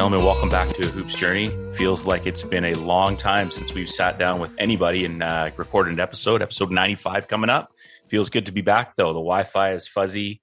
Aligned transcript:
gentlemen, 0.00 0.24
welcome 0.24 0.48
back 0.48 0.66
to 0.70 0.86
Hoops 0.86 1.14
Journey. 1.14 1.54
Feels 1.74 2.06
like 2.06 2.26
it's 2.26 2.42
been 2.42 2.64
a 2.64 2.72
long 2.72 3.18
time 3.18 3.50
since 3.50 3.74
we've 3.74 3.90
sat 3.90 4.18
down 4.18 4.40
with 4.40 4.54
anybody 4.56 5.04
and 5.04 5.22
uh, 5.22 5.50
recorded 5.58 5.92
an 5.92 6.00
episode. 6.00 6.40
Episode 6.40 6.70
95 6.70 7.28
coming 7.28 7.50
up. 7.50 7.70
Feels 8.08 8.30
good 8.30 8.46
to 8.46 8.52
be 8.52 8.62
back, 8.62 8.96
though. 8.96 9.08
The 9.08 9.20
Wi 9.20 9.44
Fi 9.44 9.72
is 9.72 9.86
fuzzy. 9.86 10.40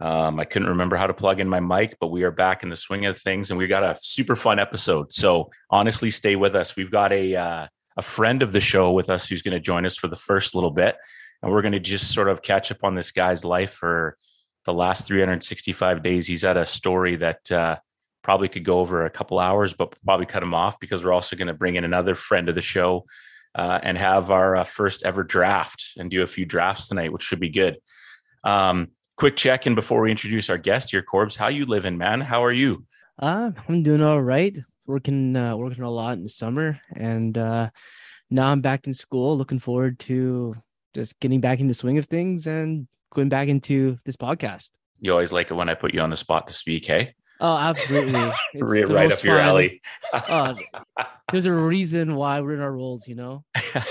Um, 0.00 0.40
I 0.40 0.46
couldn't 0.46 0.70
remember 0.70 0.96
how 0.96 1.06
to 1.06 1.12
plug 1.12 1.40
in 1.40 1.48
my 1.50 1.60
mic, 1.60 1.98
but 2.00 2.06
we 2.06 2.22
are 2.22 2.30
back 2.30 2.62
in 2.62 2.70
the 2.70 2.76
swing 2.76 3.04
of 3.04 3.18
things 3.18 3.50
and 3.50 3.58
we 3.58 3.66
got 3.66 3.84
a 3.84 3.98
super 4.00 4.34
fun 4.34 4.58
episode. 4.58 5.12
So, 5.12 5.50
honestly, 5.68 6.10
stay 6.10 6.34
with 6.34 6.56
us. 6.56 6.74
We've 6.74 6.90
got 6.90 7.12
a, 7.12 7.36
uh, 7.36 7.66
a 7.98 8.02
friend 8.02 8.42
of 8.42 8.52
the 8.52 8.62
show 8.62 8.92
with 8.92 9.10
us 9.10 9.28
who's 9.28 9.42
going 9.42 9.52
to 9.52 9.60
join 9.60 9.84
us 9.84 9.98
for 9.98 10.08
the 10.08 10.16
first 10.16 10.54
little 10.54 10.70
bit. 10.70 10.96
And 11.42 11.52
we're 11.52 11.60
going 11.60 11.72
to 11.72 11.80
just 11.80 12.14
sort 12.14 12.30
of 12.30 12.40
catch 12.40 12.72
up 12.72 12.82
on 12.82 12.94
this 12.94 13.10
guy's 13.10 13.44
life 13.44 13.72
for 13.72 14.16
the 14.64 14.72
last 14.72 15.06
365 15.06 16.02
days. 16.02 16.26
He's 16.26 16.44
had 16.44 16.56
a 16.56 16.64
story 16.64 17.16
that, 17.16 17.52
uh, 17.52 17.76
probably 18.26 18.48
could 18.48 18.64
go 18.64 18.80
over 18.80 19.04
a 19.04 19.10
couple 19.10 19.38
hours, 19.38 19.72
but 19.72 19.94
probably 20.04 20.26
cut 20.26 20.40
them 20.40 20.52
off 20.52 20.80
because 20.80 21.04
we're 21.04 21.12
also 21.12 21.36
going 21.36 21.46
to 21.46 21.54
bring 21.54 21.76
in 21.76 21.84
another 21.84 22.16
friend 22.16 22.48
of 22.48 22.56
the 22.56 22.60
show 22.60 23.04
uh, 23.54 23.78
and 23.84 23.96
have 23.96 24.32
our 24.32 24.56
uh, 24.56 24.64
first 24.64 25.04
ever 25.04 25.22
draft 25.22 25.92
and 25.96 26.10
do 26.10 26.24
a 26.24 26.26
few 26.26 26.44
drafts 26.44 26.88
tonight, 26.88 27.12
which 27.12 27.22
should 27.22 27.38
be 27.38 27.50
good. 27.50 27.78
Um, 28.42 28.88
quick 29.16 29.36
check 29.36 29.68
in 29.68 29.76
before 29.76 30.00
we 30.00 30.10
introduce 30.10 30.50
our 30.50 30.58
guest 30.58 30.90
here, 30.90 31.02
Corbs. 31.02 31.36
How 31.36 31.46
you 31.46 31.66
living, 31.66 31.96
man? 31.98 32.20
How 32.20 32.42
are 32.42 32.50
you? 32.50 32.84
Uh, 33.16 33.52
I'm 33.68 33.84
doing 33.84 34.02
all 34.02 34.20
right. 34.20 34.58
Working, 34.88 35.36
uh, 35.36 35.56
working 35.56 35.84
a 35.84 35.90
lot 35.90 36.14
in 36.14 36.24
the 36.24 36.28
summer, 36.28 36.80
and 36.96 37.38
uh, 37.38 37.70
now 38.28 38.48
I'm 38.48 38.60
back 38.60 38.88
in 38.88 38.92
school. 38.92 39.38
Looking 39.38 39.60
forward 39.60 40.00
to 40.00 40.56
just 40.94 41.20
getting 41.20 41.40
back 41.40 41.60
in 41.60 41.68
the 41.68 41.74
swing 41.74 41.96
of 41.98 42.06
things 42.06 42.48
and 42.48 42.88
going 43.14 43.28
back 43.28 43.46
into 43.46 43.98
this 44.04 44.16
podcast. 44.16 44.72
You 44.98 45.12
always 45.12 45.30
like 45.30 45.52
it 45.52 45.54
when 45.54 45.68
I 45.68 45.74
put 45.74 45.94
you 45.94 46.00
on 46.00 46.10
the 46.10 46.16
spot 46.16 46.48
to 46.48 46.54
speak, 46.54 46.86
hey? 46.86 47.14
Oh, 47.40 47.56
absolutely. 47.56 48.32
It's 48.54 48.90
right 48.90 49.12
up 49.12 49.22
your 49.22 49.38
alley. 49.38 49.82
uh, 50.12 50.54
there's 51.30 51.46
a 51.46 51.52
reason 51.52 52.14
why 52.14 52.40
we're 52.40 52.54
in 52.54 52.60
our 52.60 52.72
roles, 52.72 53.06
you 53.06 53.14
know. 53.14 53.44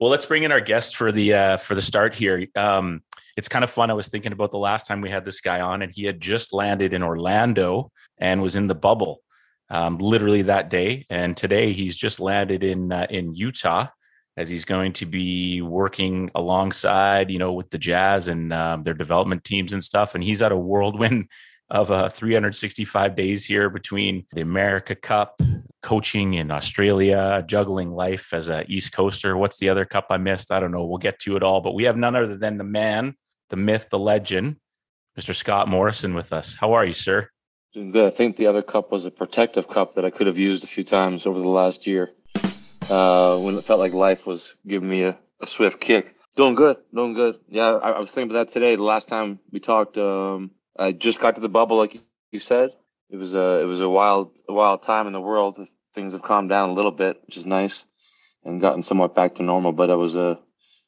well, 0.00 0.10
let's 0.10 0.26
bring 0.26 0.42
in 0.42 0.52
our 0.52 0.60
guest 0.60 0.96
for 0.96 1.12
the 1.12 1.34
uh, 1.34 1.56
for 1.58 1.74
the 1.74 1.82
start 1.82 2.14
here. 2.14 2.46
Um, 2.56 3.02
it's 3.36 3.48
kind 3.48 3.62
of 3.64 3.70
fun. 3.70 3.90
I 3.90 3.94
was 3.94 4.08
thinking 4.08 4.32
about 4.32 4.50
the 4.50 4.58
last 4.58 4.86
time 4.86 5.00
we 5.00 5.10
had 5.10 5.24
this 5.24 5.40
guy 5.40 5.60
on, 5.60 5.82
and 5.82 5.92
he 5.92 6.04
had 6.04 6.20
just 6.20 6.52
landed 6.52 6.92
in 6.92 7.02
Orlando 7.02 7.90
and 8.18 8.42
was 8.42 8.56
in 8.56 8.66
the 8.66 8.74
bubble, 8.74 9.20
um, 9.70 9.98
literally 9.98 10.42
that 10.42 10.70
day. 10.70 11.04
And 11.10 11.36
today 11.36 11.72
he's 11.72 11.96
just 11.96 12.20
landed 12.20 12.64
in 12.64 12.90
uh, 12.90 13.06
in 13.10 13.34
Utah, 13.34 13.88
as 14.36 14.48
he's 14.48 14.64
going 14.64 14.94
to 14.94 15.06
be 15.06 15.62
working 15.62 16.30
alongside, 16.34 17.30
you 17.30 17.38
know, 17.38 17.52
with 17.52 17.70
the 17.70 17.78
Jazz 17.78 18.28
and 18.28 18.52
um, 18.52 18.82
their 18.82 18.94
development 18.94 19.44
teams 19.44 19.72
and 19.72 19.84
stuff. 19.84 20.14
And 20.14 20.24
he's 20.24 20.42
at 20.42 20.52
a 20.52 20.56
whirlwind 20.56 21.28
of 21.70 21.90
uh, 21.90 22.08
365 22.08 23.16
days 23.16 23.44
here 23.44 23.70
between 23.70 24.26
the 24.32 24.42
America 24.42 24.94
Cup, 24.94 25.40
coaching 25.82 26.34
in 26.34 26.50
Australia, 26.50 27.44
juggling 27.46 27.90
life 27.90 28.32
as 28.32 28.48
a 28.48 28.64
East 28.70 28.92
Coaster. 28.92 29.36
What's 29.36 29.58
the 29.58 29.68
other 29.68 29.84
cup 29.84 30.06
I 30.10 30.18
missed? 30.18 30.52
I 30.52 30.60
don't 30.60 30.72
know. 30.72 30.84
We'll 30.84 30.98
get 30.98 31.18
to 31.20 31.36
it 31.36 31.42
all. 31.42 31.60
But 31.60 31.74
we 31.74 31.84
have 31.84 31.96
none 31.96 32.16
other 32.16 32.36
than 32.36 32.58
the 32.58 32.64
man, 32.64 33.14
the 33.50 33.56
myth, 33.56 33.88
the 33.90 33.98
legend, 33.98 34.56
Mr. 35.18 35.34
Scott 35.34 35.68
Morrison 35.68 36.14
with 36.14 36.32
us. 36.32 36.54
How 36.54 36.72
are 36.72 36.84
you, 36.84 36.92
sir? 36.92 37.28
Doing 37.72 37.90
good. 37.90 38.06
I 38.06 38.10
think 38.10 38.36
the 38.36 38.46
other 38.46 38.62
cup 38.62 38.92
was 38.92 39.04
a 39.04 39.10
protective 39.10 39.68
cup 39.68 39.94
that 39.94 40.04
I 40.04 40.10
could 40.10 40.26
have 40.26 40.38
used 40.38 40.64
a 40.64 40.68
few 40.68 40.84
times 40.84 41.26
over 41.26 41.40
the 41.40 41.48
last 41.48 41.86
year 41.86 42.12
uh, 42.90 43.38
when 43.38 43.56
it 43.56 43.64
felt 43.64 43.80
like 43.80 43.92
life 43.92 44.26
was 44.26 44.54
giving 44.66 44.88
me 44.88 45.02
a, 45.02 45.18
a 45.40 45.46
swift 45.46 45.80
kick. 45.80 46.14
Doing 46.36 46.54
good, 46.54 46.76
doing 46.92 47.14
good. 47.14 47.38
Yeah, 47.48 47.74
I, 47.76 47.90
I, 47.90 47.98
was 48.00 48.10
thinking 48.10 48.30
about 48.30 48.46
that 48.48 48.52
today. 48.52 48.74
The 48.74 48.82
last 48.82 49.08
time 49.08 49.38
we 49.52 49.60
talked, 49.60 49.96
um, 49.96 50.50
I 50.78 50.92
just 50.92 51.20
got 51.20 51.34
to 51.36 51.40
the 51.40 51.48
bubble, 51.48 51.76
like 51.76 52.00
you 52.32 52.40
said. 52.40 52.70
It 53.10 53.16
was 53.16 53.34
a 53.34 53.60
it 53.60 53.66
was 53.66 53.80
a 53.80 53.88
wild 53.88 54.32
a 54.48 54.52
wild 54.52 54.82
time 54.82 55.06
in 55.06 55.12
the 55.12 55.20
world. 55.20 55.58
Things 55.94 56.12
have 56.12 56.22
calmed 56.22 56.48
down 56.48 56.70
a 56.70 56.74
little 56.74 56.90
bit, 56.90 57.20
which 57.26 57.36
is 57.36 57.46
nice, 57.46 57.86
and 58.44 58.60
gotten 58.60 58.82
somewhat 58.82 59.14
back 59.14 59.36
to 59.36 59.42
normal. 59.42 59.72
But 59.72 59.90
it 59.90 59.96
was 59.96 60.16
a, 60.16 60.38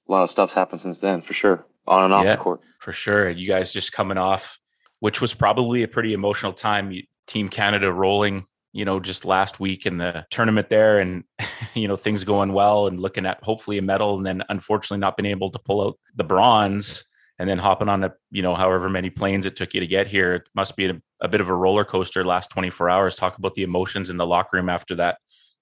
a 0.09 0.13
lot 0.13 0.25
of 0.25 0.31
stuff's 0.31 0.53
happened 0.53 0.81
since 0.81 0.99
then, 0.99 1.23
for 1.23 1.35
sure, 1.35 1.65
on 1.87 2.05
and 2.05 2.15
off 2.15 2.25
yeah, 2.25 2.37
the 2.37 2.43
court. 2.43 2.61
For 2.81 2.93
sure, 2.93 3.29
you 3.29 3.47
guys 3.47 3.73
just 3.73 3.93
coming 3.93 4.19
off, 4.19 4.59
which 5.01 5.21
was 5.21 5.35
probably 5.35 5.83
a 5.83 5.89
pretty 5.89 6.15
emotional 6.15 6.53
time. 6.53 6.93
Team 7.27 7.49
Canada 7.49 7.93
rolling, 7.93 8.47
you 8.73 8.85
know, 8.85 9.01
just 9.01 9.25
last 9.25 9.61
week 9.61 9.85
in 9.85 9.99
the 9.99 10.25
tournament 10.31 10.69
there, 10.69 10.99
and 10.99 11.25
you 11.75 11.87
know 11.87 11.97
things 11.97 12.25
going 12.25 12.53
well, 12.53 12.89
and 12.89 12.99
looking 12.99 13.27
at 13.27 13.43
hopefully 13.45 13.79
a 13.79 13.83
medal, 13.83 14.17
and 14.17 14.27
then 14.27 14.43
unfortunately 14.49 14.99
not 14.99 15.17
being 15.17 15.31
able 15.31 15.51
to 15.53 15.59
pull 15.61 15.87
out 15.87 15.99
the 16.17 16.25
bronze 16.25 17.05
and 17.39 17.49
then 17.49 17.59
hopping 17.59 17.89
on 17.89 18.05
a 18.05 18.15
you 18.31 18.43
know 18.43 18.55
however 18.55 18.89
many 18.89 19.11
planes 19.11 19.47
it 19.47 19.57
took 19.57 19.75
you 19.75 19.81
to 19.81 19.87
get 19.87 20.07
here 20.07 20.35
it 20.35 20.49
must 20.55 20.77
be 20.77 20.87
a, 20.87 21.01
a, 21.21 21.29
bit 21.29 21.41
of 21.41 21.49
a 21.49 21.55
roller 21.55 21.85
coaster 21.85 22.25
last 22.25 22.51
24 22.51 22.91
hours. 22.91 23.17
Talk 23.17 23.39
about 23.39 23.55
the 23.55 23.63
emotions 23.63 24.11
in 24.11 24.17
the 24.17 24.27
locker 24.27 24.57
room 24.57 24.69
after 24.69 24.95
that 24.97 25.19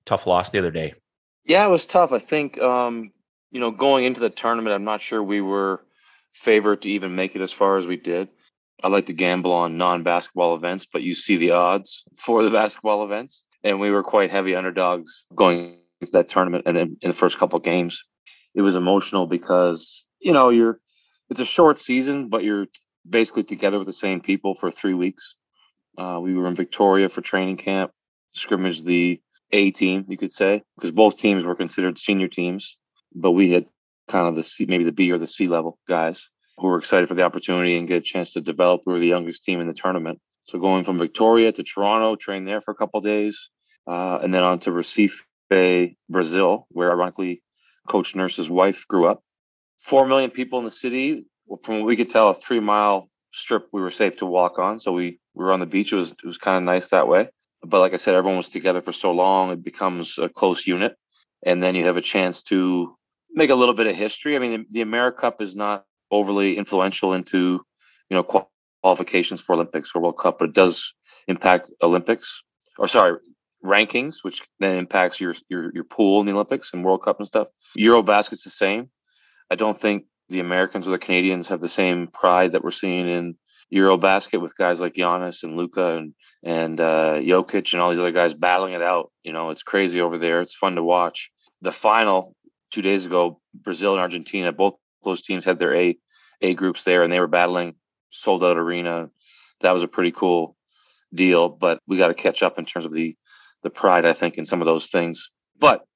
tough 0.07 0.27
loss 0.27 0.51
the 0.51 0.59
other 0.59 0.71
day. 0.71 0.95
Yeah 1.45 1.65
it 1.67 1.71
was 1.71 1.87
tough. 1.87 2.13
I 2.13 2.19
think 2.19 2.61
um 2.61 3.13
you 3.51 3.61
know 3.61 3.71
going 3.71 4.05
into 4.05 4.21
the 4.21 4.31
tournament 4.31 4.75
i'm 4.75 4.85
not 4.85 5.01
sure 5.01 5.23
we 5.23 5.41
were 5.41 5.83
favored 6.35 6.83
to 6.83 6.89
even 6.91 7.15
make 7.15 7.37
it 7.37 7.41
as 7.41 7.53
far 7.53 7.77
as 7.77 7.87
we 7.87 7.97
did. 7.97 8.29
I 8.83 8.89
like 8.89 9.07
to 9.07 9.13
gamble 9.13 9.53
on 9.53 9.79
non-basketball 9.79 10.55
events 10.57 10.87
but 10.93 11.03
you 11.03 11.15
see 11.15 11.37
the 11.37 11.53
odds 11.53 12.05
for 12.17 12.43
the 12.43 12.51
basketball 12.51 13.05
events. 13.05 13.45
And 13.63 13.81
we 13.81 13.91
were 13.91 14.03
quite 14.03 14.31
heavy 14.31 14.55
underdogs 14.55 15.25
going 15.35 15.79
into 16.01 16.13
that 16.13 16.29
tournament 16.29 16.65
and 16.67 16.77
in, 16.77 16.97
in 17.01 17.11
the 17.11 17.17
first 17.17 17.39
couple 17.39 17.59
games. 17.61 18.03
It 18.55 18.63
was 18.63 18.77
emotional 18.77 19.27
because 19.27 20.07
you 20.21 20.33
know 20.33 20.51
you're 20.51 20.79
it's 21.35 21.41
a 21.41 21.45
short 21.45 21.81
season, 21.81 22.29
but 22.29 22.45
you're 22.45 22.69
basically 23.09 23.43
together 23.43 23.77
with 23.79 23.89
the 23.89 23.93
same 23.93 24.21
people 24.21 24.55
for 24.55 24.71
three 24.71 24.95
weeks. 24.95 25.35
Uh, 25.99 26.21
we 26.23 26.33
were 26.33 26.47
in 26.47 26.55
Victoria 26.55 27.09
for 27.09 27.23
training 27.23 27.57
camp, 27.57 27.91
scrimmage 28.35 28.85
the 28.85 29.21
A 29.51 29.73
team, 29.73 30.05
you 30.09 30.17
could 30.17 30.33
say, 30.33 30.63
because 30.77 30.93
both 30.93 31.17
teams 31.17 31.45
were 31.45 31.57
considered 31.57 31.99
senior 31.99 32.29
teams, 32.29 32.79
but 33.13 33.33
we 33.33 33.51
had 33.51 33.67
kind 34.07 34.29
of 34.29 34.37
the 34.37 34.45
C, 34.45 34.67
maybe 34.67 34.85
the 34.85 34.93
B 34.93 35.11
or 35.11 35.19
the 35.19 35.27
C 35.27 35.49
level 35.49 35.77
guys 35.89 36.31
who 36.57 36.69
were 36.69 36.79
excited 36.79 37.09
for 37.09 37.15
the 37.15 37.25
opportunity 37.25 37.77
and 37.77 37.89
get 37.89 37.97
a 37.97 38.01
chance 38.01 38.35
to 38.35 38.41
develop. 38.41 38.83
We 38.87 38.93
were 38.93 39.01
the 39.01 39.09
youngest 39.09 39.43
team 39.43 39.61
in 39.61 39.67
the 39.67 39.75
tournament. 39.75 40.21
So 40.45 40.61
going 40.61 40.85
from 40.85 40.99
Victoria 40.99 41.51
to 41.51 41.65
Toronto, 41.65 42.15
train 42.15 42.45
there 42.45 42.61
for 42.61 42.71
a 42.71 42.77
couple 42.77 43.01
days, 43.01 43.51
uh, 43.89 44.19
and 44.23 44.33
then 44.33 44.45
on 44.45 44.61
to 44.61 44.71
Recife, 44.71 45.19
Brazil, 46.09 46.69
where 46.71 46.93
ironically 46.93 47.43
Coach 47.89 48.15
Nurse's 48.15 48.49
wife 48.49 48.87
grew 48.87 49.09
up 49.09 49.25
four 49.81 50.07
million 50.07 50.31
people 50.31 50.59
in 50.59 50.65
the 50.65 50.71
city. 50.71 51.27
From 51.63 51.77
what 51.79 51.87
we 51.87 51.97
could 51.97 52.11
tell, 52.11 52.31
a 52.31 52.35
three 52.35 52.61
mile 52.61 53.11
strip 53.33 53.69
we 53.73 53.83
were 53.83 53.91
safe 53.91 54.17
to 54.19 54.27
walk 54.27 54.59
on. 54.59 54.79
So 54.79 54.93
we, 54.93 55.19
we 55.35 55.45
were 55.45 55.53
on 55.53 55.61
the 55.61 55.67
beach. 55.67 55.93
It 55.93 55.97
was 55.97 56.13
it 56.13 56.25
was 56.25 56.39
kind 56.39 56.57
of 56.57 56.63
nice 56.63 56.89
that 56.89 57.09
way. 57.09 57.29
But 57.63 57.81
like 57.81 57.93
I 57.93 57.97
said, 57.97 58.15
everyone 58.15 58.37
was 58.37 58.49
together 58.49 58.83
for 58.83 58.93
so 58.93 59.13
long, 59.13 59.51
it 59.51 59.65
becomes 59.65 60.19
a 60.19 60.29
close 60.29 60.67
unit, 60.67 60.97
and 61.45 61.63
then 61.63 61.75
you 61.75 61.87
have 61.87 61.97
a 61.97 62.03
chance 62.03 62.43
to 62.45 62.97
make 63.31 63.51
a 63.51 63.55
little 63.55 63.75
bit 63.75 63.87
of 63.87 63.97
history. 63.97 64.37
I 64.37 64.39
mean, 64.39 64.53
the, 64.53 64.67
the 64.71 64.81
America 64.83 65.23
Cup 65.23 65.41
is 65.41 65.57
not 65.57 65.85
overly 66.11 66.57
influential 66.59 67.15
into 67.15 67.61
you 68.11 68.17
know 68.17 68.47
qualifications 68.83 69.41
for 69.41 69.55
Olympics 69.55 69.93
or 69.95 70.03
World 70.03 70.19
Cup, 70.19 70.39
but 70.39 70.51
it 70.51 70.55
does 70.55 70.93
impact 71.27 71.73
Olympics 71.83 72.43
or 72.79 72.89
sorry 72.89 73.19
rankings, 73.65 74.17
which 74.23 74.43
then 74.61 74.77
impacts 74.77 75.21
your 75.21 75.35
your 75.49 75.73
your 75.75 75.85
pool 75.85 76.21
in 76.21 76.27
the 76.27 76.33
Olympics 76.33 76.73
and 76.73 76.85
World 76.85 77.03
Cup 77.03 77.19
and 77.19 77.27
stuff. 77.27 77.49
Eurobasket's 77.79 78.45
the 78.45 78.51
same. 78.51 78.91
I 79.51 79.57
don't 79.57 79.81
think 79.81 80.05
the 80.29 80.41
Americans 80.41 80.89
or 80.89 80.93
the 80.93 80.99
Canadians 80.99 81.49
have 81.49 81.61
the 81.61 81.69
same 81.69 82.09
pride 82.09 82.53
that 82.53 82.65
we're 82.65 82.71
seeing 82.71 83.09
in 83.09 83.37
Eurobasket 83.73 84.41
with 84.41 84.57
guys 84.57 84.81
like 84.81 84.95
Giannis 84.95 85.43
and 85.43 85.57
Luka 85.57 85.97
and 85.97 86.15
and 86.43 86.81
uh, 86.81 87.15
Jokic 87.21 87.73
and 87.73 87.81
all 87.81 87.91
these 87.91 87.99
other 87.99 88.13
guys 88.13 88.35
battling 88.35 88.75
it 88.75 88.83
out. 88.83 89.11
You 89.23 89.33
know, 89.33 89.51
it's 89.51 89.63
crazy 89.63 90.01
over 90.01 90.19
there. 90.19 90.41
It's 90.41 90.55
fun 90.55 90.77
to 90.77 90.83
watch. 90.83 91.31
The 91.63 91.73
final 91.73 92.37
two 92.71 92.83
days 92.83 93.07
ago, 93.07 93.41
Brazil 93.55 93.93
and 93.93 94.01
Argentina, 94.01 94.53
both 94.53 94.75
those 95.03 95.23
teams 95.23 95.45
had 95.45 95.59
their 95.59 95.75
A 95.75 95.97
A 96.43 96.55
groups 96.55 96.85
there, 96.85 97.03
and 97.03 97.13
they 97.13 97.21
were 97.21 97.27
battling 97.27 97.77
sold 98.11 98.45
out 98.45 98.59
arena. 98.59 99.11
That 99.61 99.73
was 99.73 99.83
a 99.83 99.89
pretty 99.89 100.13
cool 100.13 100.57
deal, 101.13 101.49
but 101.49 101.79
we 101.87 101.97
got 101.97 102.09
to 102.09 102.15
catch 102.15 102.43
up 102.43 102.59
in 102.59 102.65
terms 102.65 102.87
of 102.87 102.93
the 102.93 103.17
the 103.63 103.71
pride. 103.71 104.05
I 104.05 104.13
think 104.13 104.37
in 104.37 104.47
some 104.47 104.61
of 104.61 104.67
those 104.67 104.89
things. 104.89 105.31
But 105.59 105.87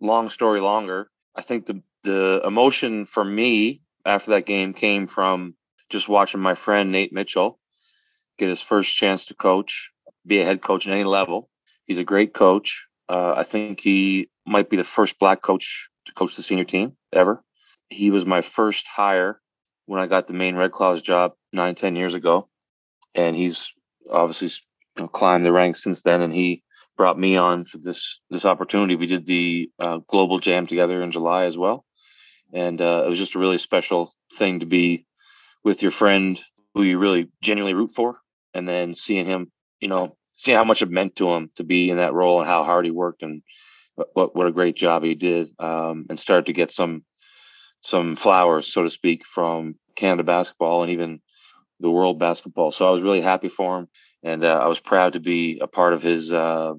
long 0.00 0.30
story 0.30 0.60
longer, 0.60 1.10
I 1.34 1.42
think 1.42 1.66
the 1.66 1.82
the 2.08 2.40
emotion 2.42 3.04
for 3.04 3.22
me 3.22 3.82
after 4.06 4.30
that 4.30 4.46
game 4.46 4.72
came 4.72 5.06
from 5.06 5.54
just 5.90 6.08
watching 6.08 6.40
my 6.40 6.54
friend 6.54 6.90
Nate 6.90 7.12
Mitchell 7.12 7.58
get 8.38 8.48
his 8.48 8.62
first 8.62 8.96
chance 8.96 9.26
to 9.26 9.34
coach, 9.34 9.90
be 10.26 10.40
a 10.40 10.44
head 10.44 10.62
coach 10.62 10.86
at 10.86 10.92
any 10.94 11.04
level. 11.04 11.50
He's 11.84 11.98
a 11.98 12.04
great 12.04 12.32
coach. 12.32 12.86
Uh, 13.08 13.34
I 13.36 13.42
think 13.42 13.80
he 13.80 14.30
might 14.46 14.70
be 14.70 14.76
the 14.76 14.84
first 14.84 15.18
black 15.18 15.42
coach 15.42 15.90
to 16.06 16.14
coach 16.14 16.34
the 16.36 16.42
senior 16.42 16.64
team 16.64 16.96
ever. 17.12 17.42
He 17.90 18.10
was 18.10 18.24
my 18.24 18.40
first 18.40 18.86
hire 18.86 19.40
when 19.86 20.00
I 20.00 20.06
got 20.06 20.26
the 20.26 20.34
Maine 20.34 20.56
Red 20.56 20.72
Claws 20.72 21.02
job 21.02 21.32
nine, 21.52 21.74
ten 21.74 21.96
years 21.96 22.14
ago, 22.14 22.48
and 23.14 23.36
he's 23.36 23.70
obviously 24.10 24.48
you 24.96 25.02
know, 25.02 25.08
climbed 25.08 25.44
the 25.44 25.52
ranks 25.52 25.82
since 25.82 26.02
then. 26.02 26.22
And 26.22 26.32
he 26.32 26.62
brought 26.96 27.18
me 27.18 27.36
on 27.36 27.64
for 27.64 27.78
this 27.78 28.20
this 28.30 28.44
opportunity. 28.44 28.96
We 28.96 29.06
did 29.06 29.26
the 29.26 29.70
uh, 29.78 29.98
global 30.08 30.38
jam 30.38 30.66
together 30.66 31.02
in 31.02 31.10
July 31.10 31.44
as 31.44 31.56
well, 31.56 31.84
and 32.52 32.80
uh, 32.80 33.02
it 33.04 33.08
was 33.08 33.18
just 33.18 33.34
a 33.34 33.38
really 33.38 33.58
special 33.58 34.12
thing 34.34 34.60
to 34.60 34.66
be 34.66 35.06
with 35.64 35.82
your 35.82 35.90
friend 35.90 36.40
who 36.74 36.82
you 36.82 36.98
really 36.98 37.28
genuinely 37.42 37.74
root 37.74 37.90
for, 37.94 38.18
and 38.54 38.68
then 38.68 38.94
seeing 38.94 39.26
him, 39.26 39.50
you 39.80 39.88
know, 39.88 40.16
see 40.34 40.52
how 40.52 40.64
much 40.64 40.82
it 40.82 40.90
meant 40.90 41.16
to 41.16 41.28
him 41.28 41.50
to 41.56 41.64
be 41.64 41.90
in 41.90 41.96
that 41.96 42.14
role 42.14 42.40
and 42.40 42.48
how 42.48 42.64
hard 42.64 42.84
he 42.84 42.90
worked 42.90 43.22
and 43.22 43.42
what 44.14 44.36
what 44.36 44.46
a 44.46 44.52
great 44.52 44.76
job 44.76 45.02
he 45.02 45.14
did, 45.14 45.48
um, 45.58 46.06
and 46.08 46.20
started 46.20 46.46
to 46.46 46.52
get 46.52 46.70
some 46.70 47.04
some 47.82 48.16
flowers, 48.16 48.72
so 48.72 48.82
to 48.82 48.90
speak, 48.90 49.24
from 49.26 49.74
Canada 49.96 50.22
basketball 50.22 50.82
and 50.82 50.92
even 50.92 51.20
the 51.80 51.90
world 51.90 52.18
basketball. 52.18 52.72
So 52.72 52.86
I 52.86 52.90
was 52.90 53.02
really 53.02 53.20
happy 53.20 53.48
for 53.48 53.78
him, 53.78 53.88
and 54.22 54.44
uh, 54.44 54.60
I 54.62 54.68
was 54.68 54.80
proud 54.80 55.14
to 55.14 55.20
be 55.20 55.58
a 55.60 55.66
part 55.66 55.92
of 55.92 56.02
his 56.02 56.32
uh, 56.32 56.74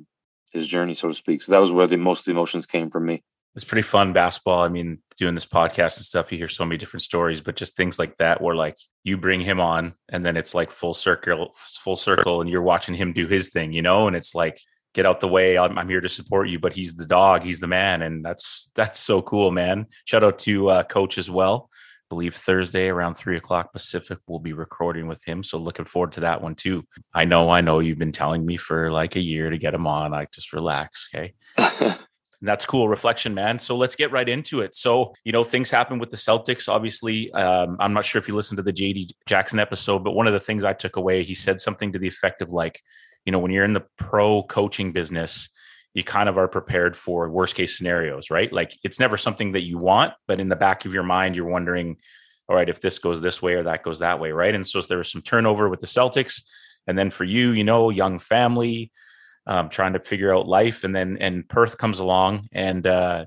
his 0.51 0.67
journey, 0.67 0.93
so 0.93 1.07
to 1.07 1.13
speak. 1.13 1.41
So 1.41 1.51
that 1.51 1.59
was 1.59 1.71
where 1.71 1.87
the 1.87 1.97
most 1.97 2.21
of 2.21 2.25
the 2.25 2.31
emotions 2.31 2.65
came 2.65 2.89
from 2.89 3.05
me. 3.05 3.23
It's 3.59 3.67
pretty 3.67 3.81
fun 3.81 4.13
basketball. 4.13 4.59
I 4.59 4.69
mean, 4.69 4.99
doing 5.17 5.35
this 5.35 5.45
podcast 5.45 5.97
and 5.97 6.05
stuff, 6.05 6.31
you 6.31 6.37
hear 6.37 6.47
so 6.47 6.63
many 6.63 6.77
different 6.77 7.01
stories, 7.01 7.41
but 7.41 7.57
just 7.57 7.75
things 7.75 7.99
like 7.99 8.15
that 8.15 8.39
where 8.41 8.55
like 8.55 8.77
you 9.03 9.17
bring 9.17 9.41
him 9.41 9.59
on 9.59 9.95
and 10.07 10.25
then 10.25 10.37
it's 10.37 10.55
like 10.55 10.71
full 10.71 10.93
circle, 10.93 11.53
full 11.81 11.97
circle, 11.97 12.39
and 12.39 12.49
you're 12.49 12.61
watching 12.61 12.95
him 12.95 13.11
do 13.11 13.27
his 13.27 13.49
thing, 13.49 13.73
you 13.73 13.81
know, 13.81 14.07
and 14.07 14.15
it's 14.15 14.33
like 14.33 14.61
get 14.93 15.05
out 15.05 15.19
the 15.19 15.27
way. 15.27 15.57
I'm, 15.57 15.77
I'm, 15.77 15.89
here 15.89 15.99
to 15.99 16.07
support 16.07 16.47
you, 16.47 16.57
but 16.57 16.71
he's 16.71 16.93
the 16.93 17.05
dog, 17.05 17.43
he's 17.43 17.59
the 17.59 17.67
man, 17.67 18.01
and 18.01 18.23
that's 18.23 18.71
that's 18.75 19.01
so 19.01 19.21
cool, 19.21 19.51
man. 19.51 19.87
Shout 20.05 20.23
out 20.23 20.39
to 20.39 20.69
uh, 20.69 20.83
coach 20.83 21.17
as 21.17 21.29
well. 21.29 21.69
I 21.73 22.07
believe 22.15 22.35
Thursday 22.35 22.87
around 22.87 23.15
three 23.15 23.35
o'clock 23.35 23.73
Pacific, 23.73 24.19
we'll 24.25 24.39
be 24.39 24.53
recording 24.53 25.09
with 25.09 25.21
him. 25.25 25.43
So 25.43 25.57
looking 25.57 25.83
forward 25.83 26.13
to 26.13 26.21
that 26.21 26.41
one 26.41 26.55
too. 26.55 26.85
I 27.13 27.25
know, 27.25 27.49
I 27.49 27.59
know 27.59 27.79
you've 27.79 27.99
been 27.99 28.13
telling 28.13 28.45
me 28.45 28.55
for 28.55 28.89
like 28.89 29.17
a 29.17 29.21
year 29.21 29.49
to 29.49 29.57
get 29.57 29.73
him 29.73 29.85
on. 29.85 30.13
I 30.13 30.27
just 30.33 30.53
relax, 30.53 31.09
okay. 31.13 31.33
that's 32.41 32.65
cool 32.65 32.87
reflection 32.87 33.33
man. 33.33 33.59
So 33.59 33.75
let's 33.75 33.95
get 33.95 34.11
right 34.11 34.27
into 34.27 34.61
it. 34.61 34.75
So 34.75 35.13
you 35.23 35.31
know 35.31 35.43
things 35.43 35.69
happen 35.69 35.99
with 35.99 36.09
the 36.09 36.17
celtics 36.17 36.69
obviously. 36.69 37.31
Um, 37.33 37.77
i'm 37.79 37.93
not 37.93 38.05
sure 38.05 38.19
if 38.19 38.27
you 38.27 38.35
listened 38.35 38.57
to 38.57 38.63
the 38.63 38.73
jd 38.73 39.11
jackson 39.25 39.59
episode 39.59 40.03
but 40.03 40.11
one 40.11 40.27
of 40.27 40.33
the 40.33 40.39
things 40.39 40.63
i 40.63 40.73
took 40.73 40.95
away 40.95 41.23
he 41.23 41.33
said 41.33 41.59
something 41.59 41.91
to 41.91 41.99
the 41.99 42.07
effect 42.07 42.41
of 42.41 42.51
like 42.51 42.81
you 43.25 43.31
know 43.31 43.39
when 43.39 43.51
you're 43.51 43.65
in 43.65 43.73
the 43.73 43.85
pro 43.97 44.43
coaching 44.43 44.91
business 44.91 45.49
you 45.93 46.03
kind 46.03 46.29
of 46.29 46.37
are 46.37 46.47
prepared 46.47 46.95
for 46.95 47.29
worst 47.29 47.55
case 47.55 47.77
scenarios 47.77 48.29
right? 48.29 48.51
Like 48.51 48.77
it's 48.83 48.99
never 48.99 49.17
something 49.17 49.53
that 49.53 49.63
you 49.63 49.77
want 49.77 50.13
but 50.27 50.39
in 50.39 50.49
the 50.49 50.55
back 50.55 50.85
of 50.85 50.93
your 50.93 51.03
mind 51.03 51.35
you're 51.35 51.49
wondering 51.49 51.97
all 52.47 52.55
right 52.55 52.69
if 52.69 52.81
this 52.81 52.99
goes 52.99 53.21
this 53.21 53.41
way 53.41 53.53
or 53.53 53.63
that 53.63 53.83
goes 53.83 53.99
that 53.99 54.19
way 54.19 54.31
right? 54.31 54.55
And 54.55 54.65
so 54.65 54.81
there 54.81 54.97
was 54.97 55.11
some 55.11 55.21
turnover 55.21 55.69
with 55.69 55.81
the 55.81 55.87
celtics. 55.87 56.43
And 56.87 56.97
then 56.97 57.11
for 57.11 57.23
you 57.23 57.51
you 57.51 57.63
know 57.63 57.89
young 57.89 58.19
family 58.19 58.91
um, 59.49 59.67
trying 59.67 59.93
to 59.93 59.99
figure 59.99 60.33
out 60.33 60.47
life 60.47 60.85
and 60.85 60.95
then 60.95 61.17
and 61.19 61.49
perth 61.49 61.77
comes 61.77 61.99
along 61.99 62.47
and 62.53 62.85
uh, 62.87 63.25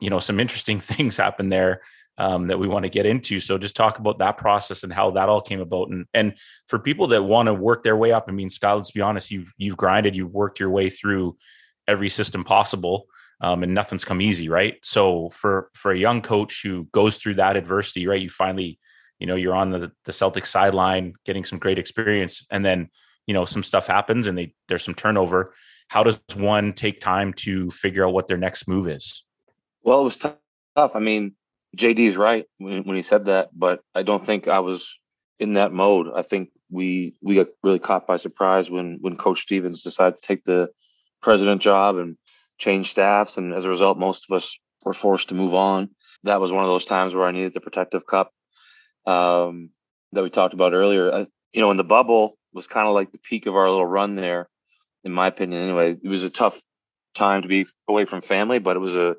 you 0.00 0.10
know 0.10 0.18
some 0.18 0.40
interesting 0.40 0.80
things 0.92 1.16
happen 1.16 1.48
there 1.48 1.80
um, 2.18 2.48
that 2.48 2.58
we 2.58 2.68
want 2.68 2.82
to 2.82 2.90
get 2.90 3.06
into. 3.06 3.40
So 3.40 3.56
just 3.56 3.76
talk 3.76 3.98
about 3.98 4.18
that 4.18 4.36
process 4.36 4.82
and 4.82 4.92
how 4.92 5.12
that 5.12 5.30
all 5.30 5.40
came 5.40 5.60
about. 5.60 5.88
And 5.88 6.06
and 6.12 6.34
for 6.68 6.78
people 6.78 7.06
that 7.08 7.22
want 7.22 7.46
to 7.46 7.54
work 7.54 7.82
their 7.82 7.96
way 7.96 8.12
up, 8.12 8.26
I 8.28 8.32
mean, 8.32 8.50
Scott, 8.50 8.76
let's 8.76 8.90
be 8.90 9.00
honest, 9.00 9.30
you've 9.30 9.50
you've 9.56 9.76
grinded, 9.76 10.16
you've 10.16 10.34
worked 10.34 10.60
your 10.60 10.70
way 10.70 10.90
through 10.90 11.38
every 11.88 12.10
system 12.10 12.44
possible. 12.44 13.06
Um, 13.42 13.62
and 13.62 13.72
nothing's 13.72 14.04
come 14.04 14.20
easy, 14.20 14.50
right? 14.50 14.76
So 14.82 15.30
for 15.30 15.70
for 15.72 15.92
a 15.92 15.98
young 15.98 16.20
coach 16.20 16.60
who 16.62 16.88
goes 16.92 17.16
through 17.16 17.34
that 17.34 17.56
adversity, 17.56 18.06
right? 18.06 18.20
You 18.20 18.28
finally, 18.28 18.78
you 19.18 19.26
know, 19.26 19.36
you're 19.36 19.54
on 19.54 19.70
the 19.70 19.92
the 20.04 20.12
Celtic 20.12 20.44
sideline, 20.44 21.14
getting 21.24 21.46
some 21.46 21.58
great 21.58 21.78
experience, 21.78 22.44
and 22.50 22.62
then 22.62 22.90
you 23.26 23.34
know 23.34 23.44
some 23.44 23.62
stuff 23.62 23.86
happens 23.86 24.26
and 24.26 24.36
they 24.36 24.54
there's 24.68 24.84
some 24.84 24.94
turnover. 24.94 25.54
How 25.88 26.04
does 26.04 26.20
one 26.36 26.72
take 26.72 27.00
time 27.00 27.32
to 27.34 27.70
figure 27.70 28.06
out 28.06 28.12
what 28.12 28.28
their 28.28 28.36
next 28.36 28.68
move 28.68 28.88
is? 28.88 29.24
Well, 29.82 30.00
it 30.00 30.04
was 30.04 30.16
tough. 30.16 30.36
I 30.76 31.00
mean, 31.00 31.34
JD 31.76 31.98
is 32.06 32.16
right 32.16 32.46
when, 32.58 32.84
when 32.84 32.96
he 32.96 33.02
said 33.02 33.24
that, 33.26 33.50
but 33.52 33.80
I 33.94 34.02
don't 34.02 34.24
think 34.24 34.46
I 34.46 34.60
was 34.60 34.96
in 35.38 35.54
that 35.54 35.72
mode. 35.72 36.08
I 36.14 36.22
think 36.22 36.50
we 36.70 37.14
we 37.22 37.34
got 37.34 37.48
really 37.62 37.78
caught 37.78 38.06
by 38.06 38.16
surprise 38.16 38.70
when 38.70 38.98
when 39.00 39.16
Coach 39.16 39.40
Stevens 39.40 39.82
decided 39.82 40.16
to 40.16 40.22
take 40.22 40.44
the 40.44 40.70
president 41.20 41.62
job 41.62 41.96
and 41.96 42.16
change 42.58 42.90
staffs, 42.90 43.36
and 43.36 43.52
as 43.54 43.64
a 43.64 43.68
result, 43.68 43.98
most 43.98 44.26
of 44.30 44.36
us 44.36 44.58
were 44.84 44.94
forced 44.94 45.30
to 45.30 45.34
move 45.34 45.54
on. 45.54 45.90
That 46.24 46.40
was 46.40 46.52
one 46.52 46.64
of 46.64 46.70
those 46.70 46.84
times 46.84 47.14
where 47.14 47.26
I 47.26 47.32
needed 47.32 47.54
the 47.54 47.60
protective 47.60 48.06
cup 48.06 48.32
um, 49.06 49.70
that 50.12 50.22
we 50.22 50.30
talked 50.30 50.54
about 50.54 50.74
earlier. 50.74 51.12
I, 51.12 51.26
you 51.52 51.60
know, 51.60 51.70
in 51.70 51.76
the 51.76 51.84
bubble 51.84 52.36
was 52.52 52.66
kind 52.66 52.88
of 52.88 52.94
like 52.94 53.12
the 53.12 53.18
peak 53.18 53.46
of 53.46 53.56
our 53.56 53.68
little 53.68 53.86
run 53.86 54.16
there, 54.16 54.48
in 55.04 55.12
my 55.12 55.28
opinion. 55.28 55.62
Anyway, 55.62 55.96
it 56.02 56.08
was 56.08 56.24
a 56.24 56.30
tough 56.30 56.60
time 57.14 57.42
to 57.42 57.48
be 57.48 57.66
away 57.88 58.04
from 58.04 58.22
family, 58.22 58.58
but 58.58 58.76
it 58.76 58.80
was 58.80 58.96
a 58.96 59.16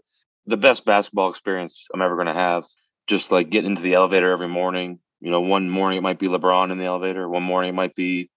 the 0.48 0.58
best 0.58 0.86
basketball 0.86 1.30
experience 1.30 1.88
I'm 1.94 2.02
ever 2.02 2.16
going 2.16 2.28
to 2.28 2.34
have. 2.34 2.66
Just 3.08 3.32
like 3.32 3.50
getting 3.50 3.72
into 3.72 3.82
the 3.82 3.96
elevator 3.96 4.32
every 4.32 4.48
morning. 4.48 5.00
You 5.20 5.32
know, 5.32 5.42
one 5.42 5.70
morning 5.70 6.00
it 6.00 6.04
might 6.04 6.20
be 6.20 6.28
LeBron 6.28 6.72
in 6.72 6.78
the 6.78 6.86
elevator. 6.86 7.28
One 7.28 7.44
morning 7.44 7.70
it 7.70 7.76
might 7.76 7.96
be, 7.96 8.30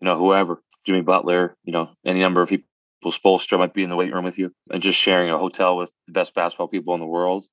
you 0.00 0.04
know, 0.04 0.18
whoever, 0.18 0.62
Jimmy 0.84 1.02
Butler. 1.02 1.56
You 1.64 1.72
know, 1.72 1.90
any 2.04 2.20
number 2.20 2.42
of 2.42 2.48
people. 2.48 2.64
Spoelstra 3.04 3.58
might 3.58 3.74
be 3.74 3.84
in 3.84 3.90
the 3.90 3.96
weight 3.96 4.12
room 4.12 4.24
with 4.24 4.38
you, 4.38 4.52
and 4.70 4.82
just 4.82 4.98
sharing 4.98 5.30
a 5.30 5.38
hotel 5.38 5.76
with 5.76 5.92
the 6.06 6.12
best 6.12 6.34
basketball 6.34 6.66
people 6.66 6.94
in 6.94 7.00
the 7.00 7.06
world. 7.06 7.46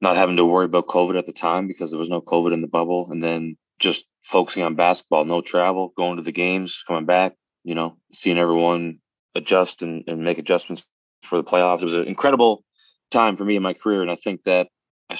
Not 0.00 0.16
having 0.16 0.36
to 0.36 0.44
worry 0.44 0.64
about 0.64 0.88
COVID 0.88 1.16
at 1.16 1.24
the 1.24 1.32
time 1.32 1.68
because 1.68 1.90
there 1.90 2.00
was 2.00 2.08
no 2.08 2.20
COVID 2.20 2.52
in 2.52 2.62
the 2.62 2.66
bubble, 2.66 3.08
and 3.10 3.22
then 3.22 3.56
just 3.78 4.06
focusing 4.22 4.62
on 4.62 4.74
basketball, 4.74 5.24
no 5.24 5.40
travel, 5.40 5.92
going 5.96 6.16
to 6.16 6.22
the 6.22 6.32
games, 6.32 6.82
coming 6.86 7.06
back. 7.06 7.34
You 7.64 7.74
know, 7.74 7.96
seeing 8.12 8.38
everyone 8.38 8.98
adjust 9.34 9.82
and, 9.82 10.04
and 10.06 10.22
make 10.22 10.38
adjustments 10.38 10.84
for 11.22 11.36
the 11.36 11.44
playoffs. 11.44 11.80
It 11.80 11.84
was 11.84 11.94
an 11.94 12.06
incredible 12.06 12.64
time 13.10 13.36
for 13.36 13.44
me 13.44 13.56
in 13.56 13.62
my 13.62 13.74
career, 13.74 14.02
and 14.02 14.10
I 14.10 14.16
think 14.16 14.44
that 14.44 14.68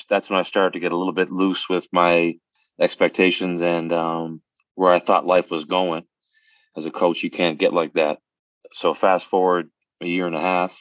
that's 0.08 0.28
when 0.28 0.38
I 0.38 0.43
started 0.43 0.75
to 0.75 0.81
get 0.81 0.93
a 0.93 0.96
little 0.96 1.12
bit 1.12 1.31
loose 1.31 1.69
with 1.69 1.88
my 1.93 2.34
expectations 2.81 3.62
and 3.62 3.93
um, 3.93 4.43
where 4.75 4.93
I 4.93 4.99
thought 4.99 5.26
life 5.26 5.50
was 5.50 5.64
going. 5.64 6.04
As 6.76 6.87
a 6.87 6.90
coach, 6.90 7.22
you 7.22 7.31
can't 7.31 7.58
get 7.58 7.72
like 7.72 7.94
that. 7.94 8.19
So 8.72 8.94
fast 8.94 9.26
forward 9.26 9.70
a 10.00 10.06
year 10.06 10.26
and 10.26 10.37
a 10.37 10.40
half, 10.40 10.78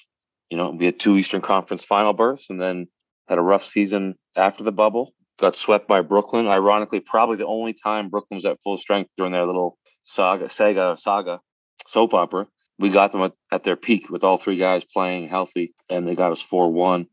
you 0.50 0.58
know, 0.58 0.72
we 0.72 0.86
had 0.86 1.00
two 1.00 1.18
Eastern 1.18 1.42
Conference 1.42 1.84
final 1.84 2.14
berths, 2.14 2.50
and 2.50 2.62
then 2.62 2.88
had 3.28 3.38
a 3.38 3.42
rough 3.42 3.64
season 3.64 4.16
after 4.36 4.64
the 4.64 4.72
bubble. 4.72 5.14
Got 5.40 5.56
swept 5.56 5.88
by 5.88 6.02
Brooklyn. 6.02 6.48
Ironically, 6.48 7.00
probably 7.00 7.38
the 7.38 7.46
only 7.46 7.74
time 7.74 8.10
Brooklyn 8.10 8.38
was 8.38 8.46
at 8.46 8.62
full 8.64 8.78
strength 8.78 9.12
during 9.18 9.32
their 9.32 9.46
little 9.46 9.78
saga, 10.04 10.46
Sega 10.46 10.98
saga 10.98 11.40
soap 11.86 12.14
opera 12.14 12.48
we 12.80 12.90
got 12.90 13.12
them 13.12 13.24
at, 13.24 13.34
at, 13.52 13.64
their 13.64 13.76
peak 13.76 14.10
with 14.10 14.24
all 14.24 14.38
three 14.38 14.58
guys 14.58 14.84
playing 14.84 15.30
healthy, 15.30 15.74
and 15.90 16.08
they 16.08 16.16
got 16.16 16.32
us 16.32 16.42
four 16.42 16.72
one. 16.72 17.08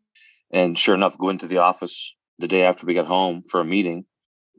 And 0.52 0.78
sure 0.78 0.94
enough, 0.94 1.18
go 1.18 1.30
into 1.30 1.46
the 1.46 1.58
office 1.58 2.14
the 2.38 2.48
day 2.48 2.62
after 2.62 2.86
we 2.86 2.94
got 2.94 3.06
home 3.06 3.42
for 3.48 3.60
a 3.60 3.64
meeting. 3.64 4.04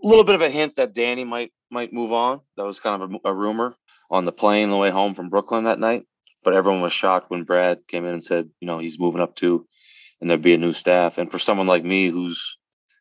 A 0.03 0.07
little 0.07 0.23
bit 0.23 0.35
of 0.35 0.41
a 0.41 0.49
hint 0.49 0.75
that 0.75 0.93
Danny 0.93 1.23
might 1.23 1.51
might 1.71 1.93
move 1.93 2.11
on. 2.11 2.41
That 2.57 2.65
was 2.65 2.79
kind 2.79 3.01
of 3.01 3.11
a, 3.11 3.29
a 3.29 3.33
rumor 3.33 3.75
on 4.09 4.25
the 4.25 4.31
plane 4.31 4.69
the 4.69 4.77
way 4.77 4.91
home 4.91 5.13
from 5.13 5.29
Brooklyn 5.29 5.65
that 5.65 5.79
night. 5.79 6.05
But 6.43 6.53
everyone 6.53 6.81
was 6.81 6.93
shocked 6.93 7.29
when 7.29 7.43
Brad 7.43 7.79
came 7.87 8.05
in 8.05 8.13
and 8.13 8.23
said, 8.23 8.49
you 8.59 8.67
know, 8.67 8.77
he's 8.77 8.99
moving 8.99 9.21
up 9.21 9.35
too, 9.35 9.67
and 10.21 10.29
there'd 10.29 10.41
be 10.41 10.53
a 10.53 10.59
new 10.59 10.73
staff. 10.73 11.17
And 11.17 11.31
for 11.31 11.39
someone 11.39 11.67
like 11.67 11.83
me 11.83 12.09
who's 12.09 12.57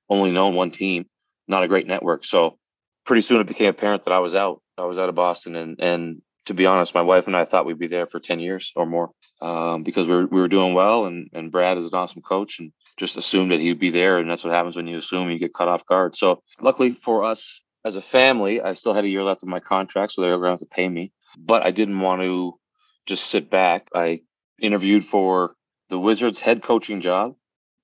only 0.08 0.30
known 0.30 0.54
one 0.54 0.70
team, 0.70 1.06
not 1.48 1.62
a 1.62 1.68
great 1.68 1.86
network, 1.86 2.24
so 2.24 2.58
pretty 3.04 3.22
soon 3.22 3.40
it 3.40 3.46
became 3.46 3.68
apparent 3.68 4.04
that 4.04 4.12
I 4.12 4.18
was 4.20 4.34
out. 4.34 4.60
I 4.76 4.84
was 4.84 4.98
out 4.98 5.08
of 5.08 5.14
Boston, 5.14 5.56
and 5.56 5.80
and 5.80 6.22
to 6.46 6.54
be 6.54 6.66
honest, 6.66 6.94
my 6.94 7.02
wife 7.02 7.26
and 7.26 7.36
I 7.36 7.44
thought 7.44 7.66
we'd 7.66 7.78
be 7.78 7.86
there 7.86 8.06
for 8.06 8.20
10 8.20 8.38
years 8.38 8.72
or 8.76 8.86
more 8.86 9.10
um, 9.40 9.82
because 9.82 10.06
we 10.06 10.14
were, 10.14 10.26
we 10.26 10.40
were 10.40 10.48
doing 10.48 10.74
well. 10.74 11.06
And, 11.06 11.28
and 11.32 11.50
Brad 11.50 11.78
is 11.78 11.86
an 11.86 11.94
awesome 11.94 12.22
coach 12.22 12.58
and 12.58 12.72
just 12.98 13.16
assumed 13.16 13.50
that 13.50 13.60
he'd 13.60 13.78
be 13.78 13.90
there. 13.90 14.18
And 14.18 14.28
that's 14.28 14.44
what 14.44 14.52
happens 14.52 14.76
when 14.76 14.86
you 14.86 14.98
assume 14.98 15.30
you 15.30 15.38
get 15.38 15.54
cut 15.54 15.68
off 15.68 15.86
guard. 15.86 16.16
So 16.16 16.42
luckily 16.60 16.92
for 16.92 17.24
us 17.24 17.62
as 17.84 17.96
a 17.96 18.02
family, 18.02 18.60
I 18.60 18.74
still 18.74 18.94
had 18.94 19.04
a 19.04 19.08
year 19.08 19.22
left 19.22 19.42
of 19.42 19.48
my 19.48 19.60
contract. 19.60 20.12
So 20.12 20.22
they 20.22 20.28
were 20.28 20.36
going 20.36 20.48
to 20.48 20.52
have 20.52 20.60
to 20.60 20.66
pay 20.66 20.88
me. 20.88 21.12
But 21.38 21.62
I 21.62 21.70
didn't 21.70 22.00
want 22.00 22.22
to 22.22 22.58
just 23.06 23.26
sit 23.26 23.50
back. 23.50 23.88
I 23.94 24.20
interviewed 24.60 25.04
for 25.04 25.54
the 25.88 25.98
Wizards 25.98 26.40
head 26.40 26.62
coaching 26.62 27.00
job. 27.00 27.34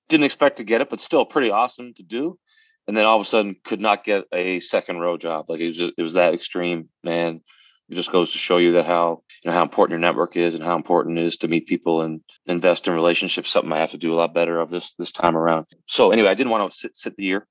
Didn't 0.09 0.25
expect 0.25 0.57
to 0.57 0.63
get 0.63 0.81
it, 0.81 0.89
but 0.89 0.99
still 0.99 1.25
pretty 1.25 1.51
awesome 1.51 1.93
to 1.95 2.03
do. 2.03 2.37
And 2.87 2.97
then 2.97 3.05
all 3.05 3.17
of 3.17 3.21
a 3.21 3.29
sudden 3.29 3.55
could 3.63 3.79
not 3.79 4.03
get 4.03 4.25
a 4.33 4.59
second 4.59 4.97
row 4.97 5.17
job. 5.17 5.45
Like 5.47 5.59
it 5.59 5.67
was, 5.67 5.77
just, 5.77 5.93
it 5.97 6.01
was 6.01 6.13
that 6.13 6.33
extreme, 6.33 6.89
man 7.03 7.41
it 7.91 7.95
just 7.95 8.11
goes 8.11 8.31
to 8.31 8.37
show 8.37 8.57
you 8.57 8.71
that 8.73 8.85
how 8.85 9.21
you 9.43 9.49
know 9.49 9.55
how 9.55 9.63
important 9.63 9.91
your 9.91 9.99
network 9.99 10.37
is 10.37 10.55
and 10.55 10.63
how 10.63 10.77
important 10.77 11.19
it 11.19 11.25
is 11.25 11.37
to 11.37 11.49
meet 11.49 11.67
people 11.67 12.01
and 12.01 12.21
invest 12.45 12.87
in 12.87 12.93
relationships. 12.93 13.51
Something 13.51 13.73
I 13.73 13.79
have 13.79 13.91
to 13.91 13.97
do 13.97 14.13
a 14.13 14.15
lot 14.15 14.33
better 14.33 14.59
of 14.59 14.69
this 14.69 14.93
this 14.97 15.11
time 15.11 15.35
around. 15.35 15.65
So 15.87 16.11
anyway, 16.11 16.29
I 16.29 16.33
didn't 16.33 16.51
want 16.51 16.71
to 16.71 16.77
sit, 16.77 16.95
sit 16.95 17.17
the 17.17 17.25
year. 17.25 17.45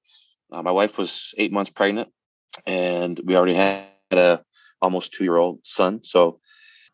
Uh, 0.50 0.62
my 0.62 0.71
wife 0.71 0.97
was 0.97 1.35
eight 1.37 1.52
months 1.52 1.71
pregnant, 1.71 2.09
and 2.66 3.21
we 3.23 3.37
already 3.37 3.54
had 3.54 3.85
a 4.12 4.40
almost 4.80 5.12
two 5.12 5.25
year 5.25 5.37
old 5.37 5.61
son. 5.62 6.00
So 6.04 6.40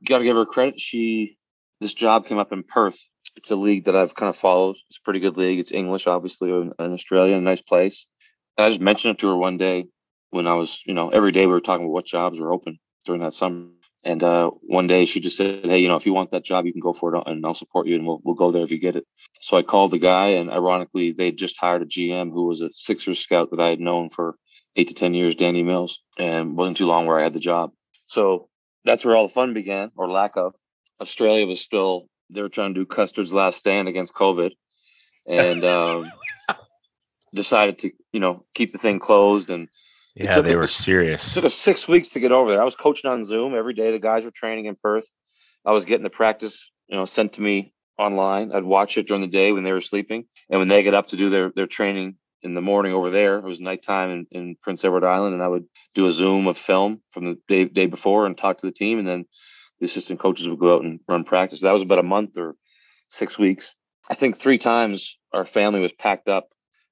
you 0.00 0.06
got 0.08 0.18
to 0.18 0.24
give 0.24 0.36
her 0.36 0.44
credit. 0.44 0.80
She 0.80 1.38
this 1.80 1.94
job 1.94 2.26
came 2.26 2.38
up 2.38 2.52
in 2.52 2.64
Perth. 2.64 2.98
It's 3.36 3.50
a 3.50 3.56
league 3.56 3.84
that 3.84 3.96
I've 3.96 4.14
kind 4.14 4.30
of 4.30 4.36
followed. 4.36 4.76
It's 4.88 4.98
a 4.98 5.02
pretty 5.02 5.20
good 5.20 5.36
league. 5.36 5.58
It's 5.58 5.72
English, 5.72 6.06
obviously, 6.06 6.50
in, 6.50 6.72
in 6.78 6.92
Australia, 6.92 7.36
a 7.36 7.40
nice 7.40 7.60
place. 7.60 8.06
And 8.56 8.64
I 8.64 8.68
just 8.68 8.80
mentioned 8.80 9.14
it 9.14 9.18
to 9.20 9.28
her 9.28 9.36
one 9.36 9.58
day 9.58 9.86
when 10.30 10.46
I 10.46 10.54
was, 10.54 10.82
you 10.86 10.94
know, 10.94 11.10
every 11.10 11.32
day 11.32 11.46
we 11.46 11.52
were 11.52 11.60
talking 11.60 11.84
about 11.84 11.92
what 11.92 12.06
jobs 12.06 12.40
were 12.40 12.52
open 12.52 12.78
during 13.04 13.20
that 13.22 13.34
summer. 13.34 13.68
And 14.04 14.22
uh, 14.22 14.50
one 14.68 14.86
day 14.86 15.04
she 15.04 15.20
just 15.20 15.36
said, 15.36 15.64
"Hey, 15.64 15.78
you 15.78 15.88
know, 15.88 15.96
if 15.96 16.06
you 16.06 16.14
want 16.14 16.30
that 16.30 16.44
job, 16.44 16.64
you 16.64 16.72
can 16.72 16.80
go 16.80 16.92
for 16.92 17.14
it, 17.16 17.22
and 17.26 17.44
I'll 17.44 17.54
support 17.54 17.88
you, 17.88 17.96
and 17.96 18.06
we'll 18.06 18.20
we'll 18.24 18.36
go 18.36 18.52
there 18.52 18.62
if 18.62 18.70
you 18.70 18.78
get 18.78 18.94
it." 18.94 19.04
So 19.40 19.56
I 19.56 19.62
called 19.62 19.90
the 19.90 19.98
guy, 19.98 20.28
and 20.28 20.48
ironically, 20.48 21.12
they 21.12 21.32
just 21.32 21.56
hired 21.58 21.82
a 21.82 21.86
GM 21.86 22.30
who 22.30 22.46
was 22.46 22.60
a 22.60 22.70
Sixers 22.70 23.18
scout 23.18 23.50
that 23.50 23.60
I 23.60 23.68
had 23.68 23.80
known 23.80 24.10
for 24.10 24.36
eight 24.76 24.88
to 24.88 24.94
ten 24.94 25.12
years, 25.12 25.34
Danny 25.34 25.64
Mills, 25.64 25.98
and 26.18 26.56
wasn't 26.56 26.76
too 26.76 26.86
long 26.86 27.06
where 27.06 27.18
I 27.18 27.24
had 27.24 27.34
the 27.34 27.40
job. 27.40 27.72
So 28.06 28.48
that's 28.84 29.04
where 29.04 29.16
all 29.16 29.26
the 29.26 29.34
fun 29.34 29.54
began, 29.54 29.90
or 29.96 30.08
lack 30.08 30.36
of. 30.36 30.54
Australia 31.00 31.44
was 31.44 31.60
still 31.60 32.06
they 32.30 32.42
were 32.42 32.48
trying 32.48 32.74
to 32.74 32.80
do 32.80 32.86
Custer's 32.86 33.32
last 33.32 33.58
stand 33.58 33.88
against 33.88 34.14
COVID, 34.14 34.52
and 35.26 35.64
um, 35.64 36.12
decided 37.34 37.78
to 37.80 37.92
you 38.12 38.20
know 38.20 38.44
keep 38.54 38.72
the 38.72 38.78
thing 38.78 38.98
closed. 38.98 39.50
And 39.50 39.68
yeah, 40.14 40.40
they 40.40 40.56
were 40.56 40.66
serious. 40.66 41.30
It 41.30 41.34
took 41.34 41.44
us 41.44 41.54
six 41.54 41.86
weeks 41.86 42.10
to 42.10 42.20
get 42.20 42.32
over 42.32 42.50
there. 42.50 42.60
I 42.60 42.64
was 42.64 42.76
coaching 42.76 43.10
on 43.10 43.24
Zoom 43.24 43.54
every 43.54 43.74
day. 43.74 43.92
The 43.92 43.98
guys 43.98 44.24
were 44.24 44.30
training 44.30 44.66
in 44.66 44.76
Perth. 44.76 45.06
I 45.64 45.72
was 45.72 45.84
getting 45.84 46.04
the 46.04 46.10
practice, 46.10 46.70
you 46.88 46.96
know, 46.96 47.04
sent 47.04 47.34
to 47.34 47.42
me 47.42 47.72
online. 47.98 48.52
I'd 48.52 48.64
watch 48.64 48.98
it 48.98 49.08
during 49.08 49.22
the 49.22 49.28
day 49.28 49.52
when 49.52 49.64
they 49.64 49.72
were 49.72 49.80
sleeping, 49.80 50.26
and 50.50 50.58
when 50.58 50.68
they 50.68 50.82
get 50.82 50.94
up 50.94 51.08
to 51.08 51.16
do 51.16 51.28
their 51.28 51.52
their 51.54 51.66
training 51.66 52.16
in 52.42 52.54
the 52.54 52.60
morning 52.60 52.92
over 52.92 53.10
there, 53.10 53.38
it 53.38 53.44
was 53.44 53.60
nighttime 53.60 54.10
in, 54.10 54.26
in 54.30 54.56
Prince 54.62 54.84
Edward 54.84 55.04
Island, 55.04 55.34
and 55.34 55.42
I 55.42 55.48
would 55.48 55.64
do 55.94 56.06
a 56.06 56.12
Zoom 56.12 56.46
of 56.46 56.56
film 56.56 57.02
from 57.10 57.24
the 57.24 57.38
day 57.48 57.64
day 57.64 57.86
before 57.86 58.26
and 58.26 58.36
talk 58.36 58.60
to 58.60 58.66
the 58.66 58.72
team, 58.72 58.98
and 58.98 59.08
then 59.08 59.26
the 59.80 59.86
assistant 59.86 60.20
coaches 60.20 60.48
would 60.48 60.58
go 60.58 60.76
out 60.76 60.84
and 60.84 61.00
run 61.08 61.24
practice. 61.24 61.62
That 61.62 61.72
was 61.72 61.82
about 61.82 61.98
a 61.98 62.02
month 62.04 62.38
or 62.38 62.56
six 63.08 63.38
weeks. 63.38 63.74
I 64.08 64.14
think 64.14 64.36
three 64.36 64.58
times 64.58 65.18
our 65.32 65.44
family 65.44 65.80
was 65.80 65.92
packed 65.92 66.28
up 66.28 66.48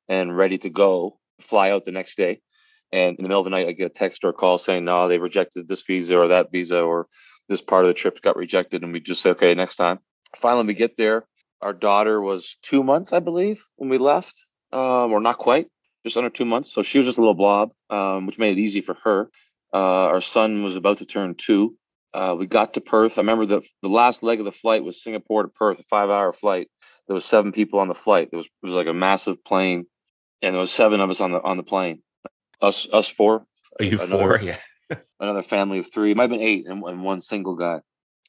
and 0.08 0.36
ready 0.36 0.58
to 0.58 0.70
go, 0.70 1.18
fly 1.40 1.70
out 1.70 1.84
the 1.84 1.92
next 1.92 2.16
day. 2.16 2.40
And 2.92 3.16
in 3.18 3.22
the 3.22 3.28
middle 3.28 3.40
of 3.40 3.44
the 3.44 3.50
night, 3.50 3.66
I 3.66 3.72
get 3.72 3.86
a 3.86 3.94
text 3.94 4.24
or 4.24 4.32
call 4.32 4.58
saying, 4.58 4.84
no, 4.84 5.08
they 5.08 5.18
rejected 5.18 5.66
this 5.66 5.82
visa 5.82 6.16
or 6.16 6.28
that 6.28 6.52
visa, 6.52 6.80
or 6.80 7.08
this 7.48 7.60
part 7.60 7.84
of 7.84 7.88
the 7.88 7.94
trip 7.94 8.20
got 8.22 8.36
rejected. 8.36 8.82
And 8.82 8.92
we 8.92 9.00
just 9.00 9.22
say, 9.22 9.30
okay, 9.30 9.54
next 9.54 9.76
time. 9.76 9.98
Finally, 10.36 10.66
we 10.66 10.74
get 10.74 10.96
there. 10.96 11.26
Our 11.60 11.72
daughter 11.72 12.20
was 12.20 12.56
two 12.62 12.84
months, 12.84 13.12
I 13.12 13.20
believe, 13.20 13.64
when 13.76 13.88
we 13.88 13.98
left, 13.98 14.34
um, 14.72 15.12
or 15.12 15.20
not 15.20 15.38
quite, 15.38 15.66
just 16.04 16.16
under 16.16 16.30
two 16.30 16.44
months. 16.44 16.72
So 16.72 16.82
she 16.82 16.98
was 16.98 17.06
just 17.06 17.18
a 17.18 17.20
little 17.20 17.34
blob, 17.34 17.70
um, 17.90 18.26
which 18.26 18.38
made 18.38 18.58
it 18.58 18.60
easy 18.60 18.80
for 18.80 18.94
her. 19.04 19.30
Uh, 19.72 20.06
our 20.12 20.20
son 20.20 20.62
was 20.62 20.76
about 20.76 20.98
to 20.98 21.06
turn 21.06 21.34
two. 21.36 21.76
Uh, 22.14 22.36
we 22.38 22.46
got 22.46 22.74
to 22.74 22.80
Perth. 22.80 23.18
I 23.18 23.22
remember 23.22 23.44
the 23.44 23.62
the 23.82 23.88
last 23.88 24.22
leg 24.22 24.38
of 24.38 24.44
the 24.44 24.52
flight 24.52 24.84
was 24.84 25.02
Singapore 25.02 25.42
to 25.42 25.48
Perth, 25.48 25.80
a 25.80 25.82
five 25.90 26.10
hour 26.10 26.32
flight. 26.32 26.68
There 27.08 27.14
was 27.14 27.24
seven 27.24 27.50
people 27.50 27.80
on 27.80 27.88
the 27.88 27.94
flight. 27.94 28.28
It 28.32 28.36
was 28.36 28.46
it 28.46 28.66
was 28.66 28.74
like 28.74 28.86
a 28.86 28.94
massive 28.94 29.44
plane, 29.44 29.86
and 30.40 30.54
there 30.54 30.60
was 30.60 30.70
seven 30.70 31.00
of 31.00 31.10
us 31.10 31.20
on 31.20 31.32
the 31.32 31.42
on 31.42 31.56
the 31.56 31.64
plane. 31.64 32.02
Us 32.62 32.86
us 32.92 33.08
four. 33.08 33.44
Are 33.80 33.84
you 33.84 33.98
another, 34.00 34.18
four? 34.18 34.38
Yeah. 34.42 34.58
another 35.18 35.42
family 35.42 35.78
of 35.78 35.92
three. 35.92 36.12
It 36.12 36.16
might 36.16 36.24
have 36.24 36.30
been 36.30 36.40
eight 36.40 36.66
and, 36.68 36.84
and 36.84 37.02
one 37.02 37.20
single 37.20 37.56
guy. 37.56 37.80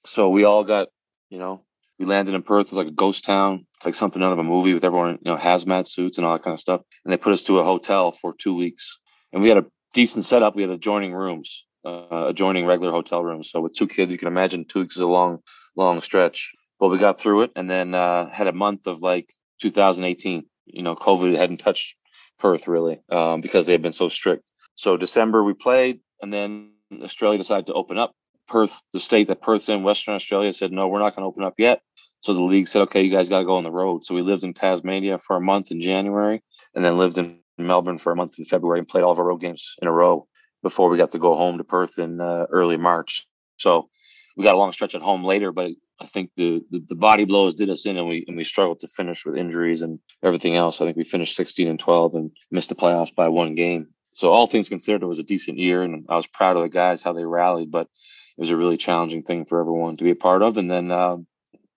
So 0.06 0.30
we 0.30 0.46
all 0.46 0.63
got, 0.63 0.88
you 1.30 1.38
know, 1.38 1.63
we 2.00 2.06
landed 2.06 2.34
in 2.34 2.42
Perth. 2.42 2.68
It's 2.68 2.74
like 2.74 2.88
a 2.88 2.92
ghost 2.92 3.25
town. 3.25 3.68
It's 3.75 3.86
like 3.86 3.94
something 3.94 4.24
out 4.24 4.32
of 4.32 4.39
a 4.39 4.44
movie 4.44 4.74
with 4.74 4.84
everyone, 4.84 5.20
you 5.22 5.32
know, 5.32 5.38
hazmat 5.38 5.88
suits 5.88 6.18
and 6.18 6.25
all 6.25 6.34
that 6.34 6.44
kind 6.44 6.54
of 6.54 6.60
stuff. 6.60 6.82
And 7.04 7.12
they 7.12 7.18
put 7.18 7.34
us 7.34 7.44
to 7.44 7.60
a 7.60 7.63
hotel 7.63 8.13
for 8.13 8.34
two 8.34 8.56
weeks. 8.56 8.98
And 9.34 9.44
we 9.44 9.50
had 9.50 9.58
a 9.58 9.65
decent 9.94 10.25
setup. 10.25 10.56
We 10.56 10.62
had 10.62 10.72
adjoining 10.72 11.13
rooms 11.13 11.65
uh, 11.86 12.25
adjoining 12.27 12.65
regular 12.65 12.92
hotel 12.92 13.24
rooms. 13.24 13.51
So 13.51 13.62
with 13.62 13.74
two 13.74 13.88
kids, 13.88 14.12
you 14.12 14.18
can 14.18 14.27
imagine 14.27 14.65
two 14.65 14.80
weeks 14.80 14.96
is 14.96 15.01
a 15.01 15.08
long, 15.08 15.39
long 15.75 16.01
stretch. 16.01 16.51
But 16.80 16.89
we 16.89 16.98
got 16.98 17.20
through 17.20 17.44
it, 17.44 17.51
and 17.56 17.70
then 17.70 17.94
uh, 17.94 18.30
had 18.30 18.48
a 18.48 18.54
month 18.54 18.88
of 18.88 19.01
like 19.01 19.30
2018. 19.62 20.46
You 20.65 20.84
know, 20.84 20.96
COVID 20.96 21.38
hadn't 21.38 21.58
touched 21.58 21.96
Perth 22.38 22.68
really 22.68 23.00
um, 23.10 23.39
because 23.39 23.65
they 23.65 23.72
had 23.72 23.82
been 23.82 23.94
so 23.94 24.10
strict. 24.10 24.50
So 24.75 24.98
December 24.98 25.44
we 25.44 25.54
played, 25.54 26.00
and 26.22 26.34
then 26.34 26.72
Australia 27.01 27.38
decided 27.38 27.68
to 27.68 27.74
open 27.74 27.98
up. 27.98 28.13
Perth, 28.48 28.82
the 28.94 29.00
state 29.00 29.27
that 29.30 29.42
Perth's 29.42 29.70
in, 29.70 29.84
Western 29.84 30.15
Australia, 30.15 30.51
said 30.51 30.72
no, 30.72 30.88
we're 30.88 31.00
not 31.00 31.15
going 31.15 31.24
to 31.24 31.27
open 31.27 31.44
up 31.44 31.56
yet. 31.58 31.82
So 32.20 32.34
the 32.34 32.42
league 32.42 32.68
said, 32.68 32.82
okay, 32.84 33.04
you 33.04 33.12
guys 33.12 33.30
got 33.30 33.39
to 33.39 33.46
go 33.46 33.58
on 33.58 33.63
the 33.63 33.72
road. 33.72 34.06
So 34.06 34.15
we 34.15 34.22
lived 34.22 34.44
in 34.44 34.54
Tasmania 34.54 35.18
for 35.20 35.36
a 35.36 35.42
month 35.42 35.72
in 35.72 35.80
January, 35.80 36.44
and 36.74 36.84
then 36.84 36.98
lived 36.98 37.18
in 37.18 37.39
Melbourne 37.58 38.00
for 38.00 38.12
a 38.12 38.15
month 38.15 38.38
in 38.38 38.46
February 38.46 38.80
and 38.80 38.88
played 38.88 39.04
all 39.04 39.12
of 39.12 39.20
our 39.20 39.25
road 39.25 39.42
games 39.42 39.75
in 39.82 39.88
a 39.88 39.92
row 39.92 40.27
before 40.65 40.89
we 40.89 40.98
got 40.98 41.12
to 41.12 41.19
go 41.19 41.36
home 41.36 41.60
to 41.60 41.63
Perth 41.63 42.00
in 42.00 42.19
uh, 42.19 42.48
early 42.50 42.75
March. 42.75 43.27
So 43.57 43.88
we 44.36 44.43
got 44.43 44.55
a 44.55 44.57
long 44.57 44.74
stretch 44.74 44.95
at 44.95 45.01
home 45.03 45.24
later, 45.24 45.51
but 45.51 45.69
I 46.01 46.07
think 46.07 46.31
the, 46.36 46.65
the, 46.72 46.84
the 46.89 46.95
body 46.95 47.24
blows 47.24 47.53
did 47.53 47.69
us 47.69 47.86
in, 47.86 47.98
and 47.98 48.07
we 48.07 48.25
and 48.27 48.36
we 48.36 48.43
struggled 48.43 48.79
to 48.79 48.88
finish 48.88 49.27
with 49.27 49.38
injuries 49.38 49.84
and 49.84 50.00
everything 50.24 50.55
else. 50.55 50.81
I 50.81 50.86
think 50.86 50.98
we 50.98 51.03
finished 51.03 51.36
16 51.36 51.67
and 51.67 51.79
12 51.79 52.15
and 52.15 52.31
missed 52.50 52.69
the 52.69 52.75
playoffs 52.75 53.13
by 53.13 53.27
one 53.27 53.53
game. 53.53 53.89
So 54.13 54.31
all 54.31 54.48
things 54.48 54.67
considered, 54.67 55.03
it 55.03 55.05
was 55.05 55.19
a 55.19 55.31
decent 55.34 55.60
year, 55.60 55.84
and 55.84 56.03
I 56.10 56.15
was 56.15 56.25
proud 56.25 56.57
of 56.57 56.63
the 56.63 56.69
guys 56.69 57.03
how 57.03 57.13
they 57.13 57.25
rallied. 57.25 57.69
But 57.69 57.88
it 58.36 58.41
was 58.41 58.50
a 58.50 58.57
really 58.57 58.77
challenging 58.77 59.22
thing 59.22 59.45
for 59.45 59.62
everyone 59.62 59.98
to 59.98 60.03
be 60.03 60.10
a 60.10 60.15
part 60.15 60.41
of. 60.41 60.57
And 60.57 60.69
then 60.72 60.89
um, 60.89 61.27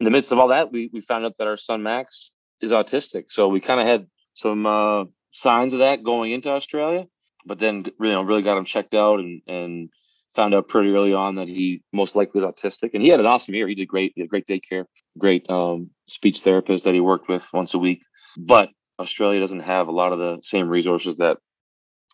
in 0.00 0.04
the 0.06 0.10
midst 0.10 0.32
of 0.32 0.38
all 0.38 0.48
that, 0.48 0.72
we 0.72 0.88
we 0.94 1.02
found 1.02 1.26
out 1.26 1.36
that 1.36 1.46
our 1.46 1.58
son 1.58 1.82
Max 1.82 2.30
is 2.62 2.72
autistic. 2.72 3.24
So 3.28 3.48
we 3.48 3.60
kind 3.60 3.80
of 3.82 3.86
had 3.86 4.06
some 4.32 4.64
uh, 4.64 5.04
signs 5.32 5.74
of 5.74 5.80
that 5.80 6.02
going 6.02 6.32
into 6.32 6.48
Australia 6.48 7.06
but 7.48 7.58
then 7.58 7.84
you 7.86 8.12
know 8.12 8.22
really 8.22 8.42
got 8.42 8.58
him 8.58 8.64
checked 8.64 8.94
out 8.94 9.18
and 9.18 9.42
and 9.48 9.90
found 10.34 10.54
out 10.54 10.68
pretty 10.68 10.90
early 10.90 11.14
on 11.14 11.36
that 11.36 11.48
he 11.48 11.82
most 11.92 12.14
likely 12.14 12.40
was 12.40 12.44
autistic. 12.44 12.90
And 12.94 13.02
he 13.02 13.08
had 13.08 13.18
an 13.18 13.26
awesome 13.26 13.54
year. 13.54 13.66
He 13.66 13.74
did 13.74 13.88
great. 13.88 14.12
He 14.14 14.20
had 14.20 14.30
great 14.30 14.46
daycare 14.46 14.84
great 15.18 15.48
um, 15.50 15.90
speech 16.06 16.42
therapist 16.42 16.84
that 16.84 16.94
he 16.94 17.00
worked 17.00 17.28
with 17.28 17.46
once 17.52 17.74
a 17.74 17.78
week. 17.78 18.02
But 18.36 18.70
australia 19.00 19.38
doesn't 19.38 19.60
have 19.60 19.86
a 19.86 19.92
lot 19.92 20.12
of 20.12 20.18
the 20.18 20.40
same 20.42 20.68
resources 20.68 21.18
that 21.18 21.38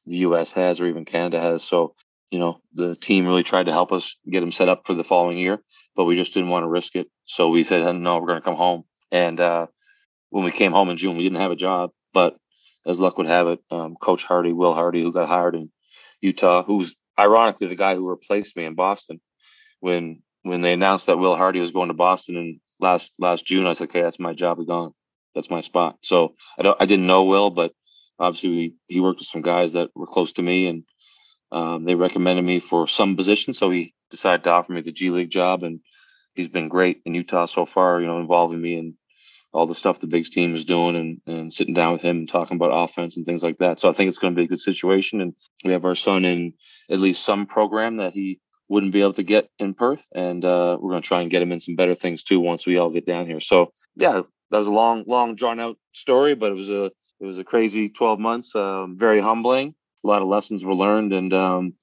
the 0.05 0.19
us 0.19 0.53
has 0.53 0.81
or 0.81 0.87
even 0.87 1.05
canada 1.05 1.41
has. 1.41 1.63
So 1.63 1.95
you 2.31 2.39
know 2.39 2.61
the 2.75 2.97
team 2.97 3.27
really 3.27 3.43
tried 3.43 3.67
to 3.67 3.73
help 3.73 3.93
us 3.93 4.17
get 4.31 4.43
him 4.43 4.53
set 4.53 4.69
up 4.69 4.87
for 4.87 4.95
the 4.95 5.05
following 5.05 5.39
year 5.39 5.61
but 5.97 6.05
we 6.05 6.17
just 6.17 6.35
didn't 6.35 6.51
want 6.51 6.65
to 6.65 6.69
risk 6.69 6.97
it. 6.97 7.09
So 7.25 7.51
we 7.51 7.65
said 7.65 7.85
no 7.97 8.19
we're 8.19 8.27
going 8.27 8.41
to 8.41 8.45
come 8.45 8.57
home. 8.57 8.85
And 9.13 9.39
uh, 9.39 9.67
when 10.31 10.45
we 10.45 10.51
came 10.51 10.73
home 10.73 10.89
in 10.89 10.97
june 10.97 11.17
we 11.17 11.23
didn't 11.23 11.41
have 11.41 11.53
a 11.53 11.57
job 11.57 11.91
but 12.13 12.37
as 12.87 13.01
luck 13.01 13.19
would 13.19 13.27
have 13.27 13.47
it, 13.49 13.61
um, 13.71 13.97
Coach 13.97 14.25
Hardy, 14.25 14.53
Will 14.53 14.75
Hardy, 14.75 15.03
who 15.03 15.13
got 15.13 15.29
hired 15.29 15.55
in 15.55 15.71
Utah, 16.21 16.63
who's 16.63 16.95
ironically 17.19 17.67
the 17.69 17.77
guy 17.77 17.95
who 17.95 18.09
replaced 18.09 18.57
me 18.57 18.65
in 18.65 18.75
Boston. 18.75 19.21
When 19.81 20.23
when 20.43 20.63
they 20.63 20.73
announced 20.73 21.07
that 21.07 21.19
Will 21.19 21.37
Hardy 21.37 21.61
was 21.61 21.71
going 21.71 21.89
to 21.89 21.95
Boston 21.95 22.37
in 22.37 22.61
last 22.81 23.13
last 23.19 23.47
June, 23.47 23.67
I 23.67 23.73
said, 23.73 23.89
"Okay, 23.89 24.03
that's 24.03 24.19
my 24.19 24.35
job 24.35 24.59
is 24.59 24.67
gone. 24.67 24.93
That's 25.35 25.51
my 25.51 25.61
spot." 25.61 25.97
So 26.03 26.35
I 26.59 26.63
don't 26.63 26.77
I 26.81 26.87
didn't 26.87 27.07
know 27.07 27.25
Will, 27.25 27.51
but 27.51 27.73
obviously 28.19 28.75
he 28.89 29.01
worked 29.01 29.21
with 29.21 29.29
some 29.29 29.43
guys 29.43 29.73
that 29.75 29.91
were 29.95 30.07
close 30.07 30.33
to 30.35 30.43
me, 30.43 30.67
and 30.67 30.85
um, 31.53 31.85
they 31.85 31.95
recommended 31.95 32.43
me 32.45 32.61
for 32.61 32.87
some 32.87 33.17
position. 33.17 33.55
So 33.55 33.71
he 33.71 33.95
decided 34.11 34.45
to 34.45 34.51
offer 34.51 34.73
me 34.73 34.81
the 34.81 34.93
G 34.93 35.11
League 35.11 35.31
job, 35.31 35.63
and 35.63 35.81
he's 36.35 36.49
been 36.49 36.69
great 36.69 37.01
in 37.05 37.15
Utah 37.15 37.47
so 37.47 37.67
far. 37.67 38.01
You 38.01 38.07
know, 38.07 38.21
involving 38.21 38.61
me 38.61 38.77
in 38.77 38.97
all 39.55 39.69
the 39.69 39.75
stuff 39.75 40.01
the 40.01 40.09
Bigs 40.09 40.31
team 40.31 40.53
is 40.55 40.65
doing 40.65 40.97
and, 40.97 41.21
and 41.27 41.53
sitting 41.53 41.75
down 41.75 41.93
with 41.93 42.03
him 42.03 42.19
and 42.19 42.29
talking 42.29 42.57
about 42.57 42.73
offense 42.73 43.17
and 43.17 43.25
things 43.25 43.43
like 43.43 43.59
that. 43.59 43.79
So 43.79 43.89
I 43.89 43.93
think 43.93 44.09
it's 44.09 44.19
going 44.19 44.35
to 44.35 44.37
be 44.37 44.45
a 44.45 44.49
good 44.49 44.61
situation. 44.61 45.21
And 45.21 45.33
we 45.65 45.71
have 45.71 45.85
our 45.85 45.95
son 45.95 46.25
in 46.25 46.55
at 46.91 46.99
least 46.99 47.25
some 47.25 47.47
program 47.47 47.99
that 47.99 48.15
he 48.15 48.41
wouldn't 48.69 48.93
be 48.93 49.01
able 49.01 49.13
to 49.13 49.23
get 49.23 49.49
in 49.61 49.73
Perth. 49.73 50.05
And 50.13 50.45
uh, 50.45 50.77
we're 50.81 50.91
going 50.91 51.03
to 51.03 51.07
try 51.07 51.21
and 51.21 51.31
get 51.31 51.41
him 51.41 51.53
in 51.53 51.61
some 51.61 51.77
better 51.77 51.95
things 51.95 52.25
too 52.25 52.41
once 52.41 52.67
we 52.67 52.79
all 52.79 52.91
get 52.91 53.07
down 53.07 53.27
here. 53.27 53.39
So 53.39 53.73
yeah, 53.95 54.23
that 54.51 54.59
was 54.59 54.67
a 54.67 54.73
long, 54.73 55.05
long 55.07 55.37
drawn 55.37 55.61
out 55.61 55.77
story, 55.93 56.35
but 56.35 56.51
it 56.51 56.57
was 56.57 56.71
a, 56.71 56.87
it 57.21 57.27
was 57.27 57.39
a 57.39 57.45
crazy 57.45 57.89
12 57.89 58.19
months, 58.19 58.57
um, 58.57 58.97
very 58.99 59.21
humbling. 59.21 59.77
A 60.03 60.07
lot 60.07 60.21
of 60.21 60.27
lessons 60.27 60.65
were 60.65 60.75
learned 60.75 61.13
and 61.13 61.33
um, 61.33 61.75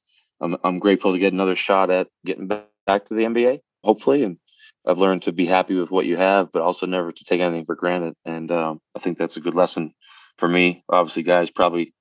I'm, 0.42 0.58
I'm 0.66 0.80
grateful 0.80 1.14
to 1.14 1.20
get 1.20 1.32
another 1.32 1.56
shot 1.56 1.90
at 1.90 2.08
getting 2.26 2.48
back 2.48 3.06
to 3.06 3.14
the 3.14 3.22
NBA, 3.22 3.62
hopefully. 3.82 4.24
And 4.24 4.38
I've 4.86 4.98
learned 4.98 5.24
to 5.24 5.32
be 5.32 5.46
happy 5.46 5.76
with 5.76 5.92
what 5.92 6.06
you 6.06 6.18
have, 6.18 6.52
but 6.52 6.62
also 6.62 6.86
never 6.86 7.12
to 7.12 7.24
take 7.24 7.42
anything 7.42 7.66
for 7.66 7.76
granted. 7.76 8.16
And 8.26 8.52
um, 8.52 8.82
I 8.96 9.00
think 9.00 9.18
that's 9.18 9.38
a 9.38 9.42
good 9.42 9.56
lesson 9.56 9.94
for 10.38 10.48
me. 10.48 10.84
Obviously, 10.90 11.24
guys 11.24 11.52
probably 11.52 11.94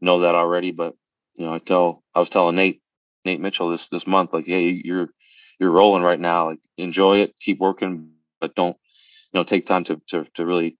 know 0.00 0.20
that 0.20 0.34
already, 0.34 0.70
but 0.70 0.94
you 1.34 1.46
know, 1.46 1.52
I 1.52 1.58
tell 1.58 2.02
I 2.14 2.20
was 2.20 2.30
telling 2.30 2.56
Nate 2.56 2.80
Nate 3.24 3.40
Mitchell 3.40 3.70
this 3.70 3.88
this 3.88 4.06
month, 4.06 4.32
like, 4.32 4.46
hey, 4.46 4.80
you're 4.84 5.08
you're 5.58 5.70
rolling 5.70 6.02
right 6.02 6.20
now. 6.20 6.50
Like, 6.50 6.60
enjoy 6.76 7.18
it, 7.18 7.34
keep 7.40 7.58
working, 7.58 8.12
but 8.40 8.54
don't 8.54 8.76
you 9.32 9.40
know 9.40 9.44
take 9.44 9.66
time 9.66 9.84
to 9.84 10.00
to 10.08 10.24
to 10.34 10.46
really 10.46 10.78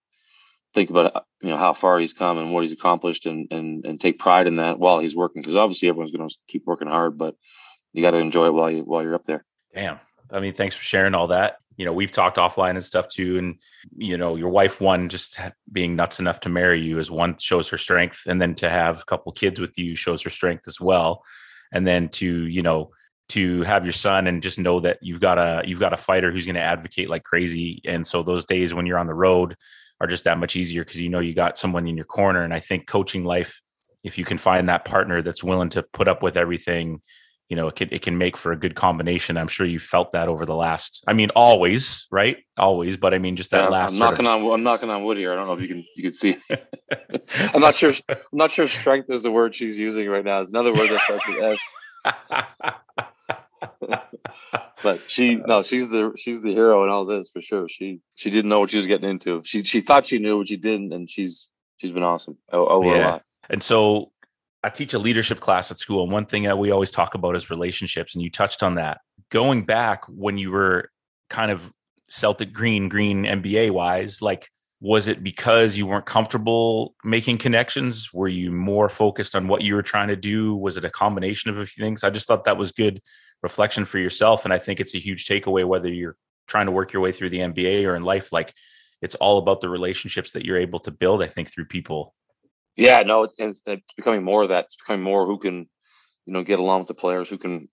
think 0.75 0.91
about 0.91 1.17
uh, 1.17 1.21
you 1.41 1.51
know 1.51 1.57
how 1.57 1.73
far 1.73 1.99
he's 1.99 2.13
come 2.13 2.39
and 2.39 2.53
what 2.53 2.63
he's 2.63 2.73
accomplished, 2.73 3.27
and 3.27 3.49
and 3.51 3.85
and 3.85 4.01
take 4.01 4.19
pride 4.19 4.47
in 4.47 4.57
that 4.57 4.79
while 4.79 4.99
he's 4.99 5.17
working. 5.17 5.43
Because 5.43 5.57
obviously, 5.57 5.89
everyone's 5.89 6.13
going 6.13 6.29
to 6.29 6.35
keep 6.49 6.65
working 6.67 6.89
hard, 6.89 7.17
but 7.19 7.35
you 7.93 8.03
got 8.03 8.13
to 8.13 8.19
enjoy 8.19 8.47
it 8.47 8.55
while 8.55 8.71
you 8.71 8.83
while 8.83 9.03
you're 9.03 9.15
up 9.15 9.25
there. 9.25 9.45
Damn, 9.75 9.99
I 10.31 10.41
mean, 10.41 10.55
thanks 10.55 10.75
for 10.75 10.85
sharing 10.85 11.15
all 11.15 11.29
that. 11.29 11.59
You 11.77 11.85
know, 11.85 11.93
we've 11.93 12.11
talked 12.11 12.37
offline 12.37 12.71
and 12.71 12.85
stuff 12.85 13.09
too. 13.09 13.39
And, 13.39 13.57
you 13.97 14.17
know, 14.17 14.37
your 14.37 14.49
wife, 14.49 14.81
one, 14.81 15.09
just 15.09 15.39
being 15.71 15.97
nuts 15.97 16.21
enough 16.21 16.41
to 16.41 16.49
marry 16.49 16.81
you 16.81 16.99
is 16.99 17.11
one 17.11 17.37
shows 17.39 17.69
her 17.71 17.79
strength. 17.79 18.23
And 18.27 18.41
then 18.41 18.55
to 18.57 18.71
have 18.71 19.01
a 19.01 19.05
couple 19.05 19.33
kids 19.33 19.61
with 19.61 19.77
you 19.77 19.97
shows 19.97 20.23
her 20.23 20.31
strength 20.31 20.69
as 20.69 20.81
well. 20.81 21.25
And 21.73 21.87
then 21.87 22.09
to, 22.11 22.47
you 22.47 22.63
know, 22.63 22.93
to 23.31 23.63
have 23.63 23.85
your 23.85 23.93
son 23.93 24.27
and 24.27 24.43
just 24.43 24.59
know 24.59 24.81
that 24.81 24.99
you've 25.01 25.21
got 25.21 25.39
a 25.39 25.63
you've 25.67 25.81
got 25.81 25.93
a 25.93 25.99
fighter 25.99 26.31
who's 26.31 26.45
going 26.45 26.55
to 26.55 26.61
advocate 26.61 27.09
like 27.09 27.25
crazy 27.25 27.81
and 27.85 28.07
so 28.07 28.23
those 28.23 28.45
days 28.45 28.75
when 28.75 28.87
you're 28.87 28.99
on 28.99 29.07
the 29.07 29.15
road 29.15 29.57
are 30.01 30.07
just 30.07 30.25
that 30.25 30.39
much 30.39 30.57
easier 30.57 30.85
because 30.85 31.01
you 31.01 31.09
know 31.09 31.21
you 31.21 31.35
got 31.35 31.57
someone 31.57 31.87
in 31.89 31.97
your 31.97 32.05
corner 32.05 32.43
and 32.43 32.53
i 32.53 32.61
think 32.61 32.87
coaching 32.87 33.25
life 33.25 33.63
if 34.03 34.19
you 34.19 34.25
can 34.25 34.37
find 34.37 34.69
that 34.69 34.85
partner 34.85 35.23
that's 35.23 35.43
willing 35.43 35.71
to 35.71 35.83
put 35.83 36.07
up 36.07 36.23
with 36.23 36.37
everything 36.37 37.01
you 37.49 37.57
know 37.57 37.69
it 37.69 37.77
can 37.77 37.89
it 37.93 38.03
can 38.03 38.17
make 38.17 38.37
for 38.37 38.53
a 38.53 38.57
good 38.57 38.75
combination. 38.75 39.37
I'm 39.37 39.49
sure 39.49 39.67
you 39.67 39.79
felt 39.79 40.13
that 40.13 40.29
over 40.29 40.47
the 40.47 40.55
last. 40.55 41.05
I 41.07 41.13
mean, 41.13 41.31
always, 41.37 42.07
right? 42.11 42.39
Always, 42.57 42.97
but 42.97 43.13
I 43.13 43.19
mean, 43.19 43.37
just 43.37 43.51
that 43.51 43.65
yeah, 43.65 43.69
last. 43.69 43.93
I'm 43.93 43.99
knocking 43.99 44.27
of, 44.27 44.43
on. 44.43 44.53
I'm 44.53 44.63
knocking 44.63 44.91
on 44.91 45.05
wood 45.05 45.19
here. 45.19 45.33
I 45.33 45.37
don't 45.37 45.47
know 45.47 45.53
if 45.53 45.61
you 45.61 45.69
can 45.69 45.85
you 45.97 46.03
can 46.03 46.13
see. 46.13 46.37
I'm 47.55 47.61
not 47.61 47.75
sure. 47.75 47.93
I'm 48.09 48.19
not 48.33 48.51
sure. 48.51 48.67
Strength 48.67 49.11
is 49.11 49.23
the 49.23 49.31
word 49.31 49.55
she's 49.55 49.77
using 49.77 50.09
right 50.09 50.25
now. 50.25 50.41
It's 50.41 50.51
another 50.51 50.73
word 50.73 50.91
that 50.91 51.01
starts 51.03 51.29
with 51.29 51.39
S. 51.39 51.61
but 54.83 55.03
she 55.07 55.37
no, 55.37 55.63
she's 55.63 55.89
the 55.89 56.13
she's 56.17 56.41
the 56.41 56.53
hero 56.53 56.85
in 56.85 56.91
all 56.91 57.05
this 57.05 57.31
for 57.31 57.43
sure. 57.43 57.69
She 57.69 58.01
she 58.15 58.31
didn't 58.31 58.49
know 58.49 58.61
what 58.61 58.71
she 58.71 58.79
was 58.79 58.87
getting 58.87 59.09
into. 59.09 59.43
She 59.45 59.65
she 59.65 59.81
thought 59.81 60.07
she 60.07 60.19
knew 60.19 60.39
what 60.39 60.49
she 60.49 60.57
didn't, 60.57 60.93
and 60.93 61.09
she's 61.11 61.49
she's 61.77 61.93
been 61.93 62.03
awesome. 62.03 62.39
Oh, 62.53 62.67
oh 62.67 62.83
yeah. 62.85 62.91
a 62.91 63.11
lot. 63.11 63.23
And 63.51 63.63
so 63.63 64.13
I 64.65 64.71
teach 64.71 64.95
a 64.95 64.99
leadership 64.99 65.41
class 65.41 65.71
at 65.71 65.79
school, 65.79 66.03
and 66.03 66.13
one 66.13 66.27
thing 66.27 66.45
that 66.45 66.59
we 66.59 66.71
always 66.71 66.91
talk 66.91 67.15
about 67.15 67.37
is 67.37 67.51
relationships, 67.51 68.15
and 68.15 68.23
you 68.23 68.31
touched 68.31 68.63
on 68.63 68.77
that. 68.77 69.01
Going 69.31 69.65
back 69.65 70.05
when 70.09 70.39
you 70.39 70.51
were 70.51 70.91
kind 71.29 71.51
of 71.51 71.71
Celtic 72.09 72.53
green, 72.53 72.89
green 72.89 73.25
NBA 73.25 73.71
wise, 73.71 74.23
like 74.23 74.49
was 74.81 75.09
it 75.09 75.23
because 75.23 75.79
you 75.79 75.87
weren't 75.87 76.05
comfortable 76.05 76.95
making 77.05 77.39
connections? 77.39 78.13
Were 78.13 78.29
you 78.29 78.53
more 78.53 78.91
focused 78.91 79.35
on 79.35 79.49
what 79.49 79.63
you 79.63 79.75
were 79.75 79.83
trying 79.83 80.09
to 80.09 80.17
do? 80.17 80.55
Was 80.55 80.77
it 80.77 80.85
a 80.85 80.91
combination 80.91 81.51
of 81.51 81.59
a 81.59 81.65
few 81.65 81.83
things? 81.83 82.05
I 82.05 82.11
just 82.11 82.29
thought 82.29 82.45
that 82.45 82.59
was 82.59 82.71
good 82.71 83.01
reflection 83.43 83.87
for 83.87 83.99
yourself. 83.99 84.45
And 84.45 84.53
I 84.53 84.59
think 84.59 84.81
it's 84.81 84.95
a 84.95 84.99
huge 84.99 85.27
takeaway, 85.27 85.65
whether 85.65 85.91
you're 85.91 86.17
trying 86.49 86.67
to 86.67 86.73
work 86.73 86.93
your 86.93 87.01
way 87.01 87.13
through 87.13 87.31
the 87.31 87.39
NBA 87.39 87.87
or 87.87 87.97
in 87.97 88.03
life, 88.03 88.31
like 88.31 88.53
it's 89.01 89.15
all 89.15 89.39
about 89.39 89.63
the 89.63 89.71
relationships 89.71 90.33
that 90.33 90.45
you're 90.45 90.59
able 90.59 90.81
to 90.81 90.91
build, 90.91 91.23
I 91.23 91.29
think, 91.29 91.51
through 91.51 91.65
people. 91.65 92.15
Yeah, 92.77 93.03
no, 93.03 93.25
it's, 93.39 93.63
it's 93.67 93.95
becoming 93.97 94.25
more 94.25 94.43
of 94.43 94.49
that. 94.49 94.65
It's 94.65 94.77
becoming 94.77 95.05
more 95.05 95.27
who 95.27 95.39
can, 95.39 95.69
you 96.27 96.33
know, 96.33 96.43
get 96.43 96.59
along 96.59 96.81
with 96.81 96.89
the 96.89 96.95
players, 96.95 97.29
who 97.29 97.39
can 97.39 97.69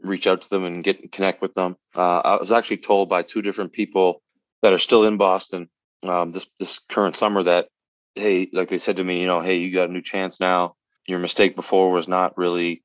reach 0.00 0.26
out 0.26 0.42
to 0.42 0.48
them 0.48 0.64
and 0.64 0.84
get 0.84 1.12
connect 1.12 1.42
with 1.42 1.54
them. 1.54 1.76
Uh, 1.94 2.18
I 2.18 2.36
was 2.36 2.52
actually 2.52 2.78
told 2.78 3.08
by 3.08 3.22
two 3.22 3.42
different 3.42 3.72
people 3.72 4.22
that 4.62 4.72
are 4.72 4.78
still 4.78 5.04
in 5.04 5.16
Boston 5.16 5.68
um, 6.02 6.32
this 6.32 6.46
this 6.58 6.78
current 6.78 7.16
summer 7.16 7.42
that 7.42 7.68
hey, 8.14 8.48
like 8.52 8.68
they 8.68 8.78
said 8.78 8.96
to 8.96 9.04
me, 9.04 9.20
you 9.20 9.26
know, 9.26 9.40
hey, 9.40 9.58
you 9.58 9.72
got 9.72 9.88
a 9.88 9.92
new 9.92 10.02
chance 10.02 10.40
now. 10.40 10.74
Your 11.06 11.18
mistake 11.18 11.54
before 11.54 11.90
was 11.90 12.08
not 12.08 12.36
really 12.38 12.82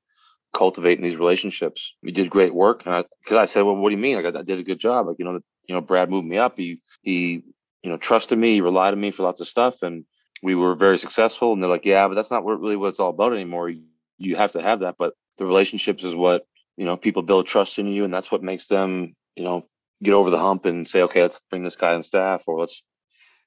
cultivating 0.54 1.04
these 1.04 1.18
relationships. 1.18 1.96
You 2.02 2.12
did 2.12 2.30
great 2.30 2.54
work, 2.54 2.84
and 2.86 3.06
because 3.24 3.38
I, 3.38 3.42
I, 3.42 3.46
said, 3.46 3.62
well, 3.62 3.76
what 3.76 3.90
do 3.90 3.96
you 3.96 4.02
mean? 4.02 4.22
Like 4.22 4.36
I, 4.36 4.40
I 4.40 4.44
did 4.44 4.60
a 4.60 4.64
good 4.64 4.80
job. 4.80 5.08
Like 5.08 5.18
you 5.20 5.26
know, 5.26 5.40
you 5.68 5.76
know, 5.76 5.82
Brad 5.82 6.10
moved 6.10 6.28
me 6.28 6.38
up. 6.38 6.58
He 6.58 6.82
he 7.02 7.44
you 7.84 7.90
know 7.90 7.98
trusted 7.98 8.38
me, 8.38 8.54
he 8.54 8.62
relied 8.62 8.94
on 8.94 9.02
me 9.02 9.12
for 9.12 9.24
lots 9.24 9.42
of 9.42 9.48
stuff, 9.48 9.82
and 9.82 10.06
we 10.42 10.56
were 10.56 10.76
very 10.76 10.98
successful. 10.98 11.54
And 11.54 11.62
they're 11.62 11.70
like, 11.70 11.86
yeah, 11.86 12.08
but 12.08 12.16
that's 12.16 12.32
not 12.32 12.44
what, 12.44 12.60
really 12.60 12.76
what 12.76 12.90
it's 12.90 13.00
all 13.00 13.10
about 13.10 13.34
anymore. 13.34 13.70
You, 14.18 14.36
have 14.36 14.52
to 14.52 14.62
have 14.62 14.82
that, 14.82 14.96
but 14.98 15.14
the 15.38 15.46
relationships 15.46 16.04
is 16.04 16.16
what 16.16 16.46
you 16.78 16.86
know 16.86 16.96
people 16.96 17.24
build 17.24 17.48
trust 17.48 17.80
in 17.80 17.88
you, 17.88 18.04
and 18.04 18.14
that's 18.14 18.32
what 18.32 18.44
makes 18.44 18.68
them 18.68 19.14
you 19.36 19.44
know 19.44 19.66
get 20.04 20.14
over 20.14 20.30
the 20.30 20.38
hump 20.38 20.66
and 20.66 20.88
say, 20.88 21.02
okay, 21.02 21.24
let's 21.24 21.42
bring 21.50 21.64
this 21.64 21.76
guy 21.76 21.94
on 21.94 22.04
staff, 22.04 22.44
or 22.48 22.60
let's 22.60 22.84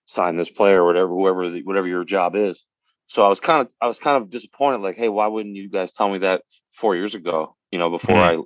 sign 0.06 0.36
this 0.36 0.50
player 0.50 0.82
or 0.82 0.86
whatever, 0.86 1.08
whoever 1.08 1.48
the, 1.50 1.62
whatever 1.62 1.86
your 1.86 2.04
job 2.04 2.34
is. 2.34 2.64
So 3.06 3.24
I 3.24 3.28
was 3.28 3.40
kind 3.40 3.60
of 3.60 3.72
I 3.80 3.86
was 3.86 3.98
kind 3.98 4.22
of 4.22 4.30
disappointed. 4.30 4.80
Like, 4.80 4.96
hey, 4.96 5.08
why 5.08 5.26
wouldn't 5.26 5.54
you 5.54 5.70
guys 5.70 5.92
tell 5.92 6.08
me 6.08 6.18
that 6.18 6.42
four 6.72 6.96
years 6.96 7.14
ago? 7.14 7.56
You 7.70 7.78
know, 7.78 7.90
before 7.90 8.16
mm-hmm. 8.16 8.40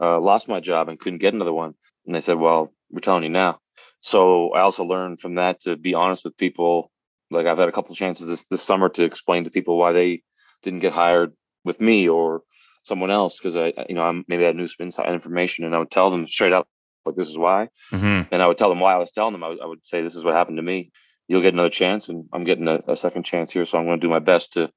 I 0.00 0.14
uh, 0.16 0.20
lost 0.20 0.48
my 0.48 0.60
job 0.60 0.88
and 0.88 0.98
couldn't 0.98 1.18
get 1.18 1.34
another 1.34 1.52
one. 1.52 1.74
And 2.06 2.14
they 2.14 2.20
said, 2.20 2.38
well, 2.38 2.72
we're 2.90 3.00
telling 3.00 3.24
you 3.24 3.30
now. 3.30 3.58
So 4.00 4.52
I 4.52 4.60
also 4.60 4.84
learned 4.84 5.20
from 5.20 5.34
that 5.36 5.60
to 5.62 5.76
be 5.76 5.94
honest 5.94 6.24
with 6.24 6.36
people. 6.36 6.90
Like 7.30 7.46
I've 7.46 7.58
had 7.58 7.68
a 7.68 7.72
couple 7.72 7.92
of 7.92 7.98
chances 7.98 8.26
this 8.26 8.44
this 8.44 8.62
summer 8.62 8.88
to 8.90 9.04
explain 9.04 9.44
to 9.44 9.50
people 9.50 9.78
why 9.78 9.92
they 9.92 10.22
didn't 10.62 10.80
get 10.80 10.92
hired 10.92 11.32
with 11.64 11.80
me 11.80 12.08
or 12.08 12.42
someone 12.84 13.10
else 13.10 13.36
because 13.36 13.56
I, 13.56 13.72
you 13.88 13.94
know, 13.94 14.02
I'm 14.02 14.24
maybe 14.28 14.46
I 14.46 14.52
knew 14.52 14.66
some 14.66 14.86
inside 14.86 15.12
information, 15.12 15.64
and 15.64 15.74
I 15.74 15.78
would 15.78 15.90
tell 15.90 16.10
them 16.10 16.26
straight 16.26 16.52
up 16.52 16.66
like 17.08 17.16
this 17.16 17.28
is 17.28 17.38
why. 17.38 17.68
Mm-hmm. 17.90 18.32
and 18.32 18.42
i 18.42 18.46
would 18.46 18.58
tell 18.58 18.68
them 18.68 18.80
why 18.80 18.94
i 18.94 18.98
was 18.98 19.12
telling 19.12 19.32
them. 19.32 19.42
I 19.42 19.48
would, 19.48 19.60
I 19.60 19.66
would, 19.66 19.84
say 19.84 20.02
this 20.02 20.14
is 20.14 20.24
what 20.24 20.34
happened 20.34 20.58
to 20.58 20.62
me. 20.62 20.90
You'll 21.26 21.42
get 21.42 21.54
another 21.54 21.70
chance 21.70 22.08
and 22.08 22.26
i'm 22.32 22.44
getting 22.44 22.68
a, 22.68 22.80
a 22.86 22.96
second 22.96 23.24
chance 23.24 23.52
here 23.52 23.64
so 23.64 23.78
i'm 23.78 23.86
going 23.86 24.00
to 24.00 24.06
do 24.06 24.10
my 24.10 24.18
best 24.18 24.54
to 24.54 24.70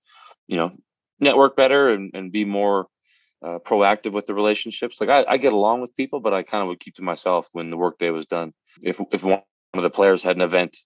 you 0.48 0.58
know 0.58 0.72
network 1.20 1.55
better 1.55 1.90
and, 1.90 2.11
and 2.14 2.31
be 2.31 2.46
more 2.46 2.87
uh, 3.44 3.57
proactive 3.59 4.11
with 4.11 4.27
the 4.27 4.35
relationships. 4.35 5.01
Like 5.01 5.09
I, 5.09 5.25
I 5.27 5.37
get 5.37 5.53
along 5.53 5.81
with 5.81 5.96
people 5.96 6.20
but 6.20 6.33
i 6.33 6.44
kind 6.44 6.61
of 6.61 6.68
would 6.70 6.79
keep 6.79 6.96
to 6.96 7.03
myself 7.03 7.50
when 7.53 7.70
the 7.70 7.77
workday 7.77 8.09
was 8.09 8.25
done. 8.25 8.53
If 8.81 9.00
if 9.11 9.24
one 9.24 9.42
of 9.74 9.83
the 9.83 9.90
players 9.90 10.24
had 10.24 10.35
an 10.35 10.42
event 10.42 10.77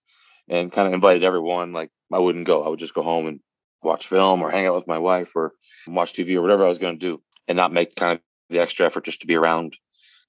and 0.50 0.72
kind 0.72 0.88
of 0.88 0.94
invited 0.94 1.24
everyone 1.24 1.74
like 1.74 1.90
i 2.14 2.20
wouldn't 2.20 2.48
go 2.48 2.64
i 2.64 2.70
would 2.70 2.80
just 2.80 2.94
go 2.94 3.04
home 3.04 3.28
and 3.28 3.40
watch 3.84 4.08
film 4.08 4.42
or 4.42 4.50
hang 4.50 4.66
out 4.66 4.76
with 4.76 4.88
my 4.88 4.98
wife 4.98 5.32
or 5.36 5.54
watch 5.88 6.14
tv 6.14 6.36
or 6.36 6.42
whatever 6.42 6.66
i 6.66 6.68
was 6.68 6.80
going 6.80 6.98
to 6.98 7.00
do 7.00 7.22
and 7.48 7.56
not 7.56 7.74
make 7.74 7.96
kind 7.96 8.14
of 8.14 8.20
the 8.50 8.60
extra 8.60 8.86
effort 8.86 9.06
just 9.06 9.22
to 9.22 9.28
be 9.28 9.36
around 9.36 9.76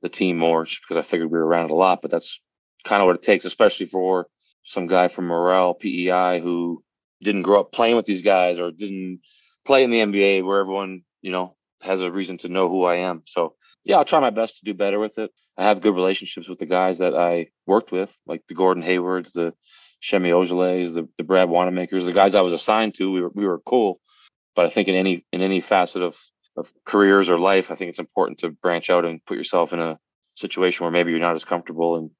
the 0.02 0.08
team 0.08 0.38
more 0.38 0.64
just 0.64 0.82
because 0.82 0.96
I 0.96 1.02
figured 1.02 1.30
we 1.30 1.38
were 1.38 1.46
around 1.46 1.70
a 1.70 1.74
lot. 1.74 2.02
But 2.02 2.10
that's 2.10 2.40
kind 2.84 3.02
of 3.02 3.06
what 3.06 3.16
it 3.16 3.22
takes, 3.22 3.44
especially 3.44 3.86
for 3.86 4.26
some 4.64 4.86
guy 4.86 5.08
from 5.08 5.28
Morell 5.28 5.74
PEI 5.74 6.40
who 6.40 6.82
didn't 7.22 7.42
grow 7.42 7.60
up 7.60 7.72
playing 7.72 7.96
with 7.96 8.06
these 8.06 8.22
guys 8.22 8.58
or 8.58 8.70
didn't 8.70 9.20
play 9.64 9.84
in 9.84 9.90
the 9.90 10.00
NBA 10.00 10.44
where 10.44 10.60
everyone, 10.60 11.02
you 11.22 11.30
know, 11.30 11.56
has 11.82 12.02
a 12.02 12.10
reason 12.10 12.38
to 12.38 12.48
know 12.48 12.68
who 12.68 12.84
I 12.84 12.96
am. 12.96 13.22
So 13.26 13.54
yeah, 13.84 13.96
I'll 13.96 14.04
try 14.04 14.20
my 14.20 14.30
best 14.30 14.58
to 14.58 14.64
do 14.64 14.74
better 14.74 14.98
with 14.98 15.18
it. 15.18 15.30
I 15.56 15.64
have 15.64 15.80
good 15.80 15.94
relationships 15.94 16.48
with 16.48 16.58
the 16.58 16.66
guys 16.66 16.98
that 16.98 17.14
I 17.14 17.48
worked 17.66 17.92
with, 17.92 18.14
like 18.26 18.42
the 18.48 18.54
Gordon 18.54 18.82
Haywards, 18.82 19.32
the 19.32 19.54
Semi 20.00 20.30
Ojeleyes, 20.30 20.94
the, 20.94 21.08
the 21.16 21.24
Brad 21.24 21.48
Wanamakers, 21.48 22.06
the 22.06 22.12
guys 22.12 22.34
I 22.34 22.42
was 22.42 22.52
assigned 22.52 22.94
to. 22.94 23.12
We 23.12 23.22
were 23.22 23.30
we 23.34 23.46
were 23.46 23.60
cool, 23.60 24.00
but 24.54 24.66
I 24.66 24.70
think 24.70 24.88
in 24.88 24.94
any 24.94 25.24
in 25.32 25.42
any 25.42 25.60
facet 25.60 26.02
of 26.02 26.18
of 26.56 26.72
careers 26.84 27.28
or 27.28 27.38
life, 27.38 27.70
I 27.70 27.74
think 27.74 27.90
it's 27.90 27.98
important 27.98 28.38
to 28.38 28.50
branch 28.50 28.90
out 28.90 29.04
and 29.04 29.24
put 29.24 29.36
yourself 29.36 29.72
in 29.72 29.80
a 29.80 29.98
situation 30.34 30.84
where 30.84 30.90
maybe 30.90 31.10
you're 31.10 31.20
not 31.20 31.34
as 31.34 31.44
comfortable 31.44 31.96
and 31.96 32.10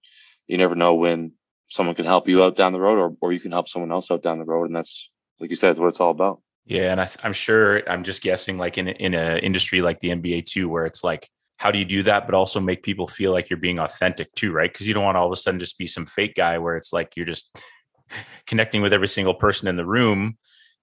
you 0.46 0.58
never 0.58 0.74
know 0.74 0.94
when 0.94 1.32
someone 1.68 1.94
can 1.94 2.04
help 2.04 2.28
you 2.28 2.42
out 2.42 2.56
down 2.56 2.72
the 2.72 2.80
road 2.80 2.98
or, 2.98 3.16
or 3.20 3.32
you 3.32 3.40
can 3.40 3.52
help 3.52 3.68
someone 3.68 3.92
else 3.92 4.10
out 4.10 4.22
down 4.22 4.38
the 4.38 4.44
road. 4.44 4.64
And 4.64 4.76
that's, 4.76 5.10
like 5.40 5.50
you 5.50 5.56
said, 5.56 5.70
it's 5.70 5.78
what 5.78 5.88
it's 5.88 6.00
all 6.00 6.10
about. 6.10 6.40
Yeah. 6.64 6.92
And 6.92 7.00
I, 7.00 7.08
am 7.22 7.32
sure, 7.32 7.88
I'm 7.88 8.04
just 8.04 8.22
guessing 8.22 8.58
like 8.58 8.78
in, 8.78 8.88
in 8.88 9.14
an 9.14 9.38
industry 9.38 9.82
like 9.82 10.00
the 10.00 10.10
NBA 10.10 10.46
too, 10.46 10.68
where 10.68 10.86
it's 10.86 11.04
like, 11.04 11.28
how 11.58 11.70
do 11.70 11.78
you 11.78 11.84
do 11.84 12.02
that, 12.02 12.26
but 12.26 12.34
also 12.34 12.60
make 12.60 12.82
people 12.82 13.08
feel 13.08 13.32
like 13.32 13.48
you're 13.48 13.56
being 13.58 13.78
authentic 13.78 14.32
too, 14.34 14.52
right? 14.52 14.72
Because 14.72 14.86
you 14.86 14.94
don't 14.94 15.04
want 15.04 15.16
all 15.16 15.26
of 15.26 15.32
a 15.32 15.36
sudden 15.36 15.60
just 15.60 15.78
be 15.78 15.86
some 15.86 16.06
fake 16.06 16.34
guy 16.34 16.58
where 16.58 16.76
it's 16.76 16.92
like 16.92 17.12
you're 17.16 17.26
just 17.26 17.60
connecting 18.46 18.82
with 18.82 18.92
every 18.92 19.08
single 19.08 19.34
person 19.34 19.68
in 19.68 19.76
the 19.76 19.86
room 19.86 20.36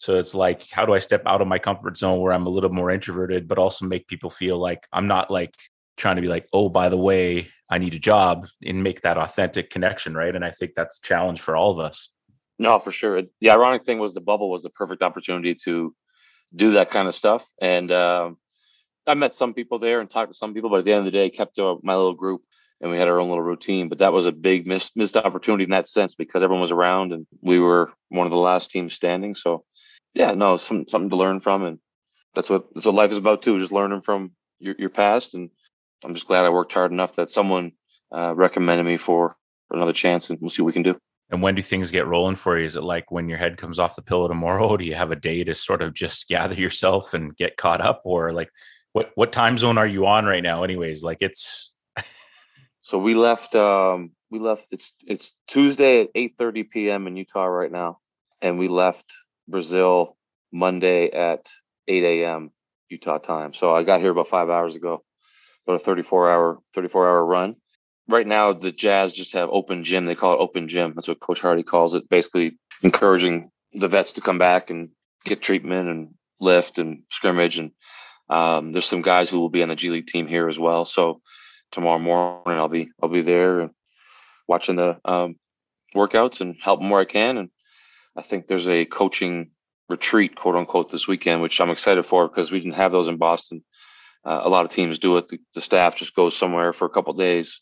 so 0.04 0.18
it's 0.18 0.36
like, 0.36 0.70
how 0.70 0.86
do 0.86 0.94
I 0.94 1.00
step 1.00 1.24
out 1.26 1.42
of 1.42 1.48
my 1.48 1.60
comfort 1.60 1.96
zone 1.96 2.20
where 2.20 2.34
I'm 2.34 2.46
a 2.46 2.50
little 2.50 2.70
more 2.70 2.92
introverted, 2.92 3.48
but 3.48 3.58
also 3.58 3.86
make 3.86 4.06
people 4.08 4.30
feel 4.30 4.58
like 4.58 4.86
I'm 4.92 5.08
not 5.08 5.32
like 5.32 5.54
trying 5.96 6.18
to 6.18 6.22
be 6.22 6.28
like, 6.28 6.46
oh, 6.52 6.68
by 6.68 6.90
the 6.90 6.98
way, 6.98 7.48
I 7.70 7.78
need 7.78 7.94
a 7.94 8.00
job 8.00 8.48
and 8.62 8.84
make 8.84 9.00
that 9.02 9.18
authentic 9.18 9.70
connection, 9.70 10.14
right? 10.14 10.36
And 10.36 10.44
I 10.44 10.52
think 10.52 10.74
that's 10.76 10.98
a 10.98 11.08
challenge 11.08 11.40
for 11.40 11.56
all 11.56 11.72
of 11.72 11.80
us. 11.80 12.10
No, 12.60 12.80
for 12.80 12.92
sure. 12.92 13.22
The 13.40 13.50
ironic 13.50 13.86
thing 13.86 13.98
was 13.98 14.14
the 14.14 14.20
bubble 14.20 14.50
was 14.50 14.62
the 14.62 14.70
perfect 14.72 15.02
opportunity 15.02 15.56
to 15.64 15.96
do 16.54 16.72
that 16.72 16.92
kind 16.92 17.08
of 17.08 17.16
stuff. 17.16 17.50
And 17.62 17.90
um, 17.90 18.38
I 19.08 19.14
met 19.16 19.34
some 19.34 19.54
people 19.54 19.80
there 19.80 20.00
and 20.00 20.10
talked 20.10 20.32
to 20.32 20.38
some 20.38 20.54
people, 20.54 20.70
but 20.70 20.80
at 20.80 20.86
the 20.86 20.92
end 20.92 21.00
of 21.00 21.06
the 21.06 21.12
day, 21.12 21.30
kept 21.30 21.56
to 21.56 21.80
my 21.84 21.96
little 21.96 22.14
group 22.14 22.42
and 22.82 22.92
we 22.92 22.98
had 22.98 23.08
our 23.08 23.20
own 23.20 23.30
little 23.30 23.44
routine. 23.44 23.90
But 23.90 24.00
that 24.00 24.14
was 24.14 24.26
a 24.26 24.32
big 24.32 24.68
missed, 24.68 24.96
missed 24.96 25.18
opportunity 25.18 25.64
in 25.64 25.70
that 25.72 25.88
sense 25.88 26.16
because 26.16 26.44
everyone 26.44 26.62
was 26.62 26.72
around 26.72 27.14
and 27.14 27.26
we 27.42 27.60
were 27.60 27.92
one 28.10 28.28
of 28.28 28.32
the 28.32 28.38
last 28.38 28.72
teams 28.72 28.94
standing. 28.94 29.36
So 29.36 29.64
yeah, 30.14 30.34
no, 30.34 30.58
some 30.58 30.88
something 30.88 31.10
to 31.10 31.16
learn 31.16 31.40
from, 31.40 31.64
and 31.64 31.80
that's 32.36 32.50
what 32.50 32.66
that's 32.74 32.86
what 32.86 32.96
life 32.96 33.12
is 33.12 33.18
about 33.18 33.42
too. 33.42 33.58
Just 33.60 33.72
learning 33.72 34.02
from 34.02 34.32
your 34.60 34.76
your 34.78 34.90
past, 34.90 35.34
and 35.34 35.50
I'm 36.04 36.14
just 36.14 36.28
glad 36.28 36.46
I 36.46 36.50
worked 36.50 36.74
hard 36.74 36.92
enough 36.92 37.16
that 37.16 37.30
someone 37.30 37.72
uh, 38.16 38.34
recommended 38.36 38.84
me 38.84 38.98
for 38.98 39.36
another 39.72 39.94
chance, 39.94 40.30
and 40.30 40.40
we'll 40.40 40.50
see 40.50 40.62
what 40.62 40.68
we 40.68 40.74
can 40.74 40.84
do. 40.84 40.98
And 41.32 41.42
when 41.42 41.56
do 41.56 41.62
things 41.64 41.90
get 41.90 42.06
rolling 42.06 42.36
for 42.36 42.60
you? 42.60 42.66
Is 42.66 42.76
it 42.76 42.84
like 42.84 43.10
when 43.10 43.28
your 43.28 43.40
head 43.40 43.58
comes 43.58 43.80
off 43.80 43.96
the 43.96 44.04
pillow 44.04 44.28
tomorrow? 44.28 44.78
Do 44.78 44.86
you 44.86 44.94
have 44.94 45.12
a 45.12 45.16
day 45.16 45.44
to 45.44 45.56
sort 45.56 45.82
of 45.82 45.94
just 45.94 46.28
gather 46.28 46.54
yourself 46.54 47.14
and 47.14 47.36
get 47.36 47.58
caught 47.58 47.82
up, 47.82 48.02
or 48.06 48.32
like 48.34 48.50
what 48.94 49.12
what 49.16 49.32
time 49.32 49.58
zone 49.58 49.78
are 49.78 49.88
you 49.88 50.06
on 50.06 50.26
right 50.26 50.44
now? 50.44 50.64
Anyways, 50.64 51.04
like 51.04 51.22
it's. 51.22 51.74
so 52.82 52.98
we 52.98 53.14
left. 53.16 53.56
um 53.56 54.12
We 54.32 54.40
left. 54.40 54.68
It's 54.72 54.94
it's 55.06 55.34
Tuesday 55.48 56.02
at 56.02 56.10
eight 56.16 56.36
thirty 56.38 56.64
p.m. 56.64 57.08
in 57.08 57.18
Utah 57.18 57.46
right 57.46 57.72
now, 57.72 58.00
and 58.42 58.58
we 58.58 58.68
left 58.68 59.14
Brazil 59.48 60.16
Monday 60.52 61.10
at 61.10 61.50
8 61.88 62.04
a.m. 62.04 62.52
Utah 62.90 63.18
time. 63.18 63.54
So 63.54 63.76
I 63.76 63.84
got 63.84 64.00
here 64.00 64.12
about 64.12 64.28
five 64.30 64.50
hours 64.50 64.76
ago. 64.76 65.04
About 65.66 65.82
a 65.82 65.84
34 65.84 66.30
hour 66.32 66.60
34 66.74 67.10
hour 67.10 67.26
run. 67.26 67.56
Right 68.08 68.28
now, 68.28 68.52
the 68.52 68.72
Jazz 68.72 69.14
just 69.14 69.34
have 69.34 69.50
open 69.50 69.84
gym. 69.86 70.06
They 70.06 70.16
call 70.16 70.34
it 70.34 70.40
open 70.40 70.68
gym. 70.68 70.94
That's 70.94 71.08
what 71.08 71.22
Coach 71.22 71.40
Hardy 71.40 71.64
calls 71.64 71.94
it. 71.94 72.10
Basically, 72.10 72.60
encouraging 72.82 73.50
the 73.74 73.88
vets 73.88 74.14
to 74.14 74.22
come 74.22 74.38
back 74.38 74.70
and 74.70 74.90
get 75.24 75.42
treatment 75.42 75.88
and 75.88 76.14
lift 76.42 76.80
and 76.80 77.04
scrimmage. 77.10 77.58
And 77.58 77.72
um, 78.30 78.72
there's 78.72 78.86
some 78.86 79.02
guys 79.02 79.30
who 79.30 79.40
will 79.40 79.50
be 79.50 79.64
on 79.64 79.70
the 79.70 79.76
G 79.76 79.90
League 79.90 80.08
team 80.08 80.28
here 80.28 80.48
as 80.48 80.58
well. 80.58 80.86
So 80.86 81.22
tomorrow 81.72 82.00
morning, 82.00 82.60
I'll 82.60 82.70
be 82.70 82.90
I'll 83.02 83.10
be 83.10 83.22
there 83.22 83.62
and 83.62 83.72
watching 84.48 84.76
the 84.76 85.00
um, 85.06 85.36
workouts 85.96 86.42
and 86.42 86.56
help 86.62 86.80
them 86.80 86.90
where 86.90 87.02
I 87.02 87.06
can 87.06 87.38
and 87.38 87.50
I 88.16 88.22
think 88.22 88.48
there's 88.48 88.70
a 88.70 88.86
coaching 88.86 89.52
retreat, 89.90 90.36
quote 90.36 90.56
unquote, 90.56 90.92
this 90.92 91.08
weekend, 91.08 91.42
which 91.42 91.60
I'm 91.60 91.70
excited 91.70 92.06
for 92.06 92.28
because 92.28 92.52
we 92.52 92.60
didn't 92.60 92.76
have 92.76 92.92
those 92.92 93.08
in 93.08 93.18
Boston. 93.18 93.64
Uh, 94.26 94.42
a 94.44 94.50
lot 94.50 94.66
of 94.66 94.72
teams 94.72 95.00
do 95.00 95.18
it. 95.18 95.28
The, 95.28 95.40
the, 95.54 95.62
staff 95.62 95.96
just 95.96 96.16
goes 96.16 96.36
somewhere 96.36 96.72
for 96.72 96.86
a 96.86 96.90
couple 96.90 97.14
days, 97.14 97.62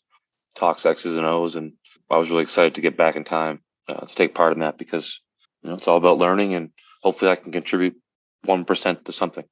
talks 0.54 0.86
X's 0.86 1.16
and 1.16 1.26
O's, 1.26 1.56
and 1.56 1.72
I 2.08 2.18
was 2.18 2.30
really 2.30 2.42
excited 2.42 2.76
to 2.76 2.80
get 2.80 2.96
back 2.96 3.16
in 3.16 3.24
time 3.24 3.60
uh, 3.88 4.06
to 4.06 4.14
take 4.14 4.34
part 4.34 4.52
in 4.52 4.60
that 4.60 4.78
because 4.78 5.20
you 5.62 5.70
know 5.70 5.76
it's 5.76 5.88
all 5.88 5.96
about 5.96 6.18
learning, 6.18 6.54
and 6.54 6.70
hopefully 7.02 7.30
I 7.30 7.36
can 7.36 7.50
contribute 7.50 7.96
one 8.44 8.64
percent 8.64 9.06
to 9.06 9.12
something. 9.12 9.44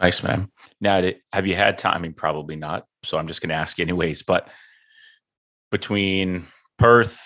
Nice, 0.00 0.22
man. 0.22 0.50
Now, 0.80 1.10
have 1.32 1.46
you 1.46 1.54
had 1.54 1.78
time? 1.78 1.94
I 1.96 1.98
mean, 1.98 2.14
probably 2.14 2.56
not. 2.56 2.86
So 3.04 3.18
I'm 3.18 3.28
just 3.28 3.40
going 3.40 3.50
to 3.50 3.54
ask 3.54 3.78
you 3.78 3.82
anyways. 3.82 4.22
But 4.22 4.48
between 5.70 6.46
Perth, 6.78 7.20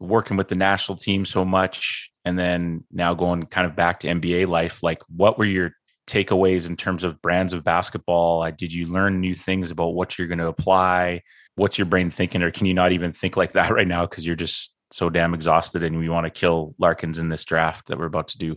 working 0.00 0.36
with 0.36 0.48
the 0.48 0.54
national 0.54 0.96
team 0.96 1.24
so 1.24 1.44
much, 1.44 2.10
and 2.24 2.38
then 2.38 2.84
now 2.90 3.14
going 3.14 3.44
kind 3.44 3.66
of 3.66 3.76
back 3.76 4.00
to 4.00 4.08
NBA 4.08 4.48
life, 4.48 4.82
like 4.82 5.00
what 5.08 5.38
were 5.38 5.44
your 5.44 5.72
takeaways 6.06 6.68
in 6.68 6.76
terms 6.76 7.04
of 7.04 7.20
brands 7.20 7.52
of 7.52 7.64
basketball? 7.64 8.50
Did 8.52 8.72
you 8.72 8.86
learn 8.86 9.20
new 9.20 9.34
things 9.34 9.70
about 9.70 9.94
what 9.94 10.18
you're 10.18 10.28
going 10.28 10.38
to 10.38 10.48
apply? 10.48 11.22
What's 11.56 11.78
your 11.78 11.86
brain 11.86 12.10
thinking, 12.10 12.42
or 12.42 12.50
can 12.50 12.66
you 12.66 12.74
not 12.74 12.92
even 12.92 13.12
think 13.12 13.36
like 13.36 13.52
that 13.52 13.70
right 13.74 13.86
now 13.86 14.06
because 14.06 14.26
you're 14.26 14.36
just 14.36 14.74
so 14.92 15.10
damn 15.10 15.34
exhausted 15.34 15.82
and 15.82 15.98
we 15.98 16.08
want 16.08 16.24
to 16.24 16.30
kill 16.30 16.74
Larkins 16.78 17.18
in 17.18 17.28
this 17.28 17.44
draft 17.44 17.88
that 17.88 17.98
we're 17.98 18.06
about 18.06 18.28
to 18.28 18.38
do? 18.38 18.56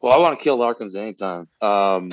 Well, 0.00 0.12
I 0.12 0.18
want 0.18 0.38
to 0.38 0.42
kill 0.42 0.56
Larkins 0.56 0.94
anytime. 0.94 1.48
Um, 1.60 2.10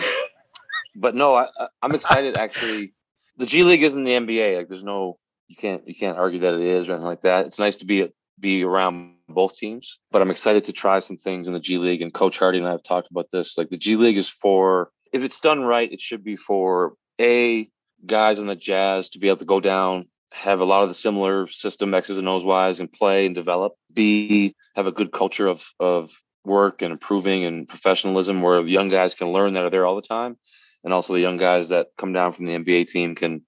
but 0.96 1.16
no, 1.16 1.36
I, 1.36 1.48
I'm 1.82 1.96
excited. 1.96 2.38
Actually, 2.38 2.94
the 3.38 3.46
G 3.46 3.64
League 3.64 3.84
isn't 3.84 4.04
the 4.04 4.12
NBA. 4.12 4.58
Like, 4.58 4.68
there's 4.68 4.84
no 4.84 5.18
you 5.48 5.56
can't 5.56 5.88
you 5.88 5.96
can't 5.96 6.18
argue 6.18 6.40
that 6.40 6.54
it 6.54 6.62
is 6.62 6.88
or 6.88 6.94
anything 6.94 7.08
like 7.08 7.22
that. 7.22 7.46
It's 7.46 7.60
nice 7.60 7.78
to 7.78 7.86
be 7.86 8.10
be 8.40 8.64
around 8.64 9.16
both 9.30 9.56
teams, 9.56 9.98
but 10.12 10.22
I'm 10.22 10.32
excited 10.32 10.66
to 10.66 10.74
try 10.74 11.00
some 11.00 11.18
things 11.18 11.48
in 11.48 11.54
the 11.54 11.60
G 11.60 11.78
League. 11.78 12.02
And 12.02 12.14
Coach 12.14 12.40
Hardy 12.40 12.60
and 12.60 12.68
I 12.68 12.72
have 12.72 12.84
talked 12.84 13.10
about 13.12 13.28
this. 13.32 13.58
Like 13.58 13.70
the 13.70 13.78
G 13.78 13.96
League 13.96 14.18
is 14.18 14.30
for 14.30 14.90
if 15.14 15.24
it's 15.24 15.40
done 15.40 15.62
right, 15.62 15.92
it 15.92 16.02
should 16.02 16.24
be 16.24 16.36
for 16.36 16.94
a 17.20 17.70
guys 18.06 18.40
on 18.40 18.48
the 18.48 18.56
Jazz 18.56 19.10
to 19.10 19.20
be 19.20 19.28
able 19.28 19.38
to 19.38 19.46
go 19.46 19.60
down, 19.60 20.08
have 20.32 20.60
a 20.60 20.66
lot 20.66 20.84
of 20.84 20.90
the 20.90 20.96
similar 20.96 21.48
system 21.48 21.94
X's 21.94 22.18
and 22.18 22.28
O's 22.28 22.44
wise 22.44 22.80
and 22.80 22.92
play 22.92 23.26
and 23.26 23.36
develop. 23.36 23.74
B 23.94 24.56
have 24.76 24.88
a 24.88 24.92
good 24.92 25.12
culture 25.12 25.48
of 25.48 25.66
of 25.80 26.12
work 26.44 26.82
and 26.82 26.92
improving 26.92 27.44
and 27.44 27.68
professionalism 27.68 28.42
where 28.42 28.62
young 28.62 28.90
guys 28.90 29.16
can 29.16 29.30
learn 29.30 29.54
that 29.54 29.64
are 29.64 29.70
there 29.70 29.86
all 29.86 29.96
the 29.96 30.02
time 30.02 30.38
and 30.86 30.94
also 30.94 31.14
the 31.14 31.20
young 31.20 31.38
guys 31.38 31.70
that 31.70 31.88
come 31.98 32.14
down 32.14 32.32
from 32.32 32.46
the 32.46 32.54
NBA 32.54 32.88
team 32.88 33.16
can 33.16 33.42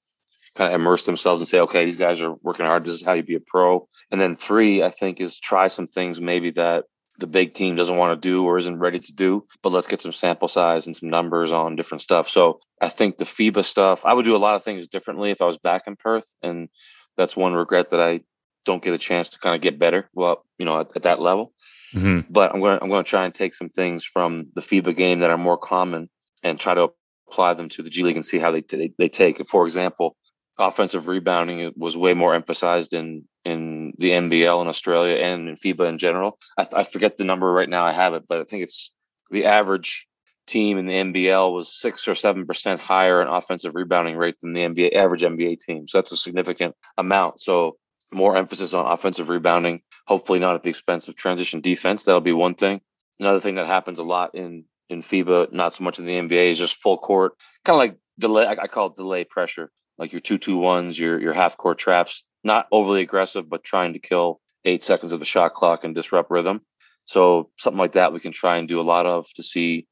kind 0.56 0.74
of 0.74 0.82
immerse 0.82 1.06
themselves 1.06 1.40
and 1.40 1.48
say, 1.48 1.60
okay, 1.60 1.86
these 1.86 1.96
guys 1.96 2.22
are 2.22 2.34
working 2.42 2.66
hard. 2.66 2.84
This 2.84 2.96
is 2.96 3.04
how 3.04 3.14
you 3.14 3.24
be 3.24 3.36
a 3.36 3.40
pro. 3.40 3.88
And 4.12 4.20
then 4.20 4.36
three, 4.36 4.82
I 4.82 4.90
think, 4.90 5.22
is 5.22 5.40
try 5.40 5.68
some 5.68 5.86
things 5.86 6.20
maybe 6.20 6.52
that 6.52 6.86
the 7.20 7.28
big 7.28 7.54
team 7.54 7.76
doesn't 7.76 7.96
want 7.96 8.20
to 8.20 8.28
do 8.28 8.44
or 8.44 8.58
isn't 8.58 8.80
ready 8.80 9.00
to 9.00 9.14
do, 9.14 9.46
but 9.62 9.72
let's 9.72 9.88
get 9.88 10.02
some 10.02 10.14
sample 10.14 10.48
size 10.48 10.88
and 10.88 10.98
some 10.98 11.10
numbers 11.10 11.52
on 11.52 11.76
different 11.76 12.02
stuff. 12.02 12.28
So 12.28 12.60
I 12.82 12.90
think 12.90 13.18
the 13.18 13.26
FIBA 13.26 13.64
stuff, 13.66 14.04
I 14.04 14.14
would 14.14 14.26
do 14.26 14.36
a 14.36 14.38
lot 14.38 14.56
of 14.56 14.64
things 14.64 14.88
differently 14.88 15.32
if 15.32 15.42
I 15.42 15.46
was 15.46 15.58
back 15.60 15.84
in 15.88 15.96
Perth. 15.96 16.28
And 16.42 16.70
that's 17.18 17.38
one 17.38 17.54
regret 17.54 17.92
that 17.92 18.02
I 18.02 18.22
don't 18.66 18.84
get 18.84 18.94
a 18.94 19.00
chance 19.00 19.30
to 19.32 19.40
kind 19.40 19.56
of 19.56 19.62
get 19.62 19.80
better. 19.80 20.10
Well, 20.14 20.44
you 20.58 20.66
know, 20.66 20.80
at, 20.80 20.96
at 20.96 21.04
that 21.04 21.22
level. 21.22 21.54
Mm-hmm. 21.94 22.32
But 22.32 22.54
I'm 22.54 22.60
going 22.60 22.78
to 22.78 22.84
I'm 22.84 22.90
going 22.90 23.04
to 23.04 23.10
try 23.10 23.26
and 23.26 23.34
take 23.34 23.54
some 23.54 23.70
things 23.70 24.04
from 24.04 24.48
the 24.56 24.62
FIBA 24.62 24.96
game 24.96 25.20
that 25.20 25.30
are 25.30 25.38
more 25.38 25.58
common 25.58 26.10
and 26.44 26.60
try 26.60 26.74
to 26.74 26.90
apply 27.30 27.54
them 27.54 27.70
to 27.70 27.84
the 27.84 27.90
G 27.90 28.04
League 28.04 28.16
and 28.16 28.26
see 28.26 28.40
how 28.40 28.52
they 28.52 28.62
they, 28.62 28.92
they 28.98 29.10
take. 29.10 29.46
For 29.48 29.66
example, 29.66 30.16
offensive 30.58 31.08
rebounding 31.08 31.74
was 31.76 31.98
way 31.98 32.14
more 32.14 32.34
emphasized 32.34 32.94
in 32.94 33.28
in 33.46 33.94
the 33.98 34.10
NBL 34.10 34.62
in 34.62 34.68
Australia 34.68 35.16
and 35.18 35.50
in 35.50 35.56
FIBA 35.56 35.88
in 35.88 35.98
general. 35.98 36.38
I, 36.58 36.68
I 36.74 36.84
forget 36.84 37.18
the 37.18 37.24
number 37.24 37.52
right 37.52 37.70
now. 37.70 37.86
I 37.86 37.94
have 37.94 38.14
it, 38.14 38.24
but 38.28 38.42
I 38.42 38.44
think 38.44 38.64
it's 38.64 38.92
the 39.32 39.46
average 39.46 40.08
team 40.48 40.78
in 40.78 40.86
the 40.86 40.94
NBL 40.94 41.54
was 41.54 41.80
six 41.80 42.08
or 42.08 42.16
seven 42.16 42.46
percent 42.46 42.80
higher 42.82 43.22
in 43.22 43.28
offensive 43.28 43.76
rebounding 43.76 44.18
rate 44.18 44.36
than 44.42 44.54
the 44.54 44.62
NBA 44.62 44.96
average 44.96 45.22
NBA 45.22 45.60
team. 45.60 45.88
So 45.88 45.98
that's 45.98 46.12
a 46.12 46.18
significant 46.18 46.76
amount. 46.98 47.40
So 47.40 47.78
more 48.12 48.38
emphasis 48.38 48.74
on 48.74 48.86
offensive 48.86 49.30
rebounding. 49.30 49.82
Hopefully 50.08 50.40
not 50.40 50.56
at 50.56 50.64
the 50.64 50.70
expense 50.70 51.08
of 51.08 51.16
transition 51.16 51.60
defense. 51.60 52.06
That'll 52.06 52.22
be 52.22 52.32
one 52.32 52.56
thing. 52.56 52.82
Another 53.20 53.42
thing 53.42 53.56
that 53.56 53.68
happens 53.68 54.00
a 54.00 54.04
lot 54.04 54.36
in 54.36 54.64
in 54.90 55.02
FIBA, 55.02 55.52
not 55.52 55.76
so 55.76 55.84
much 55.84 56.00
in 56.00 56.06
the 56.06 56.14
NBA, 56.14 56.52
is 56.52 56.58
just 56.58 56.82
full 56.82 56.98
court, 56.98 57.34
kind 57.66 57.76
of 57.76 57.80
like 57.80 57.98
delay. 58.20 58.46
I, 58.46 58.64
I 58.64 58.68
call 58.68 58.88
it 58.88 58.96
delay 58.96 59.24
pressure, 59.24 59.72
like 59.98 60.12
your 60.12 60.22
two 60.22 60.38
two 60.38 60.58
ones, 60.58 60.98
your 60.98 61.20
your 61.20 61.34
half 61.34 61.58
court 61.58 61.78
traps, 61.78 62.24
not 62.44 62.68
overly 62.72 63.02
aggressive, 63.02 63.50
but 63.50 63.64
trying 63.64 63.94
to 63.94 64.00
kill 64.00 64.40
eight 64.66 64.84
seconds 64.84 65.12
of 65.12 65.20
the 65.20 65.26
shot 65.26 65.54
clock 65.54 65.84
and 65.84 65.96
disrupt 65.96 66.32
rhythm. 66.32 66.62
So 67.06 67.50
something 67.58 67.80
like 67.80 67.94
that 67.94 68.14
we 68.14 68.20
can 68.20 68.32
try 68.32 68.58
and 68.58 68.68
do 68.68 68.82
a 68.82 68.84
lot 68.84 69.06
of 69.06 69.28
to 69.36 69.44
see 69.44 69.88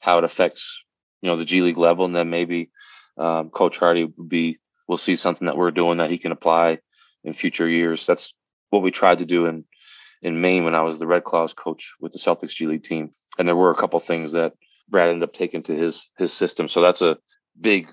how 0.00 0.18
it 0.18 0.24
affects 0.24 0.82
you 1.22 1.28
know 1.28 1.36
the 1.36 1.44
G 1.44 1.62
League 1.62 1.78
level, 1.78 2.04
and 2.04 2.14
then 2.14 2.30
maybe 2.30 2.70
um, 3.18 3.50
Coach 3.50 3.78
Hardy 3.78 4.04
will 4.04 4.24
be 4.24 4.58
will 4.88 4.98
see 4.98 5.16
something 5.16 5.46
that 5.46 5.56
we're 5.56 5.70
doing 5.70 5.98
that 5.98 6.10
he 6.10 6.18
can 6.18 6.32
apply 6.32 6.78
in 7.24 7.32
future 7.32 7.68
years. 7.68 8.06
That's 8.06 8.34
what 8.70 8.82
we 8.82 8.90
tried 8.90 9.18
to 9.18 9.26
do 9.26 9.46
in 9.46 9.64
in 10.26 10.40
Maine 10.40 10.64
when 10.64 10.74
I 10.74 10.82
was 10.82 10.98
the 10.98 11.06
Red 11.06 11.24
Claws 11.24 11.54
coach 11.54 11.94
with 12.00 12.12
the 12.12 12.18
Celtics 12.18 12.54
G 12.54 12.66
League 12.66 12.82
team 12.82 13.12
and 13.38 13.46
there 13.46 13.56
were 13.56 13.70
a 13.70 13.76
couple 13.76 13.98
things 14.00 14.32
that 14.32 14.54
Brad 14.88 15.08
ended 15.08 15.28
up 15.28 15.34
taking 15.34 15.62
to 15.64 15.74
his 15.74 16.08
his 16.18 16.32
system. 16.32 16.68
So 16.68 16.80
that's 16.80 17.02
a 17.02 17.18
big 17.60 17.88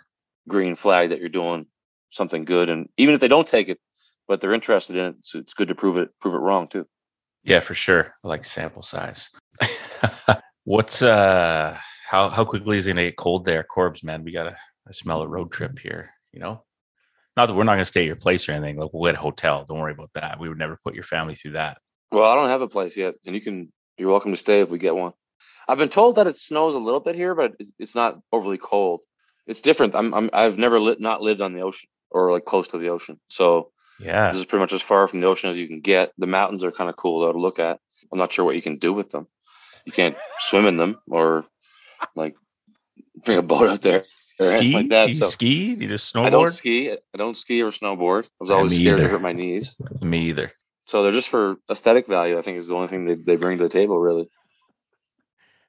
green 0.48 0.76
flag 0.76 1.10
that 1.10 1.20
you're 1.20 1.30
doing 1.30 1.66
something 2.12 2.46
good. 2.46 2.70
And 2.70 2.88
even 2.98 3.16
if 3.16 3.22
they 3.22 3.28
don't 3.28 3.48
take 3.48 3.70
it, 3.70 3.80
but 4.28 4.42
they're 4.42 4.54
interested 4.54 4.96
in 4.96 5.06
it, 5.06 5.16
it's, 5.18 5.36
it's 5.36 5.54
good 5.54 5.68
to 5.70 5.76
prove 5.76 5.98
it 5.98 6.10
prove 6.22 6.36
it 6.36 6.40
wrong 6.40 6.68
too. 6.68 6.86
Yeah, 7.44 7.60
for 7.60 7.74
sure. 7.74 8.14
I 8.24 8.28
like 8.28 8.46
sample 8.46 8.84
size. 8.84 9.30
What's 10.64 11.02
uh 11.02 11.78
how 12.08 12.30
how 12.30 12.46
quickly 12.46 12.78
is 12.78 12.88
it 12.88 12.92
gonna 12.92 13.06
get 13.06 13.18
cold 13.18 13.46
there, 13.46 13.64
Corbs, 13.64 14.04
man? 14.04 14.24
We 14.24 14.32
gotta 14.32 14.56
smell 14.92 15.22
a 15.22 15.28
road 15.28 15.52
trip 15.52 15.80
here, 15.80 16.12
you 16.32 16.40
know? 16.40 16.64
Not 17.36 17.48
that 17.48 17.56
we're 17.56 17.64
not 17.64 17.74
gonna 17.74 17.86
stay 17.86 18.02
at 18.02 18.08
your 18.08 18.16
place 18.16 18.48
or 18.48 18.54
anything. 18.54 18.78
Like 18.78 18.92
we'll 18.94 19.12
get 19.12 19.20
a 19.20 19.22
hotel. 19.22 19.66
Don't 19.68 19.80
worry 19.80 19.94
about 19.94 20.12
that. 20.14 20.40
We 20.40 20.48
would 20.48 20.60
never 20.60 20.80
put 20.84 20.96
your 20.96 21.04
family 21.04 21.36
through 21.36 21.54
that. 21.54 21.80
Well, 22.14 22.30
I 22.30 22.36
don't 22.36 22.50
have 22.50 22.62
a 22.62 22.68
place 22.68 22.96
yet, 22.96 23.16
and 23.26 23.34
you 23.34 23.42
can 23.42 23.74
you're 23.98 24.12
welcome 24.12 24.32
to 24.32 24.38
stay 24.38 24.62
if 24.62 24.70
we 24.70 24.78
get 24.78 24.96
one. 24.96 25.14
I've 25.68 25.80
been 25.80 25.90
told 25.90 26.16
that 26.16 26.28
it 26.28 26.38
snows 26.38 26.76
a 26.76 26.80
little 26.80 27.00
bit 27.00 27.16
here, 27.16 27.34
but 27.34 27.56
it's 27.80 27.96
not 27.96 28.20
overly 28.32 28.60
cold. 28.60 29.02
It's 29.48 29.62
different. 29.62 29.96
I'm, 29.96 30.14
I'm 30.14 30.30
I've 30.32 30.60
never 30.60 30.80
lit, 30.80 31.02
not 31.02 31.22
lived 31.22 31.42
on 31.42 31.54
the 31.54 31.62
ocean 31.62 31.90
or 32.12 32.32
like 32.32 32.46
close 32.46 32.68
to 32.70 32.78
the 32.78 32.90
ocean. 32.90 33.20
So 33.30 33.72
yeah, 34.00 34.32
this 34.32 34.40
is 34.40 34.46
pretty 34.46 34.62
much 34.62 34.74
as 34.74 34.82
far 34.84 35.08
from 35.08 35.22
the 35.22 35.28
ocean 35.28 35.50
as 35.50 35.58
you 35.58 35.68
can 35.68 35.82
get. 35.82 36.12
The 36.20 36.28
mountains 36.28 36.64
are 36.64 36.72
kind 36.72 36.88
of 36.88 36.96
cool 36.98 37.22
though 37.22 37.32
to 37.32 37.40
look 37.40 37.58
at. 37.58 37.80
I'm 38.12 38.20
not 38.20 38.32
sure 38.32 38.46
what 38.46 38.56
you 38.56 38.62
can 38.62 38.78
do 38.78 38.94
with 38.94 39.10
them. 39.10 39.26
You 39.86 39.92
can't 39.92 40.16
swim 40.40 40.68
in 40.68 40.78
them 40.78 41.00
or 41.10 41.46
like 42.16 42.36
bring 43.26 43.40
a 43.40 43.42
boat 43.42 43.70
out 43.70 43.82
there 43.82 44.04
or 44.40 44.46
ski? 44.46 44.74
like 44.74 44.90
that. 44.90 45.10
You 45.10 45.16
so 45.16 45.30
ski? 45.30 45.74
You 45.74 45.88
just 45.88 46.14
snowboard? 46.14 46.26
I 46.28 46.30
don't 46.30 46.52
ski. 46.52 46.92
I 46.92 47.18
don't 47.18 47.36
ski 47.36 47.64
or 47.64 47.72
snowboard. 47.72 48.26
I 48.26 48.30
was 48.40 48.52
always 48.52 48.76
scared 48.76 49.00
either. 49.00 49.08
to 49.08 49.14
hurt 49.14 49.22
my 49.22 49.34
knees. 49.34 49.76
Me 50.02 50.28
either. 50.28 50.52
So 50.86 51.04
they're 51.04 51.12
just 51.12 51.30
for 51.30 51.56
aesthetic 51.70 52.08
value. 52.08 52.38
I 52.38 52.42
think 52.42 52.58
is 52.58 52.68
the 52.68 52.76
only 52.76 52.88
thing 52.88 53.06
they, 53.06 53.16
they 53.16 53.36
bring 53.36 53.58
to 53.58 53.64
the 53.64 53.70
table, 53.70 53.98
really 54.00 54.30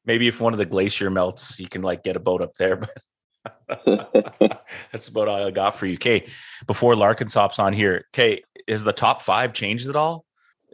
maybe 0.05 0.29
if 0.29 0.41
one 0.41 0.53
of 0.53 0.59
the 0.59 0.67
glacier 0.67 1.11
melts, 1.11 1.59
you 1.59 1.69
can 1.69 1.83
like 1.83 2.03
get 2.03 2.17
a 2.17 2.21
boat 2.21 2.43
up 2.43 2.55
there. 2.55 2.77
But 2.77 3.83
that's 4.93 5.09
about 5.09 5.29
all 5.29 5.47
I 5.47 5.51
got 5.51 5.77
for 5.77 5.87
you. 5.87 5.95
Okay, 5.95 6.27
before 6.67 6.97
Larkins 6.97 7.35
hops 7.35 7.59
on 7.59 7.73
here, 7.73 8.07
okay, 8.15 8.43
is 8.67 8.85
the 8.85 8.93
top 8.93 9.23
five 9.23 9.53
changed 9.53 9.89
at 9.89 9.97
all? 9.97 10.25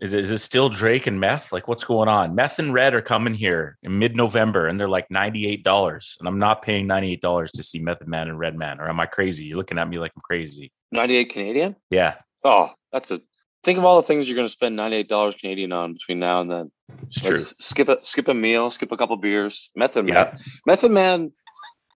Is 0.00 0.14
it, 0.14 0.20
is 0.20 0.30
it 0.30 0.38
still 0.38 0.70
Drake 0.70 1.06
and 1.06 1.20
Meth? 1.20 1.52
Like, 1.52 1.68
what's 1.68 1.84
going 1.84 2.08
on? 2.08 2.34
Meth 2.34 2.58
and 2.58 2.72
Red 2.72 2.94
are 2.94 3.02
coming 3.02 3.34
here 3.34 3.76
in 3.82 3.98
mid 3.98 4.16
November, 4.16 4.66
and 4.66 4.80
they're 4.80 4.88
like 4.88 5.10
ninety 5.10 5.46
eight 5.46 5.62
dollars, 5.62 6.16
and 6.18 6.26
I'm 6.26 6.38
not 6.38 6.62
paying 6.62 6.86
ninety 6.86 7.12
eight 7.12 7.20
dollars 7.20 7.52
to 7.52 7.62
see 7.62 7.78
Method 7.78 8.08
Man 8.08 8.28
and 8.28 8.38
Redman, 8.38 8.80
or 8.80 8.88
am 8.88 8.98
I 8.98 9.06
crazy? 9.06 9.44
You're 9.44 9.58
looking 9.58 9.78
at 9.78 9.88
me 9.88 9.98
like 9.98 10.12
I'm 10.16 10.22
crazy. 10.22 10.72
Ninety 10.90 11.16
eight 11.16 11.30
Canadian? 11.30 11.76
Yeah. 11.90 12.14
Oh, 12.44 12.70
that's 12.92 13.10
a 13.10 13.20
think 13.62 13.78
of 13.78 13.84
all 13.84 14.00
the 14.00 14.06
things 14.06 14.28
you're 14.28 14.36
going 14.36 14.48
to 14.48 14.52
spend 14.52 14.76
ninety 14.76 14.96
eight 14.96 15.08
dollars 15.08 15.34
Canadian 15.36 15.72
on 15.72 15.92
between 15.92 16.18
now 16.18 16.40
and 16.40 16.50
then. 16.50 16.70
It's 17.02 17.20
true. 17.20 17.38
skip 17.38 17.88
a 17.88 17.98
skip 18.02 18.28
a 18.28 18.34
meal, 18.34 18.70
skip 18.70 18.92
a 18.92 18.96
couple 18.96 19.16
beers. 19.16 19.70
Method 19.76 20.08
yeah. 20.08 20.14
Man, 20.14 20.40
Method 20.66 20.90
Man. 20.90 21.32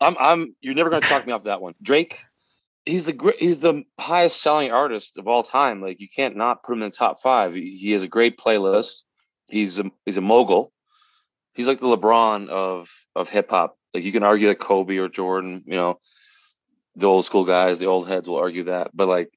I'm 0.01 0.17
I'm. 0.19 0.55
You're 0.61 0.75
never 0.75 0.91
going 0.91 1.03
to 1.03 1.09
talk 1.09 1.27
me 1.27 1.33
off 1.33 1.45
that 1.45 1.61
one. 1.61 1.75
Drake. 1.83 2.19
He's 2.85 3.07
the 3.07 3.33
he's 3.39 3.61
the 3.61 3.83
highest 3.99 4.43
selling 4.43 4.71
artist 4.71 5.17
of 5.17 5.27
all 5.27 5.43
time. 5.43 5.81
Like 5.81 6.01
you 6.01 6.09
can't 6.15 6.37
not 6.37 6.63
put 6.63 6.75
him 6.75 6.83
in 6.83 6.91
the 6.91 6.97
top 6.97 7.23
five. 7.23 7.55
He, 7.55 7.79
he 7.81 7.93
has 7.93 8.03
a 8.03 8.09
great 8.09 8.39
playlist. 8.39 9.05
He's 9.47 9.79
a 9.79 9.85
he's 10.05 10.19
a 10.19 10.21
mogul. 10.21 10.73
He's 11.55 11.67
like 11.67 11.81
the 11.81 11.87
LeBron 11.87 12.49
of 12.49 12.91
of 13.17 13.31
hip 13.31 13.51
hop. 13.51 13.79
Like 13.95 14.05
you 14.05 14.13
can 14.13 14.23
argue 14.23 14.49
that 14.49 14.59
Kobe 14.59 14.99
or 14.99 15.09
Jordan, 15.09 15.63
you 15.67 15.77
know, 15.77 15.99
the 16.97 17.07
old 17.07 17.25
school 17.25 17.45
guys, 17.45 17.79
the 17.79 17.87
old 17.87 18.07
heads 18.07 18.29
will 18.29 18.37
argue 18.37 18.65
that. 18.65 18.91
But 18.93 19.09
like 19.09 19.31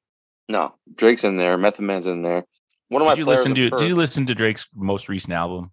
no, 0.50 0.74
Drake's 0.96 1.24
in 1.24 1.38
there. 1.38 1.58
Method 1.58 1.84
Man's 1.84 2.08
in 2.08 2.22
there. 2.22 2.46
One 2.90 3.02
of 3.02 3.06
my 3.06 3.16
did 3.16 3.20
you 3.22 3.26
listen 3.26 3.54
to? 3.56 3.70
Did 3.70 3.88
you 3.88 3.96
listen 3.96 4.26
to 4.28 4.36
Drake's 4.36 4.68
most 4.74 5.10
recent 5.10 5.34
album? 5.34 5.72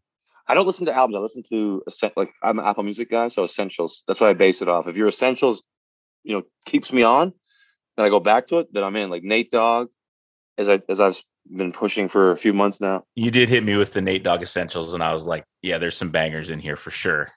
I 0.48 0.54
don't 0.54 0.66
listen 0.66 0.86
to 0.86 0.94
albums. 0.94 1.16
I 1.16 1.20
listen 1.20 1.42
to 1.50 1.82
like 2.16 2.30
I'm 2.42 2.58
an 2.58 2.64
Apple 2.64 2.82
Music 2.82 3.10
guy, 3.10 3.28
so 3.28 3.44
Essentials. 3.44 4.02
That's 4.06 4.20
what 4.20 4.30
I 4.30 4.32
base 4.34 4.62
it 4.62 4.68
off. 4.68 4.88
If 4.88 4.96
your 4.96 5.08
Essentials, 5.08 5.62
you 6.24 6.34
know, 6.34 6.42
keeps 6.66 6.92
me 6.92 7.02
on, 7.02 7.32
then 7.96 8.06
I 8.06 8.08
go 8.08 8.20
back 8.20 8.48
to 8.48 8.58
it. 8.58 8.72
Then 8.72 8.82
I'm 8.82 8.96
in. 8.96 9.10
Like 9.10 9.22
Nate 9.22 9.50
Dogg, 9.50 9.88
as 10.58 10.68
I 10.68 10.80
as 10.88 11.00
I've 11.00 11.22
been 11.56 11.72
pushing 11.72 12.08
for 12.08 12.32
a 12.32 12.36
few 12.36 12.52
months 12.52 12.80
now. 12.80 13.04
You 13.14 13.30
did 13.30 13.48
hit 13.48 13.62
me 13.62 13.76
with 13.76 13.92
the 13.92 14.00
Nate 14.00 14.24
Dogg 14.24 14.42
Essentials, 14.42 14.94
and 14.94 15.02
I 15.02 15.12
was 15.12 15.24
like, 15.24 15.44
yeah, 15.62 15.78
there's 15.78 15.96
some 15.96 16.10
bangers 16.10 16.50
in 16.50 16.58
here 16.58 16.76
for 16.76 16.90
sure. 16.90 17.30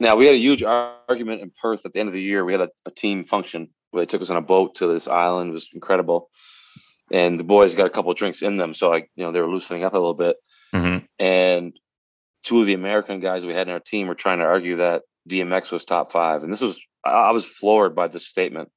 Now 0.00 0.16
we 0.16 0.26
had 0.26 0.34
a 0.34 0.38
huge 0.38 0.62
argument 0.62 1.40
in 1.40 1.50
Perth 1.62 1.86
at 1.86 1.92
the 1.92 2.00
end 2.00 2.08
of 2.08 2.12
the 2.12 2.20
year. 2.20 2.44
We 2.44 2.52
had 2.52 2.60
a, 2.60 2.68
a 2.84 2.90
team 2.90 3.24
function 3.24 3.70
where 3.90 4.02
they 4.02 4.06
took 4.06 4.20
us 4.20 4.30
on 4.30 4.36
a 4.36 4.42
boat 4.42 4.74
to 4.76 4.86
this 4.86 5.08
island. 5.08 5.50
It 5.50 5.54
was 5.54 5.70
incredible 5.72 6.28
and 7.10 7.38
the 7.38 7.44
boys 7.44 7.74
got 7.74 7.86
a 7.86 7.90
couple 7.90 8.12
drinks 8.14 8.42
in 8.42 8.56
them, 8.56 8.74
so 8.74 8.90
like 8.90 9.10
you 9.16 9.24
know 9.24 9.32
they 9.32 9.40
were 9.40 9.48
loosening 9.48 9.84
up 9.84 9.92
a 9.94 9.98
little 9.98 10.14
bit. 10.14 10.36
Mm-hmm. 10.74 11.04
And 11.18 11.78
two 12.42 12.60
of 12.60 12.66
the 12.66 12.74
American 12.74 13.20
guys 13.20 13.44
we 13.44 13.54
had 13.54 13.68
in 13.68 13.74
our 13.74 13.80
team 13.80 14.06
were 14.06 14.14
trying 14.14 14.38
to 14.38 14.44
argue 14.44 14.76
that 14.76 15.02
DMX 15.28 15.72
was 15.72 15.84
top 15.84 16.12
five, 16.12 16.42
and 16.42 16.52
this 16.52 16.60
was 16.60 16.80
I 17.04 17.30
was 17.32 17.46
floored 17.46 17.94
by 17.94 18.08
this 18.08 18.26
statement. 18.26 18.70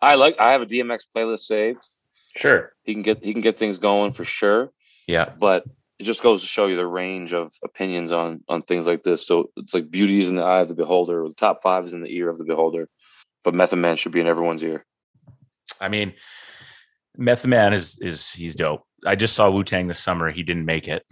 I 0.00 0.16
like 0.16 0.36
I 0.38 0.52
have 0.52 0.62
a 0.62 0.66
DMX 0.66 1.00
playlist 1.16 1.40
saved. 1.40 1.86
Sure. 2.36 2.72
He 2.82 2.94
can 2.94 3.02
get 3.02 3.24
he 3.24 3.32
can 3.32 3.42
get 3.42 3.58
things 3.58 3.78
going 3.78 4.12
for 4.12 4.24
sure, 4.24 4.72
Yeah. 5.06 5.30
but 5.38 5.64
it 5.98 6.04
just 6.04 6.22
goes 6.22 6.40
to 6.40 6.48
show 6.48 6.66
you 6.66 6.76
the 6.76 6.86
range 6.86 7.32
of 7.32 7.52
opinions 7.62 8.12
on 8.12 8.42
on 8.48 8.62
things 8.62 8.86
like 8.86 9.02
this. 9.02 9.26
So 9.26 9.50
it's 9.56 9.72
like 9.74 9.90
beauty 9.90 10.20
is 10.20 10.28
in 10.28 10.36
the 10.36 10.42
eye 10.42 10.60
of 10.60 10.68
the 10.68 10.74
beholder. 10.74 11.22
Or 11.24 11.28
the 11.28 11.34
top 11.34 11.62
five 11.62 11.84
is 11.84 11.92
in 11.92 12.02
the 12.02 12.14
ear 12.14 12.28
of 12.28 12.38
the 12.38 12.44
beholder, 12.44 12.88
but 13.44 13.54
Method 13.54 13.76
Man 13.76 13.96
should 13.96 14.12
be 14.12 14.20
in 14.20 14.26
everyone's 14.26 14.62
ear. 14.62 14.84
I 15.80 15.88
mean, 15.88 16.14
Method 17.16 17.48
Man 17.48 17.72
is 17.72 17.98
is 18.00 18.30
he's 18.30 18.54
dope. 18.56 18.84
I 19.06 19.14
just 19.16 19.34
saw 19.34 19.50
Wu 19.50 19.64
Tang 19.64 19.86
this 19.86 20.02
summer. 20.02 20.30
He 20.30 20.42
didn't 20.42 20.64
make 20.64 20.88
it, 20.88 21.04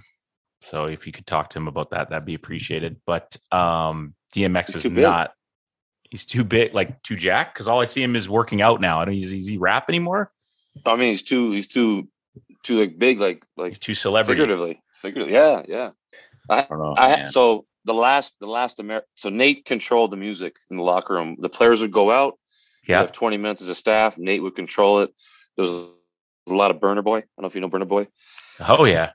so 0.63 0.87
if 0.87 1.07
you 1.07 1.13
could 1.13 1.27
talk 1.27 1.51
to 1.51 1.59
him 1.59 1.69
about 1.69 1.91
that, 1.91 2.11
that'd 2.11 2.27
be 2.27 2.35
appreciated. 2.35 3.01
But 3.07 3.37
um, 3.51 4.15
DMX 4.35 4.77
is 4.77 4.83
big. 4.83 4.95
not. 4.95 5.33
He's 6.11 6.27
too 6.27 6.45
big, 6.45 6.75
like 6.75 7.03
too 7.03 7.17
jack. 7.17 7.55
Because 7.55 7.69
all 7.69 7.81
I 7.81 7.87
see 7.87 8.03
him 8.03 8.17
is 8.17 8.29
working 8.29 8.61
out 8.63 8.81
now. 8.81 9.01
I 9.01 9.05
don't. 9.05 9.15
Is, 9.15 9.33
is 9.33 9.47
he 9.47 9.59
rap 9.59 9.89
anymore? 9.89 10.31
I 10.87 10.97
mean, 10.97 11.09
he's 11.09 11.23
too 11.23 11.53
he's 11.53 11.69
too 11.69 12.09
too 12.63 12.81
like 12.81 12.99
big, 12.99 13.21
like 13.21 13.45
like 13.57 13.71
He's 13.73 13.79
too 13.79 13.95
celebrity. 13.95 14.41
figuratively, 14.41 14.83
figuratively. 15.01 15.35
Yeah, 15.35 15.63
yeah. 15.69 15.91
I 16.49 16.63
don't 16.63 16.79
know. 16.79 16.95
I 16.97 17.25
so 17.25 17.67
the 17.85 17.95
last 17.95 18.35
the 18.41 18.47
last 18.47 18.81
Amer- 18.81 19.05
so 19.17 19.29
Nate 19.29 19.65
controlled 19.65 20.11
the 20.13 20.17
music 20.17 20.55
in 20.71 20.77
the 20.77 20.83
locker 20.83 21.15
room. 21.15 21.37
The 21.39 21.49
players 21.49 21.81
would 21.81 21.93
go 21.93 22.11
out. 22.11 22.39
Yeah. 22.87 22.99
have 22.99 23.13
20 23.13 23.37
minutes 23.37 23.63
as 23.63 23.69
a 23.69 23.77
staff. 23.77 24.19
Nate 24.19 24.43
would 24.43 24.57
control 24.57 25.03
it. 25.03 25.11
There 25.57 25.65
was 25.65 25.89
a 26.49 26.55
lot 26.55 26.71
of 26.71 26.79
Burna 26.79 27.05
Boy. 27.05 27.19
I 27.19 27.21
don't 27.21 27.43
know 27.43 27.47
if 27.49 27.55
you 27.55 27.61
know 27.61 27.69
Burna 27.69 27.89
Boy. 27.89 28.09
Oh 28.61 28.85
yeah. 28.85 29.11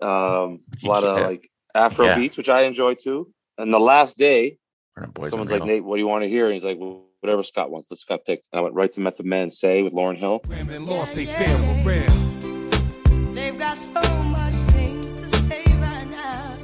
Um, 0.00 0.60
a 0.82 0.86
lot 0.86 1.04
of 1.04 1.20
like 1.20 1.50
Afro 1.74 2.06
yeah. 2.06 2.16
beats, 2.16 2.36
which 2.36 2.48
I 2.48 2.62
enjoy 2.62 2.94
too. 2.94 3.32
And 3.58 3.72
the 3.72 3.78
last 3.78 4.18
day, 4.18 4.58
Burna 4.98 5.12
Boy's 5.14 5.30
someone's 5.30 5.50
unreal. 5.50 5.66
like, 5.66 5.74
Nate, 5.74 5.84
what 5.84 5.96
do 5.96 6.00
you 6.00 6.08
want 6.08 6.24
to 6.24 6.28
hear? 6.28 6.46
And 6.46 6.52
he's 6.52 6.64
like, 6.64 6.78
well, 6.78 7.04
whatever 7.20 7.42
Scott 7.42 7.70
wants. 7.70 7.88
Let 7.90 7.98
Scott 7.98 8.20
pick. 8.26 8.42
And 8.52 8.58
I 8.58 8.62
went 8.62 8.74
right 8.74 8.92
to 8.92 9.00
Method 9.00 9.26
Man 9.26 9.48
Say 9.48 9.82
with 9.82 9.92
Lauryn 9.92 10.18
Hill. 10.18 10.40
Been 10.40 10.86
lost, 10.86 11.14
they 11.14 11.26
feel 11.26 11.58
for. 11.82 13.12
They've 13.32 13.58
got 13.58 13.76
so 13.76 14.22
much 14.24 14.54
things 14.54 15.14
to 15.14 15.28
say 15.36 15.64
right 15.80 16.08
now. 16.10 16.58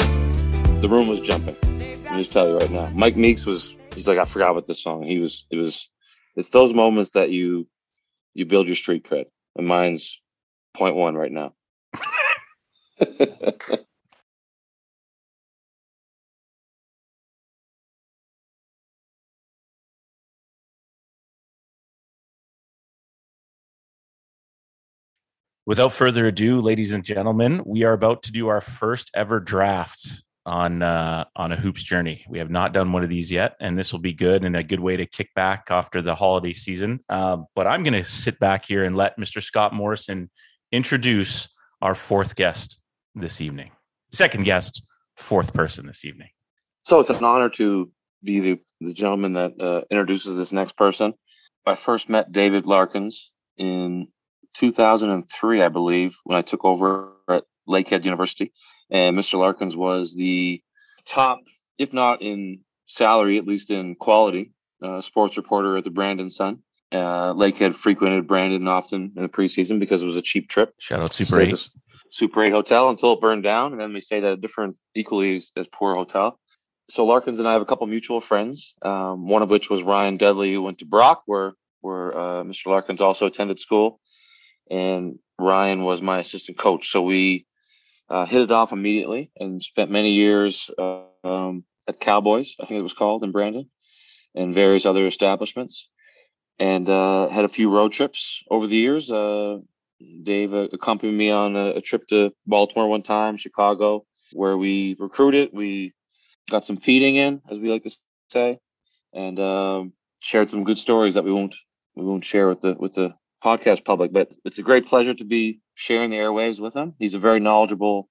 The 0.80 0.88
room 0.88 1.08
was 1.08 1.20
jumping. 1.20 1.56
Let 1.62 2.12
me 2.12 2.18
just 2.18 2.32
tell 2.32 2.48
you 2.48 2.58
right 2.58 2.70
now. 2.70 2.90
Mike 2.94 3.16
Meeks 3.16 3.46
was. 3.46 3.74
He's 3.94 4.06
like, 4.06 4.18
I 4.18 4.24
forgot 4.24 4.50
about 4.50 4.66
this 4.66 4.82
song. 4.82 5.02
He 5.02 5.18
was. 5.18 5.46
It 5.50 5.56
was. 5.56 5.88
It's 6.36 6.50
those 6.50 6.74
moments 6.74 7.12
that 7.12 7.30
you 7.30 7.66
you 8.38 8.46
build 8.46 8.68
your 8.68 8.77
street 8.77 9.05
cred. 9.05 9.24
And 9.57 9.66
mine's 9.66 10.20
point 10.77 10.94
one 10.94 11.16
right 11.16 11.33
now. 11.33 11.55
Without 25.66 25.92
further 25.92 26.29
ado, 26.29 26.61
ladies 26.61 26.92
and 26.92 27.05
gentlemen, 27.05 27.62
we 27.66 27.83
are 27.83 27.92
about 27.92 28.22
to 28.22 28.33
do 28.33 28.46
our 28.46 28.61
first 28.61 29.11
ever 29.14 29.40
draft 29.40 30.22
on 30.48 30.82
uh, 30.82 31.24
on 31.37 31.52
a 31.52 31.56
hoops 31.56 31.82
journey. 31.82 32.24
We 32.28 32.38
have 32.38 32.50
not 32.50 32.72
done 32.72 32.90
one 32.90 33.04
of 33.04 33.11
these 33.11 33.30
yet, 33.30 33.56
and 33.61 33.78
this 33.78 33.92
will 33.92 34.00
be 34.00 34.12
good 34.12 34.44
and 34.44 34.56
a 34.56 34.62
good 34.62 34.80
way 34.80 34.96
to 34.96 35.06
kick 35.06 35.32
back 35.34 35.66
after 35.70 36.02
the 36.02 36.14
holiday 36.14 36.54
season. 36.54 37.00
Uh, 37.08 37.38
but 37.54 37.66
I'm 37.66 37.84
going 37.84 38.02
to 38.02 38.04
sit 38.04 38.40
back 38.40 38.64
here 38.64 38.84
and 38.84 38.96
let 38.96 39.18
Mr. 39.18 39.42
Scott 39.42 39.74
Morrison 39.74 40.30
introduce 40.72 41.48
our 41.82 41.94
fourth 41.94 42.34
guest 42.34 42.80
this 43.14 43.40
evening. 43.40 43.70
Second 44.11 44.44
guest, 44.44 44.82
fourth 45.16 45.52
person 45.52 45.87
this 45.87 46.04
evening. 46.04 46.30
So 46.84 46.98
it's 46.98 47.11
an 47.11 47.22
honor 47.22 47.50
to 47.50 47.90
be 48.24 48.40
the, 48.40 48.61
the 48.80 48.94
gentleman 48.94 49.34
that 49.34 49.61
uh, 49.61 49.82
introduces 49.90 50.37
this 50.37 50.52
next 50.52 50.76
person. 50.76 51.14
I 51.66 51.74
first 51.74 52.08
met 52.08 52.32
David 52.32 52.64
Larkins 52.64 53.30
in 53.58 54.08
2003, 54.54 55.62
I 55.62 55.68
believe, 55.68 56.16
when 56.24 56.38
I 56.38 56.42
took 56.42 56.64
over 56.64 57.12
at 57.28 57.44
Lakehead 57.68 58.04
University. 58.04 58.52
And 58.90 59.16
Mr. 59.16 59.38
Larkins 59.38 59.77
was 59.77 60.14
the 60.14 60.62
top, 61.07 61.40
if 61.79 61.92
not 61.92 62.22
in 62.22 62.61
salary, 62.87 63.38
at 63.38 63.46
least 63.46 63.70
in 63.70 63.94
quality, 63.94 64.53
uh, 64.83 65.01
sports 65.01 65.37
reporter 65.37 65.77
at 65.77 65.85
the 65.85 65.90
Brandon 65.90 66.31
Sun. 66.31 66.62
Uh, 66.90 67.35
Lakehead 67.35 67.74
frequented 67.74 68.27
Brandon 68.27 68.66
often 68.66 69.12
in 69.14 69.22
the 69.22 69.29
preseason 69.29 69.79
because 69.79 70.03
it 70.03 70.07
was 70.07 70.16
a 70.16 70.22
cheap 70.22 70.48
trip. 70.48 70.74
Shout 70.79 71.01
out 71.01 71.12
Super 71.12 71.40
8. 71.40 71.70
Super 72.11 72.44
8 72.44 72.51
hotel 72.51 72.88
until 72.88 73.12
it 73.12 73.20
burned 73.20 73.42
down, 73.42 73.72
and 73.72 73.81
then 73.81 73.92
we 73.92 74.01
stayed 74.01 74.24
at 74.24 74.33
a 74.33 74.37
different, 74.37 74.77
equally 74.94 75.37
as, 75.37 75.51
as 75.57 75.66
poor 75.68 75.94
hotel. 75.94 76.38
So 76.88 77.05
Larkins 77.05 77.38
and 77.38 77.46
I 77.46 77.53
have 77.53 77.61
a 77.61 77.66
couple 77.66 77.87
mutual 77.87 78.20
friends, 78.20 78.74
um, 78.81 79.29
one 79.29 79.42
of 79.42 79.51
which 79.51 79.68
was 79.68 79.83
Ryan 79.83 80.16
Dudley, 80.16 80.55
who 80.55 80.62
went 80.62 80.79
to 80.79 80.87
Brock, 80.87 81.22
where 81.27 81.53
where 81.81 82.16
uh, 82.16 82.42
Mr. 82.44 82.66
Larkins 82.66 83.01
also 83.01 83.27
attended 83.27 83.61
school, 83.61 84.01
and 84.70 85.18
Ryan 85.38 85.85
was 85.85 86.01
my 86.01 86.18
assistant 86.18 86.59
coach. 86.59 86.90
So 86.90 87.03
we 87.03 87.46
uh, 88.10 88.26
hit 88.26 88.42
it 88.42 88.50
off 88.50 88.72
immediately 88.72 89.30
and 89.38 89.62
spent 89.62 89.90
many 89.90 90.12
years 90.12 90.70
uh, 90.78 91.02
um, 91.24 91.64
at 91.86 92.00
Cowboys, 92.00 92.54
I 92.60 92.66
think 92.66 92.78
it 92.78 92.82
was 92.82 92.94
called 92.94 93.22
in 93.22 93.32
Brandon, 93.32 93.68
and 94.34 94.54
various 94.54 94.86
other 94.86 95.06
establishments, 95.06 95.88
and 96.58 96.88
uh, 96.88 97.28
had 97.28 97.44
a 97.44 97.48
few 97.48 97.70
road 97.74 97.92
trips 97.92 98.42
over 98.50 98.66
the 98.66 98.76
years. 98.76 99.10
Uh, 99.10 99.58
Dave 100.22 100.54
uh, 100.54 100.68
accompanied 100.72 101.12
me 101.12 101.30
on 101.30 101.56
a, 101.56 101.70
a 101.76 101.80
trip 101.80 102.06
to 102.08 102.32
Baltimore 102.46 102.88
one 102.88 103.02
time, 103.02 103.36
Chicago, 103.36 104.04
where 104.32 104.56
we 104.56 104.96
recruited. 104.98 105.50
We 105.52 105.92
got 106.50 106.64
some 106.64 106.76
feeding 106.76 107.16
in, 107.16 107.40
as 107.50 107.58
we 107.58 107.70
like 107.70 107.82
to 107.84 107.96
say, 108.30 108.58
and 109.12 109.40
um, 109.40 109.92
shared 110.20 110.50
some 110.50 110.64
good 110.64 110.78
stories 110.78 111.14
that 111.14 111.24
we 111.24 111.32
won't 111.32 111.54
we 111.96 112.04
won't 112.04 112.24
share 112.24 112.48
with 112.48 112.60
the 112.60 112.74
with 112.78 112.94
the 112.94 113.14
podcast 113.42 113.84
public. 113.84 114.12
But 114.12 114.30
it's 114.44 114.58
a 114.58 114.62
great 114.62 114.86
pleasure 114.86 115.14
to 115.14 115.24
be 115.24 115.60
sharing 115.78 116.10
the 116.10 116.16
airwaves 116.16 116.58
with 116.58 116.74
him. 116.74 116.92
He's 116.98 117.14
a 117.14 117.20
very 117.20 117.38
knowledgeable 117.38 118.08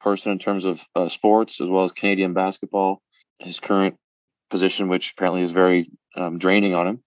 person 0.00 0.30
in 0.30 0.38
terms 0.38 0.64
of 0.64 0.84
uh, 0.94 1.08
sports 1.08 1.60
as 1.60 1.68
well 1.68 1.84
as 1.84 1.90
Canadian 1.90 2.32
basketball. 2.32 3.02
His 3.40 3.58
current 3.58 3.96
position, 4.50 4.88
which 4.88 5.12
apparently 5.12 5.42
is 5.42 5.50
very 5.50 5.90
um, 6.16 6.38
draining 6.38 6.74
on 6.74 6.86
him, 6.86 7.02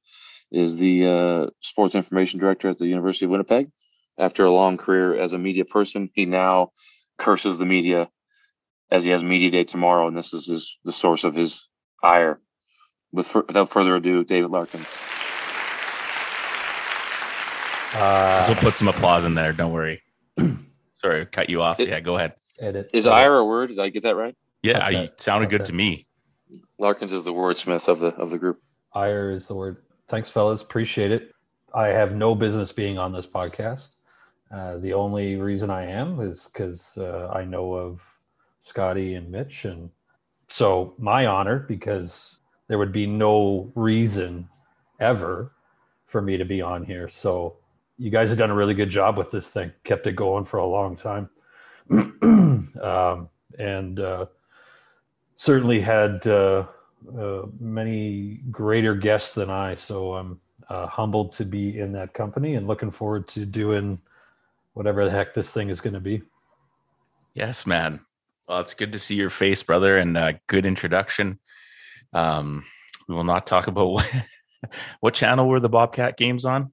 is 0.52 0.78
the 0.78 1.06
uh, 1.08 1.50
sports 1.62 1.96
information 1.96 2.42
director 2.42 2.70
at 2.70 2.78
the 2.78 2.88
University 2.88 3.24
of 3.24 3.32
Winnipeg. 3.32 3.72
After 4.18 4.44
a 4.44 4.52
long 4.52 4.78
career 4.78 5.18
as 5.18 5.32
a 5.32 5.38
media 5.38 5.64
person, 5.64 6.10
he 6.14 6.26
now 6.26 6.72
curses 7.18 7.58
the 7.58 7.66
media 7.66 8.10
as 8.92 9.06
he 9.06 9.12
has 9.12 9.24
media 9.24 9.50
day 9.50 9.64
tomorrow, 9.64 10.08
and 10.08 10.18
this 10.18 10.34
is 10.34 10.46
his, 10.46 10.78
the 10.84 10.92
source 10.92 11.24
of 11.24 11.36
his 11.36 11.68
ire. 12.04 12.40
With, 13.14 13.34
without 13.34 13.70
further 13.70 13.96
ado, 13.96 14.26
David 14.26 14.52
Larkins. 14.52 14.88
Uh, 17.94 18.46
we'll 18.48 18.58
put 18.58 18.76
some 18.76 18.88
applause 18.88 19.26
in 19.26 19.34
there. 19.36 19.54
Don't 19.54 19.72
worry. 19.72 20.02
Sorry, 20.96 21.26
cut 21.28 21.50
you 21.50 21.62
off. 21.62 21.80
It- 21.80 21.90
yeah, 21.90 22.00
go 22.00 22.16
ahead. 22.16 22.34
edit. 22.60 22.90
Is 22.94 23.06
edit. 23.06 23.16
ire 23.18 23.38
a 23.38 23.46
word? 23.46 23.68
Did 23.70 23.80
I 23.80 23.90
get 23.90 24.04
that 24.04 24.16
right? 24.16 24.36
Yeah, 24.64 24.88
Okay. 24.88 25.04
you 25.04 25.10
sounded 25.18 25.50
good 25.50 25.66
to 25.66 25.74
me. 25.74 26.08
Larkins 26.80 27.14
is 27.14 27.24
the 27.24 27.34
wordsmith 27.34 27.88
of 27.88 28.00
the 28.00 28.08
of 28.16 28.30
the 28.32 28.38
group. 28.38 28.62
Ire 28.94 29.32
is 29.32 29.48
the 29.48 29.56
word. 29.56 29.78
Thanks, 30.08 30.30
fellas. 30.30 30.62
Appreciate 30.62 31.12
it. 31.12 31.32
I 31.74 31.88
have 31.88 32.14
no 32.16 32.36
business 32.36 32.72
being 32.72 32.98
on 32.98 33.12
this 33.14 33.28
podcast. 33.28 33.90
Uh, 34.52 34.78
the 34.78 34.94
only 34.94 35.36
reason 35.36 35.70
I 35.70 35.86
am 35.86 36.20
is 36.22 36.50
because 36.52 36.98
uh, 36.98 37.30
I 37.34 37.44
know 37.46 37.74
of 37.74 38.02
Scotty 38.62 39.16
and 39.16 39.30
Mitch, 39.32 39.66
and 39.66 39.90
so 40.48 40.94
my 40.98 41.26
honor 41.26 41.60
because 41.60 42.38
there 42.68 42.78
would 42.78 42.92
be 42.94 43.06
no 43.08 43.72
reason 43.76 44.48
ever 45.00 45.52
for 46.08 46.22
me 46.22 46.38
to 46.38 46.46
be 46.46 46.62
on 46.62 46.86
here. 46.86 47.08
So 47.08 47.58
you 47.98 48.10
guys 48.10 48.30
have 48.30 48.38
done 48.38 48.52
a 48.52 48.56
really 48.56 48.74
good 48.74 48.90
job 48.90 49.18
with 49.18 49.32
this 49.32 49.50
thing. 49.50 49.72
Kept 49.84 50.08
it 50.08 50.16
going 50.16 50.46
for 50.46 50.58
a 50.58 50.66
long 50.66 50.96
time, 50.96 51.30
um, 51.92 53.30
and 53.58 54.00
uh, 54.00 54.26
certainly 55.36 55.80
had 55.80 56.26
uh, 56.28 56.66
uh, 57.18 57.44
many 57.60 58.42
greater 58.52 58.96
guests 58.96 59.34
than 59.34 59.50
I. 59.50 59.76
So 59.76 60.16
I'm 60.16 60.40
uh, 60.70 60.88
humbled 60.88 61.34
to 61.34 61.46
be 61.46 61.80
in 61.80 61.92
that 61.94 62.14
company 62.14 62.56
and 62.56 62.68
looking 62.68 62.92
forward 62.92 63.28
to 63.30 63.46
doing 63.46 64.00
whatever 64.74 65.06
the 65.06 65.12
heck 65.12 65.34
this 65.34 65.52
thing 65.52 65.70
is 65.70 65.82
going 65.82 65.94
to 65.94 66.00
be. 66.00 66.22
Yes, 67.34 67.66
man. 67.66 68.02
Well, 68.48 68.60
it's 68.60 68.74
good 68.74 68.92
to 68.92 69.00
see 69.00 69.16
your 69.16 69.30
face, 69.30 69.64
brother, 69.64 69.98
and 69.98 70.18
uh, 70.18 70.34
good 70.48 70.66
introduction. 70.66 71.40
Um, 72.14 72.66
we 73.08 73.16
will 73.16 73.24
not 73.24 73.46
talk 73.46 73.68
about 73.68 73.88
what, 73.88 74.12
what 75.00 75.14
channel 75.14 75.48
were 75.48 75.60
the 75.60 75.70
Bobcat 75.70 76.18
games 76.18 76.46
on. 76.46 76.72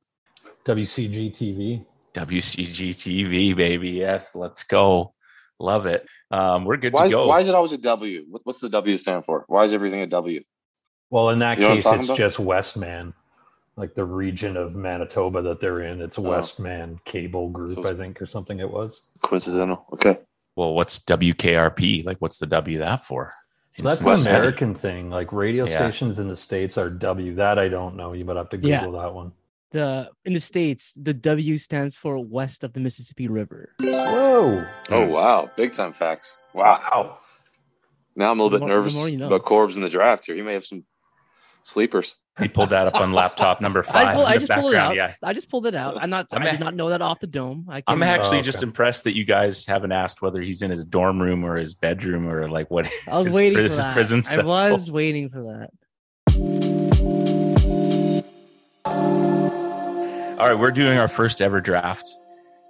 WCG 0.66 1.31
TV. 1.33 1.85
WCG 2.14 2.90
TV, 2.90 3.57
baby. 3.57 3.90
Yes, 3.90 4.35
let's 4.35 4.62
go. 4.64 5.14
Love 5.59 5.87
it. 5.87 6.07
Um, 6.31 6.64
we're 6.64 6.77
good 6.77 6.92
Why 6.92 7.01
to 7.03 7.07
is, 7.07 7.12
go. 7.12 7.27
why 7.27 7.40
is 7.40 7.48
it 7.48 7.55
always 7.55 7.72
a 7.72 7.79
W? 7.79 8.25
What, 8.29 8.42
what's 8.44 8.61
the 8.61 8.68
W 8.68 8.96
stand 8.96 9.25
for? 9.25 9.44
Why 9.48 9.64
is 9.64 9.72
everything 9.72 10.01
a 10.01 10.07
W? 10.07 10.42
Well, 11.11 11.31
in 11.31 11.38
that 11.40 11.59
You 11.59 11.64
know 11.64 11.75
case, 11.77 11.87
it's 11.87 12.05
about? 12.07 12.16
just 12.18 12.38
Westman, 12.38 13.14
like 13.77 13.94
the 13.94 14.05
region 14.05 14.57
of 14.57 14.75
Manitoba 14.77 15.42
that 15.42 15.61
they're 15.61 15.83
in. 15.83 16.01
It's 16.01 16.18
Oh. 16.18 16.22
Westman 16.22 17.01
Cable 17.05 17.48
Group, 17.51 17.75
So 17.75 17.88
I 17.88 17.94
think, 17.94 18.20
or 18.20 18.27
something 18.27 18.61
it 18.61 18.70
was. 18.70 19.03
Coincidental. 19.22 19.85
Okay. 19.92 20.18
well, 20.57 20.75
what's 20.75 20.98
WKRP? 21.01 22.05
Like, 22.05 22.18
what's 22.18 22.38
the 22.38 22.46
W 22.46 22.79
that 22.79 23.05
for? 23.05 23.33
So 23.77 23.85
that's 23.85 24.01
an 24.03 24.20
American 24.20 24.75
thing. 24.75 25.09
Like 25.11 25.33
radio 25.33 25.64
Yeah. 25.66 25.77
stations 25.77 26.18
in 26.18 26.29
the 26.29 26.37
states 26.37 26.77
are 26.77 26.90
W. 26.90 27.35
That 27.37 27.59
I 27.59 27.68
don't 27.68 27.96
know. 27.96 28.12
You 28.12 28.25
might 28.27 28.37
have 28.37 28.51
to 28.51 28.57
Google 28.59 28.70
Yeah. 28.70 29.01
that 29.03 29.14
one. 29.14 29.33
The 29.72 30.11
in 30.24 30.35
the 30.35 30.40
states, 30.40 30.92
the 31.00 31.14
W 31.14 31.56
stands 31.58 31.94
for 31.94 32.18
west 32.18 32.62
of 32.64 32.72
the 32.74 32.80
Mississippi 32.80 33.26
River. 33.28 33.70
Whoa! 33.80 34.64
Oh 34.90 35.06
wow, 35.06 35.50
big 35.56 35.72
time 35.72 35.92
facts. 35.92 36.37
Wow. 36.54 36.80
Wow! 36.92 37.18
Now 38.16 38.30
I'm 38.30 38.38
a 38.38 38.42
little 38.42 38.58
The 38.58 38.64
bit 38.64 38.68
more- 38.68 38.76
nervous 38.80 38.94
you 39.11 39.16
know. 39.16 39.26
about 39.28 39.44
Corbs 39.44 39.76
in 39.76 39.82
the 39.82 39.88
draft 39.88 40.26
here. 40.26 40.35
He 40.37 40.42
may 40.42 40.52
have 40.52 40.64
some 40.66 40.85
sleepers. 41.62 42.16
He 42.40 42.48
pulled 42.48 42.70
that 42.70 42.87
up 42.87 42.94
on 42.94 43.12
laptop 43.14 43.61
number 43.61 43.82
five 43.82 44.08
I, 44.08 44.14
pull, 44.14 44.26
I 44.26 44.35
the 44.35 44.46
just 44.46 44.52
pulled 44.61 44.72
it 44.72 44.78
out. 44.78 44.94
Yeah. 44.94 45.14
I 45.22 45.32
just 45.35 45.48
pulled 45.50 45.66
it 45.66 45.74
out. 45.74 45.96
I'm 46.02 46.11
not. 46.11 46.26
I'm 46.32 46.42
I 46.42 46.46
a- 46.48 46.50
did 46.52 46.61
not 46.61 46.74
know 46.74 46.90
that 46.90 47.00
off 47.00 47.20
the 47.20 47.26
dome. 47.26 47.66
I 47.70 47.82
I'm 47.87 48.00
can, 48.00 48.08
actually 48.08 48.38
Oh, 48.40 48.42
just 48.42 48.62
impressed 48.62 49.04
that 49.04 49.16
you 49.16 49.24
guys 49.24 49.64
haven't 49.64 49.92
asked 49.92 50.20
whether 50.20 50.40
he's 50.42 50.61
in 50.62 50.70
his 50.70 50.85
dorm 50.85 51.20
room 51.22 51.44
or 51.44 51.56
his 51.56 51.74
bedroom 51.74 52.26
or 52.26 52.46
like 52.48 52.70
what. 52.70 52.90
I 53.11 53.18
was 53.18 53.28
waiting 53.30 53.58
pri- 53.58 53.68
for 53.68 53.74
that. 53.76 53.92
prison 53.94 54.22
I 54.30 54.70
was 54.72 54.90
waiting 54.90 55.30
for 55.30 55.42
that. 55.44 55.70
All 60.42 60.48
right, 60.48 60.59
we're 60.59 60.72
doing 60.72 60.98
our 60.98 61.07
first 61.07 61.40
ever 61.40 61.61
draft. 61.61 62.18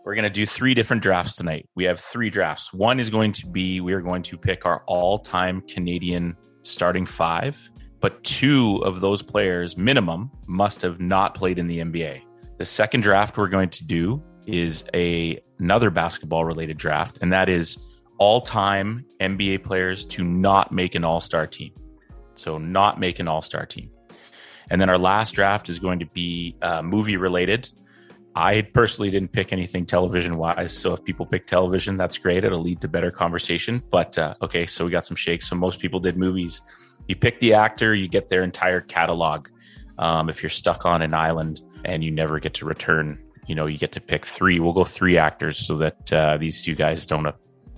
We're 0.05 0.15
going 0.15 0.25
to 0.25 0.29
do 0.29 0.45
three 0.45 0.75
different 0.75 1.03
drafts 1.03 1.37
tonight. 1.37 1.67
We 1.75 1.85
have 1.85 1.99
three 1.99 2.29
drafts. 2.29 2.71
One 2.75 3.01
is 3.01 3.09
going 3.09 3.33
to 3.33 3.47
be 3.47 3.81
we 3.81 3.95
are 3.95 4.03
going 4.03 4.23
to 4.25 4.37
pick 4.37 4.67
our 4.67 4.85
all 4.87 5.19
time 5.19 5.63
Canadian 5.67 6.37
starting 6.65 7.07
five, 7.07 7.59
but 7.99 8.23
two 8.25 8.83
of 8.85 9.01
those 9.01 9.23
players, 9.23 9.79
minimum, 9.79 10.31
must 10.47 10.83
have 10.83 11.01
not 11.01 11.35
played 11.35 11.59
in 11.59 11.67
the 11.67 11.79
NBA. 11.79 12.21
The 12.59 12.65
second 12.67 13.01
draft 13.01 13.39
we're 13.39 13.49
going 13.49 13.71
to 13.71 13.85
do 13.87 14.23
is 14.47 14.85
a 14.93 15.41
another 15.59 15.89
basketball 15.89 16.45
related 16.45 16.77
draft, 16.77 17.21
and 17.23 17.33
that 17.33 17.49
is 17.49 17.79
all 18.19 18.43
time 18.43 19.07
NBA 19.19 19.65
players 19.65 20.05
to 20.09 20.23
not 20.23 20.73
make 20.73 20.95
an 20.95 21.05
all 21.05 21.23
star 21.23 21.47
team. 21.47 21.73
So, 22.35 22.59
not 22.59 23.01
make 23.01 23.19
an 23.19 23.29
all 23.29 23.41
star 23.41 23.65
team. 23.65 23.91
And 24.73 24.81
then 24.81 24.89
our 24.89 24.97
last 24.97 25.33
draft 25.33 25.69
is 25.69 25.79
going 25.79 25.99
to 25.99 26.07
be 26.07 26.57
uh, 26.63 26.81
movie 26.81 27.19
related. 27.19 27.69
I 28.35 28.63
personally 28.63 29.11
didn't 29.11 29.31
pick 29.31 29.53
anything 29.53 29.85
television 29.85 30.39
wise. 30.39 30.75
So 30.75 30.95
if 30.95 31.05
people 31.05 31.27
pick 31.27 31.47
television, 31.47 31.99
that's 31.99 32.17
great. 32.17 32.43
It'll 32.43 32.63
lead 32.63 32.81
to 32.81 32.89
better 32.89 33.11
conversation. 33.11 33.83
But 33.91 34.17
uh, 34.17 34.35
okay, 34.41 34.65
so 34.65 34.87
we 34.87 34.91
got 34.91 35.05
some 35.05 35.15
shakes. 35.15 35.47
So 35.47 35.57
most 35.57 35.79
people 35.79 36.01
did 36.01 36.17
movies. 36.17 36.63
You 37.07 37.17
pick 37.17 37.39
the 37.39 37.53
actor, 37.53 37.95
you 37.95 38.09
get 38.09 38.31
their 38.31 38.43
entire 38.43 38.81
catalog. 38.81 39.49
Um, 39.99 40.31
if 40.31 40.43
you're 40.43 40.49
stuck 40.49 40.87
on 40.87 41.03
an 41.03 41.13
island 41.13 41.61
and 41.85 42.03
you 42.03 42.11
never 42.11 42.41
get 42.41 42.55
to 42.55 42.65
return, 42.65 43.23
you 43.47 43.55
know, 43.55 43.67
you 43.67 43.77
get 43.77 43.93
to 43.93 44.01
pick 44.01 44.25
three. 44.25 44.59
We'll 44.59 44.73
go 44.73 44.85
three 44.85 45.19
actors 45.19 45.59
so 45.59 45.77
that 45.77 46.11
uh, 46.11 46.39
these 46.39 46.65
two 46.65 46.75
guys 46.75 47.05
don't 47.05 47.27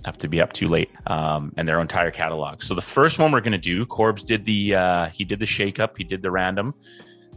have 0.05 0.17
to 0.19 0.27
be 0.27 0.39
up 0.39 0.53
too 0.53 0.67
late 0.67 0.89
um, 1.07 1.51
and 1.57 1.67
their 1.67 1.81
entire 1.81 2.11
catalog. 2.11 2.61
So 2.63 2.75
the 2.75 2.81
first 2.81 3.17
one 3.19 3.31
we're 3.31 3.41
going 3.41 3.51
to 3.53 3.57
do, 3.57 3.85
Corbs 3.85 4.23
did 4.23 4.45
the 4.45 4.75
uh, 4.75 5.05
he 5.09 5.25
did 5.25 5.39
the 5.39 5.45
shake 5.45 5.79
up, 5.79 5.97
he 5.97 6.03
did 6.03 6.21
the 6.21 6.31
random. 6.31 6.73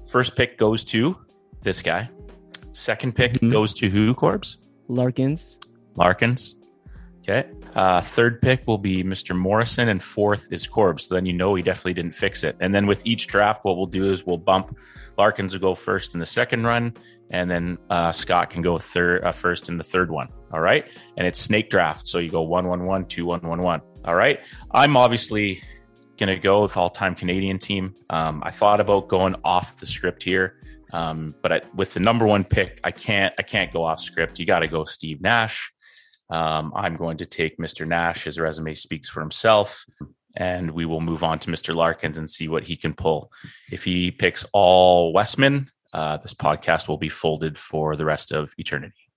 First 0.06 0.36
pick 0.36 0.58
goes 0.58 0.84
to 0.84 1.16
this 1.62 1.82
guy. 1.82 2.08
Second 2.72 3.14
pick 3.16 3.32
Mhm. 3.34 3.50
goes 3.50 3.74
to 3.74 3.88
who? 3.88 4.14
Corbs 4.14 4.58
Larkins. 4.88 5.58
Larkins. 5.96 6.56
Okay. 7.22 7.48
Uh, 7.74 8.00
third 8.00 8.40
pick 8.40 8.66
will 8.66 8.78
be 8.78 9.04
Mr. 9.04 9.36
Morrison, 9.36 9.88
and 9.90 10.02
fourth 10.02 10.48
is 10.50 10.66
Corbs. 10.66 11.02
So 11.08 11.14
then 11.14 11.26
you 11.26 11.32
know 11.34 11.54
he 11.54 11.62
definitely 11.62 11.92
didn't 11.94 12.14
fix 12.14 12.42
it. 12.44 12.56
And 12.60 12.74
then 12.74 12.86
with 12.86 13.04
each 13.04 13.26
draft, 13.26 13.64
what 13.64 13.76
we'll 13.76 13.86
do 13.86 14.10
is 14.10 14.24
we'll 14.26 14.38
bump 14.38 14.76
Larkins 15.18 15.52
will 15.52 15.60
go 15.60 15.74
first 15.74 16.14
in 16.14 16.20
the 16.20 16.26
second 16.26 16.64
run, 16.64 16.94
and 17.30 17.50
then 17.50 17.76
uh, 17.90 18.12
Scott 18.12 18.50
can 18.50 18.62
go 18.62 18.78
third 18.78 19.24
uh, 19.24 19.32
first 19.32 19.68
in 19.68 19.76
the 19.76 19.84
third 19.84 20.10
one. 20.10 20.28
All 20.52 20.60
right. 20.60 20.84
And 21.16 21.26
it's 21.26 21.40
snake 21.40 21.70
draft, 21.70 22.08
so 22.08 22.18
you 22.18 22.30
go 22.30 22.42
one 22.42 22.66
one 22.68 22.84
one 22.84 23.06
two 23.06 23.26
one 23.26 23.40
one 23.40 23.62
one. 23.62 23.82
All 24.04 24.14
right. 24.14 24.40
I'm 24.70 24.96
obviously 24.96 25.62
gonna 26.18 26.38
go 26.38 26.62
with 26.62 26.76
all 26.76 26.90
time 26.90 27.14
Canadian 27.14 27.58
team. 27.58 27.94
Um, 28.10 28.42
I 28.44 28.50
thought 28.50 28.80
about 28.80 29.08
going 29.08 29.36
off 29.44 29.76
the 29.76 29.86
script 29.86 30.22
here. 30.22 30.60
Um, 30.92 31.34
but 31.42 31.52
I, 31.52 31.60
with 31.74 31.94
the 31.94 32.00
number 32.00 32.26
one 32.26 32.44
pick, 32.44 32.80
I 32.84 32.90
can't 32.90 33.34
I 33.38 33.42
can't 33.42 33.72
go 33.72 33.84
off 33.84 34.00
script. 34.00 34.38
You 34.38 34.46
got 34.46 34.60
to 34.60 34.68
go 34.68 34.84
Steve 34.84 35.20
Nash. 35.20 35.72
Um, 36.30 36.72
I'm 36.74 36.96
going 36.96 37.18
to 37.18 37.26
take 37.26 37.58
Mr. 37.58 37.86
Nash. 37.86 38.24
His 38.24 38.38
resume 38.38 38.74
speaks 38.74 39.08
for 39.08 39.20
himself, 39.20 39.84
and 40.36 40.70
we 40.70 40.84
will 40.84 41.00
move 41.00 41.22
on 41.22 41.38
to 41.40 41.50
Mr. 41.50 41.74
Larkins 41.74 42.18
and 42.18 42.28
see 42.28 42.48
what 42.48 42.64
he 42.64 42.76
can 42.76 42.92
pull. 42.94 43.30
If 43.70 43.84
he 43.84 44.10
picks 44.10 44.44
all 44.52 45.12
Wesmen, 45.12 45.70
uh, 45.92 46.18
this 46.18 46.34
podcast 46.34 46.88
will 46.88 46.98
be 46.98 47.08
folded 47.08 47.58
for 47.58 47.96
the 47.96 48.04
rest 48.04 48.32
of 48.32 48.52
eternity. 48.58 49.07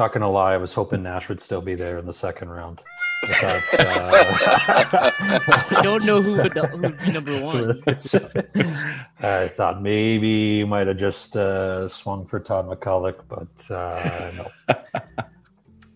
Not 0.00 0.14
gonna 0.14 0.30
lie, 0.30 0.54
I 0.54 0.56
was 0.56 0.72
hoping 0.72 1.02
Nash 1.02 1.28
would 1.28 1.42
still 1.42 1.60
be 1.60 1.74
there 1.74 1.98
in 1.98 2.06
the 2.06 2.12
second 2.14 2.48
round. 2.48 2.82
I 3.22 3.62
uh, 3.78 5.10
I 5.76 5.82
don't 5.82 6.06
know 6.06 6.22
who 6.22 6.36
would, 6.38 6.56
who 6.56 6.78
would 6.78 6.98
be 7.00 7.12
number 7.12 7.38
one. 7.44 7.82
I 9.20 9.48
thought 9.48 9.82
maybe 9.82 10.28
you 10.28 10.66
might 10.66 10.86
have 10.86 10.96
just 10.96 11.36
uh, 11.36 11.86
swung 11.86 12.24
for 12.24 12.40
Todd 12.40 12.66
McCulloch, 12.66 13.20
but 13.28 13.70
uh, 13.70 14.32
no. 14.38 14.50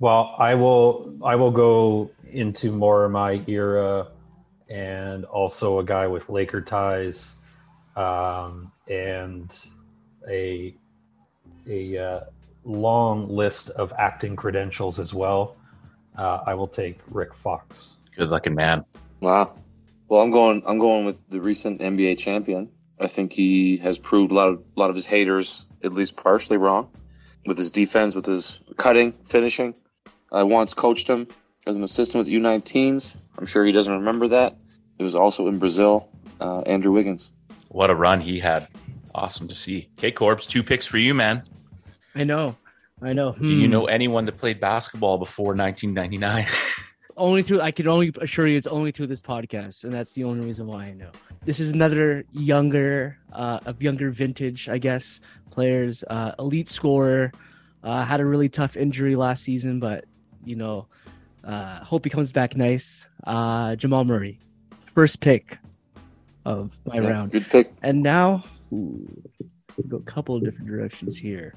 well, 0.00 0.34
I 0.38 0.54
will. 0.54 1.16
I 1.24 1.36
will 1.36 1.50
go 1.50 2.10
into 2.30 2.72
more 2.72 3.06
of 3.06 3.10
my 3.10 3.42
era, 3.46 4.08
and 4.68 5.24
also 5.24 5.78
a 5.78 5.84
guy 5.84 6.06
with 6.08 6.28
Laker 6.28 6.60
ties, 6.60 7.36
um, 7.96 8.70
and 8.86 9.58
a 10.28 10.74
a 11.66 11.96
uh, 11.96 12.20
long 12.64 13.28
list 13.28 13.70
of 13.70 13.92
acting 13.98 14.36
credentials 14.36 14.98
as 14.98 15.12
well. 15.14 15.56
Uh, 16.16 16.40
I 16.46 16.54
will 16.54 16.68
take 16.68 16.98
Rick 17.10 17.34
Fox. 17.34 17.96
Good 18.16 18.30
looking 18.30 18.54
man. 18.54 18.84
Wow. 19.20 19.54
Well, 20.08 20.20
I'm 20.20 20.30
going. 20.30 20.62
I'm 20.66 20.78
going 20.78 21.04
with 21.04 21.20
the 21.30 21.40
recent 21.40 21.80
NBA 21.80 22.18
champion. 22.18 22.70
I 23.00 23.08
think 23.08 23.32
he 23.32 23.76
has 23.78 23.98
proved 23.98 24.30
a 24.30 24.34
lot 24.34 24.48
of 24.48 24.62
a 24.76 24.80
lot 24.80 24.90
of 24.90 24.96
his 24.96 25.04
haters 25.04 25.64
at 25.82 25.92
least 25.92 26.16
partially 26.16 26.56
wrong 26.56 26.88
with 27.46 27.58
his 27.58 27.70
defense, 27.70 28.14
with 28.14 28.26
his 28.26 28.60
cutting, 28.76 29.12
finishing. 29.12 29.74
I 30.32 30.42
once 30.42 30.74
coached 30.74 31.08
him 31.08 31.26
as 31.66 31.76
an 31.76 31.82
assistant 31.82 32.24
with 32.24 32.28
U19s. 32.28 33.16
I'm 33.38 33.46
sure 33.46 33.64
he 33.64 33.72
doesn't 33.72 33.92
remember 33.92 34.28
that. 34.28 34.56
It 34.98 35.04
was 35.04 35.14
also 35.14 35.48
in 35.48 35.58
Brazil. 35.58 36.08
Uh, 36.40 36.60
Andrew 36.60 36.92
Wiggins. 36.92 37.30
What 37.68 37.90
a 37.90 37.94
run 37.94 38.20
he 38.20 38.38
had. 38.38 38.68
Awesome 39.14 39.46
to 39.48 39.54
see. 39.54 39.88
Okay, 39.98 40.10
Corbs, 40.10 40.46
two 40.46 40.62
picks 40.62 40.86
for 40.86 40.98
you, 40.98 41.14
man. 41.14 41.42
I 42.14 42.24
know. 42.24 42.56
I 43.02 43.12
know. 43.12 43.32
Do 43.38 43.46
you 43.52 43.66
Hmm. 43.66 43.72
know 43.72 43.84
anyone 43.86 44.24
that 44.26 44.36
played 44.36 44.60
basketball 44.60 45.18
before 45.18 45.54
1999? 45.54 46.46
only 47.16 47.42
through 47.42 47.60
I 47.60 47.70
can 47.70 47.86
only 47.88 48.12
assure 48.20 48.46
you 48.46 48.56
it's 48.56 48.66
only 48.66 48.90
through 48.92 49.08
this 49.08 49.20
podcast, 49.20 49.84
and 49.84 49.92
that's 49.92 50.12
the 50.12 50.24
only 50.24 50.44
reason 50.46 50.66
why 50.66 50.86
I 50.86 50.92
know. 50.94 51.10
This 51.44 51.60
is 51.60 51.70
another 51.70 52.24
younger, 52.32 53.18
uh, 53.32 53.60
of 53.66 53.82
younger 53.82 54.10
vintage, 54.10 54.68
I 54.68 54.78
guess, 54.78 55.20
players, 55.50 56.02
uh, 56.08 56.32
elite 56.38 56.68
scorer. 56.68 57.32
Uh, 57.82 58.04
had 58.04 58.20
a 58.20 58.24
really 58.24 58.48
tough 58.48 58.76
injury 58.76 59.14
last 59.16 59.42
season, 59.44 59.78
but 59.80 60.04
you 60.44 60.56
know, 60.56 60.86
uh, 61.44 61.82
hope 61.84 62.04
he 62.04 62.10
comes 62.10 62.32
back 62.32 62.56
nice. 62.56 63.06
Uh, 63.26 63.76
Jamal 63.76 64.04
Murray, 64.04 64.38
first 64.94 65.20
pick 65.20 65.58
of 66.46 66.74
my 66.86 66.96
Yeah, 67.00 67.08
round, 67.08 67.32
Good 67.32 67.46
pick. 67.48 67.72
and 67.82 68.02
now 68.02 68.44
ooh, 68.72 69.06
we'll 69.76 69.88
go 69.88 69.96
a 69.98 70.02
couple 70.02 70.36
of 70.36 70.44
different 70.44 70.66
directions 70.66 71.16
here. 71.16 71.54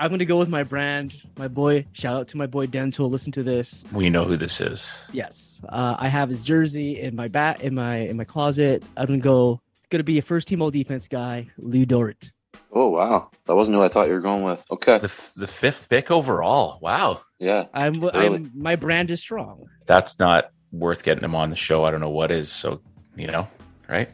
I'm 0.00 0.10
gonna 0.10 0.24
go 0.24 0.38
with 0.38 0.48
my 0.48 0.62
brand, 0.64 1.14
my 1.36 1.46
boy. 1.46 1.84
Shout 1.92 2.16
out 2.16 2.28
to 2.28 2.38
my 2.38 2.46
boy 2.46 2.66
Dens 2.66 2.96
who 2.96 3.02
will 3.02 3.10
listen 3.10 3.32
to 3.32 3.42
this. 3.42 3.84
we 3.92 4.08
know 4.08 4.24
who 4.24 4.36
this 4.38 4.60
is. 4.60 4.98
Yes, 5.12 5.60
uh, 5.68 5.96
I 5.98 6.08
have 6.08 6.30
his 6.30 6.42
jersey 6.42 6.98
in 7.00 7.14
my 7.14 7.28
bat 7.28 7.60
in 7.60 7.74
my 7.74 7.96
in 7.96 8.16
my 8.16 8.24
closet. 8.24 8.82
I'm 8.96 9.06
gonna 9.06 9.18
go. 9.18 9.60
Gonna 9.90 10.04
be 10.04 10.18
a 10.18 10.22
first 10.22 10.48
team 10.48 10.62
all 10.62 10.70
defense 10.70 11.06
guy, 11.06 11.48
Lu 11.58 11.84
Dort. 11.84 12.32
Oh 12.72 12.88
wow, 12.88 13.30
that 13.44 13.54
wasn't 13.56 13.76
who 13.76 13.84
I 13.84 13.88
thought 13.88 14.06
you 14.08 14.14
were 14.14 14.20
going 14.20 14.42
with. 14.44 14.64
Okay. 14.70 14.98
The, 14.98 15.04
f- 15.04 15.32
the 15.36 15.46
fifth 15.48 15.88
pick 15.88 16.10
overall. 16.10 16.78
Wow. 16.80 17.20
Yeah. 17.38 17.66
I'm, 17.74 17.94
Really? 17.94 18.26
I'm 18.36 18.52
my 18.54 18.76
brand 18.76 19.10
is 19.10 19.20
strong. 19.20 19.66
That's 19.86 20.18
not 20.18 20.50
worth 20.72 21.02
getting 21.02 21.24
him 21.24 21.34
on 21.34 21.50
the 21.50 21.56
show. 21.56 21.84
I 21.84 21.90
don't 21.90 22.00
know 22.00 22.10
what 22.10 22.30
is. 22.30 22.50
So, 22.52 22.80
you 23.16 23.26
know, 23.26 23.48
right? 23.88 24.08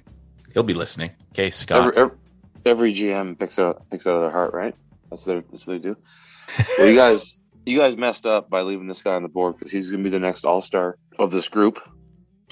He'll 0.55 0.63
be 0.63 0.75
listening. 0.75 1.11
Okay, 1.33 1.51
Scott. 1.51 1.79
Every, 1.89 1.97
every, 1.97 2.17
every 2.65 2.95
GM 2.95 3.39
picks 3.39 3.59
out 3.59 3.83
picks 3.91 4.07
out 4.07 4.15
of 4.15 4.23
their 4.23 4.31
heart, 4.31 4.55
right? 4.55 4.75
That's 5.11 5.27
what 5.27 5.35
they, 5.35 5.47
that's 5.51 5.67
what 5.67 5.75
they 5.75 5.79
do. 5.79 5.97
Well, 6.79 6.87
you 6.87 6.97
guys, 6.97 7.35
you 7.65 7.79
guys 7.79 7.97
messed 7.97 8.27
up 8.27 8.49
by 8.49 8.63
leaving 8.63 8.87
this 8.87 9.03
guy 9.03 9.15
on 9.15 9.23
the 9.23 9.29
board 9.29 9.57
because 9.57 9.73
he's 9.73 9.91
going 9.91 10.03
to 10.03 10.05
be 10.05 10.11
the 10.11 10.21
next 10.21 10.45
All 10.45 10.63
Star 10.63 10.99
of 11.19 11.31
this 11.31 11.49
group. 11.49 11.81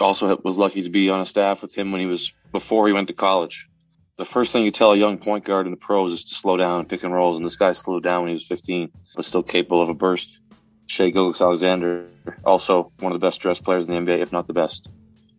Also, 0.00 0.36
was 0.42 0.58
lucky 0.58 0.82
to 0.82 0.90
be 0.90 1.08
on 1.08 1.20
a 1.20 1.26
staff 1.26 1.62
with 1.62 1.74
him 1.74 1.92
when 1.92 2.00
he 2.00 2.06
was 2.06 2.32
before 2.50 2.86
he 2.88 2.92
went 2.92 3.08
to 3.08 3.14
college. 3.14 3.68
The 4.16 4.24
first 4.24 4.52
thing 4.52 4.64
you 4.64 4.70
tell 4.70 4.92
a 4.92 4.96
young 4.96 5.18
point 5.18 5.44
guard 5.44 5.66
in 5.66 5.72
the 5.72 5.76
pros 5.76 6.12
is 6.12 6.24
to 6.24 6.34
slow 6.34 6.56
down 6.56 6.80
and 6.80 6.88
pick 6.88 7.02
and 7.02 7.12
rolls, 7.12 7.36
and 7.36 7.46
this 7.46 7.56
guy 7.56 7.72
slowed 7.72 8.02
down 8.02 8.22
when 8.22 8.28
he 8.28 8.34
was 8.34 8.46
15, 8.46 8.90
but 9.14 9.24
still 9.24 9.42
capable 9.42 9.82
of 9.82 9.88
a 9.88 9.94
burst. 9.94 10.40
Shai 10.86 11.10
Gilgeous-Alexander, 11.10 12.06
also 12.44 12.92
one 12.98 13.12
of 13.12 13.18
the 13.18 13.24
best 13.24 13.40
dressed 13.40 13.64
players 13.64 13.88
in 13.88 13.94
the 13.94 14.12
NBA, 14.12 14.20
if 14.20 14.32
not 14.32 14.46
the 14.46 14.52
best. 14.52 14.88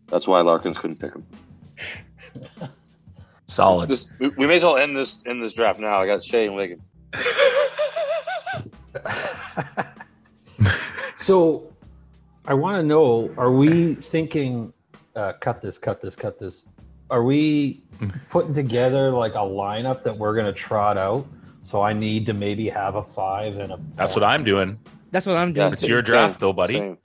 That's 0.08 0.28
why 0.28 0.42
Larkins 0.42 0.78
couldn't 0.78 0.98
pick 0.98 1.14
him. 1.14 1.26
Solid. 3.48 3.90
This, 3.90 4.08
we, 4.20 4.30
we 4.30 4.48
may 4.48 4.56
as 4.56 4.64
well 4.64 4.78
end 4.78 4.98
this 4.98 5.20
end 5.26 5.42
this 5.42 5.54
draft 5.54 5.80
now. 5.80 5.98
I 5.98 6.08
got 6.08 6.24
Shai 6.24 6.40
and 6.40 6.56
Wiggins. 6.56 6.90
So 11.18 11.72
I 12.46 12.54
want 12.54 12.78
to 12.82 12.84
know 12.84 13.34
are 13.38 13.52
we 13.52 13.96
thinking 13.96 14.74
uh, 15.16 15.34
cut 15.40 15.62
this, 15.62 15.78
cut 15.78 16.02
this, 16.02 16.16
cut 16.16 16.40
this. 16.40 16.66
Are 17.10 17.24
we 17.24 17.84
putting 18.30 18.54
together 18.54 19.12
like 19.12 19.34
a 19.36 19.38
lineup 19.40 20.04
that 20.04 20.18
we're 20.18 20.36
gonna 20.36 20.54
trot 20.54 20.98
out? 20.98 21.26
So 21.64 21.82
I 21.82 21.94
need 21.94 22.26
to 22.28 22.34
maybe 22.34 22.70
have 22.70 22.96
a 22.96 23.02
five 23.04 23.58
and 23.58 23.72
a. 23.72 23.80
That's 23.96 24.14
what 24.16 24.24
I'm 24.24 24.44
doing. 24.44 24.80
That's 25.12 25.26
what 25.26 25.38
I'm 25.38 25.50
Yeah, 25.50 25.54
doing. 25.64 25.74
It's 25.74 25.88
your 25.88 26.02
draft, 26.02 26.40
though, 26.40 26.54
buddy. 26.54 26.76
Same. 26.76 26.98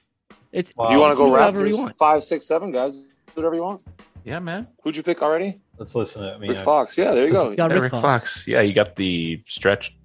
It's 0.53 0.73
Well, 0.77 0.89
If 0.89 0.93
you 0.93 0.99
want 0.99 1.13
to 1.13 1.17
go 1.17 1.27
do 1.27 1.31
whatever 1.33 1.67
you 1.67 1.75
Raptors, 1.77 1.79
want. 1.79 1.97
five, 1.99 2.25
six, 2.25 2.47
seven 2.47 2.73
guys, 2.73 2.93
do 2.93 3.05
whatever 3.35 3.55
you 3.55 3.63
want. 3.63 3.83
Yeah, 4.25 4.39
man. 4.41 4.67
Who'd 4.83 4.97
you 4.97 5.03
pick 5.03 5.23
already? 5.23 5.61
Let's 5.79 5.95
listen 5.95 6.23
to 6.23 6.39
me. 6.39 6.49
Rick 6.49 6.61
Fox. 6.61 6.99
Yeah, 6.99 7.13
there 7.13 7.27
you 7.27 7.33
go. 7.33 7.55
Got 7.55 7.71
Yeah, 7.71 7.75
Rick 7.75 7.83
Rick 7.85 7.91
Fox. 7.93 8.03
Fox. 8.03 8.47
Yeah, 8.47 8.61
you 8.61 8.75
got 8.75 8.97
the 8.97 9.43
stretch 9.47 9.97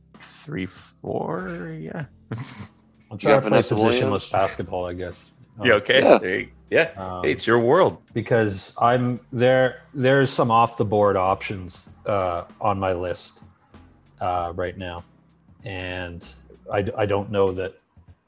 three, 0.46 0.68
four. 1.02 1.72
Yeah. 1.80 2.06
I'm 3.12 3.18
trying 3.18 3.36
got 3.36 3.36
to 3.36 3.42
play 3.42 3.50
Vanessa 3.50 3.74
positionless 3.76 3.84
Williams? 3.84 4.30
basketball, 4.30 4.86
I 4.86 4.94
guess. 4.94 5.20
Um, 5.60 5.66
Yeah. 5.68 5.74
Okay. 5.76 6.02
Yeah. 6.04 6.18
There 6.20 6.40
you- 6.40 6.50
yeah. 6.70 6.92
Um, 6.98 7.24
Hey, 7.24 7.32
it's 7.32 7.46
your 7.48 7.60
world. 7.60 7.98
because 8.14 8.74
I'm 8.80 9.20
there. 9.32 9.82
There's 9.94 10.30
some 10.32 10.50
off 10.52 10.78
the 10.78 10.86
board 10.86 11.16
options 11.16 11.90
uh, 12.06 12.44
on 12.62 12.80
my 12.80 12.94
list 12.94 13.44
uh, 14.22 14.52
right 14.56 14.78
now, 14.78 15.04
and 15.64 16.28
I 16.72 17.06
don't 17.06 17.32
know 17.32 17.52
that 17.52 17.74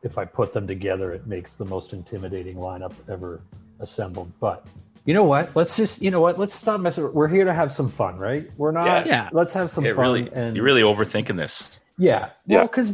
if 0.03 0.18
I 0.20 0.26
put 0.26 0.53
them 0.53 0.68
together, 0.68 1.11
it 1.13 1.26
makes 1.26 1.55
the 1.55 1.65
most 1.65 1.93
intimidating 1.93 2.55
lineup 2.57 2.93
ever 3.09 3.41
assembled. 3.80 4.32
But 4.39 4.65
you 5.05 5.15
know 5.15 5.24
what? 5.24 5.55
Let's 5.55 5.76
just 5.76 5.99
you 6.03 6.11
know 6.11 6.22
what? 6.22 6.38
Let's 6.38 6.53
stop 6.53 6.80
messing. 6.80 7.11
We're 7.11 7.28
here 7.28 7.43
to 7.45 7.53
have 7.53 7.72
some 7.72 7.89
fun, 7.89 8.18
right? 8.18 8.47
We're 8.57 8.72
not. 8.72 8.86
Yeah. 8.86 9.05
Yeah. 9.05 9.30
Let's 9.32 9.53
have 9.55 9.72
some 9.72 9.84
Yeah, 9.84 9.93
fun. 9.93 10.01
really, 10.03 10.30
and 10.34 10.55
you're 10.55 10.63
really 10.65 10.84
overthinking 10.84 11.36
this. 11.38 11.80
Yeah, 11.98 12.30
Yeah. 12.45 12.58
well, 12.60 12.68
because 12.68 12.91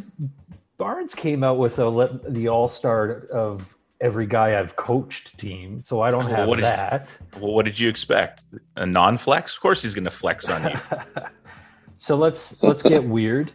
Barnes 0.77 1.13
came 1.15 1.43
out 1.43 1.57
with 1.57 1.79
a 1.79 2.19
the 2.27 2.47
all 2.49 2.67
star 2.67 3.23
of 3.31 3.75
every 4.01 4.25
guy 4.27 4.59
I've 4.59 4.75
coached 4.75 5.37
team, 5.37 5.81
so 5.81 6.01
I 6.01 6.11
don't 6.11 6.25
Oh, 6.25 6.35
have 6.35 6.47
what 6.47 6.55
did- 6.57 6.65
that. 6.65 7.17
Well, 7.39 7.53
what 7.53 7.65
did 7.65 7.79
you 7.79 7.87
expect? 7.89 8.43
A 8.75 8.85
non-flex? 8.85 9.55
Of 9.55 9.61
course, 9.61 9.81
he's 9.81 9.93
going 9.93 10.03
to 10.05 10.11
flex 10.11 10.49
on 10.49 10.63
you. 10.71 10.77
so 11.97 12.15
let's 12.15 12.61
let's 12.63 12.83
get 12.83 13.03
weird, 13.17 13.51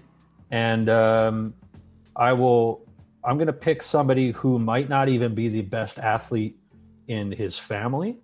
and 0.50 0.88
um, 0.88 1.54
I 2.16 2.32
will. 2.32 2.86
I'm 3.24 3.36
going 3.36 3.48
to 3.48 3.52
pick 3.52 3.82
somebody 3.82 4.30
who 4.30 4.58
might 4.58 4.88
not 4.88 5.08
even 5.08 5.34
be 5.34 5.48
the 5.48 5.60
best 5.60 5.98
athlete 5.98 6.56
in 7.08 7.30
his 7.32 7.58
family. 7.58 8.16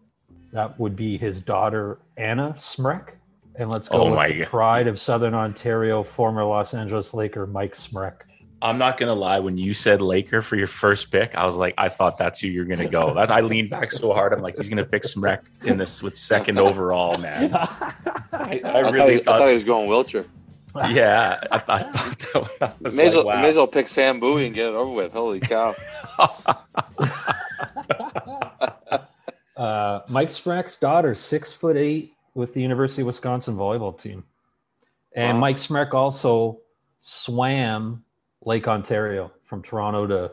That 0.53 0.79
would 0.79 0.95
be 0.97 1.19
his 1.19 1.41
daughter 1.41 1.99
Anna 2.17 2.55
Smrek, 2.57 3.09
and 3.57 3.71
let's 3.71 3.89
go 3.89 3.99
Oh 3.99 4.05
with 4.07 4.15
my 4.15 4.29
the 4.29 4.39
God. 4.41 4.49
pride 4.49 4.87
of 4.89 4.99
Southern 4.99 5.35
Ontario, 5.35 6.03
former 6.03 6.45
Los 6.45 6.75
Angeles 6.75 7.15
Laker 7.15 7.47
Mike 7.47 7.75
Smrek. 7.75 8.15
I'm 8.63 8.79
not 8.79 8.97
going 8.97 9.09
to 9.09 9.15
lie. 9.15 9.41
When 9.41 9.59
you 9.59 9.75
said 9.75 10.01
Laker 10.01 10.41
for 10.41 10.57
your 10.57 10.67
first 10.67 11.11
pick, 11.11 11.35
I 11.35 11.45
was 11.45 11.55
like, 11.57 11.75
I 11.77 11.91
thought 11.91 12.17
that's 12.17 12.41
who 12.41 12.49
you're 12.49 12.65
going 12.65 12.79
to 12.79 12.89
go. 12.89 13.13
That 13.15 13.31
I 13.31 13.41
leaned 13.41 13.69
back 13.69 13.93
so 13.93 14.15
hard. 14.15 14.33
I'm 14.33 14.41
like, 14.41 14.57
he's 14.57 14.69
going 14.71 14.79
to 14.79 14.87
pick 14.87 15.03
Smrek 15.03 15.41
in 15.67 15.77
this 15.77 16.03
with 16.03 16.17
second 16.17 16.59
overall, 16.59 17.19
man. 17.19 17.55
I, 17.55 17.93
I 18.33 18.35
I, 18.43 18.61
thought, 18.83 18.93
really 18.93 19.15
he, 19.15 19.21
I 19.21 19.25
thought 19.25 19.39
thought, 19.41 19.49
he 19.49 19.55
was 19.55 19.65
going 19.65 19.89
Wilcher. 19.91 20.27
yeah. 20.91 21.45
I, 21.53 21.59
thought- 21.59 21.95
I 21.95 22.11
thought 22.15 22.51
that 22.61 22.71
I 22.71 22.75
was 22.81 22.95
May 22.97 23.07
like, 23.09 23.17
well, 23.17 23.27
wow. 23.27 23.43
may 23.43 23.49
as 23.49 23.57
well 23.57 23.67
pick 23.67 23.89
Sam 23.89 24.19
Bowie 24.19 24.47
and 24.47 24.55
get 24.55 24.69
it 24.69 24.75
over 24.75 24.93
with. 24.93 25.13
Holy 25.13 25.41
cow. 25.41 25.75
Uh, 29.57 30.01
Mike 30.09 30.31
Smrek's 30.31 30.77
daughter, 30.79 31.15
six 31.15 31.53
foot 31.53 31.77
eight, 31.77 32.15
with 32.35 32.55
the 32.55 32.61
University 32.61 33.03
of 33.03 33.07
Wisconsin 33.07 33.57
volleyball 33.57 33.99
team, 33.99 34.25
and 35.15 35.37
Wow. 35.37 35.41
Mike 35.41 35.57
Smrek 35.57 35.95
also 35.95 36.61
swam 37.01 38.05
Lake 38.45 38.67
Ontario 38.69 39.33
from 39.43 39.63
Toronto 39.63 40.07
to 40.07 40.33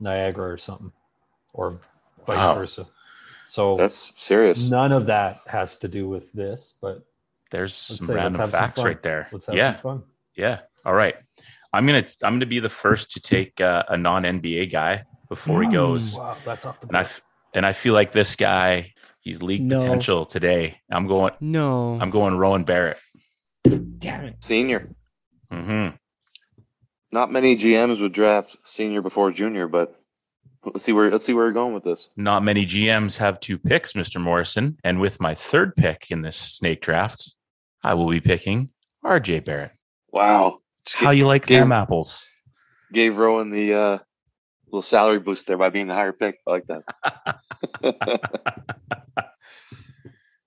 Niagara 0.00 0.52
or 0.52 0.58
something, 0.58 0.92
or 1.52 1.80
vice 2.26 2.38
Wow. 2.38 2.54
versa. 2.54 2.86
So 3.46 3.76
That's 3.76 4.12
serious. 4.16 4.70
none 4.70 4.92
of 4.92 5.06
that 5.06 5.40
has 5.46 5.76
to 5.80 5.88
do 5.88 6.08
with 6.08 6.32
this, 6.32 6.74
but 6.80 7.04
There's 7.50 7.74
some 7.74 8.06
say 8.06 8.14
random 8.14 8.40
have 8.40 8.50
some 8.52 8.60
facts 8.60 8.78
right 8.82 9.02
there. 9.02 9.28
Let's 9.32 9.46
have 9.46 9.56
yeah. 9.56 9.72
some 9.74 9.82
fun. 9.82 10.02
Yeah. 10.36 10.60
All 10.84 10.94
right. 10.94 11.16
I'm 11.72 11.84
gonna 11.86 12.04
I'm 12.22 12.34
gonna 12.34 12.46
be 12.46 12.60
the 12.60 12.68
first 12.68 13.10
to 13.12 13.20
take 13.20 13.60
uh, 13.60 13.82
a 13.88 13.96
non 13.96 14.22
NBA 14.22 14.70
guy 14.70 15.04
before 15.28 15.62
he 15.62 15.68
goes, 15.68 16.16
Wow, 16.16 16.36
that's 16.44 16.64
off 16.64 16.80
the 16.80 16.88
and 16.88 16.96
I 16.96 17.06
and 17.54 17.66
I 17.66 17.72
feel 17.72 17.92
like 17.94 18.12
this 18.12 18.36
guy 18.36 18.92
he's 19.30 19.42
league 19.42 19.62
No. 19.62 19.78
potential 19.78 20.26
today. 20.26 20.80
I'm 20.90 21.06
going 21.06 21.32
No. 21.40 21.96
I'm 22.00 22.10
going 22.10 22.36
Rowan 22.36 22.64
Barrett. 22.64 22.98
Damn 23.64 24.24
it. 24.24 24.36
Senior. 24.40 24.90
hmm 25.50 25.88
Not 27.12 27.30
many 27.32 27.56
GMs 27.56 28.00
would 28.00 28.12
draft 28.12 28.56
senior 28.64 29.02
before 29.02 29.30
junior, 29.30 29.68
but 29.68 29.94
let's 30.64 30.84
see 30.84 30.92
where 30.92 31.10
let's 31.10 31.24
see 31.24 31.32
where 31.32 31.44
you're 31.44 31.52
going 31.52 31.74
with 31.74 31.84
this. 31.84 32.08
Not 32.16 32.42
many 32.42 32.66
GMs 32.66 33.18
have 33.18 33.38
two 33.40 33.56
picks, 33.58 33.92
Mr. 33.92 34.20
Morrison, 34.20 34.78
and 34.82 35.00
with 35.00 35.20
my 35.20 35.34
third 35.34 35.76
pick 35.76 36.06
in 36.10 36.22
this 36.22 36.36
snake 36.36 36.80
draft, 36.82 37.34
I 37.84 37.94
will 37.94 38.08
be 38.08 38.20
picking 38.20 38.70
RJ 39.04 39.44
Barrett. 39.44 39.72
Wow. 40.12 40.58
Just 40.84 40.96
How 40.98 41.10
you 41.10 41.26
like 41.26 41.46
Game- 41.46 41.60
them 41.60 41.72
apples? 41.72 42.26
gave 42.92 43.18
Rowan 43.18 43.50
the 43.50 43.72
uh, 43.74 43.98
little 44.72 44.82
salary 44.82 45.18
boost 45.18 45.46
there 45.46 45.58
by 45.58 45.70
being 45.70 45.86
the 45.86 45.94
higher 45.94 46.12
pick. 46.12 46.38
I 46.46 46.50
like 46.50 46.66
that. 46.68 46.82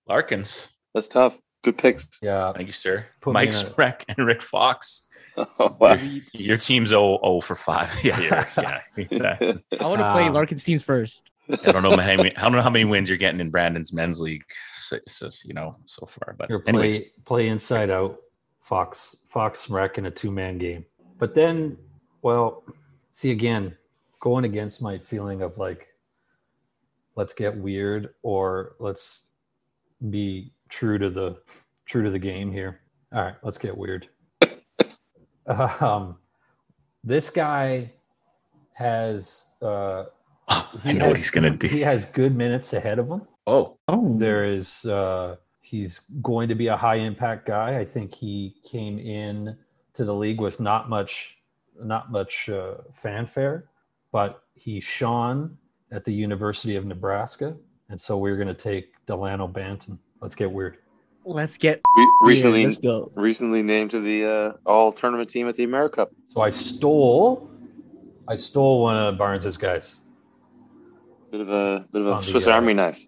Larkins. 0.07 0.69
That's 0.93 1.07
tough. 1.07 1.39
Good 1.63 1.77
picks. 1.77 2.07
yeah, 2.21 2.51
Thank 2.53 2.67
you, 2.67 2.73
sir. 2.73 3.07
Put 3.21 3.33
Mike 3.33 3.49
in 3.49 3.53
Smrek 3.53 4.03
and 4.09 4.27
Rick 4.27 4.41
Fox. 4.41 5.03
wow. 5.59 5.93
Your, 5.93 6.21
your 6.33 6.57
team's 6.57 6.89
0, 6.89 7.19
0 7.23 7.41
for 7.41 7.55
5. 7.55 7.99
Yeah, 8.03 8.19
you're, 8.19 8.47
yeah. 9.09 9.37
I 9.79 9.87
want 9.87 10.01
to 10.01 10.11
play 10.11 10.25
Um, 10.25 10.33
Larkin's 10.33 10.63
teams 10.63 10.83
first. 10.83 11.29
I 11.49 11.71
don't 11.71 11.83
know 11.83 11.97
how 11.97 12.15
many, 12.15 12.35
I 12.35 12.41
don't 12.41 12.53
know 12.53 12.61
how 12.61 12.69
many 12.69 12.85
wins 12.85 13.09
you're 13.09 13.17
getting 13.17 13.39
in 13.41 13.49
Brandon's 13.49 13.91
men's 13.91 14.21
league, 14.21 14.43
so, 14.75 14.97
so, 15.07 15.29
you 15.43 15.53
know, 15.53 15.75
so 15.85 16.05
far. 16.05 16.35
But 16.37 16.49
Your 16.49 16.59
play 16.59 16.69
anyways, 16.69 16.99
play 17.25 17.47
inside 17.49 17.89
out, 17.89 18.17
Fox 18.61 19.17
Fox 19.27 19.67
Smrek 19.67 19.97
in 19.97 20.05
a 20.05 20.11
two 20.11 20.31
man 20.31 20.57
game. 20.57 20.85
But 21.17 21.33
then, 21.33 21.77
well, 22.21 22.63
see 23.11 23.31
again, 23.31 23.75
going 24.23 24.45
against 24.45 24.81
my 24.81 24.97
feeling 24.97 25.41
of 25.41 25.57
like, 25.57 25.89
let's 27.17 27.33
get 27.33 27.53
weird 27.57 28.13
or 28.21 28.77
let's 28.79 29.23
be 30.09 30.53
true 30.69 30.97
to 30.97 31.09
the 31.09 31.35
true 31.85 32.03
to 32.03 32.09
the 32.09 32.17
game 32.17 32.49
here. 32.49 32.79
All 33.13 33.21
right, 33.21 33.35
let's 33.43 33.57
get 33.57 33.77
weird. 33.77 34.07
um, 35.45 36.15
this 37.03 37.29
guy 37.29 37.91
has 38.71 39.47
uh, 39.61 40.05
I 40.47 40.67
he 40.83 40.93
know 40.93 41.09
what 41.09 41.17
he's 41.17 41.29
gonna 41.29 41.49
do. 41.49 41.67
He 41.67 41.81
has 41.81 42.05
good 42.05 42.33
minutes 42.33 42.71
ahead 42.71 42.99
of 42.99 43.09
him 43.09 43.23
Oh, 43.45 43.77
Oh, 43.89 44.17
there 44.17 44.45
is 44.45 44.85
uh 44.85 45.35
he's 45.59 45.99
going 46.21 46.47
to 46.47 46.55
be 46.55 46.67
a 46.67 46.77
high 46.77 46.95
impact 46.95 47.45
guy 47.45 47.79
i 47.79 47.85
think 47.85 48.13
he 48.13 48.55
came 48.65 48.99
in 48.99 49.55
to 49.93 50.03
the 50.03 50.13
league 50.13 50.39
with 50.39 50.59
not 50.59 50.89
much 50.89 51.37
not 51.81 52.11
much 52.11 52.49
uh, 52.49 52.75
fanfare 52.91 53.65
but 54.13 54.43
he 54.55 54.79
shone 54.79 55.57
at 55.91 56.05
the 56.05 56.13
university 56.13 56.77
of 56.77 56.85
nebraska 56.85 57.53
and 57.89 57.99
so 57.99 58.17
we're 58.17 58.37
going 58.37 58.47
to 58.47 58.53
take 58.53 58.93
dalano 59.05 59.51
banton 59.51 59.97
let's 60.21 60.35
get 60.35 60.49
weird 60.49 60.77
let's 61.25 61.57
get 61.57 61.81
Re- 61.97 62.07
recently, 62.21 62.65
Let's 62.65 62.79
recently 63.15 63.61
named 63.61 63.91
to 63.91 63.99
the 63.99 64.25
uh, 64.25 64.53
all 64.69 64.91
tournament 64.93 65.29
team 65.29 65.47
at 65.49 65.55
the 65.57 65.65
AmeriCup. 65.67 66.07
so 66.29 66.39
i 66.41 66.49
stole 66.49 67.49
i 68.29 68.35
stole 68.35 68.81
one 68.83 68.95
of 68.95 69.17
barnes's 69.17 69.57
guys 69.57 69.95
Bit 71.31 71.41
of 71.41 71.49
a 71.49 71.85
bit 71.91 72.01
of 72.01 72.07
On 72.07 72.13
a 72.13 72.21
the, 72.21 72.23
Swiss 72.27 72.45
uh, 72.47 72.51
Army 72.51 72.73
knife. 72.75 72.99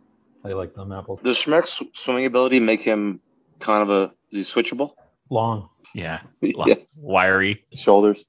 i 0.43 0.49
like 0.53 0.73
them 0.73 0.91
apples 0.91 1.19
Does 1.23 1.37
Smrek's 1.37 1.79
swimming 1.93 2.25
ability 2.25 2.59
make 2.59 2.81
him 2.81 3.19
kind 3.59 3.83
of 3.83 3.89
a 3.91 4.13
is 4.31 4.51
he 4.51 4.61
switchable? 4.61 4.91
long 5.29 5.69
yeah. 5.93 6.19
yeah, 6.41 6.75
Wiry. 6.97 7.63
shoulders. 7.73 8.25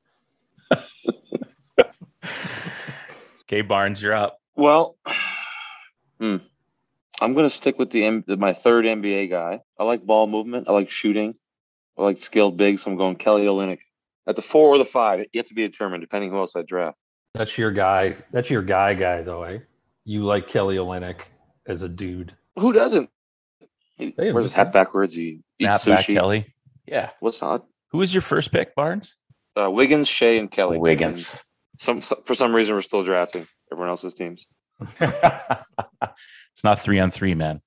Okay, 3.49 3.63
Barnes, 3.63 4.03
you're 4.03 4.15
up. 4.15 4.39
Well, 4.57 4.97
hmm. 6.21 6.37
I'm 7.21 7.33
going 7.33 7.47
to 7.47 7.51
stick 7.51 7.79
with 7.79 7.91
the 7.91 8.23
my 8.37 8.53
third 8.53 8.85
NBA 8.85 9.31
guy. 9.31 9.61
I 9.79 9.85
like 9.85 10.05
ball 10.05 10.27
movement. 10.27 10.69
I 10.69 10.73
like 10.73 10.91
shooting. 10.91 11.35
I 11.99 12.03
like 12.03 12.19
skilled 12.19 12.57
big. 12.59 12.79
So 12.79 12.91
I'm 12.91 12.97
going 12.97 13.17
Kelly 13.17 13.47
Olynyk 13.47 13.79
at 14.27 14.37
the 14.37 14.43
four 14.43 14.69
or 14.69 14.79
the 14.79 14.85
five. 14.85 15.21
You 15.33 15.39
have 15.41 15.49
to 15.49 15.55
be 15.55 15.63
determined 15.63 16.03
depending 16.03 16.31
who 16.31 16.37
else 16.37 16.55
I 16.55 16.63
draft. 16.63 16.99
that's 17.35 17.57
your 17.57 17.71
guy 17.71 18.17
that's 18.33 18.51
your 18.51 18.63
guy 18.63 18.93
guy 18.95 19.23
though 19.23 19.43
eh 19.45 19.59
you 20.05 20.25
like 20.25 20.49
kelly 20.49 20.77
olynyk 20.77 21.21
as 21.67 21.83
a 21.83 21.89
dude 21.89 22.35
Who 22.59 22.73
doesn't? 22.73 23.11
He 23.97 24.15
Hey, 24.17 24.33
wears 24.33 24.47
his 24.47 24.55
hat 24.55 24.73
backwards. 24.73 25.15
He 25.15 25.43
eats 25.59 25.83
Snap 25.83 25.97
back, 25.99 26.07
sushi. 26.07 26.15
Kelly. 26.15 26.55
Yeah. 26.87 27.11
What's 27.21 27.41
not? 27.41 27.65
Who 27.93 27.99
was 27.99 28.13
your 28.15 28.23
first 28.23 28.53
pick, 28.53 28.75
Barnes? 28.75 29.17
Uh, 29.59 29.71
Wiggins, 29.71 30.07
Shai, 30.09 30.37
and 30.37 30.51
Kelly. 30.51 30.79
Wiggins. 30.79 31.43
And 31.77 31.83
Some, 31.83 32.01
some 32.03 32.19
for 32.25 32.35
some 32.35 32.55
reason 32.55 32.75
we're 32.75 32.83
still 32.83 33.05
drafting 33.05 33.47
everyone 33.73 33.91
else's 33.91 34.15
teams. 34.15 34.47
it's 35.01 36.65
not 36.65 36.81
three 36.81 36.99
on 36.99 37.11
three, 37.11 37.35
man. 37.35 37.61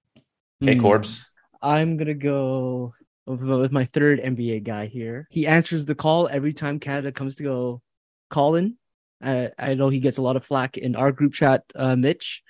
Okay, 0.64 0.76
Hmm. 0.76 0.82
Corbs. 0.82 1.24
I'm 1.62 1.98
gonna 1.98 2.14
go 2.14 2.94
with 3.26 3.72
my- 3.72 3.86
third 3.86 4.20
NBA 4.20 4.64
guy 4.64 4.88
here. 4.88 5.28
He 5.30 5.46
answers 5.48 5.86
the 5.86 5.96
call 5.96 6.28
every 6.28 6.54
time 6.54 6.80
Canada 6.80 7.12
comes 7.12 7.36
to 7.38 7.44
go 7.44 7.82
call 8.30 8.56
in. 8.56 8.78
I, 9.22 9.52
I 9.60 9.74
know 9.74 9.90
he 9.90 10.00
gets 10.00 10.18
a 10.18 10.22
lot 10.22 10.36
of 10.38 10.46
flack 10.46 10.78
in 10.78 10.96
our 10.96 11.12
group 11.12 11.34
chat, 11.34 11.64
uh, 11.76 11.96
Mitch, 11.96 12.42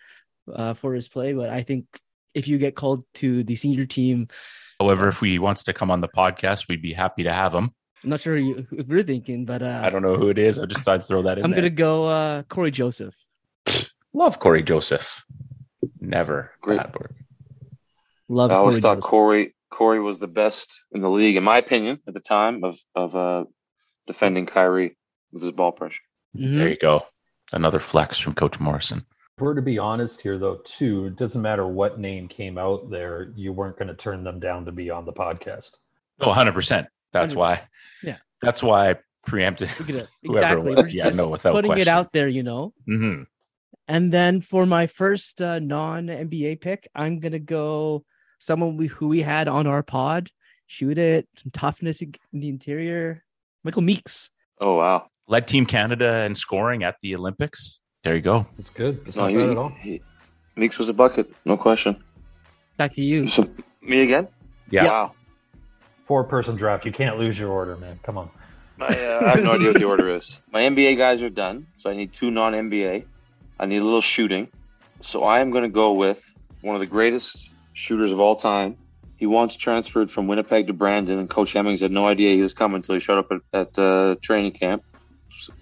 uh, 0.53 0.73
for 0.75 0.93
his 0.93 1.09
play, 1.09 1.33
but 1.33 1.49
I 1.49 1.63
think 1.63 1.85
if 2.35 2.47
you 2.47 2.57
get 2.59 2.75
called 2.75 3.03
to 3.15 3.43
the 3.43 3.55
senior 3.55 3.85
team, 3.85 4.27
However, 4.79 5.09
if 5.09 5.19
he 5.19 5.39
wants 5.39 5.63
to 5.63 5.73
come 5.73 5.91
on 5.91 5.99
the 5.99 6.07
podcast, 6.07 6.69
we'd 6.69 6.81
be 6.81 6.93
happy 6.93 7.23
to 7.23 7.33
have 7.33 7.53
him. 7.53 7.71
I'm 8.03 8.09
not 8.11 8.21
sure 8.21 8.37
you, 8.37 8.65
if 8.71 8.87
you're 8.87 9.03
thinking, 9.03 9.45
but 9.45 9.61
uh, 9.61 9.81
I 9.83 9.89
don't 9.89 10.01
know 10.01 10.15
who 10.15 10.29
it 10.29 10.37
is. 10.37 10.59
I 10.59 10.65
just 10.65 10.81
thought 10.81 10.95
I'd 11.01 11.05
throw 11.05 11.21
that 11.23 11.37
in. 11.37 11.43
I'm 11.45 11.51
there. 11.51 11.61
gonna 11.61 11.69
go 11.71 12.05
uh, 12.05 12.43
Cory 12.43 12.71
Joseph. 12.71 13.15
love 14.13 14.39
Cory 14.39 14.63
Joseph. 14.63 15.23
Never 15.99 16.51
Great. 16.61 16.77
bad 16.77 16.93
word. 16.95 17.15
Love 18.27 18.51
I 18.51 18.55
always 18.55 18.75
Cory 18.75 18.81
thought 18.81 18.95
Joseph. 18.97 19.09
Cory 19.09 19.55
Cory 19.71 19.99
was 19.99 20.19
the 20.19 20.27
best 20.27 20.81
in 20.91 21.01
the 21.01 21.09
league, 21.09 21.35
in 21.35 21.43
my 21.43 21.57
opinion, 21.57 21.99
at 22.07 22.13
the 22.13 22.19
time 22.19 22.63
of 22.63 22.77
of 22.95 23.15
uh, 23.15 23.45
defending 24.07 24.45
Kyrie 24.45 24.97
with 25.31 25.43
his 25.43 25.51
ball 25.51 25.71
pressure. 25.71 26.01
Mhm. 26.37 26.57
There 26.57 26.69
you 26.69 26.77
go. 26.77 27.05
Another 27.51 27.79
flex 27.79 28.17
from 28.19 28.33
Coach 28.35 28.59
Morrison. 28.59 28.99
If 29.37 29.41
we're 29.43 29.53
to 29.55 29.61
be 29.61 29.79
honest 29.79 30.21
here, 30.21 30.37
though, 30.37 30.59
too, 30.63 31.05
it 31.05 31.15
doesn't 31.15 31.41
matter 31.41 31.65
what 31.65 31.97
name 31.99 32.27
came 32.27 32.57
out 32.57 32.89
there, 32.91 33.31
you 33.35 33.53
weren't 33.53 33.77
going 33.77 33.87
to 33.87 33.95
turn 33.95 34.23
them 34.23 34.39
down 34.39 34.65
to 34.65 34.71
be 34.71 34.89
on 34.89 35.05
the 35.05 35.13
podcast. 35.13 35.71
Oh, 36.19 36.27
100%. 36.33 36.87
That's 37.13 37.33
100%. 37.33 37.37
why. 37.37 37.61
Yeah. 38.03 38.17
That's 38.41 38.61
why 38.63 38.91
I 38.91 38.95
preempted. 39.25 39.69
Look. 39.79 39.87
Whoever 39.87 40.07
Exactly. 40.23 40.71
it 40.71 40.75
was. 40.75 40.93
Yeah, 40.93 41.05
just 41.05 41.17
no, 41.17 41.27
without 41.29 41.53
putting 41.53 41.77
it 41.77 41.87
out 41.87 42.11
there, 42.13 42.27
you 42.27 42.43
know. 42.43 42.73
Mm-hmm. 42.89 43.23
And 43.87 44.13
then 44.13 44.41
for 44.41 44.65
my 44.65 44.85
first 44.87 45.41
uh, 45.41 45.59
non 45.59 46.07
NBA 46.07 46.61
pick, 46.61 46.87
I'm 46.93 47.19
gonna 47.19 47.39
go 47.39 48.03
someone 48.39 48.77
we, 48.77 48.87
who 48.87 49.07
we 49.07 49.21
had 49.21 49.47
on 49.47 49.65
our 49.67 49.81
pod. 49.83 50.29
Shoot 50.67 50.99
it, 50.99 51.27
some 51.35 51.51
toughness 51.51 52.01
in 52.03 52.13
the 52.31 52.47
interior. 52.49 53.23
Michael 53.63 53.81
Meeks. 53.81 54.29
Oh 54.61 54.75
wow! 54.75 55.07
Led 55.27 55.47
Team 55.47 55.65
Canada 55.65 56.23
in 56.25 56.35
scoring 56.35 56.83
at 56.83 56.95
the 57.01 57.15
Olympics. 57.15 57.79
There 58.03 58.15
you 58.15 58.21
go. 58.21 58.45
It's 58.59 58.69
good. 58.69 59.01
It's 59.07 59.17
No, 59.17 59.23
not 59.23 59.31
he, 59.31 59.37
bad 59.37 59.49
at 59.49 59.57
all. 59.57 59.69
he- 59.81 60.01
Meeks 60.55 60.77
was 60.77 60.87
a 60.89 60.93
bucket, 60.93 61.33
no 61.45 61.57
question. 61.57 62.01
Back 62.77 62.93
to 62.93 63.01
you. 63.01 63.27
So, 63.27 63.49
me 63.81 64.03
again? 64.03 64.27
Yeah. 64.69 64.85
Wow. 64.85 65.11
Four 66.09 66.23
person 66.23 66.55
draft. 66.55 66.87
You 66.87 66.91
can't 66.91 67.19
lose 67.19 67.39
your 67.39 67.51
order, 67.51 67.75
man. 67.75 67.99
Come 68.01 68.17
on. 68.17 68.31
My, 68.77 68.87
uh, 68.87 69.25
I 69.27 69.29
have 69.29 69.43
no 69.43 69.51
idea 69.51 69.67
what 69.67 69.77
the 69.77 69.85
order 69.85 70.09
is. 70.09 70.39
My 70.51 70.61
NBA 70.61 70.97
guys 70.97 71.21
are 71.21 71.29
done, 71.29 71.67
so 71.75 71.87
I 71.91 71.95
need 71.95 72.13
two 72.13 72.31
non 72.31 72.53
NBA. 72.53 73.05
I 73.59 73.65
need 73.67 73.77
a 73.77 73.83
little 73.83 74.01
shooting. 74.01 74.47
So 75.01 75.23
I 75.23 75.41
am 75.41 75.51
going 75.51 75.65
to 75.65 75.69
go 75.69 75.93
with 75.93 76.19
one 76.61 76.75
of 76.75 76.79
the 76.79 76.87
greatest 76.87 77.51
shooters 77.73 78.11
of 78.11 78.19
all 78.19 78.35
time. 78.35 78.75
He 79.17 79.27
once 79.27 79.55
transferred 79.55 80.09
from 80.09 80.25
Winnipeg 80.25 80.65
to 80.65 80.73
Brandon, 80.73 81.19
and 81.19 81.29
Coach 81.29 81.53
Hemmings 81.53 81.81
had 81.81 81.91
no 81.91 82.07
idea 82.07 82.33
he 82.33 82.41
was 82.41 82.55
coming 82.55 82.77
until 82.77 82.95
he 82.95 83.01
showed 83.01 83.19
up 83.19 83.31
at, 83.31 83.77
at 83.77 83.77
uh, 83.77 84.15
training 84.19 84.53
camp, 84.53 84.83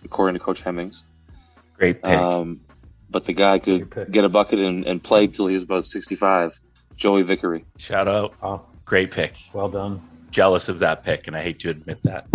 according 0.06 0.40
to 0.40 0.40
Coach 0.40 0.62
Hemmings. 0.62 1.04
Great 1.76 2.02
pick. 2.02 2.10
Um, 2.10 2.62
but 3.10 3.26
the 3.26 3.34
guy 3.34 3.60
could 3.60 4.10
get 4.14 4.24
a 4.24 4.30
bucket 4.30 4.60
and, 4.60 4.86
and 4.86 5.04
play 5.04 5.28
till 5.28 5.48
he 5.48 5.56
was 5.56 5.64
about 5.64 5.84
65. 5.84 6.58
Joey 6.96 7.24
Vickery. 7.24 7.66
Shout 7.78 8.08
out. 8.08 8.34
Oh, 8.42 8.62
Great 8.86 9.12
pick. 9.12 9.34
well 9.52 9.68
done. 9.68 10.02
Jealous 10.32 10.70
of 10.70 10.80
that 10.80 11.04
pick, 11.04 11.28
and 11.28 11.36
I 11.36 11.42
hate 11.42 11.60
to 11.62 11.70
admit 11.70 12.04
that. 12.04 12.28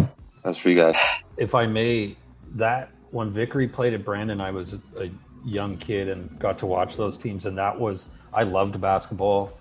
That's 0.42 0.58
for 0.58 0.70
you 0.70 0.76
guys. 0.76 0.96
If 1.36 1.54
I 1.54 1.66
may, 1.66 2.16
that 2.54 2.90
when 3.10 3.30
Vickery 3.30 3.68
played 3.68 3.94
at 3.94 4.04
Brandon, 4.04 4.40
I 4.40 4.50
was 4.50 4.74
a 4.98 5.10
young 5.44 5.76
kid 5.76 6.08
and 6.08 6.38
got 6.38 6.58
to 6.58 6.66
watch 6.66 6.96
those 6.96 7.16
teams, 7.16 7.46
and 7.46 7.56
that 7.58 7.78
was 7.78 8.08
I 8.32 8.42
loved 8.44 8.80
basketball 8.80 9.52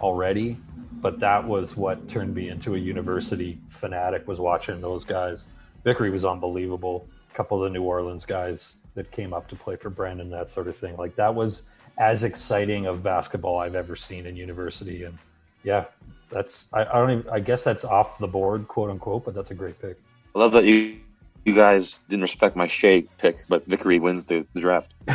already, 0.00 0.56
but 1.00 1.18
that 1.20 1.46
was 1.46 1.76
what 1.76 2.08
turned 2.08 2.34
me 2.34 2.50
into 2.50 2.74
a 2.74 2.78
university 2.78 3.58
fanatic. 3.68 4.28
Was 4.28 4.40
watching 4.40 4.80
those 4.80 5.04
guys. 5.04 5.46
Vickery 5.84 6.10
was 6.10 6.24
unbelievable. 6.24 7.06
A 7.32 7.34
couple 7.34 7.62
of 7.62 7.70
the 7.70 7.78
New 7.78 7.84
Orleans 7.84 8.26
guys 8.26 8.76
that 8.94 9.10
came 9.10 9.32
up 9.32 9.48
to 9.48 9.56
play 9.56 9.76
for 9.76 9.90
Brandon, 9.90 10.28
that 10.30 10.50
sort 10.50 10.68
of 10.68 10.76
thing. 10.76 10.96
Like 10.96 11.16
that 11.16 11.34
was 11.34 11.64
as 11.98 12.24
exciting 12.24 12.86
of 12.86 13.02
basketball 13.02 13.58
I've 13.58 13.74
ever 13.74 13.96
seen 13.96 14.26
in 14.26 14.36
university, 14.36 15.04
and 15.04 15.18
yeah, 15.64 15.86
that's 16.30 16.68
I, 16.72 16.84
I 16.84 16.92
don't 16.94 17.10
even 17.10 17.28
I 17.30 17.40
guess 17.40 17.64
that's 17.64 17.84
off 17.84 18.18
the 18.18 18.28
board, 18.28 18.68
quote 18.68 18.90
unquote, 18.90 19.24
but 19.24 19.34
that's 19.34 19.50
a 19.50 19.54
great 19.54 19.80
pick. 19.80 19.98
I 20.34 20.38
love 20.38 20.52
that 20.52 20.64
you 20.64 20.98
you 21.44 21.54
guys 21.54 22.00
didn't 22.08 22.22
respect 22.22 22.56
my 22.56 22.66
Shai 22.66 23.04
pick, 23.16 23.44
but 23.48 23.66
Vickery 23.66 23.98
wins 23.98 24.24
the, 24.24 24.46
the 24.54 24.60
draft. 24.60 24.92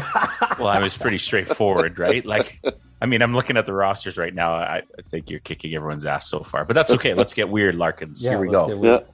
Well, 0.59 0.67
I 0.67 0.79
was 0.79 0.95
pretty 0.95 1.17
straightforward, 1.17 1.97
right? 1.97 2.23
Like, 2.25 2.59
I 3.01 3.05
mean, 3.07 3.21
I'm 3.21 3.33
looking 3.33 3.57
at 3.57 3.65
the 3.65 3.73
rosters 3.73 4.17
right 4.17 4.33
now. 4.33 4.53
I, 4.53 4.83
I 4.97 5.01
think 5.09 5.29
you're 5.29 5.39
kicking 5.39 5.73
everyone's 5.73 6.05
ass 6.05 6.29
so 6.29 6.41
far, 6.41 6.63
but 6.63 6.73
that's 6.73 6.91
okay. 6.91 7.13
Let's 7.15 7.33
get 7.33 7.49
weird, 7.49 7.75
Larkins. 7.75 8.21
Here 8.21 8.39
we 8.39 8.49
let's 8.49 8.61
go. 8.61 8.67
get 8.67 8.77
weird. 8.77 9.01
Yeah. 9.01 9.07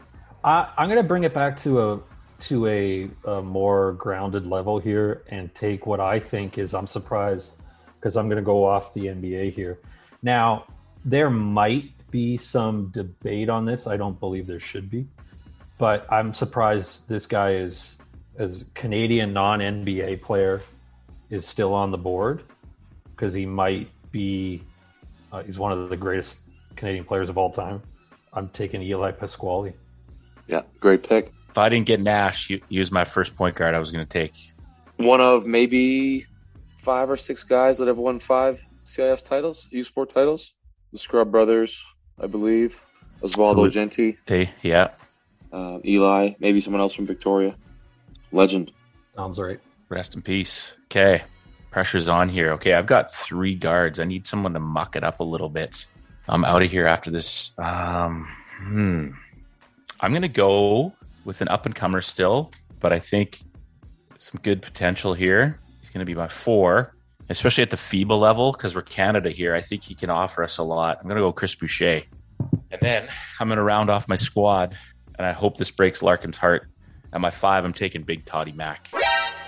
I, 0.43 0.74
I'm 0.78 0.89
going 0.89 1.02
to 1.02 1.08
bring 1.08 1.24
it 1.24 1.34
back 1.34 1.56
to 1.58 1.82
a 1.82 2.00
to 2.41 2.68
a, 2.68 3.10
a 3.26 3.41
more 3.41 3.93
grounded 3.93 4.45
level 4.45 4.80
here 4.80 5.24
and 5.30 5.54
take 5.56 5.86
what 5.86 6.00
I 6.00 6.20
think 6.20 6.58
is. 6.58 6.74
I'm 6.74 6.88
surprised 6.88 7.58
because 7.95 8.18
I'm 8.18 8.28
going 8.28 8.38
to 8.38 8.45
go 8.45 8.66
off 8.66 8.93
the 8.93 9.06
NBA 9.06 9.54
here. 9.54 9.80
Now 10.22 10.66
there 11.06 11.30
might 11.30 11.91
be 12.12 12.38
some 12.38 12.89
debate 12.91 13.50
on 13.50 13.66
this. 13.66 13.88
I 13.88 13.97
don't 13.97 14.20
believe 14.20 14.47
there 14.47 14.60
should 14.60 14.89
be, 14.89 15.08
but 15.78 16.12
I'm 16.12 16.34
surprised 16.34 17.08
this 17.08 17.26
guy 17.26 17.56
is 17.56 17.95
as 18.38 18.66
Canadian 18.74 19.34
non 19.34 19.60
NBA 19.60 20.22
player 20.22 20.62
is 21.30 21.45
still 21.45 21.74
on 21.74 21.91
the 21.91 21.97
board 21.97 22.43
because 23.12 23.34
he 23.34 23.45
might 23.45 23.89
be. 24.12 24.64
Uh, 25.32 25.43
he's 25.43 25.60
one 25.60 25.72
of 25.72 25.89
the 25.89 25.97
greatest 25.97 26.38
Canadian 26.76 27.06
players 27.06 27.30
of 27.30 27.38
all 27.38 27.52
time. 27.52 27.84
I'm 28.34 28.50
taking 28.50 28.82
Eli 28.82 29.12
Pasquale. 29.12 29.74
Yeah, 30.47 30.62
great 30.80 31.08
pick. 31.08 31.32
If 31.50 31.58
I 31.58 31.70
didn't 31.70 31.86
get 31.86 32.00
Nash, 32.00 32.47
he, 32.47 32.64
he 32.70 32.80
was 32.80 32.91
my 32.91 33.06
first 33.06 33.36
point 33.36 33.56
guard 33.56 33.76
I 33.76 33.80
was 33.80 33.91
going 33.91 34.06
to 34.06 34.10
take. 34.10 34.34
One 34.97 35.22
of 35.22 35.45
maybe 35.45 36.26
five 36.80 37.10
or 37.10 37.18
six 37.18 37.43
guys 37.43 37.78
that 37.78 37.88
have 37.88 37.97
won 37.97 38.20
five 38.20 38.60
CIS 38.84 39.24
titles, 39.24 39.68
U 39.72 39.84
Sport 39.84 40.14
titles. 40.14 40.54
The 40.92 40.98
Scrubb 41.00 41.32
Brothers, 41.32 41.84
I 42.20 42.28
believe. 42.28 42.80
Osvaldo 43.22 43.56
Who- 43.56 43.70
Jeanty, 43.70 44.18
Hey, 44.26 44.52
yeah. 44.62 44.90
uh, 45.52 45.80
Eli, 45.86 46.34
maybe 46.40 46.62
someone 46.62 46.82
else 46.82 46.94
from 46.94 47.06
Victoria. 47.06 47.56
Legend. 48.32 48.72
Sounds 49.16 49.40
right. 49.40 49.60
Rest 49.90 50.16
in 50.16 50.22
peace. 50.22 50.74
Okay. 50.86 51.24
Pressure's 51.72 52.08
on 52.08 52.30
here. 52.30 52.52
Okay. 52.54 52.74
I've 52.74 52.86
got 52.86 53.14
three 53.14 53.56
guards. 53.56 54.00
I 54.00 54.06
need 54.06 54.26
someone 54.26 54.54
to 54.54 54.60
muck 54.60 54.96
it 54.96 55.04
up 55.04 55.20
a 55.20 55.24
little 55.24 55.50
bit. 55.50 55.86
I'm 56.28 56.46
out 56.46 56.62
of 56.64 56.72
here 56.72 56.88
after 56.88 57.10
this. 57.12 57.52
Um, 57.58 58.28
hmm. 58.60 59.10
I'm 60.00 60.12
going 60.12 60.22
to 60.22 60.28
go 60.28 60.94
with 61.26 61.42
an 61.42 61.48
up 61.50 61.66
and 61.66 61.76
comer 61.76 62.02
still, 62.02 62.52
but 62.80 62.94
I 62.94 63.00
think 63.00 63.42
some 64.20 64.40
good 64.44 64.62
potential 64.62 65.14
here. 65.14 65.60
He's 65.82 65.90
going 65.90 66.00
to 66.00 66.06
be 66.06 66.16
my 66.16 66.28
four, 66.28 66.96
especially 67.30 67.62
at 67.64 67.70
the 67.70 67.78
FIBA 67.78 68.20
level 68.20 68.52
because 68.52 68.76
we're 68.76 68.82
Canada 68.82 69.30
here. 69.30 69.56
I 69.56 69.62
think 69.62 69.84
he 69.84 69.96
can 69.96 70.10
offer 70.10 70.44
us 70.44 70.58
a 70.58 70.64
lot. 70.64 70.98
I'm 71.00 71.04
going 71.08 71.16
to 71.18 71.22
go 71.22 71.32
Chris 71.32 71.56
Boucher. 71.56 72.04
And 72.72 72.82
then 72.82 73.08
I'm 73.40 73.48
going 73.48 73.58
to 73.58 73.64
round 73.64 73.90
off 73.90 74.08
my 74.08 74.16
squad, 74.16 74.78
and 75.18 75.26
I 75.26 75.32
hope 75.32 75.58
this 75.58 75.72
breaks 75.72 76.02
Larkin's 76.02 76.38
heart. 76.38 76.68
At 77.12 77.22
my 77.22 77.32
five, 77.32 77.66
I'm 77.66 77.74
taking 77.74 78.04
Big 78.04 78.26
Toddy 78.26 78.52
Mac. 78.52 78.90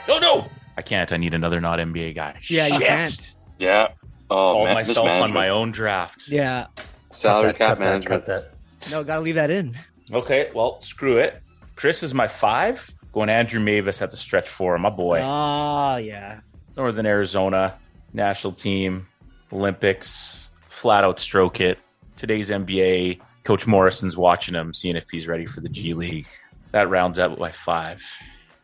No, 0.07 0.17
no, 0.17 0.47
I 0.77 0.81
can't. 0.81 1.11
I 1.13 1.17
need 1.17 1.33
another 1.35 1.61
not 1.61 1.77
NBA 1.79 2.15
guy. 2.15 2.39
Yeah, 2.49 2.65
you 2.67 2.79
Shit. 2.79 2.87
can't. 2.87 3.35
Yeah. 3.59 3.87
Oh, 4.31 4.53
Called 4.53 4.65
man, 4.65 4.73
myself 4.73 5.09
on 5.09 5.31
my 5.31 5.49
own 5.49 5.71
draft. 5.71 6.27
Yeah. 6.27 6.67
Salary 7.11 7.53
Cut 7.53 7.77
that, 7.77 8.03
cap 8.03 8.03
cut 8.03 8.25
that, 8.25 8.25
cut 8.25 8.25
that. 8.25 8.91
No, 8.91 9.03
gotta 9.03 9.21
leave 9.21 9.35
that 9.35 9.51
in. 9.51 9.77
Okay, 10.11 10.49
well, 10.55 10.81
screw 10.81 11.17
it. 11.17 11.41
Chris 11.75 12.01
is 12.01 12.13
my 12.13 12.27
five. 12.27 12.89
Going 13.13 13.29
Andrew 13.29 13.59
Mavis 13.59 14.01
at 14.01 14.09
the 14.09 14.17
stretch 14.17 14.49
four. 14.49 14.77
My 14.79 14.89
boy. 14.89 15.19
Ah, 15.21 15.97
yeah. 15.97 16.39
Northern 16.77 17.05
Arizona 17.05 17.75
national 18.13 18.53
team, 18.53 19.07
Olympics, 19.51 20.49
flat 20.69 21.03
out 21.03 21.19
stroke 21.19 21.59
it. 21.61 21.77
Today's 22.15 22.49
NBA, 22.49 23.19
Coach 23.43 23.65
Morrison's 23.67 24.15
watching 24.17 24.55
him, 24.55 24.73
seeing 24.73 24.95
if 24.95 25.09
he's 25.09 25.27
ready 25.27 25.45
for 25.45 25.61
the 25.61 25.69
G 25.69 25.93
League. 25.93 26.27
That 26.71 26.89
rounds 26.89 27.19
out 27.19 27.37
my 27.39 27.51
five. 27.51 28.01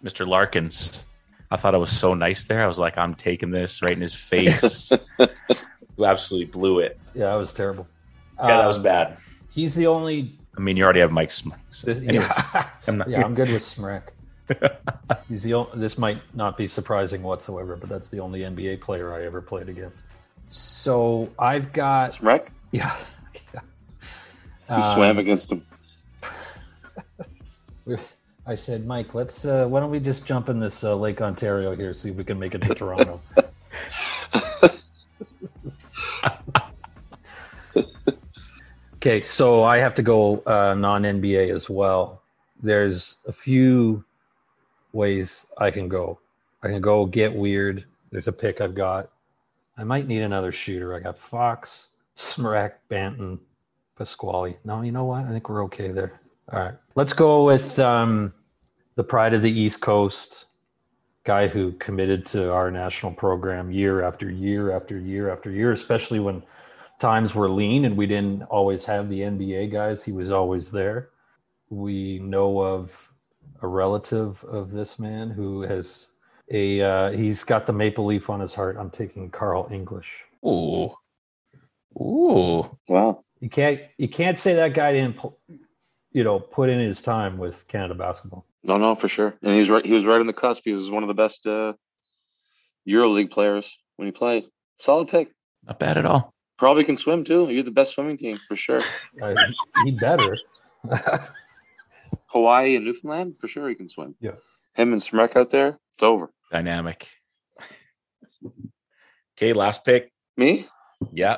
Mr. 0.03 0.27
Larkins, 0.27 1.05
I 1.51 1.57
thought 1.57 1.73
I 1.75 1.77
was 1.77 1.91
so 1.91 2.13
nice 2.13 2.45
there. 2.45 2.63
I 2.63 2.67
was 2.67 2.79
like, 2.79 2.97
I'm 2.97 3.15
taking 3.15 3.51
this 3.51 3.81
right 3.81 3.91
in 3.93 4.01
his 4.01 4.13
face. 4.15 4.91
you 5.97 6.05
absolutely 6.05 6.51
blew 6.51 6.79
it. 6.79 6.99
Yeah, 7.15 7.25
that 7.31 7.35
was 7.35 7.51
terrible. 7.53 7.87
Yeah, 8.39 8.57
that 8.57 8.67
was 8.67 8.77
Um, 8.77 8.83
bad. 8.83 9.17
He's 9.49 9.73
the 9.75 9.87
only. 9.87 10.37
I 10.55 10.59
mean, 10.61 10.77
you 10.77 10.83
already 10.83 10.99
have 10.99 11.11
Mike 11.11 11.31
Smith. 11.31 11.57
So 11.71 11.91
anyways, 11.91 12.27
yeah, 12.53 12.69
I'm 12.87 12.97
not- 12.99 13.09
yeah, 13.09 13.23
I'm 13.23 13.33
good 13.35 13.49
with 13.49 13.61
Smrek. 13.61 14.03
He's 15.29 15.43
the 15.43 15.53
only, 15.53 15.79
this 15.79 15.97
might 15.97 16.21
not 16.35 16.57
be 16.57 16.67
surprising 16.67 17.23
whatsoever, 17.23 17.75
but 17.75 17.89
that's 17.89 18.09
the 18.09 18.19
only 18.19 18.41
NBA 18.41 18.81
player 18.81 19.13
I 19.13 19.25
ever 19.25 19.41
played 19.41 19.69
against. 19.69 20.05
So 20.49 21.29
I've 21.37 21.73
got 21.73 22.19
yeah. 22.71 22.95
yeah. 23.53 23.59
He 24.67 24.73
Um, 24.73 24.93
swam 24.95 25.17
against 25.17 25.51
him. 25.51 25.65
I 28.45 28.55
said, 28.55 28.85
Mike, 28.85 29.13
let's. 29.13 29.43
Uh, 29.43 29.65
why 29.67 29.81
don't 29.81 29.91
we 29.91 29.99
just 29.99 30.25
jump 30.25 30.47
in 30.49 30.59
this 30.59 30.83
uh, 30.83 30.95
Lake 30.95 31.21
Ontario 31.21 31.75
here, 31.75 31.93
see 31.93 32.09
if 32.11 32.15
we 32.15 32.23
can 32.23 32.39
make 32.39 32.55
it 32.55 32.61
to 32.63 32.73
Toronto. 32.73 33.19
okay, 38.95 39.21
so 39.21 39.63
I 39.63 39.79
have 39.79 39.95
to 39.95 40.01
go 40.01 40.41
uh, 40.45 40.73
non 40.75 41.03
NBA 41.03 41.53
as 41.53 41.69
well. 41.69 42.21
There's 42.61 43.17
a 43.27 43.33
few 43.33 44.03
ways 44.97 45.45
I 45.57 45.71
can 45.71 45.87
go. 45.87 46.19
I 46.63 46.67
can 46.67 46.81
go 46.81 47.05
get 47.05 47.33
weird. 47.33 47.85
There's 48.11 48.27
a 48.27 48.33
pick 48.33 48.59
I've 48.59 48.75
got. 48.75 49.09
I 49.77 49.83
might 49.83 50.07
need 50.07 50.23
another 50.23 50.51
shooter. 50.51 50.95
I 50.95 50.99
got 50.99 51.19
Fox, 51.19 51.89
Smrek, 52.17 52.73
Banton, 52.89 53.37
Pasquale. 53.95 54.57
No, 54.65 54.81
you 54.81 54.91
know 54.91 55.05
what? 55.05 55.25
I 55.25 55.29
think 55.29 55.47
we're 55.47 55.63
okay 55.65 55.91
there. 55.91 56.19
All 56.51 56.59
right. 56.59 56.73
Let's 56.95 57.13
go 57.13 57.45
with 57.45 57.77
um, 57.77 58.33
the 58.95 59.03
pride 59.03 59.33
of 59.33 59.43
the 59.43 59.51
East 59.51 59.81
Coast 59.81 60.45
guy 61.23 61.47
who 61.47 61.73
committed 61.73 62.25
to 62.25 62.51
our 62.51 62.71
national 62.71 63.11
program 63.11 63.71
year 63.71 64.01
after 64.01 64.31
year 64.31 64.71
after 64.71 64.97
year 64.97 65.29
after 65.29 65.51
year, 65.51 65.73
especially 65.73 66.19
when 66.19 66.41
times 66.99 67.35
were 67.35 67.49
lean 67.49 67.85
and 67.85 67.95
we 67.95 68.07
didn't 68.07 68.43
always 68.43 68.85
have 68.85 69.09
the 69.09 69.19
NBA 69.19 69.71
guys. 69.71 70.03
He 70.03 70.11
was 70.11 70.31
always 70.31 70.71
there. 70.71 71.09
We 71.69 72.19
know 72.19 72.63
of 72.63 73.11
a 73.61 73.67
relative 73.67 74.43
of 74.43 74.71
this 74.71 74.99
man 74.99 75.29
who 75.29 75.61
has 75.61 76.07
a 76.51 76.81
uh, 76.81 77.11
he's 77.11 77.43
got 77.43 77.65
the 77.65 77.73
maple 77.73 78.05
leaf 78.05 78.29
on 78.29 78.39
his 78.39 78.53
heart. 78.53 78.77
I'm 78.79 78.89
taking 78.89 79.29
Carl 79.29 79.67
English. 79.71 80.23
Ooh. 80.45 80.91
Ooh. 81.99 82.77
Wow. 82.87 83.23
You 83.39 83.49
can't 83.49 83.81
you 83.97 84.07
can't 84.07 84.37
say 84.37 84.53
that 84.55 84.73
guy 84.73 84.93
didn't 84.93 85.17
pu- 85.17 85.35
you 86.11 86.23
know 86.23 86.39
put 86.39 86.69
in 86.69 86.79
his 86.79 87.01
time 87.01 87.37
with 87.37 87.67
Canada 87.67 87.95
basketball. 87.95 88.45
No, 88.63 88.77
no, 88.77 88.95
for 88.95 89.07
sure. 89.07 89.33
And 89.41 89.55
he's 89.55 89.69
right. 89.69 89.85
He 89.85 89.93
was 89.93 90.05
right 90.05 90.19
on 90.19 90.27
the 90.27 90.33
cusp. 90.33 90.63
He 90.65 90.73
was 90.73 90.89
one 90.89 91.03
of 91.03 91.07
the 91.07 91.13
best 91.13 91.45
uh, 91.47 91.73
EuroLeague 92.87 93.31
players 93.31 93.77
when 93.95 94.07
he 94.07 94.11
played. 94.11 94.45
Solid 94.79 95.07
pick. 95.07 95.31
Not 95.65 95.79
bad 95.79 95.97
at 95.97 96.05
all. 96.05 96.33
Probably 96.57 96.83
can 96.83 96.97
swim 96.97 97.23
too. 97.23 97.49
You're 97.49 97.63
the 97.63 97.71
best 97.71 97.93
swimming 97.93 98.17
team 98.17 98.37
for 98.47 98.55
sure. 98.55 98.81
Uh, 99.21 99.33
he 99.83 99.91
better. 99.91 100.37
Hawaii 102.27 102.75
and 102.75 102.85
Newfoundland 102.85 103.35
for 103.39 103.47
sure. 103.47 103.67
He 103.69 103.75
can 103.75 103.89
swim. 103.89 104.15
Yeah. 104.19 104.35
Him 104.75 104.93
and 104.93 105.01
Smrek 105.01 105.35
out 105.35 105.49
there. 105.49 105.79
It's 105.95 106.03
over. 106.03 106.31
Dynamic. 106.51 107.07
Okay, 109.37 109.53
last 109.53 109.85
pick. 109.85 110.11
Me. 110.35 110.67
Yeah. 111.13 111.37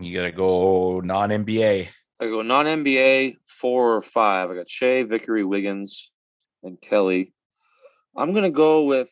You 0.00 0.16
got 0.16 0.24
to 0.24 0.32
go 0.32 1.00
non 1.00 1.28
NBA. 1.28 1.88
I 2.20 2.24
go 2.24 2.42
non 2.42 2.66
NBA 2.66 3.36
four 3.46 3.96
or 3.96 4.02
five. 4.02 4.50
I 4.50 4.54
got 4.54 4.68
Shai, 4.68 5.02
Vickery, 5.02 5.44
Wiggins, 5.44 6.10
and 6.62 6.80
Kelly. 6.80 7.32
I'm 8.16 8.32
gonna 8.32 8.50
go 8.50 8.84
with 8.84 9.10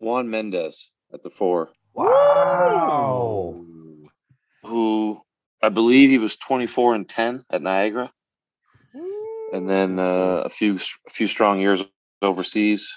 Juan 0.00 0.28
Mendez 0.28 0.90
at 1.14 1.22
the 1.22 1.30
four, 1.30 1.70
wow. 1.94 3.64
who 4.64 5.20
I 5.62 5.68
believe 5.68 6.10
he 6.10 6.18
was 6.18 6.36
24 6.36 6.94
and 6.94 7.08
10 7.08 7.44
at 7.50 7.62
Niagara, 7.62 8.10
and 9.52 9.68
then 9.68 9.98
uh, 9.98 10.42
a 10.44 10.48
few 10.48 10.76
a 10.76 11.10
few 11.10 11.26
strong 11.26 11.60
years 11.60 11.84
overseas. 12.20 12.90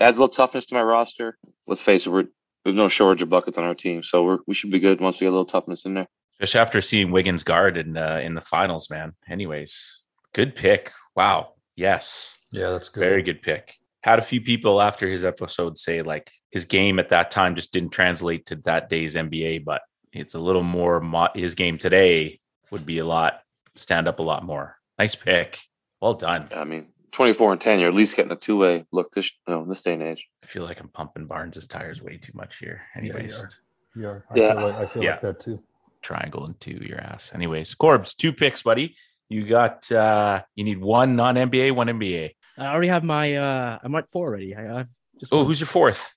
Adds 0.00 0.18
a 0.18 0.22
little 0.22 0.34
toughness 0.34 0.66
to 0.66 0.74
my 0.74 0.82
roster. 0.82 1.38
Let's 1.66 1.80
face 1.80 2.06
it, 2.06 2.10
we're 2.10 2.26
there's 2.64 2.76
no 2.76 2.88
shortage 2.88 3.22
of 3.22 3.28
buckets 3.28 3.58
on 3.58 3.64
our 3.64 3.74
team, 3.74 4.02
so 4.02 4.24
we're 4.24 4.38
we 4.46 4.54
should 4.54 4.70
be 4.70 4.78
good 4.78 5.00
once 5.00 5.16
we 5.16 5.24
get 5.24 5.28
a 5.28 5.30
little 5.30 5.44
toughness 5.44 5.84
in 5.84 5.94
there. 5.94 6.08
Especially 6.40 6.60
after 6.60 6.82
seeing 6.82 7.10
Wiggins 7.10 7.44
guard 7.44 7.76
in 7.76 7.96
uh, 7.96 8.20
in 8.22 8.34
the 8.34 8.40
finals, 8.40 8.90
man. 8.90 9.14
Anyways, 9.28 10.02
good 10.34 10.54
pick. 10.56 10.92
Wow. 11.14 11.54
Yes. 11.76 12.36
Yeah, 12.50 12.70
that's 12.70 12.88
good. 12.88 13.00
Very 13.00 13.22
good 13.22 13.42
pick. 13.42 13.74
Had 14.02 14.18
a 14.18 14.22
few 14.22 14.40
people 14.40 14.82
after 14.82 15.08
his 15.08 15.24
episode 15.24 15.78
say 15.78 16.02
like 16.02 16.30
his 16.50 16.64
game 16.64 16.98
at 16.98 17.10
that 17.10 17.30
time 17.30 17.54
just 17.54 17.72
didn't 17.72 17.90
translate 17.90 18.46
to 18.46 18.56
that 18.56 18.88
day's 18.88 19.14
NBA, 19.14 19.64
but 19.64 19.82
it's 20.12 20.34
a 20.34 20.40
little 20.40 20.62
more. 20.62 21.00
Mo- 21.00 21.28
his 21.34 21.54
game 21.54 21.78
today 21.78 22.40
would 22.70 22.84
be 22.84 22.98
a 22.98 23.04
lot 23.04 23.40
stand 23.74 24.08
up 24.08 24.18
a 24.18 24.22
lot 24.22 24.44
more. 24.44 24.76
Nice 24.98 25.14
pick. 25.14 25.58
Well 26.02 26.14
done. 26.14 26.48
I 26.54 26.64
mean, 26.64 26.88
24 27.12 27.52
and 27.52 27.60
10, 27.60 27.78
you're 27.78 27.88
at 27.88 27.94
least 27.94 28.16
getting 28.16 28.32
a 28.32 28.36
two 28.36 28.58
way 28.58 28.84
look 28.90 29.12
this 29.14 29.30
you 29.46 29.54
know, 29.54 29.64
this 29.64 29.82
day 29.82 29.94
and 29.94 30.02
age. 30.02 30.26
I 30.42 30.46
feel 30.46 30.64
like 30.64 30.80
I'm 30.80 30.88
pumping 30.88 31.26
Barnes's 31.26 31.68
tires 31.68 32.02
way 32.02 32.16
too 32.16 32.32
much 32.34 32.58
here. 32.58 32.82
Yeah, 32.96 33.02
you 33.02 33.10
Anyways, 33.12 33.40
are. 33.40 33.50
You 33.94 34.08
are. 34.08 34.24
I 34.30 34.38
Yeah. 34.38 34.52
feel 34.54 34.62
like 34.62 34.74
I 34.74 34.86
feel 34.86 35.04
Yeah. 35.04 35.10
like 35.12 35.20
that 35.22 35.40
too. 35.40 35.62
triangle 36.02 36.44
into 36.46 36.72
your 36.84 37.00
ass. 37.00 37.30
Anyways, 37.32 37.72
Corbs, 37.76 38.16
two 38.16 38.32
picks, 38.32 38.62
buddy. 38.64 38.96
You 39.28 39.46
got 39.46 39.90
uh 39.92 40.42
you 40.56 40.64
need 40.64 40.80
one 40.80 41.14
non 41.14 41.36
NBA, 41.36 41.70
one 41.76 41.86
NBA. 41.86 42.30
I 42.58 42.66
already 42.66 42.88
have 42.88 43.04
my. 43.04 43.36
uh 43.36 43.78
I'm 43.84 43.94
at 43.94 44.10
four 44.10 44.26
already. 44.26 44.56
I, 44.56 44.80
I've 44.80 44.88
just. 45.20 45.32
Oh, 45.32 45.36
one. 45.38 45.46
who's 45.46 45.60
your 45.60 45.68
fourth? 45.68 46.12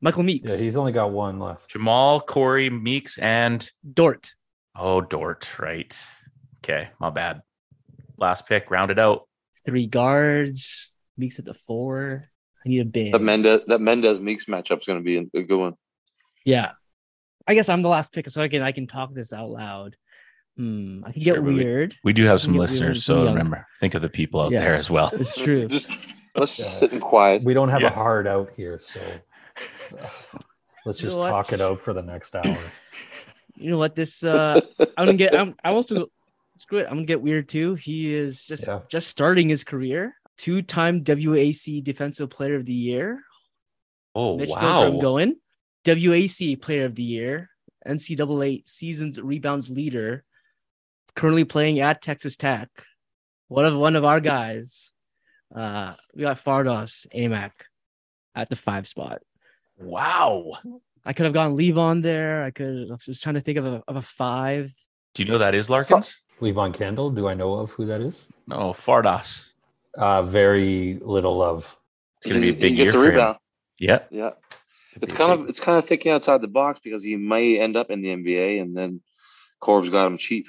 Michael 0.00 0.22
Meeks? 0.22 0.50
Yeah, 0.50 0.56
he's 0.56 0.78
only 0.78 0.92
got 0.92 1.10
one 1.10 1.38
left. 1.38 1.68
Jamal, 1.68 2.22
Cory, 2.22 2.70
Meeks, 2.70 3.18
and 3.18 3.70
Dort. 3.92 4.32
oh 4.74 5.02
Dort, 5.02 5.58
right. 5.58 5.94
Okay, 6.64 6.88
my 6.98 7.10
bad. 7.10 7.42
Last 8.20 8.46
pick, 8.46 8.70
round 8.70 8.90
it 8.90 8.98
out. 8.98 9.26
Three 9.64 9.86
guards. 9.86 10.90
Meeks 11.16 11.38
at 11.38 11.44
the 11.44 11.54
four. 11.66 12.28
I 12.64 12.68
need 12.68 12.80
a 12.80 12.84
big. 12.84 13.12
That 13.12 13.22
Mendez 13.22 13.62
that 13.66 13.80
Mendez 13.80 14.20
Meeks 14.20 14.44
matchup 14.44 14.78
is 14.80 14.84
going 14.84 14.98
to 14.98 15.04
be 15.04 15.16
a, 15.16 15.40
a 15.40 15.42
good 15.42 15.58
one. 15.58 15.74
Yeah. 16.44 16.72
I 17.48 17.54
guess 17.54 17.68
I'm 17.68 17.82
the 17.82 17.88
last 17.88 18.12
pick, 18.12 18.28
so 18.28 18.42
I 18.42 18.48
can 18.48 18.62
I 18.62 18.72
can 18.72 18.86
talk 18.86 19.12
this 19.14 19.32
out 19.32 19.50
loud. 19.50 19.96
Hmm. 20.56 21.02
I 21.06 21.12
can 21.12 21.22
get 21.22 21.34
Sure, 21.34 21.42
but 21.42 21.48
we- 21.54 21.56
weird. 21.64 21.96
We 22.04 22.12
do 22.12 22.24
have 22.26 22.40
some 22.40 22.54
listeners, 22.54 23.04
so 23.04 23.24
young. 23.24 23.32
remember, 23.34 23.66
think 23.80 23.94
of 23.94 24.02
the 24.02 24.08
people 24.10 24.40
out 24.42 24.50
Yeah. 24.52 24.60
there 24.60 24.74
as 24.74 24.90
well. 24.90 25.10
It's 25.14 25.34
true. 25.36 25.66
Just 25.68 25.90
let's 26.36 26.56
just 26.56 26.78
sit 26.78 26.92
in 26.92 27.00
quiet. 27.00 27.42
We 27.42 27.54
don't 27.54 27.70
have 27.70 27.80
Yeah. 27.80 27.88
a 27.88 27.92
hard 27.92 28.26
out 28.26 28.50
here, 28.56 28.78
so 28.80 29.00
let's 30.86 31.00
You 31.02 31.08
know 31.08 31.14
just 31.14 31.16
talk 31.16 31.52
it 31.52 31.60
out 31.60 31.80
for 31.80 31.92
the 31.92 32.02
next 32.02 32.34
hour. 32.34 32.58
You 33.56 33.68
know 33.70 33.78
what? 33.78 33.94
This 33.94 34.24
uh 34.24 34.58
I'm 34.96 35.04
gonna 35.06 35.14
get 35.18 35.34
I'm 35.38 35.54
I 35.62 35.70
also 35.70 36.06
screw 36.60 36.78
it. 36.78 36.86
I'm 36.86 36.94
gonna 36.96 37.04
get 37.04 37.22
weird 37.22 37.48
too. 37.48 37.74
He 37.74 38.14
is 38.14 38.44
just 38.44 38.66
Yeah. 38.66 38.80
just 38.88 39.08
starting 39.08 39.48
his 39.48 39.64
career. 39.64 40.14
Two-time 40.36 41.02
WAC 41.04 41.82
Defensive 41.82 42.30
Player 42.30 42.56
of 42.56 42.64
the 42.66 42.72
Year. 42.72 43.22
Oh 44.14 44.36
Mitch 44.38 44.48
knows 44.48 44.58
where 44.58 44.86
I'm 44.88 44.98
going. 45.00 45.36
WAC 45.84 46.60
Player 46.60 46.84
of 46.86 46.94
the 46.94 47.02
Year, 47.02 47.50
NCAA 47.86 48.62
Seasons 48.68 49.20
Rebounds 49.20 49.70
Leader, 49.70 50.24
currently 51.14 51.44
playing 51.44 51.80
at 51.80 52.02
Texas 52.02 52.36
Tech. 52.36 52.68
One 53.48 53.64
of 53.66 53.76
one 53.76 53.96
of 53.96 54.04
our 54.04 54.20
guys. 54.20 54.90
Uh, 55.54 55.94
we 56.14 56.22
got 56.22 56.42
Fardaws 56.44 57.06
Aimaq 57.14 57.50
at 58.34 58.48
the 58.48 58.56
five 58.56 58.86
spot. 58.86 59.20
Wow. 59.78 60.52
I 61.04 61.12
could 61.12 61.24
have 61.24 61.32
gone 61.32 61.56
Levon 61.56 62.02
there. 62.02 62.44
I 62.44 62.50
could. 62.50 62.88
I 62.88 62.92
was 62.92 63.04
just 63.04 63.22
trying 63.22 63.34
to 63.36 63.40
think 63.40 63.58
of 63.58 63.66
a 63.66 63.82
of 63.88 63.96
a 63.96 64.02
five. 64.02 64.72
Do 65.14 65.22
you 65.24 65.28
know 65.28 65.38
that 65.38 65.54
is 65.54 65.68
Larkins? 65.68 66.20
Levon 66.40 66.72
Kendall, 66.74 67.10
do 67.10 67.28
I 67.28 67.34
know 67.34 67.54
of 67.54 67.70
who 67.72 67.86
that 67.86 68.00
is? 68.00 68.28
No, 68.46 68.72
Fardaws. 68.72 69.50
Uh, 69.96 70.22
very 70.22 70.98
little 71.02 71.42
of. 71.42 71.76
It's 72.18 72.26
gonna 72.28 72.40
be 72.40 72.50
a 72.50 72.52
big 72.52 72.70
he 72.72 72.76
gets 72.76 72.94
year 72.94 73.02
a 73.02 73.12
for 73.12 73.18
him. 73.18 73.34
Yeah. 73.78 73.98
Yeah, 74.10 74.30
Could 74.94 75.02
it's 75.04 75.12
kind 75.12 75.32
big- 75.32 75.40
of 75.40 75.48
it's 75.48 75.60
kind 75.60 75.78
of 75.78 75.84
thinking 75.86 76.12
outside 76.12 76.40
the 76.42 76.48
box 76.48 76.80
because 76.82 77.02
he 77.02 77.16
may 77.16 77.58
end 77.58 77.76
up 77.76 77.90
in 77.90 78.02
the 78.02 78.08
NBA, 78.08 78.60
and 78.60 78.76
then 78.76 79.00
Corb's 79.60 79.88
got 79.90 80.06
him 80.06 80.18
cheap. 80.18 80.46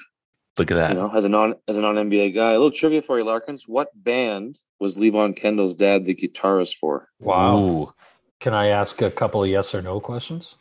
look 0.58 0.70
at 0.70 0.74
that. 0.74 0.90
You 0.90 0.96
know, 0.96 1.10
as 1.14 1.24
a 1.24 1.28
non 1.28 1.54
as 1.66 1.76
a 1.76 1.80
non 1.80 1.96
NBA 1.96 2.34
guy. 2.34 2.50
A 2.50 2.52
little 2.52 2.70
trivia 2.70 3.02
for 3.02 3.18
you, 3.18 3.24
Larkins. 3.24 3.66
What 3.66 3.88
band 3.94 4.58
was 4.80 4.96
Levon 4.96 5.34
Kendall's 5.36 5.74
dad 5.74 6.04
the 6.04 6.14
guitarist 6.14 6.76
for? 6.76 7.08
Wow. 7.20 7.58
Ooh. 7.58 7.94
Can 8.40 8.52
I 8.54 8.66
ask 8.68 9.00
a 9.00 9.10
couple 9.10 9.42
of 9.44 9.48
yes 9.48 9.74
or 9.74 9.80
no 9.82 10.00
questions? 10.00 10.56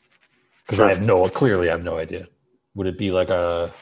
Because 0.66 0.80
I 0.80 0.90
have 0.94 1.06
no, 1.06 1.28
clearly 1.28 1.68
I 1.68 1.72
have 1.72 1.84
no 1.84 1.98
idea. 1.98 2.28
Would 2.76 2.88
it 2.88 2.98
be 2.98 3.10
like 3.12 3.30
a, 3.30 3.74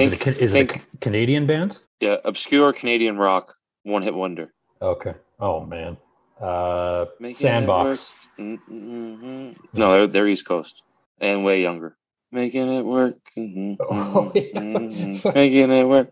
is, 0.00 0.12
it, 0.12 0.26
a, 0.26 0.32
Think- 0.32 0.76
it 0.76 0.82
a 0.94 0.98
Canadian 1.00 1.46
band? 1.46 1.78
Yeah, 2.00 2.16
obscure 2.24 2.72
Canadian 2.72 3.16
rock, 3.16 3.54
one 3.84 4.02
hit 4.02 4.14
wonder. 4.14 4.52
Okay. 4.82 5.14
Oh, 5.40 5.64
man. 5.64 5.96
Uh, 6.40 7.06
Making 7.20 7.34
Sandbox. 7.36 8.12
Mm-mm-mm. 8.38 9.56
No, 9.72 9.92
they're 9.92 10.06
they're 10.08 10.28
East 10.28 10.46
Coast 10.46 10.82
and 11.20 11.44
way 11.44 11.62
younger. 11.62 11.96
Making 12.32 12.68
it 12.72 12.82
work. 12.82 13.16
Mhm, 13.38 13.76
Oh, 13.80 14.32
yeah. 14.34 15.32
Making 15.32 15.70
it 15.70 15.84
work. 15.84 16.10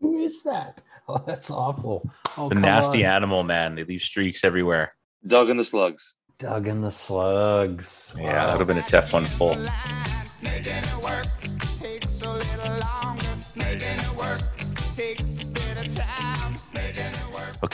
Who 0.00 0.18
is 0.20 0.42
that? 0.44 0.82
Oh, 1.08 1.22
that's 1.26 1.50
awful. 1.50 2.08
Oh, 2.36 2.48
The 2.48 2.54
nasty 2.54 3.04
on. 3.04 3.12
animal, 3.16 3.42
man. 3.42 3.74
They 3.74 3.84
leave 3.84 4.02
streaks 4.02 4.44
everywhere. 4.44 4.94
Doug 5.26 5.50
and 5.50 5.58
the 5.58 5.64
Slugs. 5.64 6.14
Doug 6.38 6.66
and 6.68 6.84
the 6.84 6.90
Slugs. 6.90 8.14
Yeah, 8.16 8.22
Wow. 8.24 8.32
that 8.46 8.52
would 8.52 8.58
have 8.60 8.68
been 8.68 8.78
a 8.78 8.82
tough 8.86 9.12
one 9.12 9.24
to 9.24 9.36
pull. 9.36 9.56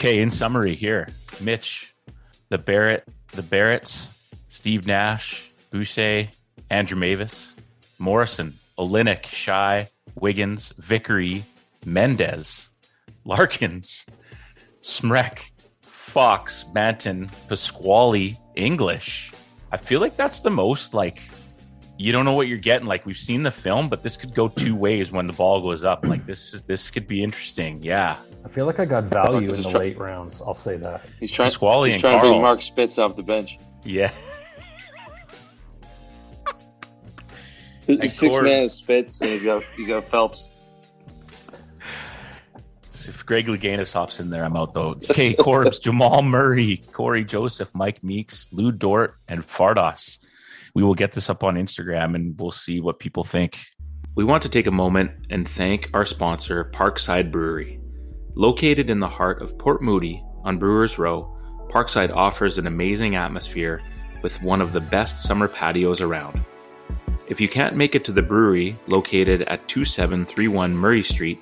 Okay, 0.03 0.19
in 0.19 0.31
summary 0.31 0.75
here, 0.75 1.07
Mitch, 1.39 1.93
the 2.49 2.57
Barrett, 2.57 3.07
the 3.31 3.41
Barretts, 3.41 4.09
Steve 4.49 4.85
Nash, 4.85 5.49
Boucher, 5.71 6.27
Andrew 6.69 6.97
Mavis, 6.97 7.53
Morrison, 7.99 8.53
Olynyk, 8.77 9.25
Shy, 9.25 9.89
Wiggins, 10.15 10.73
Vickery, 10.77 11.45
Mendez, 11.85 12.69
Larkins, 13.23 14.05
Smrek, 14.81 15.51
Fox, 15.83 16.65
Banton, 16.73 17.29
Pasquale, 17.47 18.37
English. 18.55 19.31
I 19.71 19.77
feel 19.77 20.01
like 20.01 20.17
that's 20.17 20.41
the 20.41 20.51
most 20.51 20.93
like 20.93 21.21
you 21.97 22.11
don't 22.11 22.25
know 22.25 22.33
what 22.33 22.47
you're 22.47 22.57
getting. 22.57 22.87
Like 22.87 23.05
we've 23.05 23.17
seen 23.17 23.43
the 23.43 23.51
film, 23.51 23.89
but 23.89 24.03
this 24.03 24.17
could 24.17 24.33
go 24.33 24.47
two 24.47 24.75
ways 24.75 25.11
when 25.11 25.27
the 25.27 25.33
ball 25.33 25.61
goes 25.61 25.83
up. 25.83 26.05
Like 26.05 26.25
this 26.25 26.53
is 26.53 26.63
this 26.63 26.89
could 26.89 27.07
be 27.07 27.23
interesting. 27.23 27.81
Yeah. 27.83 28.17
I 28.45 28.49
feel 28.49 28.65
like 28.65 28.79
I 28.79 28.85
got 28.85 29.05
value 29.05 29.53
in 29.53 29.61
the 29.61 29.69
try- 29.69 29.79
late 29.79 29.97
rounds. 29.97 30.41
I'll 30.41 30.53
say 30.53 30.75
that. 30.77 31.05
He's 31.19 31.31
trying. 31.31 31.47
Pasquale 31.47 31.89
he's 31.89 31.95
and 31.95 32.01
trying 32.01 32.21
to 32.21 32.27
bring 32.27 32.41
Mark 32.41 32.61
Spitz 32.61 32.97
off 32.97 33.15
the 33.15 33.23
bench. 33.23 33.57
Yeah. 33.83 34.11
His 37.87 38.15
six 38.17 38.31
Cord- 38.33 38.45
man 38.45 38.63
is 38.63 38.73
Spitz, 38.73 39.19
and 39.21 39.29
he's 39.29 39.43
got 39.43 39.63
he's 39.75 39.87
got 39.87 40.05
Phelps. 40.05 40.47
If 43.05 43.25
Greg 43.25 43.47
Louganis 43.47 43.91
hops 43.91 44.21
in 44.21 44.29
there, 44.29 44.45
I'm 44.45 44.55
out 44.55 44.73
though. 44.73 44.91
Okay, 45.09 45.33
Corbs, 45.33 45.79
Jamal 45.79 46.21
Murray, 46.21 46.77
Cory 46.93 47.25
Joseph, 47.25 47.69
Mike 47.73 48.01
Meeks, 48.01 48.47
Lu 48.53 48.71
Dort, 48.71 49.17
and 49.27 49.45
Fardaws. 49.45 50.19
We 50.75 50.83
will 50.83 50.95
get 50.95 51.11
this 51.11 51.29
up 51.29 51.43
on 51.43 51.55
Instagram 51.55 52.15
and 52.15 52.39
we'll 52.39 52.51
see 52.51 52.79
what 52.79 52.99
people 52.99 53.23
think. 53.23 53.59
We 54.15 54.23
want 54.23 54.43
to 54.43 54.49
take 54.49 54.67
a 54.67 54.71
moment 54.71 55.11
and 55.29 55.47
thank 55.47 55.89
our 55.93 56.05
sponsor, 56.05 56.71
Parkside 56.73 57.31
Brewery. 57.31 57.79
Located 58.35 58.89
in 58.89 58.99
the 58.99 59.07
heart 59.07 59.41
of 59.41 59.57
Port 59.57 59.81
Moody 59.83 60.23
on 60.43 60.57
Brewers 60.57 60.97
Row, 60.97 61.35
Parkside 61.69 62.11
offers 62.11 62.57
an 62.57 62.67
amazing 62.67 63.15
atmosphere 63.15 63.81
with 64.23 64.41
one 64.41 64.61
of 64.61 64.71
the 64.71 64.81
best 64.81 65.23
summer 65.23 65.47
patios 65.47 66.01
around. 66.01 66.43
If 67.27 67.39
you 67.39 67.47
can't 67.47 67.75
make 67.75 67.95
it 67.95 68.03
to 68.05 68.11
the 68.11 68.21
brewery 68.21 68.77
located 68.87 69.43
at 69.43 69.67
2731 69.67 70.75
Murray 70.75 71.03
Street, 71.03 71.39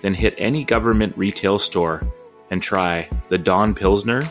then 0.00 0.14
hit 0.14 0.34
any 0.38 0.64
government 0.64 1.16
retail 1.16 1.58
store 1.58 2.02
and 2.50 2.62
try 2.62 3.08
the 3.28 3.38
Dawn 3.38 3.74
Pilsner, 3.74 4.22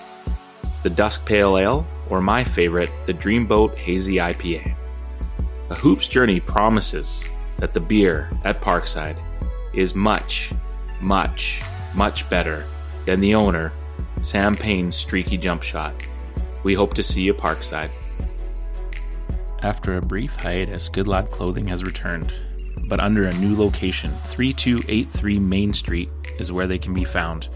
the 0.83 0.89
Dusk 0.89 1.25
Pale 1.25 1.57
Ale, 1.57 1.87
or 2.11 2.21
my 2.21 2.43
favorite, 2.43 2.91
the 3.05 3.13
Dreamboat 3.13 3.75
Hazy 3.75 4.15
IPA. 4.15 4.75
A 5.69 5.75
Hoops 5.75 6.09
Journey 6.09 6.41
promises 6.41 7.23
that 7.57 7.73
the 7.73 7.79
beer 7.79 8.29
at 8.43 8.61
Parkside 8.61 9.17
is 9.73 9.95
much, 9.95 10.51
much, 10.99 11.63
much 11.95 12.29
better 12.29 12.65
than 13.05 13.21
the 13.21 13.33
owner, 13.33 13.71
Sam 14.21 14.53
Payne's 14.53 14.95
streaky 14.95 15.37
jump 15.37 15.63
shot. 15.63 15.93
We 16.63 16.73
hope 16.73 16.93
to 16.95 17.03
see 17.03 17.21
you 17.21 17.33
Parkside. 17.33 17.95
After 19.63 19.95
a 19.95 20.01
brief 20.01 20.35
hiatus, 20.35 20.89
Good 20.89 21.07
Lad 21.07 21.29
Clothing 21.29 21.67
has 21.67 21.83
returned, 21.83 22.33
but 22.89 22.99
under 22.99 23.27
a 23.27 23.33
new 23.35 23.55
location. 23.55 24.11
3283 24.11 25.39
Main 25.39 25.73
Street 25.73 26.09
is 26.39 26.51
where 26.51 26.67
they 26.67 26.77
can 26.77 26.93
be 26.93 27.05
found. 27.05 27.47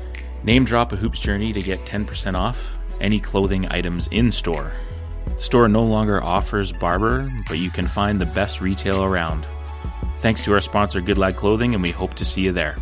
Name 0.45 0.63
drop 0.63 0.93
a 0.93 0.95
Hoops 0.95 1.19
Journey 1.19 1.51
to 1.51 1.61
get 1.61 1.79
10% 1.79 2.35
off 2.35 2.74
any 3.01 3.19
clothing 3.19 3.67
items 3.71 4.07
in 4.11 4.31
store. 4.31 4.71
The 5.25 5.41
store 5.41 5.67
no 5.67 5.83
longer 5.83 6.23
offers 6.23 6.71
barber, 6.71 7.31
but 7.47 7.57
you 7.57 7.69
can 7.69 7.87
find 7.87 8.19
the 8.19 8.25
best 8.27 8.61
retail 8.61 9.03
around. 9.03 9.45
Thanks 10.19 10.43
to 10.43 10.53
our 10.53 10.61
sponsor, 10.61 11.01
Good 11.01 11.17
Lad 11.17 11.35
Clothing, 11.35 11.73
and 11.73 11.83
we 11.83 11.91
hope 11.91 12.13
to 12.15 12.25
see 12.25 12.41
you 12.41 12.51
there. 12.51 12.75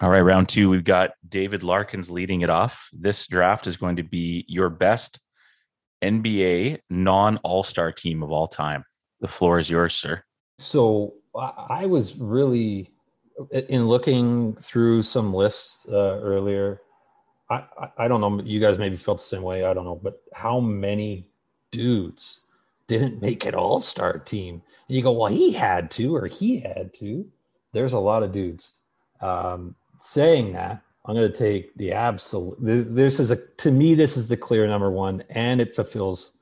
All 0.00 0.10
right, 0.10 0.20
round 0.20 0.48
two, 0.48 0.68
we've 0.68 0.84
got 0.84 1.12
David 1.28 1.62
Larkins 1.62 2.10
leading 2.10 2.40
it 2.40 2.50
off. 2.50 2.88
This 2.92 3.26
draft 3.26 3.66
is 3.66 3.76
going 3.76 3.96
to 3.96 4.02
be 4.02 4.44
your 4.48 4.68
best 4.68 5.20
NBA 6.02 6.80
non 6.90 7.36
All 7.38 7.62
Star 7.62 7.92
team 7.92 8.22
of 8.22 8.32
all 8.32 8.48
time. 8.48 8.84
The 9.20 9.28
floor 9.28 9.58
is 9.60 9.70
yours, 9.70 9.94
sir. 9.94 10.24
So 10.58 11.14
I 11.70 11.86
was 11.86 12.18
really 12.18 12.90
in 13.50 13.86
looking 13.86 14.54
through 14.56 15.02
some 15.02 15.32
lists 15.32 15.86
uh, 15.88 16.18
earlier. 16.20 16.80
I, 17.52 17.64
I 17.78 18.04
I 18.04 18.08
don't 18.08 18.20
know. 18.20 18.42
You 18.42 18.60
guys 18.60 18.78
maybe 18.78 18.96
felt 18.96 19.18
the 19.18 19.24
same 19.24 19.42
way. 19.42 19.64
I 19.64 19.74
don't 19.74 19.84
know, 19.84 20.00
but 20.02 20.22
how 20.32 20.60
many 20.60 21.28
dudes 21.70 22.44
didn't 22.86 23.20
make 23.20 23.44
an 23.46 23.54
All 23.54 23.80
Star 23.80 24.18
team? 24.18 24.62
And 24.88 24.96
you 24.96 25.02
go, 25.02 25.12
well, 25.12 25.30
he 25.30 25.52
had 25.52 25.90
to, 25.92 26.16
or 26.16 26.26
he 26.26 26.60
had 26.60 26.92
to. 26.94 27.26
There's 27.72 27.92
a 27.92 27.98
lot 27.98 28.22
of 28.22 28.32
dudes. 28.32 28.74
Um, 29.20 29.74
saying 29.98 30.52
that, 30.54 30.82
I'm 31.06 31.14
going 31.14 31.30
to 31.30 31.38
take 31.38 31.74
the 31.76 31.92
absolute. 31.92 32.56
This 32.60 33.20
is 33.20 33.30
a 33.30 33.36
to 33.36 33.70
me, 33.70 33.94
this 33.94 34.16
is 34.16 34.28
the 34.28 34.36
clear 34.36 34.66
number 34.66 34.90
one, 34.90 35.22
and 35.30 35.60
it 35.60 35.74
fulfills 35.74 36.38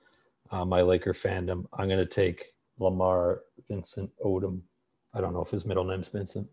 uh, 0.51 0.65
my 0.65 0.83
Laker 0.83 1.15
fandom. 1.15 1.67
I'm 1.73 1.89
going 1.89 1.99
to 1.99 2.07
take 2.07 2.55
Lamar 2.79 3.43
Vincent 3.69 4.11
Odom. 4.25 4.61
I 5.15 5.21
don't 5.21 5.33
know 5.33 5.43
if 5.43 5.51
his 5.51 5.67
middle 5.67 5.85
name's 5.85 6.09
Vincent. 6.09 6.49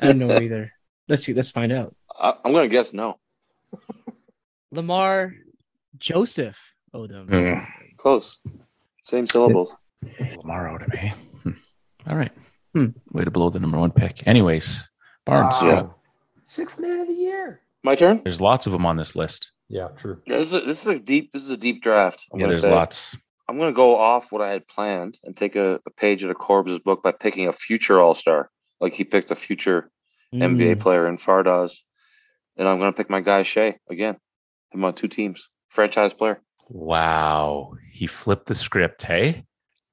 I 0.00 0.06
don't 0.06 0.18
know 0.18 0.38
either. 0.38 0.72
Let's 1.08 1.24
see. 1.24 1.34
Let's 1.34 1.50
find 1.50 1.72
out. 1.72 1.94
I, 2.18 2.34
I'm 2.44 2.52
gonna 2.52 2.68
guess 2.68 2.92
no. 2.92 3.18
Lamar 4.70 5.32
Joseph 5.98 6.58
Odom. 6.94 7.66
Close. 7.96 8.38
Same 9.06 9.26
syllables. 9.26 9.74
Lamar 10.36 10.68
Odom, 10.78 10.94
eh? 10.94 11.10
Hmm. 11.42 11.50
All 12.08 12.16
right. 12.16 12.32
Hmm. 12.74 12.86
Way 13.12 13.24
to 13.24 13.30
blow 13.30 13.50
the 13.50 13.60
number 13.60 13.78
one 13.78 13.90
pick. 13.90 14.26
Anyways, 14.26 14.88
Barnes, 15.24 15.54
Wow. 15.60 15.66
Yeah. 15.68 15.86
Sixth 16.44 16.78
man 16.80 17.00
of 17.00 17.06
the 17.08 17.14
year. 17.14 17.60
My 17.82 17.94
turn. 17.94 18.20
there's 18.24 18.40
lots 18.40 18.66
of 18.66 18.72
them 18.72 18.84
on 18.86 18.96
this 18.96 19.14
list. 19.16 19.50
Yeah, 19.68 19.88
true. 19.96 20.20
This 20.26 20.48
is 20.48 20.54
a, 20.54 20.60
this 20.60 20.80
is 20.82 20.86
a 20.88 20.98
deep 20.98 21.32
this 21.32 21.42
is 21.42 21.50
a 21.50 21.56
deep 21.56 21.82
draft. 21.82 22.24
I'm 22.32 22.38
yeah, 22.40 22.46
there's 22.46 22.62
say. 22.62 22.70
lots. 22.70 23.16
I'm 23.48 23.58
gonna 23.58 23.72
go 23.72 23.96
off 23.96 24.30
what 24.32 24.42
I 24.42 24.50
had 24.50 24.66
planned 24.68 25.18
and 25.24 25.36
take 25.36 25.56
a, 25.56 25.80
a 25.86 25.90
page 25.90 26.22
out 26.24 26.30
of 26.30 26.36
Corb's 26.38 26.78
book 26.80 27.02
by 27.02 27.12
picking 27.12 27.48
a 27.48 27.52
future 27.52 28.00
All 28.00 28.14
Star. 28.14 28.50
Like 28.80 28.92
he 28.92 29.04
picked 29.04 29.30
a 29.30 29.34
future 29.36 29.90
NBA 30.34 30.76
Mm. 30.76 30.80
player 30.80 31.08
in 31.08 31.16
Fardas, 31.18 31.72
and 32.56 32.68
I'm 32.68 32.78
gonna 32.78 32.92
pick 32.92 33.10
my 33.10 33.20
guy 33.20 33.42
Shai 33.42 33.76
again. 33.90 34.16
I'm 34.72 34.84
on 34.84 34.94
two 34.94 35.08
teams, 35.08 35.48
franchise 35.68 36.12
player. 36.14 36.40
Wow. 36.68 37.72
He 37.92 38.06
flipped 38.06 38.46
the 38.46 38.54
script, 38.54 39.02
hey? 39.02 39.44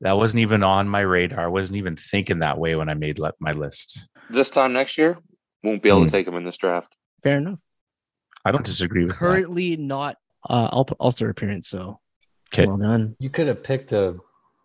That 0.02 0.18
wasn't 0.18 0.42
even 0.42 0.64
on 0.64 0.90
my 0.90 1.02
radar. 1.02 1.46
I 1.46 1.48
wasn't 1.48 1.78
even 1.78 1.96
thinking 1.96 2.40
that 2.40 2.58
way 2.58 2.76
when 2.76 2.90
I 2.90 2.94
made 2.94 3.20
le- 3.20 3.34
my 3.40 3.52
list. 3.52 4.10
This 4.30 4.50
time 4.50 4.74
next 4.74 4.98
year, 4.98 5.18
won't 5.64 5.82
be 5.82 5.90
able 5.90 6.00
Hmm. 6.00 6.06
to 6.06 6.12
take 6.12 6.28
him 6.28 6.36
in 6.36 6.44
this 6.44 6.58
draft. 6.58 6.94
Fair 7.22 7.38
enough. 7.38 7.60
I 8.44 8.52
don't 8.52 8.66
disagree 8.66 9.04
with 9.06 9.14
that. 9.14 9.20
Currently 9.20 9.78
not 9.78 10.18
uh, 10.50 10.68
All 10.72 10.86
All 11.00 11.12
Star 11.12 11.30
appearance. 11.30 11.70
So 11.70 12.00
Okay. 12.54 12.66
well 12.68 12.78
done. 12.78 13.16
You 13.20 13.30
could 13.30 13.48
have 13.48 13.64
picked 13.64 13.94
a 13.94 14.18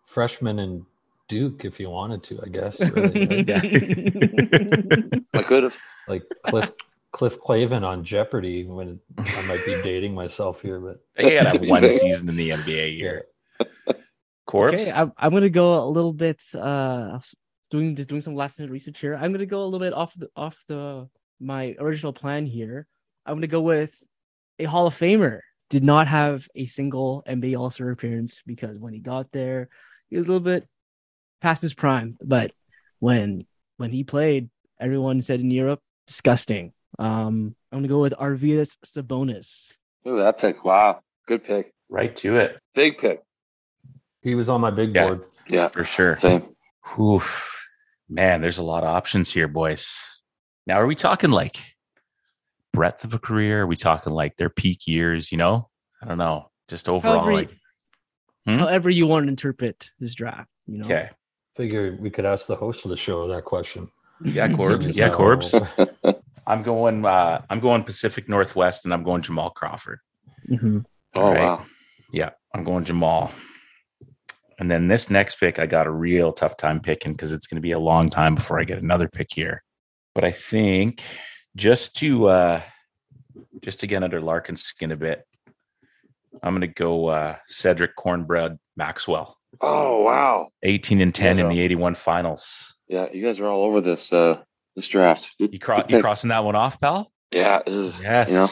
freshman 0.05 0.59
in 0.59 0.85
Duke 1.29 1.63
if 1.63 1.79
you 1.79 1.89
wanted 1.89 2.21
to, 2.23 2.41
I 2.45 2.49
guess. 2.49 2.79
really, 2.91 3.25
right? 3.25 3.45
I 5.35 5.43
could 5.43 5.63
have. 5.63 5.77
like 6.07 6.23
Cliff 6.43 6.71
Cliff 7.11 7.39
Clavin 7.39 7.83
on 7.83 8.03
Jeopardy 8.03 8.65
when 8.65 8.99
I 9.17 9.47
might 9.47 9.65
be 9.65 9.81
dating 9.83 10.13
myself 10.13 10.61
here, 10.61 10.79
but 10.79 10.97
They 11.15 11.35
gotta 11.35 11.49
have 11.49 11.61
one 11.61 11.89
season 11.91 12.29
in 12.29 12.35
the 12.35 12.49
NBA 12.49 12.67
yeah. 12.67 12.85
year. 12.85 13.25
Corpse? 14.45 14.83
Okay, 14.83 14.91
I'm, 14.91 15.11
I'm 15.17 15.31
gonna 15.31 15.49
go 15.49 15.83
a 15.83 15.85
little 15.85 16.13
bit 16.13 16.41
uh 16.55 17.19
doing 17.69 17.95
just 17.95 18.09
doing 18.09 18.21
some 18.21 18.35
last 18.35 18.59
minute 18.59 18.71
research 18.71 18.99
here. 18.99 19.15
I'm 19.15 19.31
gonna 19.31 19.45
go 19.45 19.61
a 19.61 19.65
little 19.65 19.79
bit 19.79 19.93
off 19.93 20.13
the 20.15 20.29
off 20.35 20.63
the 20.67 21.07
my 21.39 21.75
original 21.79 22.13
plan 22.13 22.45
here. 22.45 22.87
I'm 23.25 23.35
gonna 23.35 23.47
go 23.47 23.61
with 23.61 23.95
a 24.57 24.65
Hall 24.65 24.87
of 24.87 24.97
Famer. 24.97 25.39
Did 25.69 25.83
not 25.83 26.07
have 26.07 26.47
a 26.55 26.65
single 26.65 27.23
NBA 27.27 27.57
All 27.59 27.69
Star 27.69 27.91
appearance 27.91 28.41
because 28.45 28.79
when 28.79 28.93
he 28.93 28.99
got 28.99 29.31
there, 29.31 29.69
he 30.09 30.17
was 30.17 30.27
a 30.27 30.31
little 30.31 30.43
bit 30.43 30.67
past 31.41 31.61
his 31.61 31.75
prime. 31.75 32.17
But 32.23 32.51
when 32.99 33.45
when 33.77 33.91
he 33.91 34.03
played, 34.03 34.49
everyone 34.79 35.21
said 35.21 35.41
in 35.41 35.51
Europe, 35.51 35.81
disgusting. 36.07 36.73
Um, 36.97 37.55
I'm 37.71 37.79
gonna 37.79 37.87
go 37.87 38.01
with 38.01 38.13
Arvydas 38.13 38.77
Sabonis. 38.85 39.71
Look 40.05 40.19
at 40.19 40.23
that 40.23 40.37
pick. 40.39 40.63
Wow, 40.65 41.01
good 41.27 41.43
pick. 41.43 41.73
right 41.89 42.15
to 42.17 42.37
it. 42.37 42.57
Big 42.75 42.97
pick. 42.97 43.21
He 44.21 44.35
was 44.35 44.49
on 44.49 44.61
my 44.61 44.71
big 44.71 44.93
Yeah. 44.95 45.07
board. 45.07 45.23
Yeah, 45.47 45.67
For 45.69 45.83
sure. 45.83 46.17
same. 46.17 46.55
Oof. 46.99 47.55
Man, 48.07 48.41
there's 48.41 48.57
a 48.59 48.63
lot 48.63 48.83
of 48.83 48.89
options 48.89 49.31
here, 49.31 49.47
boys. 49.47 50.21
Now, 50.67 50.79
are 50.79 50.85
we 50.87 50.95
talking 50.95 51.31
like 51.31 51.57
breadth 52.73 53.03
of 53.03 53.13
a 53.13 53.19
career? 53.19 53.61
Are 53.63 53.67
we 53.67 53.75
talking 53.75 54.13
like 54.13 54.37
their 54.37 54.49
peak 54.49 54.87
years? 54.87 55.31
You 55.31 55.37
know, 55.39 55.69
I 56.03 56.07
don't 56.07 56.17
know. 56.19 56.49
Just 56.67 56.87
overall, 56.89 57.15
However, 57.19 57.33
like, 57.33 57.49
Hmm? 58.45 58.57
however 58.59 58.89
you 58.89 59.07
want 59.07 59.25
to 59.25 59.29
interpret 59.29 59.89
this 59.99 60.13
draft, 60.13 60.49
you 60.67 60.77
know. 60.79 60.85
okay. 60.85 61.09
Figure 61.55 61.97
we 61.99 62.09
could 62.09 62.25
ask 62.25 62.45
the 62.47 62.55
host 62.55 62.85
of 62.85 62.89
the 62.91 62.97
show 62.97 63.27
that 63.27 63.45
question. 63.45 63.89
Yeah, 64.23 64.47
Corbs. 64.55 64.95
Yeah, 64.95 65.09
how- 65.09 65.15
Corbs. 65.17 65.53
I'm 66.49 66.63
going. 66.63 67.05
Uh, 67.05 67.41
I'm 67.49 67.59
going 67.59 67.83
Pacific 67.83 68.27
Northwest, 68.27 68.83
and 68.83 68.93
I'm 68.93 69.03
going 69.03 69.21
Jamal 69.21 69.51
Crawford. 69.51 69.99
Mhm. 70.49 70.83
Oh 71.15 71.21
All 71.21 71.31
right. 71.33 71.43
wow. 71.43 71.65
Yeah, 72.11 72.31
I'm 72.53 72.63
going 72.63 72.83
Jamal. 72.83 73.31
And 74.57 74.69
then 74.69 74.87
this 74.87 75.09
next 75.09 75.35
pick, 75.35 75.59
I 75.59 75.65
got 75.67 75.87
a 75.87 75.91
real 75.91 76.33
tough 76.33 76.57
time 76.57 76.81
picking 76.81 77.13
because 77.13 77.31
it's 77.31 77.47
going 77.47 77.55
to 77.57 77.61
be 77.61 77.71
a 77.71 77.79
long 77.79 78.09
time 78.09 78.35
before 78.35 78.59
I 78.59 78.63
get 78.65 78.81
another 78.81 79.07
pick 79.07 79.27
here. 79.33 79.63
But 80.15 80.23
I 80.25 80.31
think 80.31 81.01
just 81.55 81.95
to 81.97 82.27
uh 82.27 82.61
just 83.61 83.79
to 83.81 83.87
get 83.87 84.03
under 84.03 84.19
Larkin's 84.19 84.63
skin 84.63 84.91
a 84.91 84.97
bit, 84.97 85.23
I'm 86.43 86.53
going 86.53 86.61
to 86.61 86.67
go 86.67 87.07
uh 87.07 87.35
Cedric 87.47 87.95
Cornbread 87.95 88.57
Maxwell, 88.75 89.37
Oh 89.61 90.01
wow. 90.01 90.49
18 90.63 90.99
and 91.01 91.13
10 91.15 91.39
in 91.39 91.47
the 91.49 91.59
81 91.61 91.95
finals. 91.95 92.75
Yeah, 92.87 93.07
you 93.13 93.23
guys 93.23 93.39
are 93.39 93.47
all 93.47 93.63
over 93.63 93.81
this 93.81 94.11
uh 94.11 94.41
this 94.75 94.87
draft. 94.87 95.29
Good- 95.39 95.53
You, 95.53 95.59
cro- 95.59 95.83
you 95.87 96.01
crossing 96.01 96.29
that 96.29 96.43
one 96.43 96.55
off, 96.55 96.79
pal? 96.79 97.11
Yeah, 97.31 97.61
this 97.65 97.75
is 97.75 98.01
Yes. 98.03 98.29
you 98.29 98.35
know 98.35 98.47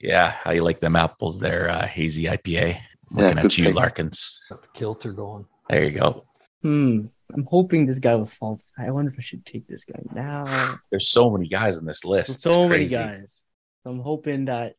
Yeah. 0.00 0.30
How 0.30 0.52
you 0.52 0.62
like 0.62 0.80
them 0.80 0.96
apples 0.96 1.38
there, 1.38 1.68
uh, 1.68 1.86
hazy 1.86 2.24
IPA? 2.24 2.80
Looking 3.12 3.36
good 3.36 3.44
at 3.46 3.58
you, 3.58 3.64
pick. 3.66 3.74
Larkins. 3.74 4.40
Got 4.48 4.62
the 4.62 4.68
kilter 4.72 5.12
going. 5.12 5.46
There 5.68 5.84
you 5.84 5.98
go. 5.98 6.24
Hmm. 6.62 7.06
I'm 7.32 7.44
hoping 7.44 7.86
this 7.86 7.98
guy 8.00 8.14
will 8.16 8.26
fall. 8.26 8.60
I 8.78 8.90
wonder 8.90 9.10
if 9.12 9.18
I 9.18 9.22
should 9.22 9.46
take 9.46 9.66
this 9.68 9.84
guy 9.84 10.00
now. 10.12 10.76
There's 10.90 11.08
so 11.08 11.30
many 11.30 11.46
guys 11.48 11.78
in 11.78 11.86
this 11.86 12.04
list. 12.04 12.30
It's 12.30 12.42
so 12.42 12.68
many 12.68 12.84
crazy. 12.84 12.96
guys. 12.96 13.44
I'm 13.84 14.00
hoping 14.00 14.46
that 14.46 14.74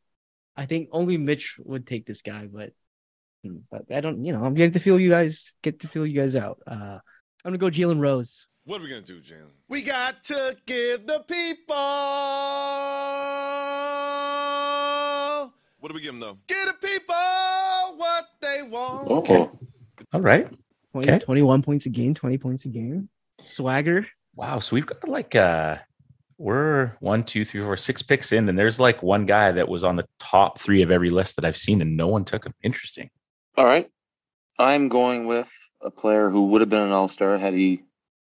I 0.58 0.66
think 0.66 0.90
only 0.92 1.16
Mitch 1.18 1.56
would 1.60 1.88
take 1.88 2.06
this 2.06 2.22
guy, 2.22 2.48
but 2.52 2.72
hmm, 3.44 3.60
but 3.72 3.84
I 3.90 4.02
don't. 4.02 4.24
You 4.26 4.34
know, 4.34 4.44
I'm 4.44 4.54
getting 4.54 4.74
to 4.74 4.80
feel 4.80 5.00
you 5.00 5.10
guys 5.10 5.56
get 5.64 5.80
to 5.82 5.88
feel 5.88 6.06
you 6.06 6.14
guys 6.20 6.36
out. 6.36 6.60
Uh, 6.68 7.00
I'm 7.44 7.54
gonna 7.56 7.58
go 7.58 7.68
Jalen 7.70 8.00
Rose. 8.02 8.48
What 8.72 8.80
are 8.80 8.86
we 8.86 8.90
gonna 8.90 9.02
do, 9.02 9.20
Jalen? 9.20 9.52
We 9.68 9.82
got 9.82 10.24
to 10.24 10.56
give 10.66 11.06
the 11.06 11.20
people. 11.28 11.76
What 15.82 15.90
do 15.90 15.94
we 15.94 16.00
give 16.00 16.14
them 16.14 16.22
though? 16.22 16.38
Give 16.48 16.68
the 16.68 16.76
people 16.88 17.98
what 17.98 18.28
they 18.40 18.62
want. 18.64 19.08
Oh, 19.12 19.52
All 20.14 20.22
right. 20.22 20.48
20, 20.94 21.10
Okay. 21.10 21.20
21 21.20 21.62
points 21.64 21.86
a 21.86 21.90
game, 21.90 22.14
20 22.14 22.38
points 22.38 22.64
a 22.64 22.70
game. 22.70 23.10
Swagger. 23.40 24.08
Wow. 24.38 24.60
So 24.60 24.78
we've 24.78 24.86
got 24.86 25.06
like 25.06 25.36
uh 25.36 25.76
we're 26.38 26.94
one, 27.02 27.26
two, 27.26 27.44
three, 27.44 27.62
four, 27.62 27.76
six 27.76 28.02
picks 28.02 28.32
in, 28.32 28.48
and 28.48 28.58
there's 28.58 28.80
like 28.80 29.04
one 29.04 29.26
guy 29.26 29.52
that 29.52 29.68
was 29.68 29.84
on 29.84 29.98
the 29.98 30.08
top 30.18 30.60
three 30.60 30.82
of 30.82 30.92
every 30.92 31.10
list 31.10 31.36
that 31.36 31.44
I've 31.44 31.58
seen, 31.58 31.82
and 31.82 31.98
no 31.98 32.08
one 32.08 32.24
took 32.24 32.46
him. 32.46 32.54
Interesting. 32.64 33.10
all 33.58 33.66
right. 33.66 33.90
I'm 34.58 34.88
going 34.88 35.28
with 35.28 35.52
a 35.82 35.92
player 35.92 36.30
who 36.30 36.46
would 36.48 36.62
have 36.62 36.70
been 36.70 36.84
an 36.84 36.92
All 36.94 37.10
Star 37.10 37.38
had 37.38 37.54
he 37.54 37.84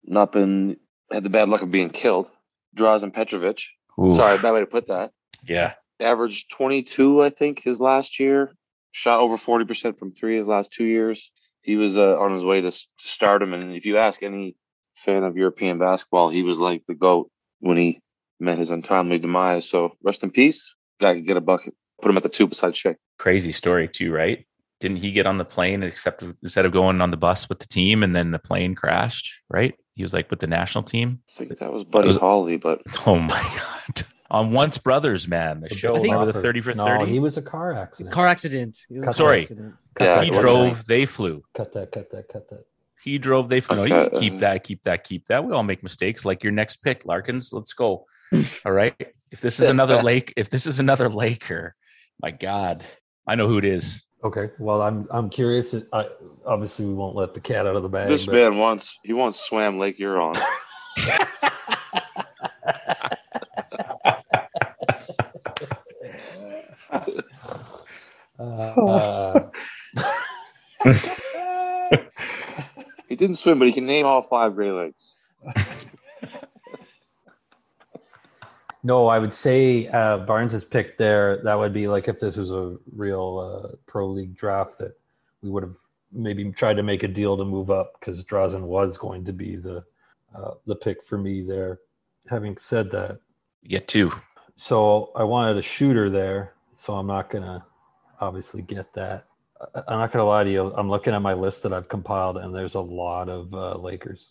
not 0.07 0.33
been 0.33 0.77
had 1.13 1.23
the 1.23 1.31
bad 1.31 1.49
luck 1.49 1.63
of 1.63 1.71
being 1.71 1.91
killed. 1.91 2.29
Drazen 2.77 3.13
Petrovic. 3.13 3.61
Ooh, 4.01 4.13
Sorry, 4.15 4.39
bad 4.39 4.53
way 4.53 4.61
to 4.61 4.67
put 4.67 4.89
that. 4.89 5.11
Yeah. 5.47 5.75
Averaged 6.01 6.51
22, 6.51 7.23
I 7.23 7.31
think, 7.31 7.61
his 7.63 7.81
last 7.81 8.19
year. 8.19 8.53
Shot 8.93 9.21
over 9.21 9.37
40% 9.37 9.99
from 9.99 10.13
three 10.13 10.37
his 10.37 10.47
last 10.49 10.73
two 10.73 10.85
years. 10.85 11.31
He 11.63 11.77
was 11.77 11.97
uh, 11.99 12.19
on 12.19 12.33
his 12.33 12.45
way 12.45 12.61
to, 12.61 12.69
s- 12.69 12.87
to 13.01 13.09
stardom. 13.09 13.53
And 13.55 13.75
if 13.75 13.87
you 13.87 13.97
ask 13.99 14.23
any 14.23 14.57
fan 14.97 15.25
of 15.25 15.37
European 15.37 15.79
basketball, 15.79 16.29
he 16.31 16.43
was 16.43 16.59
like 16.59 16.85
the 16.87 16.95
GOAT 16.95 17.31
when 17.61 17.77
he 17.77 18.01
met 18.41 18.59
his 18.59 18.71
untimely 18.71 19.19
demise. 19.19 19.69
So 19.69 19.97
rest 20.03 20.23
in 20.23 20.31
peace. 20.31 20.73
Guy 21.01 21.15
could 21.15 21.27
get 21.27 21.37
a 21.37 21.41
bucket. 21.41 21.75
Put 22.03 22.11
him 22.11 22.17
at 22.17 22.23
the 22.23 22.29
two 22.29 22.47
beside 22.47 22.77
Shai. 22.77 22.97
Crazy 23.19 23.53
story 23.53 23.89
too, 23.89 24.13
right? 24.13 24.45
Didn't 24.81 24.99
he 24.99 25.13
get 25.13 25.27
on 25.27 25.39
the 25.39 25.45
plane 25.45 25.83
except 25.83 26.23
instead 26.43 26.67
of 26.67 26.73
going 26.73 27.01
on 27.01 27.11
the 27.11 27.17
bus 27.17 27.49
with 27.49 27.61
the 27.61 27.67
team 27.67 28.03
and 28.03 28.15
then 28.15 28.31
the 28.33 28.39
plane 28.39 28.75
crashed, 28.75 29.33
right? 29.49 29.75
He 29.95 30.03
was 30.03 30.12
like 30.12 30.30
with 30.30 30.40
the 30.40 30.47
national 30.47 30.84
team. 30.84 31.20
I 31.34 31.38
think 31.45 31.59
that 31.59 31.72
was 31.72 31.84
Buddy 31.84 32.07
was- 32.09 32.16
Holly, 32.16 32.57
but 32.57 32.82
Oh 33.07 33.16
my 33.16 33.28
god. 33.28 34.03
On 34.30 34.51
Once 34.51 34.78
Brothers, 34.78 35.28
man, 35.28 35.61
the 35.61 35.68
show. 35.74 35.95
think- 35.95 36.12
Remember 36.12 36.32
the 36.32 36.40
30 36.40 36.61
for 36.62 36.72
thirty? 36.74 36.99
no, 37.01 37.05
he 37.05 37.20
was 37.20 37.36
a 37.36 37.42
car 37.42 37.72
accident. 37.72 38.12
Car 38.12 38.26
accident. 38.26 38.78
It 38.90 38.95
was 38.95 39.03
a 39.03 39.05
car 39.05 39.12
Sorry. 39.12 39.40
accident. 39.42 39.74
Yeah, 40.01 40.22
he 40.22 40.28
it 40.28 40.32
cut 40.32 40.40
drove, 40.42 40.84
they 40.86 41.07
flew. 41.07 41.45
Cut 41.55 41.72
that, 41.74 41.92
cut 41.92 42.11
that, 42.11 42.28
cut 42.28 42.49
that. 42.51 42.64
He 43.03 43.18
drove, 43.18 43.49
they 43.49 43.61
flew. 43.61 43.76
No, 43.76 43.84
you 43.84 43.95
Okay, 43.95 44.11
can 44.11 44.18
keep 44.20 44.32
uh, 44.34 44.38
that, 44.38 44.64
keep 44.64 44.82
that, 44.84 45.05
keep 45.05 45.26
that. 45.26 45.45
We 45.45 45.53
all 45.53 45.62
make 45.62 45.82
mistakes. 45.82 46.24
Like 46.24 46.42
your 46.42 46.53
next 46.53 46.76
pick, 46.76 47.05
Larkins. 47.05 47.53
Let's 47.53 47.72
go. 47.74 48.07
all 48.64 48.72
right. 48.72 48.95
If 49.30 49.40
this 49.40 49.61
is 49.61 49.68
another 49.68 50.03
Lake, 50.03 50.32
if 50.36 50.49
this 50.51 50.66
is 50.66 50.80
another 50.80 51.09
Laker, 51.09 51.76
my 52.20 52.30
God, 52.30 52.82
I 53.26 53.34
know 53.36 53.47
who 53.47 53.59
it 53.59 53.64
is. 53.64 54.05
Okay. 54.25 54.51
Well, 54.59 54.81
I'm 54.81 55.07
I'm 55.11 55.29
curious. 55.29 55.75
I, 55.93 56.09
obviously, 56.47 56.87
we 56.87 56.95
won't 56.95 57.14
let 57.14 57.35
the 57.35 57.41
cat 57.41 57.66
out 57.66 57.77
of 57.77 57.83
the 57.83 57.89
bag. 57.91 58.09
this 58.09 58.25
but- 58.25 58.35
man 58.35 58.57
once 58.59 58.99
he 59.03 59.12
once 59.12 59.39
swam 59.39 59.79
Lake 59.79 59.97
Huron. 59.97 60.35
Uh, 68.39 69.41
He 73.09 73.16
didn't 73.16 73.37
swim, 73.37 73.61
but 73.61 73.68
he 73.68 73.72
can 73.72 73.87
name 73.87 74.07
all 74.07 74.22
five 74.22 74.57
Great 74.57 74.72
Lakes. 74.72 75.14
no, 78.85 79.07
I 79.09 79.18
would 79.18 79.32
say 79.32 79.89
uh, 79.89 80.18
Barnes's 80.18 80.62
pick 80.62 80.99
there. 80.99 81.39
That 81.43 81.59
would 81.59 81.72
be 81.72 81.89
like 81.89 82.07
if 82.07 82.18
this 82.18 82.37
was 82.37 82.53
a 82.53 82.76
real 82.95 83.39
uh, 83.39 83.76
pro 83.87 84.07
league 84.07 84.37
draft 84.37 84.76
that 84.78 84.93
we 85.43 85.51
would 85.51 85.62
have 85.62 85.76
maybe 86.12 86.53
tried 86.53 86.74
to 86.74 86.82
make 86.82 87.03
a 87.03 87.09
deal 87.09 87.37
to 87.37 87.45
move 87.47 87.70
up 87.70 87.95
because 87.99 88.22
Drazen 88.22 88.61
was 88.62 88.99
going 88.99 89.24
to 89.24 89.32
be 89.32 89.57
the 89.57 89.82
uh, 90.35 90.53
the 90.66 90.76
pick 90.76 91.03
for 91.03 91.16
me 91.16 91.43
there. 91.43 91.80
Having 92.28 92.59
said 92.59 92.91
that, 92.91 93.18
Get 93.66 93.89
two. 93.89 94.12
so 94.57 95.12
I 95.16 95.24
wanted 95.24 95.57
a 95.57 95.62
shooter 95.62 96.11
there, 96.11 96.55
so 96.76 96.95
I'm 96.95 97.07
not 97.07 97.30
gonna 97.30 97.64
obviously 98.20 98.61
get 98.62 98.93
that. 98.95 99.26
I'm 99.89 99.99
not 99.99 100.12
gonna 100.12 100.26
lie 100.26 100.45
to 100.45 100.51
you. 100.51 100.74
I'm 100.76 100.91
looking 100.91 101.14
at 101.14 101.22
my 101.22 101.32
list 101.32 101.62
that 101.62 101.72
I've 101.72 101.89
compiled, 101.89 102.37
and 102.37 102.55
there's 102.55 102.74
a 102.74 102.80
lot 102.80 103.30
of 103.30 103.53
uh, 103.55 103.76
Lakers. 103.78 104.26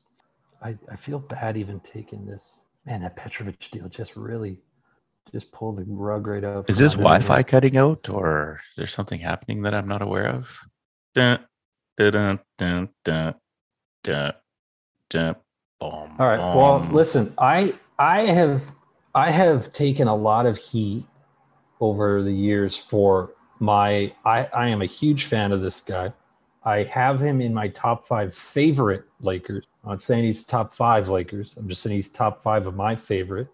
I, 0.62 0.78
I 0.92 0.96
feel 0.96 1.20
bad 1.20 1.58
even 1.58 1.80
taking 1.80 2.26
this. 2.26 2.62
Man, 2.86 3.02
that 3.02 3.16
Petrovic 3.16 3.70
deal 3.72 3.88
just 3.88 4.16
really 4.16 4.60
just 5.32 5.52
pulled 5.52 5.78
the 5.78 5.86
rug 5.88 6.28
right 6.28 6.44
out. 6.44 6.70
Is 6.70 6.78
this. 6.78 6.94
Wi-Fi 6.94 7.44
cutting 7.44 7.78
out, 7.78 8.10
or 8.10 8.62
is 8.70 8.76
there 8.76 8.88
something 8.88 9.20
happening 9.20 9.62
that 9.64 9.74
I'm 9.74 9.88
not 9.88 10.02
aware 10.02 10.28
of? 10.28 10.50
Dun, 11.16 11.40
dun, 11.98 12.12
dun, 12.12 12.40
dun, 12.58 12.90
dun, 13.04 13.34
dun, 14.04 14.34
dun, 15.10 15.36
boom, 15.80 16.16
All 16.20 16.28
right. 16.28 16.56
Well, 16.56 16.86
listen, 16.92 17.34
I 17.38 17.74
I 17.98 18.22
have 18.22 18.72
I 19.16 19.32
have 19.32 19.72
taken 19.74 20.08
a 20.08 20.16
lot 20.16 20.46
of 20.46 20.58
heat 20.58 21.06
over 21.80 22.22
the 22.22 22.34
years 22.34 22.76
for 22.76 23.32
my 23.60 24.14
I, 24.26 24.46
I 24.54 24.68
am 24.68 24.82
a 24.82 24.86
huge 24.86 25.26
fan 25.26 25.52
of 25.52 25.62
this 25.62 25.82
guy. 25.82 26.14
I 26.66 26.84
have 26.84 27.20
him 27.20 27.42
in 27.42 27.54
my 27.54 27.68
top 27.70 28.08
five 28.08 28.34
favorite 28.34 29.04
Lakers. 29.20 29.66
I'm 29.84 29.92
not 29.92 30.02
saying 30.02 30.24
he's 30.24 30.44
top 30.44 30.74
five 30.74 31.10
Lakers. 31.10 31.58
I'm 31.58 31.68
just 31.68 31.82
saying 31.82 31.96
he's 31.96 32.08
top 32.10 32.42
five 32.42 32.68
of 32.68 32.76
my 32.76 32.96
favorite. 32.96 33.48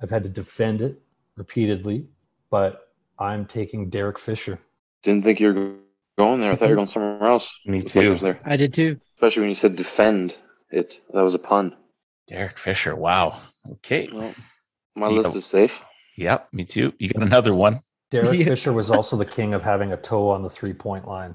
I've 0.00 0.10
had 0.10 0.22
to 0.24 0.28
defend 0.30 0.80
it 0.80 1.00
repeatedly, 1.36 2.06
but 2.50 2.92
I'm 3.18 3.46
taking 3.46 3.90
Derek 3.90 4.18
Fisher. 4.18 4.58
Didn't 5.02 5.24
think 5.24 5.40
you 5.40 5.52
were 5.52 5.74
going 6.18 6.40
there. 6.40 6.52
I 6.52 6.54
thought 6.54 6.66
you 6.66 6.70
were 6.70 6.76
going 6.76 6.86
somewhere 6.86 7.24
else. 7.28 7.52
Me 7.66 7.78
Looks 7.80 7.96
like 7.96 8.04
it 8.06 8.18
too. 8.18 8.24
there. 8.24 8.40
I 8.44 8.56
did 8.56 8.74
too. 8.74 9.00
Especially 9.16 9.40
when 9.42 9.48
you 9.48 9.54
said 9.56 9.74
defend 9.76 10.36
it. 10.70 11.00
That 11.12 11.22
was 11.22 11.34
a 11.34 11.38
pun. 11.40 11.74
Derek 12.28 12.58
Fisher. 12.58 12.94
Wow. 12.94 13.38
Okay. 13.70 14.08
Well, 14.12 14.34
my 14.94 15.08
Yeah. 15.08 15.14
list 15.18 15.34
is 15.36 15.44
safe. 15.46 15.80
Yep. 16.16 16.48
Me 16.52 16.64
too. 16.64 16.92
You 16.98 17.08
got 17.08 17.22
another 17.22 17.54
one. 17.54 17.80
Derek 18.10 18.42
Fisher 18.44 18.72
was 18.72 18.90
also 18.90 19.16
the 19.16 19.24
king 19.24 19.52
of 19.54 19.62
having 19.62 19.92
a 19.92 19.96
toe 19.96 20.28
on 20.30 20.42
the 20.42 20.50
three 20.50 20.74
point 20.74 21.08
line, 21.08 21.34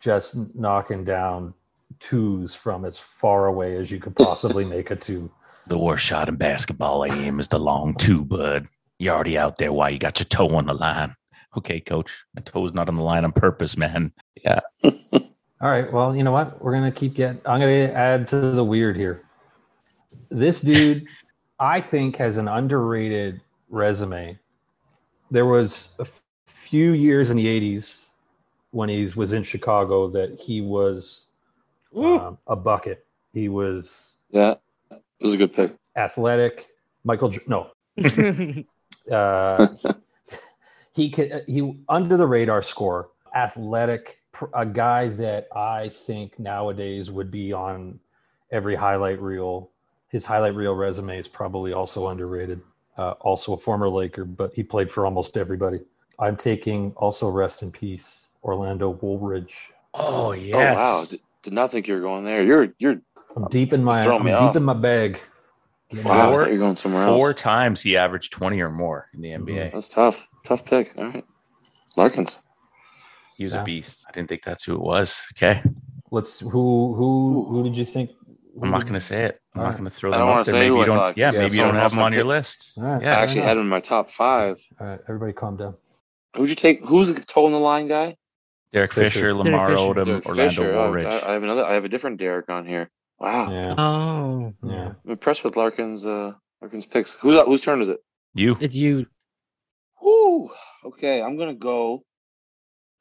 just 0.00 0.54
knocking 0.54 1.04
down 1.04 1.54
twos 2.00 2.54
from 2.54 2.84
as 2.84 2.98
far 2.98 3.46
away 3.46 3.76
as 3.76 3.90
you 3.90 3.98
could 3.98 4.16
possibly 4.16 4.64
make 4.76 4.90
a 4.90 4.96
two. 4.96 5.30
The 5.66 5.78
worst 5.78 6.04
shot 6.04 6.28
in 6.28 6.36
basketball 6.36 7.04
aim 7.04 7.40
is 7.40 7.48
the 7.48 7.58
long 7.58 7.94
two, 7.94 8.24
bud. 8.24 8.68
You're 8.98 9.14
already 9.14 9.38
out 9.38 9.58
there. 9.58 9.72
Why 9.72 9.90
you 9.90 9.98
got 9.98 10.18
your 10.18 10.26
toe 10.26 10.48
on 10.56 10.66
the 10.66 10.74
line? 10.74 11.14
Okay, 11.56 11.80
coach. 11.80 12.24
My 12.34 12.42
toe's 12.42 12.72
not 12.72 12.88
on 12.88 12.96
the 12.96 13.02
line 13.02 13.24
on 13.24 13.32
purpose, 13.32 13.76
man. 13.76 14.12
Yeah. 14.44 14.60
All 14.82 15.70
right. 15.70 15.92
Well, 15.92 16.14
you 16.16 16.22
know 16.22 16.32
what? 16.32 16.62
We're 16.62 16.72
gonna 16.72 16.92
keep 16.92 17.14
getting. 17.14 17.40
I'm 17.44 17.60
gonna 17.60 17.92
add 17.92 18.28
to 18.28 18.40
the 18.52 18.64
weird 18.64 18.96
here. 18.96 19.24
This 20.30 20.60
dude, 20.60 21.06
I 21.60 21.80
think, 21.80 22.16
has 22.16 22.36
an 22.36 22.48
underrated 22.48 23.40
resume. 23.68 24.38
There 25.30 25.46
was 25.46 25.90
a 25.98 26.06
few 26.46 26.92
years 26.92 27.30
in 27.30 27.36
the 27.36 27.46
'80s 27.46 28.07
when 28.70 28.88
he 28.88 29.08
was 29.16 29.32
in 29.32 29.42
Chicago 29.42 30.08
that 30.08 30.40
he 30.40 30.60
was 30.60 31.26
um, 31.96 32.38
a 32.46 32.56
bucket. 32.56 33.06
He 33.32 33.48
was 33.48 34.16
Yeah. 34.30 34.54
It 34.90 35.24
was 35.24 35.34
a 35.34 35.36
good 35.36 35.52
pick. 35.52 35.72
athletic. 35.96 36.66
Michael, 37.04 37.32
no, 37.46 37.70
uh, 39.12 39.68
he 40.92 41.10
could 41.10 41.44
he 41.46 41.78
under 41.88 42.16
the 42.16 42.26
radar 42.26 42.62
score, 42.62 43.10
athletic, 43.34 44.18
a 44.54 44.66
guy 44.66 45.08
that 45.08 45.48
I 45.54 45.88
think 45.88 46.38
nowadays 46.38 47.10
would 47.10 47.30
be 47.30 47.52
on 47.52 47.98
every 48.50 48.74
highlight 48.74 49.20
reel. 49.20 49.70
His 50.08 50.24
highlight 50.24 50.54
reel 50.54 50.74
resume 50.74 51.18
is 51.18 51.28
probably 51.28 51.72
also 51.72 52.08
underrated. 52.08 52.60
Uh, 52.96 53.12
also 53.20 53.52
a 53.52 53.56
former 53.56 53.88
Laker, 53.88 54.24
but 54.24 54.52
he 54.54 54.62
played 54.62 54.90
for 54.90 55.06
almost 55.06 55.36
everybody. 55.36 55.80
I'm 56.18 56.36
taking 56.36 56.92
also 56.96 57.28
rest 57.28 57.62
in 57.62 57.70
peace, 57.70 58.27
Orlando 58.42 58.90
Woolridge. 58.90 59.70
Oh 59.94 60.32
Oh 60.34 60.58
wow. 60.58 61.04
Did, 61.08 61.20
did 61.42 61.52
not 61.52 61.70
think 61.72 61.88
you 61.88 61.94
were 61.94 62.00
going 62.00 62.24
there. 62.24 62.42
You're 62.42 62.68
you're 62.78 63.00
I'm 63.36 63.46
deep 63.50 63.72
in 63.72 63.82
my 63.84 64.04
I'm 64.06 64.24
deep 64.24 64.34
off. 64.34 64.56
in 64.56 64.62
my 64.64 64.74
bag. 64.74 65.20
wow. 66.04 66.30
Four- 66.30 66.46
you 66.46 66.52
were 66.52 66.58
going 66.58 66.76
somewhere 66.76 67.06
Four 67.06 67.30
else. 67.30 67.40
times 67.40 67.82
he 67.82 67.96
averaged 67.96 68.32
20 68.32 68.60
or 68.60 68.70
more 68.70 69.08
in 69.14 69.20
the 69.20 69.30
NBA. 69.30 69.46
Mm-hmm. 69.46 69.76
That's 69.76 69.88
tough. 69.88 70.26
Tough 70.44 70.64
pick. 70.64 70.92
All 70.96 71.04
right. 71.08 71.24
Larkins. 71.96 72.38
He 73.36 73.44
was 73.44 73.54
Yeah. 73.54 73.62
a 73.62 73.64
beast. 73.64 74.04
I 74.08 74.12
didn't 74.12 74.28
think 74.28 74.42
that's 74.42 74.64
who 74.64 74.74
it 74.74 74.80
was. 74.80 75.22
Okay. 75.36 75.62
Let's 76.10 76.40
who 76.40 76.94
who 76.94 77.46
who 77.50 77.64
did 77.64 77.76
you 77.76 77.84
think? 77.84 78.10
I'm 78.60 78.70
not 78.70 78.82
going 78.82 78.94
to 78.94 79.00
say 79.00 79.24
it. 79.24 79.40
I'm 79.54 79.60
All 79.60 79.64
not 79.66 79.70
right. 79.70 79.78
going 79.78 79.90
to 79.90 79.96
throw 79.96 80.10
I 80.10 80.16
them 80.16 80.20
don't 80.26 80.28
wanna 80.30 80.44
there. 80.44 80.52
say 80.54 80.58
Maybe 80.58 80.68
who 80.70 80.76
you 80.76 80.82
I 80.82 80.86
don't. 80.86 80.96
thought. 80.98 81.18
Yeah, 81.18 81.32
Yeah, 81.32 81.38
maybe 81.40 81.56
you 81.56 81.62
don't 81.62 81.74
have 81.74 81.82
else 81.84 81.92
them 81.92 82.02
I 82.02 82.06
on 82.06 82.12
your 82.12 82.22
picked. 82.22 82.28
list. 82.28 82.72
All 82.78 82.84
right. 82.84 83.02
Yeah. 83.02 83.16
I 83.18 83.22
actually 83.22 83.40
fair 83.40 83.48
had 83.48 83.56
him 83.56 83.62
in 83.64 83.68
my 83.68 83.80
top 83.80 84.10
five. 84.10 84.58
All 84.80 84.86
right, 84.86 85.00
everybody 85.08 85.32
calm 85.32 85.56
down. 85.56 85.74
Who'd 86.36 86.48
you 86.48 86.54
take? 86.56 86.84
Who's 86.84 87.08
the 87.12 87.20
toe 87.20 87.46
in 87.46 87.52
the 87.52 87.58
line 87.60 87.86
guy? 87.88 88.16
Derek 88.72 88.92
Fisher. 88.92 89.10
Fisher, 89.10 89.34
Lamar 89.34 89.68
Fisher. 89.68 89.78
Odom, 89.80 90.04
Derek 90.06 90.26
Orlando 90.26 90.48
Fisher. 90.50 90.72
Woolridge. 90.74 91.06
I, 91.06 91.28
I 91.30 91.32
have 91.32 91.42
another. 91.42 91.64
I 91.64 91.74
have 91.74 91.84
a 91.84 91.88
different 91.88 92.18
Derek 92.18 92.48
on 92.48 92.66
here. 92.66 92.90
Wow. 93.18 93.50
Yeah, 93.50 93.74
oh, 93.78 94.54
yeah. 94.64 94.92
I'm 95.04 95.10
impressed 95.10 95.42
with 95.42 95.56
Larkins. 95.56 96.04
Uh, 96.06 96.32
Larkins 96.60 96.86
picks. 96.86 97.14
Who's 97.20 97.40
whose 97.42 97.62
turn 97.62 97.80
is 97.80 97.88
it? 97.88 97.98
you. 98.34 98.56
it's 98.60 98.76
you. 98.76 99.06
Whoo. 100.02 100.50
Okay, 100.84 101.20
I'm 101.22 101.36
gonna 101.36 101.54
go. 101.54 102.04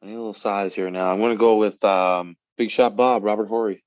I 0.01 0.05
need 0.07 0.13
a 0.13 0.17
little 0.17 0.33
size 0.33 0.73
here 0.75 0.89
now. 0.89 1.11
I'm 1.11 1.19
gonna 1.19 1.35
go 1.35 1.57
with 1.57 1.83
um, 1.83 2.35
Big 2.57 2.71
Shot 2.71 2.95
Bob, 2.95 3.23
Robert 3.23 3.47
Horry. 3.47 3.83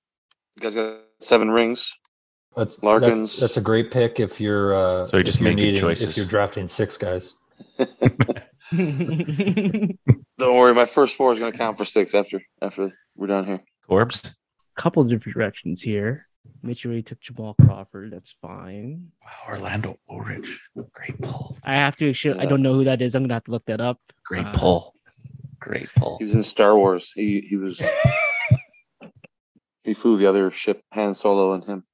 You 0.56 0.62
guys 0.62 0.74
got 0.74 1.00
seven 1.20 1.50
rings. 1.50 1.92
That's 2.56 2.82
Larkins. 2.82 3.30
That's, 3.30 3.40
that's 3.40 3.56
a 3.56 3.60
great 3.60 3.90
pick 3.90 4.20
if 4.20 4.40
you're. 4.40 4.74
Uh, 4.74 5.04
So 5.06 5.16
you 5.16 5.22
just 5.24 5.40
you're 5.40 5.48
make 5.50 5.56
good 5.56 5.62
needing- 5.62 5.80
choices. 5.80 6.10
If 6.10 6.16
you're 6.16 6.26
drafting 6.26 6.66
six 6.68 6.96
guys, 6.96 7.34
Don't 8.72 9.98
worry, 10.38 10.74
my 10.74 10.86
first 10.86 11.16
four 11.16 11.32
is 11.32 11.38
going 11.38 11.52
to 11.52 11.58
count 11.58 11.76
for 11.78 11.84
six 11.84 12.14
after 12.14 12.40
after 12.62 12.92
we're 13.16 13.26
done 13.26 13.44
here. 13.46 13.64
Corbs. 13.88 14.34
Couple 14.76 15.02
different 15.04 15.34
directions 15.34 15.82
here. 15.82 16.26
Mitch 16.62 16.86
already 16.86 17.02
took 17.02 17.20
Jamal 17.20 17.54
Crawford. 17.54 18.12
That's 18.12 18.34
fine. 18.40 19.08
Wow, 19.22 19.54
Orlando 19.54 19.98
Woolridge. 20.08 20.60
Great 20.92 21.20
pull. 21.20 21.58
I 21.64 21.74
have 21.74 21.96
to 21.96 22.08
actually. 22.10 22.38
I 22.40 22.46
don't 22.46 22.62
know 22.62 22.74
who 22.74 22.84
that 22.84 23.02
is. 23.02 23.14
I'm 23.14 23.22
gonna 23.24 23.34
have 23.34 23.44
to 23.44 23.50
look 23.50 23.66
that 23.66 23.80
up. 23.80 23.98
Great 24.24 24.46
Uh, 24.46 24.52
pull. 24.52 24.94
Great 25.58 25.88
pull. 25.96 26.16
He 26.18 26.24
was 26.24 26.34
in 26.34 26.42
Star 26.44 26.76
Wars. 26.76 27.10
He 27.14 27.44
he 27.48 27.56
was 27.56 27.82
he 29.84 29.94
flew 29.94 30.16
the 30.16 30.26
other 30.26 30.50
ship, 30.50 30.82
Han 30.92 31.14
Solo 31.14 31.52
and 31.52 31.64
him. 31.64 31.84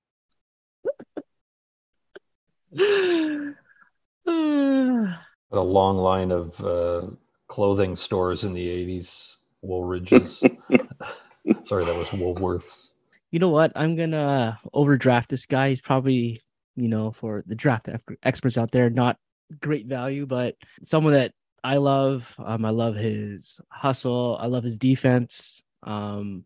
A 5.52 5.60
long 5.60 5.96
line 5.98 6.30
of 6.32 6.60
uh, 6.64 7.06
clothing 7.48 7.96
stores 7.96 8.44
in 8.44 8.52
the 8.54 8.66
'80s. 8.66 9.36
Woolridge's. 9.62 10.38
Sorry, 11.64 11.84
that 11.84 11.96
was 11.96 12.08
Woolworths. 12.08 12.90
you 13.30 13.38
know 13.38 13.48
what? 13.50 13.72
I'm 13.76 13.96
gonna 13.96 14.58
overdraft 14.72 15.28
this 15.30 15.46
guy. 15.46 15.70
He's 15.70 15.80
probably, 15.80 16.40
you 16.76 16.88
know, 16.88 17.10
for 17.12 17.42
the 17.46 17.54
draft 17.54 17.88
experts 18.22 18.58
out 18.58 18.70
there, 18.72 18.90
not 18.90 19.16
great 19.60 19.86
value, 19.86 20.26
but 20.26 20.54
someone 20.82 21.12
that 21.14 21.32
I 21.64 21.76
love. 21.78 22.32
Um, 22.38 22.64
I 22.64 22.70
love 22.70 22.94
his 22.94 23.60
hustle. 23.70 24.36
I 24.40 24.46
love 24.46 24.64
his 24.64 24.78
defense. 24.78 25.62
Um, 25.82 26.44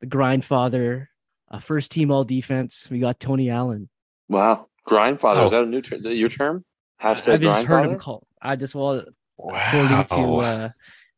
the 0.00 0.06
grind 0.06 0.44
father, 0.44 1.10
uh, 1.50 1.58
first 1.58 1.90
team 1.90 2.10
all 2.10 2.24
defense. 2.24 2.88
We 2.90 2.98
got 3.00 3.18
Tony 3.20 3.50
Allen. 3.50 3.88
Wow, 4.28 4.66
Grindfather 4.86 5.42
Oh. 5.42 5.44
is 5.46 5.50
that 5.50 5.62
a 5.62 5.66
new 5.66 5.80
term? 5.82 6.00
Your 6.02 6.28
term? 6.28 6.64
Hashtag 7.02 7.34
I've 7.34 7.40
just 7.40 7.64
heard 7.64 7.84
him 7.86 7.92
Grindfather. 7.96 7.98
called. 8.00 8.26
I 8.42 8.56
just 8.56 8.74
well, 8.74 9.04
according 9.38 10.04
to 10.06 10.16
Wow. 10.16 10.38
uh, 10.40 10.68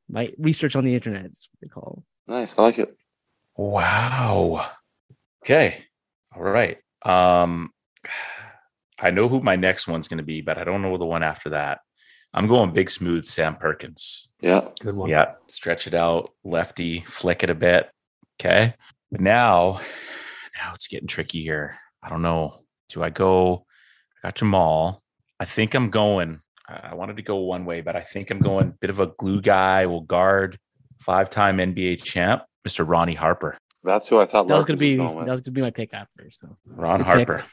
my 0.08 0.30
research 0.38 0.76
on 0.76 0.84
the 0.84 0.94
internet, 0.94 1.24
it's 1.26 1.48
what 1.52 1.60
they 1.60 1.68
call. 1.68 2.04
Nice, 2.28 2.54
I 2.58 2.62
like 2.62 2.78
it. 2.78 2.96
Wow. 3.56 4.66
Okay. 5.44 5.84
All 6.34 6.42
right. 6.42 6.78
Um 7.04 7.70
I 8.98 9.10
know 9.10 9.28
who 9.28 9.40
my 9.40 9.56
next 9.56 9.88
one's 9.88 10.08
going 10.08 10.18
to 10.18 10.24
be, 10.24 10.42
but 10.42 10.58
I 10.58 10.64
don't 10.64 10.82
know 10.82 10.98
the 10.98 11.06
one 11.06 11.22
after 11.22 11.50
that. 11.50 11.80
I'm 12.34 12.46
going 12.46 12.72
big 12.72 12.90
smooth 12.90 13.24
Sam 13.24 13.56
Perkins. 13.56 14.28
Yeah, 14.42 14.68
Good 14.80 14.94
one. 14.94 15.08
Yeah, 15.08 15.32
stretch 15.48 15.86
it 15.86 15.94
out, 15.94 16.30
lefty, 16.44 17.00
flick 17.08 17.42
it 17.42 17.48
a 17.50 17.54
bit. 17.54 17.88
Okay. 18.38 18.74
But 19.10 19.22
now, 19.22 19.80
now 20.58 20.72
it's 20.74 20.86
getting 20.88 21.08
tricky 21.08 21.42
here. 21.42 21.78
I 22.02 22.10
don't 22.10 22.20
know. 22.22 22.60
Do 22.90 23.02
I 23.02 23.08
go? 23.10 23.64
I 24.22 24.28
got 24.28 24.34
Jamal. 24.36 24.99
I 25.40 25.44
think 25.46 25.74
I'm 25.74 25.90
going. 25.90 26.40
I 26.68 26.90
I 26.90 26.94
wanted 26.94 27.16
to 27.16 27.22
go 27.22 27.36
one 27.38 27.64
way, 27.64 27.80
but 27.80 27.96
I 27.96 28.00
think 28.00 28.30
I'm 28.30 28.38
going 28.38 28.74
bit 28.80 28.90
of 28.90 29.00
a 29.00 29.06
glue 29.18 29.40
guy. 29.40 29.86
Will 29.86 30.02
guard 30.02 30.58
five-time 31.00 31.56
NBA 31.56 32.02
champ, 32.04 32.42
Mr. 32.68 32.86
Ronnie 32.86 33.14
Harper. 33.14 33.56
that's 33.82 34.06
who 34.08 34.18
I 34.20 34.26
thought. 34.26 34.46
That 34.46 34.56
was 34.56 34.66
gonna 34.66 34.76
be 34.76 34.96
going 34.96 35.08
that 35.08 35.16
with. 35.16 35.28
was 35.28 35.40
gonna 35.40 35.54
be 35.54 35.62
my 35.62 35.70
pick 35.70 35.92
after. 35.94 36.30
So 36.30 36.56
Ron 36.66 36.98
Good 36.98 37.06
pick. 37.06 37.28
Harper. 37.28 37.44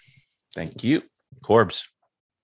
Thank 0.54 0.84
you. 0.84 1.02
Corbs. 1.44 1.86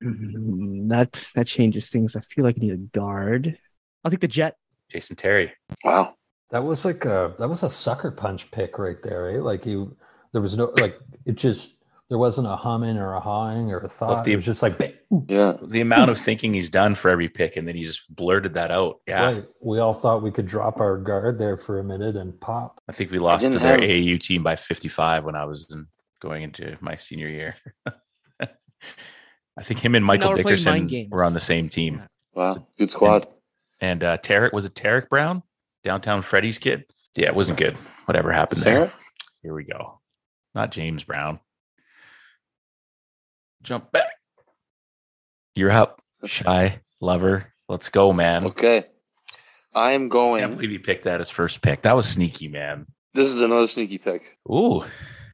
Mm, 0.03 0.89
that 0.89 1.29
that 1.35 1.47
changes 1.47 1.89
things. 1.89 2.15
I 2.15 2.21
feel 2.21 2.43
like 2.43 2.57
I 2.57 2.61
need 2.61 2.73
a 2.73 2.77
guard. 2.77 3.57
I'll 4.03 4.11
take 4.11 4.19
the 4.21 4.27
Jet. 4.27 4.55
Jason 4.89 5.15
Terry. 5.15 5.51
Wow. 5.83 6.15
That 6.51 6.63
was 6.63 6.85
like 6.85 7.05
a 7.05 7.33
that 7.39 7.49
was 7.49 7.63
a 7.63 7.69
sucker 7.69 8.11
punch 8.11 8.51
pick 8.51 8.77
right 8.77 9.01
there, 9.01 9.23
right? 9.25 9.41
Like 9.41 9.65
you, 9.65 9.97
there 10.33 10.41
was 10.41 10.55
no 10.57 10.71
like 10.79 10.99
it 11.25 11.35
just 11.35 11.82
there 12.13 12.19
wasn't 12.19 12.45
a 12.45 12.55
humming 12.55 12.97
or 12.99 13.15
a 13.15 13.19
hawing 13.19 13.71
or 13.71 13.79
a 13.79 13.89
thought. 13.89 14.23
the- 14.23 14.33
it 14.33 14.35
was 14.35 14.45
just 14.45 14.61
like 14.61 14.77
bang, 14.77 14.93
ooh, 15.11 15.25
Yeah. 15.27 15.53
The 15.63 15.81
amount 15.81 16.11
of 16.11 16.19
thinking 16.19 16.53
he's 16.53 16.69
done 16.69 16.93
for 16.93 17.09
every 17.09 17.27
pick, 17.27 17.57
and 17.57 17.67
then 17.67 17.75
he 17.75 17.81
just 17.81 18.15
blurted 18.15 18.53
that 18.53 18.69
out. 18.69 18.99
Yeah. 19.07 19.23
right. 19.23 19.45
We 19.63 19.79
all 19.79 19.93
thought 19.93 20.21
we 20.21 20.29
could 20.29 20.45
drop 20.45 20.79
our 20.79 20.99
guard 20.99 21.39
there 21.39 21.57
for 21.57 21.79
a 21.79 21.83
minute 21.83 22.15
and 22.15 22.39
pop. 22.39 22.79
I 22.87 22.91
think 22.91 23.09
we 23.09 23.17
lost 23.17 23.51
to 23.51 23.57
their 23.57 23.67
have- 23.67 23.79
AAU 23.79 24.19
team 24.21 24.43
by 24.43 24.55
55 24.55 25.23
when 25.23 25.33
I 25.33 25.45
was 25.45 25.67
in, 25.73 25.87
going 26.21 26.43
into 26.43 26.77
my 26.81 26.97
senior 26.97 27.27
year. 27.27 27.55
I 28.39 29.63
think 29.63 29.79
him 29.79 29.95
and 29.95 30.05
Michael 30.05 30.29
we're 30.33 30.43
playing 30.43 30.45
mind 30.45 30.57
Dickerson 30.57 30.87
games. 30.87 31.09
were 31.11 31.23
on 31.23 31.33
the 31.33 31.39
same 31.39 31.67
team. 31.67 31.95
Yeah. 31.95 32.05
Wow. 32.35 32.67
Good 32.77 32.91
squad. 32.91 33.25
And 33.81 34.03
uh, 34.03 34.17
Tarek, 34.19 34.53
was 34.53 34.65
it 34.65 34.75
Tarek 34.75 35.09
Brown? 35.09 35.41
Downtown 35.83 36.21
Freddy's 36.21 36.59
kid? 36.59 36.85
Yeah, 37.17 37.27
it 37.29 37.35
wasn't 37.35 37.57
good. 37.57 37.75
Whatever 38.05 38.31
happened 38.31 38.59
Sarah? 38.59 38.79
there. 38.85 38.93
Here 39.41 39.53
we 39.55 39.63
go. 39.63 39.99
Not 40.53 40.71
James 40.71 41.03
Brown. 41.03 41.39
Jump 43.63 43.91
back. 43.91 44.11
You're 45.55 45.71
up. 45.71 46.01
Shy 46.25 46.79
lover. 47.01 47.53
Let's 47.69 47.89
go, 47.89 48.13
man. 48.13 48.45
Okay. 48.45 48.85
I 49.73 49.91
am 49.93 50.07
going. 50.09 50.43
I 50.43 50.47
can't 50.47 50.55
believe 50.57 50.71
he 50.71 50.77
picked 50.79 51.05
that 51.05 51.19
as 51.21 51.29
first 51.29 51.61
pick. 51.61 51.81
That 51.83 51.95
was 51.95 52.07
sneaky, 52.09 52.47
man. 52.47 52.85
This 53.13 53.27
is 53.27 53.41
another 53.41 53.67
sneaky 53.67 53.97
pick. 53.97 54.21
Ooh. 54.51 54.83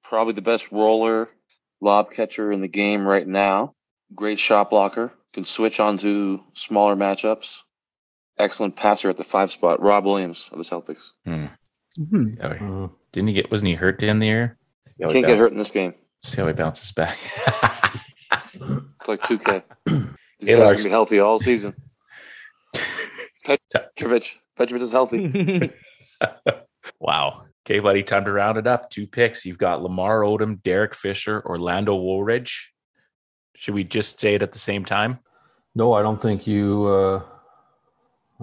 Probably 0.03 0.33
the 0.33 0.41
best 0.41 0.71
roller 0.71 1.29
lob 1.81 2.11
catcher 2.11 2.51
in 2.51 2.61
the 2.61 2.67
game 2.67 3.05
right 3.05 3.27
now. 3.27 3.73
Great 4.15 4.39
shot 4.39 4.69
blocker. 4.69 5.11
Can 5.33 5.45
switch 5.45 5.79
onto 5.79 6.39
smaller 6.55 6.95
matchups. 6.95 7.57
Excellent 8.37 8.75
passer 8.75 9.09
at 9.09 9.17
the 9.17 9.23
five 9.23 9.51
spot. 9.51 9.81
Rob 9.81 10.05
Williams 10.05 10.49
of 10.51 10.57
the 10.57 10.63
Celtics. 10.63 11.09
Hmm. 11.25 11.45
Mhm. 11.99 12.37
Yeah, 12.37 12.53
Mm. 12.57 12.91
Didn't 13.11 13.27
he 13.27 13.33
get? 13.33 13.51
Wasn't 13.51 13.67
he 13.67 13.75
hurt 13.75 13.99
down 13.99 14.19
the 14.19 14.29
air? 14.29 14.57
He 14.97 15.03
Can't 15.05 15.25
get 15.25 15.37
hurt 15.37 15.51
in 15.51 15.57
this 15.57 15.71
game. 15.71 15.93
See 16.23 16.37
how 16.37 16.47
he 16.47 16.53
bounces 16.53 16.91
back. 16.91 17.17
It's 18.61 19.07
like 19.07 19.21
2K. 19.21 19.63
These 19.85 20.05
Hey, 20.41 20.55
guys 20.55 20.59
Larks. 20.59 20.83
gonna 20.83 20.89
be 20.89 20.91
healthy 20.91 21.19
all 21.19 21.39
season. 21.39 21.73
Petrovic. 23.45 24.37
Petrovic 24.57 24.81
is 24.81 24.91
healthy. 24.91 25.71
wow. 26.99 27.43
Okay, 27.65 27.79
buddy. 27.79 28.03
Time 28.03 28.25
to 28.25 28.31
round 28.31 28.57
it 28.57 28.67
up. 28.67 28.89
Two 28.89 29.05
picks. 29.07 29.45
You've 29.45 29.57
got 29.57 29.81
Lamar 29.83 30.21
Odom, 30.21 30.61
Derek 30.63 30.95
Fisher, 30.95 31.41
Orlando 31.45 31.95
Woolridge. 31.95 32.71
Should 33.55 33.73
we 33.75 33.83
just 33.83 34.19
say 34.19 34.35
it 34.35 34.41
at 34.41 34.53
the 34.53 34.59
same 34.59 34.85
time? 34.85 35.19
No, 35.75 35.93
I 35.93 36.01
don't 36.01 36.21
think 36.21 36.47
you. 36.47 36.85
Uh, 36.87 37.21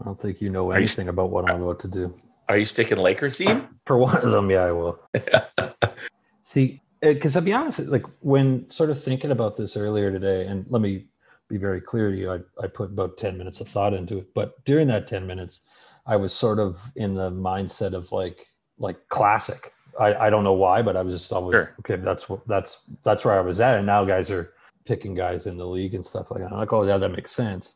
I 0.01 0.05
don't 0.05 0.19
think 0.21 0.41
you 0.41 0.51
know 0.51 0.67
Are 0.71 0.75
you- 0.75 0.79
anything 0.79 1.09
about 1.09 1.31
what 1.31 1.51
I'm 1.51 1.63
about 1.63 1.81
to 1.81 1.89
do. 1.89 2.15
Are 2.49 2.57
you 2.57 2.65
sticking 2.65 2.99
Laker 2.99 3.29
theme? 3.29 3.67
For 3.87 3.97
one 3.97 4.15
of 4.17 4.31
them, 4.31 4.49
yeah, 4.51 4.61
I 4.65 4.71
will. 4.73 5.01
See, 6.43 6.81
because 7.15 7.37
I'll 7.37 7.43
be 7.43 7.53
honest, 7.53 7.81
like 7.81 8.05
when 8.21 8.69
sort 8.71 8.91
of 8.91 9.03
thinking 9.03 9.31
about 9.31 9.57
this 9.57 9.77
earlier 9.77 10.11
today, 10.11 10.47
and 10.47 10.67
let 10.69 10.83
me 10.83 11.07
be 11.49 11.59
very 11.59 11.81
clear 11.81 12.11
to 12.11 12.17
you, 12.17 12.33
I, 12.33 12.41
I 12.63 12.67
put 12.69 12.91
about 12.91 13.19
10 13.19 13.39
minutes 13.39 13.61
of 13.61 13.69
thought 13.69 13.95
into 13.95 14.19
it. 14.19 14.35
But 14.35 14.65
during 14.65 14.89
that 14.89 15.07
10 15.07 15.27
minutes, 15.27 15.61
I 16.07 16.17
was 16.17 16.33
sort 16.33 16.59
of 16.59 16.93
in 16.97 17.15
the 17.15 17.31
mindset 17.31 17.95
of 17.95 18.13
like, 18.13 18.47
like 18.79 18.97
classic. 19.09 19.73
I, 19.99 20.15
I 20.27 20.31
don't 20.31 20.45
know 20.45 20.53
why, 20.53 20.83
but 20.83 20.97
I 20.97 21.03
was 21.03 21.15
just 21.15 21.33
always 21.33 21.55
Sure. 21.55 21.75
okay. 21.81 21.97
That's 21.97 22.29
what 22.29 22.47
that's 22.47 22.83
that's 23.03 23.25
where 23.25 23.39
I 23.39 23.41
was 23.41 23.61
at, 23.61 23.77
and 23.79 23.87
now 23.87 24.05
guys 24.05 24.31
are 24.31 24.53
picking 24.85 25.15
guys 25.15 25.47
in 25.47 25.57
the 25.57 25.67
league 25.67 25.95
and 25.95 26.05
stuff 26.05 26.31
like 26.31 26.41
that. 26.43 26.53
I'm 26.53 26.59
like, 26.59 26.73
oh 26.73 26.85
yeah, 26.85 26.99
that 26.99 27.09
makes 27.11 27.31
sense. 27.33 27.75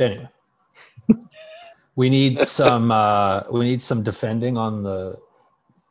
Anyway, 0.00 0.28
we 1.96 2.10
need 2.10 2.46
some 2.46 2.90
uh, 2.90 3.42
we 3.50 3.64
need 3.64 3.80
some 3.82 4.02
defending 4.02 4.58
on 4.58 4.82
the 4.82 5.18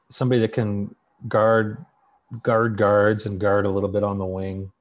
somebody 0.10 0.42
that 0.42 0.54
can 0.54 0.94
guard 1.28 1.86
guard 2.44 2.78
guards 2.78 3.26
and 3.26 3.40
guard 3.40 3.66
a 3.66 3.70
little 3.70 3.90
bit 3.90 4.04
on 4.04 4.18
the 4.18 4.26
wing. 4.26 4.72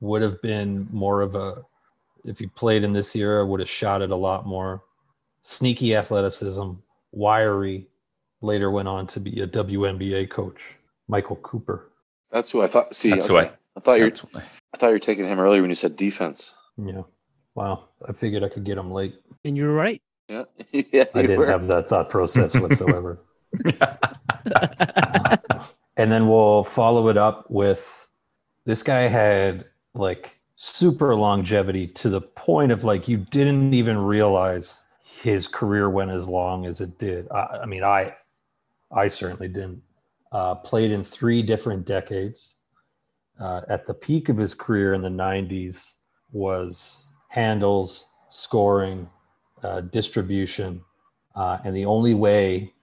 Would 0.00 0.22
have 0.22 0.40
been 0.42 0.88
more 0.92 1.22
of 1.22 1.34
a 1.34 1.64
if 2.24 2.38
he 2.38 2.46
played 2.46 2.84
in 2.84 2.92
this 2.92 3.14
era, 3.16 3.46
would 3.46 3.60
have 3.60 3.70
shot 3.70 4.02
it 4.02 4.10
a 4.10 4.16
lot 4.16 4.46
more. 4.46 4.82
Sneaky 5.42 5.94
athleticism, 5.94 6.72
wiry. 7.12 7.86
Later 8.40 8.70
went 8.70 8.86
on 8.86 9.06
to 9.08 9.20
be 9.20 9.40
a 9.40 9.46
WNBA 9.46 10.30
coach, 10.30 10.60
Michael 11.08 11.36
Cooper. 11.36 11.90
That's 12.30 12.50
who 12.50 12.62
I 12.62 12.68
thought. 12.68 12.94
See, 12.94 13.10
That's 13.10 13.26
who 13.26 13.38
okay. 13.38 13.50
I 13.76 13.80
thought 13.80 13.98
you're 13.98 14.12
I 14.34 14.76
thought 14.76 14.88
you 14.88 14.92
were 14.92 14.98
taking 14.98 15.26
him 15.26 15.40
earlier 15.40 15.60
when 15.60 15.70
you 15.70 15.74
said 15.74 15.96
defense. 15.96 16.54
Yeah. 16.76 17.02
Wow. 17.54 17.88
I 18.06 18.12
figured 18.12 18.44
I 18.44 18.48
could 18.48 18.64
get 18.64 18.78
him 18.78 18.92
late. 18.92 19.16
and 19.44 19.56
you're 19.56 19.72
right. 19.72 20.00
Yeah. 20.28 20.44
yeah. 20.72 21.04
I 21.14 21.22
didn't 21.22 21.38
were. 21.38 21.50
have 21.50 21.66
that 21.66 21.88
thought 21.88 22.08
process 22.08 22.56
whatsoever. 22.56 23.18
and 25.98 26.10
then 26.12 26.28
we'll 26.28 26.62
follow 26.62 27.08
it 27.08 27.18
up 27.18 27.44
with 27.50 28.08
this 28.64 28.82
guy 28.82 29.08
had 29.08 29.66
like 29.94 30.38
super 30.54 31.14
longevity 31.14 31.88
to 31.88 32.08
the 32.08 32.20
point 32.20 32.72
of 32.72 32.84
like 32.84 33.08
you 33.08 33.18
didn't 33.18 33.74
even 33.74 33.98
realize 33.98 34.84
his 35.02 35.48
career 35.48 35.90
went 35.90 36.12
as 36.12 36.28
long 36.28 36.64
as 36.64 36.80
it 36.80 36.96
did. 36.98 37.28
I, 37.30 37.58
I 37.62 37.66
mean, 37.66 37.82
I 37.82 38.14
I 38.92 39.08
certainly 39.08 39.48
didn't. 39.48 39.82
Uh, 40.30 40.54
played 40.54 40.92
in 40.92 41.02
three 41.02 41.42
different 41.42 41.84
decades. 41.84 42.54
Uh, 43.40 43.62
at 43.68 43.86
the 43.86 43.94
peak 43.94 44.28
of 44.28 44.36
his 44.36 44.52
career 44.52 44.94
in 44.94 45.00
the 45.00 45.08
90s 45.08 45.94
was 46.32 47.04
handles, 47.28 48.08
scoring, 48.28 49.08
uh, 49.62 49.80
distribution, 49.80 50.82
uh, 51.36 51.58
and 51.64 51.74
the 51.74 51.84
only 51.84 52.14
way 52.14 52.74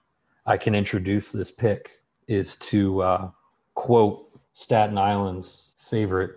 I 0.45 0.55
can 0.55 0.74
introduce 0.74 1.32
this 1.32 1.51
pick 1.51 1.95
is 2.28 2.55
to 2.57 3.01
uh, 3.01 3.30
quote 3.73 4.28
Staten 4.53 4.97
Island's 4.97 5.76
favorite 5.89 6.32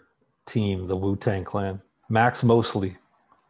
team, 0.46 0.86
the 0.86 0.96
Wu 0.96 1.16
Tang 1.16 1.44
Clan. 1.44 1.80
Max 2.10 2.42
Mosley, 2.42 2.96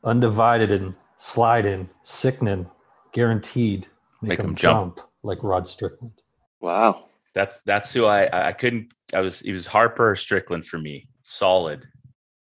undivided 0.04 0.70
and 0.70 0.94
slide 1.16 1.64
in, 1.66 1.88
sickening, 2.02 2.66
guaranteed, 3.12 3.86
make, 4.22 4.30
Make 4.30 4.40
'em 4.40 4.46
'em 4.46 4.54
jump. 4.56 4.96
jump 4.96 5.08
like 5.22 5.42
Rod 5.42 5.66
Strickland. 5.68 6.12
Wow. 6.60 7.04
That's 7.34 7.60
that's 7.64 7.92
who 7.92 8.04
I 8.06 8.48
I 8.48 8.52
couldn't 8.52 8.92
I 9.14 9.20
was 9.20 9.42
it 9.42 9.52
was 9.52 9.66
Harper 9.66 10.10
or 10.10 10.16
Strickland 10.16 10.66
for 10.66 10.78
me. 10.78 11.08
Solid. 11.22 11.86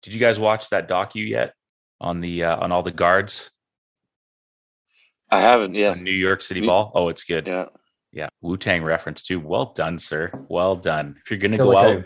Did 0.03 0.15
you 0.15 0.21
guys 0.21 0.39
watch 0.39 0.71
that 0.71 0.89
docu 0.89 1.29
yet 1.29 1.53
on 2.01 2.21
the 2.21 2.45
uh, 2.45 2.57
on 2.57 2.73
all 2.73 2.83
the 2.83 2.91
guards 2.91 3.51
I 5.31 5.41
haven't. 5.41 5.75
Yeah. 5.75 5.91
on 5.91 6.03
New 6.05 6.11
York 6.11 6.41
City 6.41 6.63
Me- 6.63 6.69
Ball? 6.69 6.91
Oh, 6.95 7.09
it's 7.09 7.25
good. 7.25 7.47
Yeah. 7.47 7.67
Yeah, 8.13 8.29
Wu 8.41 8.57
Tang 8.57 8.83
reference 8.83 9.23
too. 9.23 9.39
Well 9.41 9.67
done, 9.75 9.99
sir. 9.99 10.31
Well 10.49 10.77
done. 10.77 11.17
If 11.25 11.31
you're 11.31 11.39
gonna 11.39 11.59
go 11.59 11.69
like 11.69 11.99
out, 11.99 12.05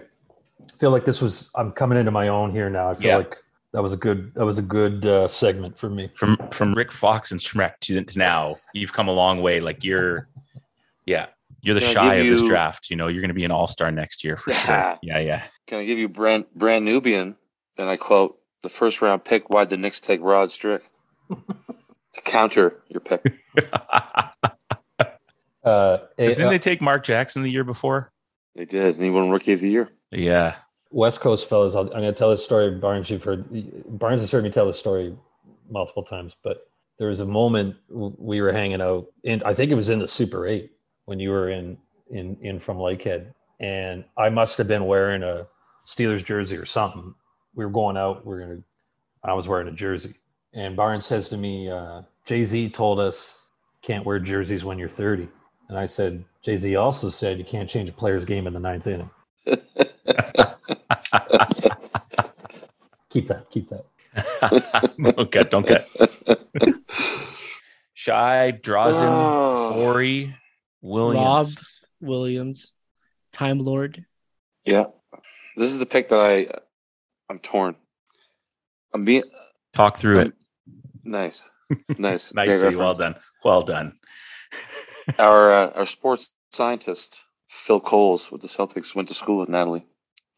I 0.61 0.79
feel 0.79 0.91
like 0.91 1.05
this 1.05 1.21
was 1.21 1.51
I'm 1.55 1.73
coming 1.73 1.99
into 1.99 2.11
my 2.11 2.29
own 2.29 2.51
here 2.51 2.69
now. 2.71 2.91
I 2.91 2.95
feel 2.95 3.09
Yeah. 3.09 3.17
like 3.19 3.37
that 3.73 3.83
was 3.83 3.93
a 3.93 3.97
good 3.97 4.35
that 4.35 4.45
was 4.45 4.59
a 4.59 4.63
good 4.63 5.07
uh, 5.07 5.29
segment 5.29 5.79
for 5.79 5.89
me. 5.89 6.11
from 6.15 6.37
from 6.51 6.75
Rick 6.75 6.93
Fox 6.93 7.31
and 7.31 7.41
Shrek 7.41 7.79
to, 7.83 8.03
to 8.03 8.19
now, 8.19 8.57
you've 8.75 8.93
come 8.93 9.09
a 9.09 9.13
long 9.13 9.41
way. 9.43 9.61
Like 9.61 9.85
you're, 9.85 10.29
yeah, 11.07 11.27
you're 11.63 11.75
the 11.75 11.81
Can 11.81 11.93
shy 11.95 12.15
of 12.17 12.25
give 12.25 12.33
this 12.33 12.43
you- 12.43 12.49
draft. 12.49 12.91
You 12.91 12.97
know, 12.97 13.07
you're 13.09 13.23
gonna 13.23 13.33
be 13.35 13.45
an 13.45 13.51
all 13.53 13.67
star 13.69 13.91
next 13.93 14.25
year 14.25 14.37
for 14.37 14.51
Yeah. 14.51 14.65
sure. 14.67 14.99
Yeah, 15.03 15.19
yeah. 15.21 15.43
Can 15.69 15.79
I 15.79 15.85
give 15.85 15.99
you 15.99 16.09
brand 16.09 16.45
brand 16.55 16.85
Nubian? 16.85 17.37
And 17.79 17.89
I 17.89 17.97
quote 17.97 18.39
the 18.63 18.69
first 18.69 19.01
round 19.01 19.25
pick. 19.25 19.49
Why'd 19.51 19.71
the 19.71 19.77
Knicks 19.79 20.01
take 20.01 20.21
Rod 20.21 20.51
Strick 20.51 20.83
to 21.31 22.21
counter 22.25 22.83
your 22.89 23.01
pick? 23.01 23.25
Uh, 25.65 25.99
eh, 26.19 26.29
Didn't 26.29 26.47
uh, 26.47 26.51
they 26.51 26.59
take 26.59 26.81
Mark 26.81 27.05
Jackson 27.05 27.43
the 27.43 27.51
year 27.51 27.65
before? 27.65 28.13
They 28.55 28.65
did, 28.65 28.97
and 28.97 29.05
he 29.05 29.11
won 29.11 29.31
Rookie 29.31 29.53
of 29.53 29.61
the 29.61 29.71
Year. 29.71 29.91
Yeah. 30.11 30.57
West 30.91 31.21
Coast 31.21 31.49
fellas, 31.49 31.75
I'll, 31.75 31.85
I'm 31.85 31.89
going 31.89 32.03
to 32.05 32.13
tell 32.13 32.31
this 32.31 32.45
story. 32.45 32.71
Barnes, 32.71 33.09
you've 33.11 33.25
heard 33.25 33.47
Barnes 33.99 34.21
has 34.21 34.31
heard 34.31 34.45
me 34.45 34.51
tell 34.51 34.67
this 34.67 34.79
story 34.79 35.17
multiple 35.71 36.03
times, 36.03 36.37
but 36.43 36.69
there 36.99 37.09
was 37.09 37.21
a 37.21 37.27
moment 37.27 37.77
we 37.89 38.41
were 38.41 38.53
hanging 38.53 38.83
out, 38.83 39.07
and 39.25 39.43
I 39.45 39.55
think 39.55 39.71
it 39.71 39.75
was 39.75 39.89
in 39.89 39.99
the 39.99 40.09
Super 40.09 40.47
Eight 40.47 40.73
when 41.07 41.19
you 41.19 41.31
were 41.31 41.51
in 41.51 41.79
in 42.11 42.37
in 42.43 42.61
from 42.61 42.77
Lakehead, 42.77 43.33
and 43.59 44.05
I 44.19 44.29
must 44.29 44.59
have 44.59 44.69
been 44.69 44.87
wearing 44.87 45.23
a 45.23 45.47
Steelers 45.87 46.25
jersey 46.25 46.57
or 46.57 46.67
something. 46.67 47.15
We 47.55 47.65
were 47.65 47.71
going 47.71 47.97
out. 47.97 48.27
We 48.27 48.35
are 48.35 48.41
gonna. 48.41 48.61
I 49.25 49.33
was 49.33 49.49
wearing 49.49 49.69
a 49.69 49.73
jersey, 49.73 50.15
and 50.53 50.77
Barnes 50.77 51.07
says 51.07 51.29
to 51.31 51.39
me, 51.39 51.71
uh, 51.71 52.03
"Jay 52.27 52.45
Z 52.45 52.69
told 52.71 53.01
us 53.01 53.47
can't 53.81 54.05
wear 54.05 54.19
jerseys 54.19 54.65
when 54.65 54.79
you're 54.79 54.89
30," 54.89 55.29
and 55.69 55.79
I 55.79 55.87
said, 55.87 56.25
"Jay 56.43 56.57
Z 56.57 56.75
also 56.77 57.09
said 57.09 57.39
you 57.39 57.45
can't 57.45 57.69
change 57.69 57.89
a 57.89 57.93
player's 57.93 58.25
game 58.25 58.47
in 58.47 58.53
the 58.53 58.61
ninth 58.61 58.87
inning." 58.87 59.11
Keep 63.11 63.27
that. 63.27 63.51
Keep 63.51 63.69
that. 63.69 63.85
don't 65.17 65.31
cut. 65.31 65.51
Don't 65.51 65.67
cut. 65.67 65.87
Shai, 67.95 68.53
Drazen, 68.53 69.09
ah. 69.09 69.69
Oh, 69.69 69.73
Horry, 69.75 70.35
Williams. 70.81 71.25
Rob 71.25 71.49
Williams, 72.01 72.73
Time 73.33 73.59
Lord. 73.59 74.05
yeah, 74.65 74.85
this 75.57 75.71
is 75.71 75.79
the 75.79 75.87
pick 75.87 76.09
that 76.09 76.19
I 76.19 76.49
I'm 77.31 77.39
torn. 77.39 77.77
I'm 78.93 79.05
being 79.05 79.23
Talk 79.73 79.99
through 79.99 80.21
it. 80.21 80.33
nice, 81.05 81.49
nice, 81.97 82.33
Nice. 82.35 82.61
Great 82.61 82.77
Well 82.77 82.95
done. 82.95 83.15
Well 83.45 83.63
done. 83.63 83.93
Our 85.19 85.53
uh, 85.53 85.71
our 85.75 85.87
sports 85.87 86.31
scientist 86.53 87.21
Phil 87.49 87.81
Coles 87.81 88.31
with 88.31 88.41
the 88.41 88.49
Celtics 88.49 88.95
went 88.95 89.09
to 89.09 89.15
school 89.15 89.39
with 89.39 89.49
Natalie. 89.49 89.85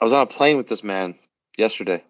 I 0.01 0.05
was 0.05 0.12
on 0.12 0.23
a 0.23 0.27
plane 0.27 0.57
with 0.57 0.69
this 0.69 0.83
man 0.85 1.15
yesterday. 1.57 2.03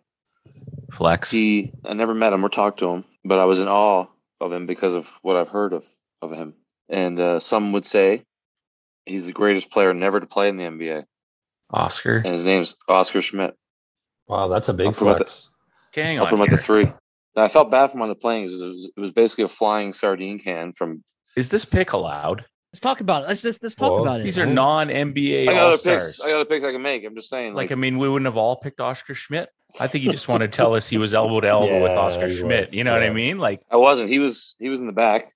Flex. 0.92 1.30
He 1.30 1.72
I 1.84 1.94
never 1.94 2.14
met 2.14 2.32
him 2.32 2.44
or 2.44 2.48
talked 2.48 2.78
to 2.80 2.88
him, 2.88 3.04
but 3.24 3.38
I 3.38 3.44
was 3.44 3.60
in 3.60 3.68
awe 3.68 4.06
of 4.40 4.52
him 4.52 4.66
because 4.66 4.94
of 4.94 5.12
what 5.22 5.36
I've 5.36 5.48
heard 5.48 5.72
of 5.72 5.84
of 6.22 6.32
him. 6.32 6.54
And 6.88 7.18
uh, 7.18 7.40
some 7.40 7.72
would 7.72 7.86
say 7.86 8.24
he's 9.06 9.26
the 9.26 9.32
greatest 9.32 9.70
player 9.70 9.94
never 9.94 10.20
to 10.20 10.26
play 10.26 10.48
in 10.48 10.56
the 10.56 10.64
NBA, 10.64 11.04
Oscar. 11.70 12.16
and 12.18 12.32
his 12.32 12.44
name's 12.44 12.76
Oscar 12.88 13.22
Schmidt. 13.22 13.56
Wow, 14.28 14.48
that's 14.48 14.68
a 14.68 14.74
big 14.74 14.88
I'll 14.88 14.92
promote 14.92 15.16
flex. 15.18 15.48
Okay, 15.92 16.02
hang 16.02 16.18
I'll 16.18 16.24
on. 16.24 16.30
put 16.30 16.36
him 16.36 16.42
at 16.42 16.50
the 16.50 16.58
three. 16.58 16.92
Now, 17.36 17.42
I 17.42 17.48
felt 17.48 17.70
bad 17.70 17.90
for 17.90 17.96
him 17.96 18.02
on 18.02 18.08
the 18.08 18.14
plane 18.14 18.46
because 18.46 18.60
it 18.60 18.64
was, 18.64 18.90
it 18.96 19.00
was 19.00 19.10
basically 19.10 19.44
a 19.44 19.48
flying 19.48 19.92
sardine 19.92 20.38
can 20.38 20.72
from. 20.72 21.02
Is 21.36 21.48
this 21.48 21.64
pick 21.64 21.92
allowed? 21.92 22.44
Let's 22.72 22.80
talk 22.80 23.00
about 23.00 23.22
it. 23.24 23.28
Let's 23.28 23.42
just 23.42 23.62
let's 23.62 23.76
talk 23.76 23.92
Whoa. 23.92 24.02
about 24.02 24.20
it. 24.20 24.24
These 24.24 24.38
are 24.38 24.46
non 24.46 24.88
NBA 24.88 25.48
I 25.48 25.58
all 25.60 25.76
stars. 25.78 26.20
I 26.20 26.28
got 26.28 26.34
other 26.36 26.44
picks 26.44 26.64
I 26.64 26.72
can 26.72 26.82
make. 26.82 27.04
I'm 27.04 27.14
just 27.14 27.28
saying, 27.28 27.54
Like, 27.54 27.70
like, 27.70 27.72
I 27.72 27.76
mean, 27.76 27.98
we 27.98 28.08
wouldn't 28.08 28.26
have 28.26 28.36
all 28.36 28.56
picked 28.56 28.80
Oscar 28.80 29.14
Schmidt. 29.14 29.48
I 29.78 29.86
think 29.86 30.04
you 30.04 30.10
just 30.10 30.26
want 30.28 30.40
to 30.42 30.48
tell 30.48 30.74
us 30.74 30.88
he 30.88 30.98
was 30.98 31.14
elbow 31.14 31.40
to 31.40 31.48
elbow 31.48 31.82
with 31.82 31.92
Oscar 31.92 32.28
Schmidt. 32.28 32.66
was, 32.66 32.74
You 32.74 32.82
know 32.84 32.92
what 32.92 33.04
I 33.04 33.10
mean? 33.10 33.38
Like, 33.38 33.62
I 33.70 33.76
wasn't. 33.76 34.08
He 34.10 34.18
was. 34.18 34.54
He 34.58 34.68
was 34.68 34.80
in 34.80 34.86
the 34.86 34.92
back, 34.92 35.28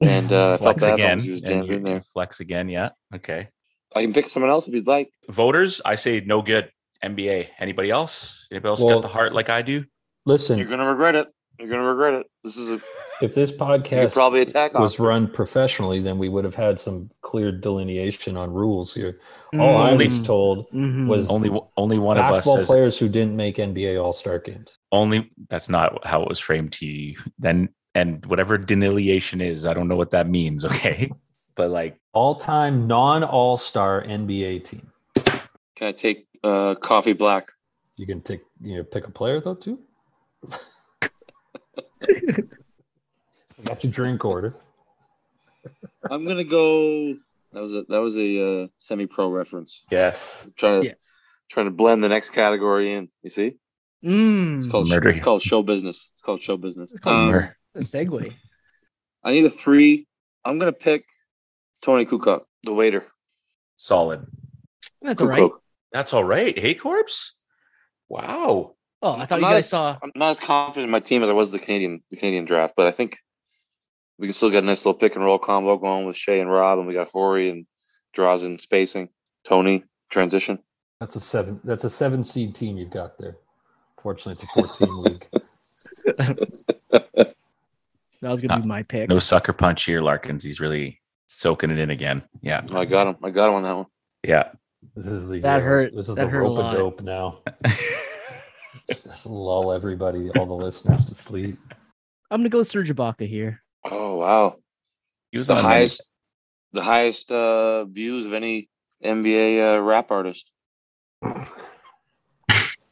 and 0.00 0.30
uh, 0.32 0.54
I 0.54 0.56
felt 0.58 0.60
flex 0.60 0.80
bad 0.80 0.86
for 0.86 0.88
him 0.88 0.94
again. 0.94 1.16
'cause 1.18 1.24
He 1.24 1.30
was 1.32 1.42
and 1.42 1.70
in 1.70 1.82
there. 1.82 2.02
flex 2.12 2.40
again. 2.40 2.68
Yeah. 2.68 2.90
Okay. 3.14 3.48
I 3.96 4.02
can 4.02 4.12
pick 4.12 4.28
someone 4.28 4.50
else 4.50 4.68
if 4.68 4.74
you'd 4.74 4.86
like. 4.86 5.10
Voters, 5.30 5.80
I 5.84 5.94
say 5.94 6.20
no 6.20 6.42
good. 6.42 6.70
NBA. 7.02 7.48
Anybody 7.58 7.90
else? 7.90 8.46
Anybody 8.50 8.68
else 8.70 8.80
Well- 8.82 8.96
got 8.96 9.02
the 9.02 9.08
heart 9.08 9.32
like 9.32 9.48
I 9.48 9.62
do? 9.62 9.84
Listen, 10.26 10.58
You're 10.58 10.68
gonna 10.68 10.84
regret 10.90 11.14
it. 11.14 11.26
You're 11.58 11.68
gonna 11.68 11.84
regret 11.84 12.14
it. 12.14 12.26
This 12.44 12.56
is 12.58 12.70
a. 12.70 12.80
You 13.20 13.26
if 13.28 13.34
this 13.34 13.50
podcast 13.52 14.12
probably 14.14 14.42
attack 14.42 14.74
on. 14.74 14.80
was 14.82 14.98
run 14.98 15.28
professionally, 15.28 16.00
then 16.00 16.18
we 16.18 16.28
would 16.28 16.44
have 16.44 16.54
had 16.54 16.78
some 16.80 17.10
clear 17.20 17.50
delineation 17.50 18.36
on 18.36 18.52
rules 18.52 18.94
here. 18.94 19.18
All 19.58 19.76
I 19.76 19.94
was 19.94 20.22
told 20.22 20.70
Mhm. 20.72 21.06
was 21.08 21.30
Only 21.30 21.50
only 21.76 21.98
one 21.98 22.16
of 22.18 22.24
us 22.24 22.36
basketball 22.36 22.56
says 22.58 22.66
players 22.66 22.98
who 22.98 23.08
didn't 23.08 23.34
make 23.36 23.58
NBA 23.58 23.96
All 24.02 24.12
Star 24.12 24.38
games. 24.38 24.78
only. 24.92 25.30
That's 25.48 25.68
not 25.68 26.06
how 26.06 26.22
it 26.22 26.28
was 26.28 26.38
framed 26.38 26.72
to 26.74 26.86
you. 26.86 27.16
Then 27.38 27.70
and 27.94 28.24
whatever 28.26 28.56
delineation 28.58 29.40
is, 29.40 29.66
I 29.66 29.74
don't 29.74 29.88
know 29.88 29.96
what 29.96 30.10
that 30.10 30.28
means. 30.28 30.64
Okay, 30.70 31.10
but 31.56 31.70
like 31.70 31.98
All 32.12 32.34
time 32.36 32.86
non 32.86 33.24
All 33.24 33.56
Star 33.56 34.02
NBA 34.04 34.60
team. 34.64 34.92
Can 35.76 35.88
I 35.88 35.92
take 35.92 36.26
uh, 36.44 36.74
coffee 36.76 37.14
black? 37.14 37.50
You 37.96 38.06
can 38.06 38.20
take 38.20 38.42
you 38.60 38.76
know 38.76 38.84
pick 38.84 39.06
a 39.08 39.10
player 39.10 39.40
though 39.40 39.54
too. 39.56 39.80
Got 43.64 43.82
your 43.84 43.92
drink 43.92 44.24
order. 44.24 44.54
I'm 46.10 46.26
gonna 46.26 46.44
go. 46.44 47.14
That 47.52 47.60
was 47.60 47.72
a 47.74 47.84
that 47.88 47.98
was 47.98 48.16
a 48.16 48.62
uh, 48.64 48.66
semi 48.78 49.06
pro 49.06 49.30
reference. 49.30 49.84
yes, 49.90 50.42
I'm 50.44 50.52
trying 50.56 50.82
to 50.82 50.88
Yeah. 50.88 50.94
trying 51.50 51.66
to 51.66 51.72
blend 51.72 52.02
the 52.04 52.08
next 52.08 52.30
category 52.30 52.92
in. 52.94 53.08
You 53.22 53.30
see, 53.30 53.56
Mm, 54.04 54.58
it's 54.58 54.66
called 54.68 54.88
Murder. 54.88 55.08
it's 55.08 55.20
called 55.20 55.42
show 55.42 55.62
business. 55.62 56.10
It's 56.12 56.20
called 56.20 56.40
show 56.40 56.56
business. 56.56 56.92
It's 56.92 57.00
called 57.00 57.16
Um, 57.16 57.30
Murder. 57.32 57.56
a 57.74 57.80
segue. 57.80 58.32
I 59.24 59.32
need 59.32 59.44
a 59.44 59.50
three. 59.50 60.06
I'm 60.44 60.58
gonna 60.58 60.72
pick 60.72 61.04
Toni 61.82 62.06
Kukoc, 62.06 62.42
the 62.62 62.74
waiter. 62.74 63.04
solid. 63.76 64.26
That's 65.02 65.20
all 65.20 65.28
right. 65.28 65.50
That's 65.92 66.12
all 66.12 66.24
right. 66.24 66.56
Hey, 66.58 66.74
Corbs. 66.74 67.32
Wow. 68.08 68.74
Oh, 69.02 69.12
I 69.12 69.26
thought 69.26 69.36
I'm 69.36 69.40
you 69.40 69.46
guys 69.46 69.64
as- 69.64 69.68
saw. 69.70 69.96
I'm 70.02 70.10
not 70.16 70.30
as 70.30 70.40
confident 70.40 70.84
in 70.84 70.90
my 70.90 71.00
team 71.00 71.22
as 71.22 71.30
I 71.30 71.32
was 71.32 71.50
the 71.52 71.58
Canadian 71.58 72.02
the 72.10 72.16
Canadian 72.16 72.44
draft, 72.44 72.74
but 72.76 72.86
I 72.86 72.92
think 72.92 73.16
we 74.18 74.26
can 74.26 74.34
still 74.34 74.50
get 74.50 74.62
a 74.62 74.66
nice 74.66 74.84
little 74.84 74.98
pick 74.98 75.14
and 75.14 75.24
roll 75.24 75.38
combo 75.38 75.76
going 75.76 76.06
with 76.06 76.16
Shai 76.16 76.34
and 76.34 76.50
Rob, 76.50 76.78
and 76.78 76.86
we 76.88 76.94
got 76.94 77.08
Horry 77.08 77.50
and 77.50 77.66
Drazen 78.16 78.60
spacing, 78.60 79.08
Tony 79.44 79.84
transition. 80.10 80.58
That's 81.00 81.16
a 81.16 81.20
seven. 81.20 81.60
That's 81.64 81.84
a 81.84 81.90
seven 81.90 82.24
seed 82.24 82.54
team 82.54 82.76
you've 82.76 82.90
got 82.90 83.18
there. 83.18 83.36
Fortunately, 84.02 84.32
it's 84.32 84.42
a 84.42 84.46
fourteen 84.54 85.02
league. 85.02 85.28
That 88.20 88.30
was 88.32 88.42
gonna 88.42 88.54
Uh, 88.54 88.62
be 88.62 88.66
my 88.66 88.82
pick. 88.82 89.08
No 89.08 89.20
sucker 89.20 89.52
punch 89.52 89.84
here, 89.84 90.02
Larkins. 90.02 90.42
He's 90.42 90.58
really 90.58 91.00
soaking 91.28 91.70
it 91.70 91.78
in 91.78 91.90
again. 91.90 92.22
Yeah. 92.40 92.62
I 92.72 92.84
got 92.84 93.06
him. 93.06 93.16
I 93.22 93.30
got 93.30 93.48
him 93.48 93.54
on 93.54 93.62
that 93.62 93.76
one. 93.76 93.86
Yeah. 94.26 94.50
This 94.96 95.06
is 95.06 95.28
the 95.28 95.38
That 95.38 95.60
uh, 95.60 95.64
hurt. 95.64 95.94
This 95.94 96.08
is 96.08 96.16
That 96.16 96.24
the 96.24 96.30
hurt 96.30 96.40
a 96.40 96.42
rope 96.42 96.58
a 96.58 96.76
dope 96.76 97.00
now. 97.02 97.38
Just 99.04 99.26
lull 99.26 99.72
everybody, 99.72 100.30
all 100.30 100.46
the 100.46 100.54
listeners 100.54 101.04
to 101.04 101.14
sleep. 101.14 101.58
I'm 102.30 102.40
gonna 102.40 102.48
go 102.48 102.64
Serge 102.64 102.90
Ibaka 102.90 103.28
here. 103.28 103.62
Oh 103.84 104.16
wow, 104.16 104.56
he 105.32 105.38
was 105.38 105.46
the 105.48 105.54
on 105.54 105.62
many- 105.62 105.74
highest, 105.74 106.02
the 106.72 106.82
highest 106.82 107.30
uh, 107.32 107.84
views 107.84 108.26
of 108.26 108.32
any 108.34 108.68
NBA 109.04 109.76
uh, 109.76 109.80
rap 109.80 110.10
artist 110.10 110.50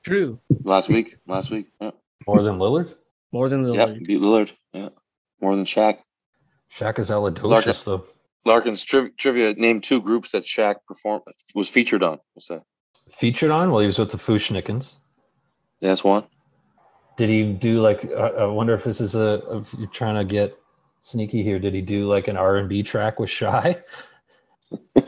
True. 0.03 0.39
last 0.65 0.89
week. 0.89 1.17
Last 1.27 1.51
week, 1.51 1.67
yeah, 1.81 1.91
More 2.27 2.43
than 2.43 2.59
Lillard. 2.59 2.95
More 3.33 3.49
than 3.49 3.63
yeah, 3.73 3.87
Lillard. 3.87 4.07
beat 4.07 4.21
Lillard. 4.21 4.53
Yeah, 4.73 4.89
more 5.41 5.57
than 5.57 5.65
Shaq. 5.65 5.99
Shaq 6.77 6.99
is 6.99 7.11
Larkin. 7.11 7.43
alidocious 7.45 7.85
though. 7.85 8.05
Larkin's 8.45 8.85
tri- 8.85 9.11
trivia 9.17 9.55
named 9.55 9.83
two 9.83 10.01
groups 10.01 10.31
that 10.33 10.45
Shaq 10.45 10.77
performed 10.87 11.25
was 11.55 11.69
featured 11.69 12.03
on. 12.05 12.19
What's 12.35 12.49
that? 12.49 12.63
Featured 13.11 13.51
on 13.51 13.71
while 13.71 13.81
he 13.81 13.87
was 13.87 13.99
with 13.99 14.11
the 14.13 14.19
Fu-Schnickens. 14.19 15.01
Yeah, 15.81 15.89
that's 15.91 16.05
one. 16.05 16.25
Did 17.17 17.29
he 17.31 17.53
do 17.53 17.81
like? 17.81 18.05
I 18.13 18.29
I 18.29 18.47
wonder 18.47 18.75
if 18.75 18.85
this 18.85 19.01
is 19.01 19.15
a. 19.15 19.43
If 19.59 19.75
you're 19.75 19.89
trying 19.89 20.17
to 20.17 20.25
get 20.25 20.57
sneaky 21.01 21.43
here. 21.43 21.59
Did 21.59 21.75
he 21.75 21.81
do 21.81 22.09
like 22.09 22.29
an 22.29 22.37
R 22.37 22.57
and 22.57 22.69
B 22.69 22.83
track 22.83 23.19
with 23.19 23.31
Shai? 23.31 23.83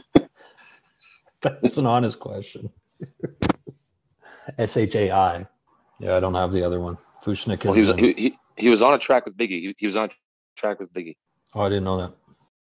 That's 1.43 1.79
an 1.79 1.87
honest 1.87 2.19
question. 2.19 2.71
S 4.59 4.77
H 4.77 4.95
A 4.97 5.11
I. 5.11 5.47
Yeah, 6.01 6.17
I 6.17 6.21
don't 6.21 6.35
have 6.35 6.53
the 6.53 6.63
other 6.63 6.81
one. 6.81 6.99
Fushnik 7.25 7.65
Well, 7.65 7.75
he 7.75 7.81
was 7.81 7.89
he, 7.91 8.11
um, 8.11 8.15
he, 8.17 8.39
he 8.57 8.69
was 8.69 8.83
on 8.83 8.95
a 8.95 8.99
track 8.99 9.25
with 9.25 9.37
Biggie. 9.37 9.61
He, 9.61 9.75
he 9.79 9.87
was 9.87 9.97
on 9.97 10.07
a 10.07 10.11
track 10.57 10.81
with 10.81 10.93
Biggie. 10.93 11.17
oh, 11.55 11.63
I 11.63 11.69
didn't 11.69 11.85
know 11.85 11.99
that. 11.99 12.13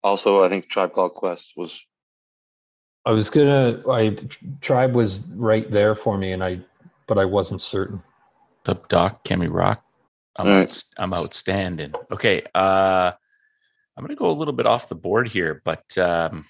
Also, 0.02 0.42
I 0.42 0.48
think 0.48 0.68
Tribe 0.68 0.92
Called 0.92 1.14
Quest 1.14 1.54
was. 1.56 1.84
I 3.06 3.12
was 3.12 3.30
gonna. 3.30 3.82
I 3.90 4.16
tribe 4.60 4.94
was 4.94 5.30
right 5.36 5.70
there 5.70 5.94
for 5.94 6.18
me, 6.18 6.32
and 6.32 6.44
I, 6.44 6.60
but 7.06 7.18
I 7.18 7.24
wasn't 7.24 7.60
certain. 7.60 8.02
What's 8.62 8.78
up, 8.78 8.88
Doc? 8.88 9.24
Can 9.24 9.40
we 9.40 9.46
rock? 9.46 9.82
I'm, 10.40 10.46
All 10.46 10.52
right. 10.54 10.68
out, 10.68 10.84
I'm 10.98 11.14
outstanding. 11.14 11.92
Okay. 12.10 12.42
Uh, 12.54 13.12
I'm 13.96 14.04
going 14.04 14.08
to 14.16 14.18
go 14.18 14.30
a 14.30 14.32
little 14.32 14.54
bit 14.54 14.66
off 14.66 14.88
the 14.88 14.94
board 14.94 15.28
here, 15.28 15.60
but 15.64 15.96
um, 15.98 16.46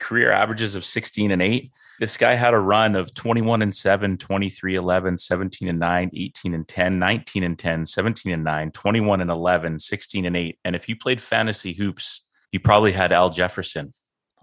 career 0.00 0.32
averages 0.32 0.74
of 0.74 0.84
16 0.84 1.30
and 1.30 1.42
8. 1.42 1.70
This 2.00 2.16
guy 2.16 2.34
had 2.34 2.54
a 2.54 2.58
run 2.58 2.96
of 2.96 3.14
21 3.14 3.62
and 3.62 3.76
7, 3.76 4.16
23 4.16 4.74
11, 4.76 5.18
17 5.18 5.68
and 5.68 5.78
9, 5.78 6.10
18 6.14 6.54
and 6.54 6.66
10, 6.66 6.98
19 6.98 7.44
and 7.44 7.58
10, 7.58 7.86
17 7.86 8.32
and 8.32 8.42
9, 8.44 8.70
21 8.72 9.20
and 9.20 9.30
11, 9.30 9.78
16 9.78 10.24
and 10.26 10.36
8. 10.36 10.58
And 10.64 10.74
if 10.74 10.88
you 10.88 10.96
played 10.96 11.22
fantasy 11.22 11.74
hoops, 11.74 12.22
you 12.50 12.58
probably 12.60 12.92
had 12.92 13.12
Al 13.12 13.30
Jefferson 13.30 13.92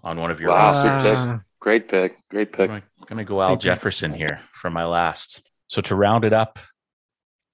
on 0.02 0.18
one 0.20 0.30
of 0.30 0.40
your 0.40 0.50
Wow. 0.50 0.72
rosters. 0.72 1.02
pick. 1.02 1.40
Great 1.60 1.88
pick. 1.88 2.16
Great 2.30 2.52
pick. 2.52 2.70
I'm 2.70 2.82
gonna 3.06 3.24
go 3.24 3.42
Al 3.42 3.50
Big 3.50 3.58
pick. 3.58 3.64
Jefferson 3.64 4.12
here 4.14 4.40
for 4.54 4.70
my 4.70 4.84
last. 4.86 5.42
So 5.66 5.82
to 5.82 5.94
round 5.94 6.24
it 6.24 6.32
up, 6.32 6.58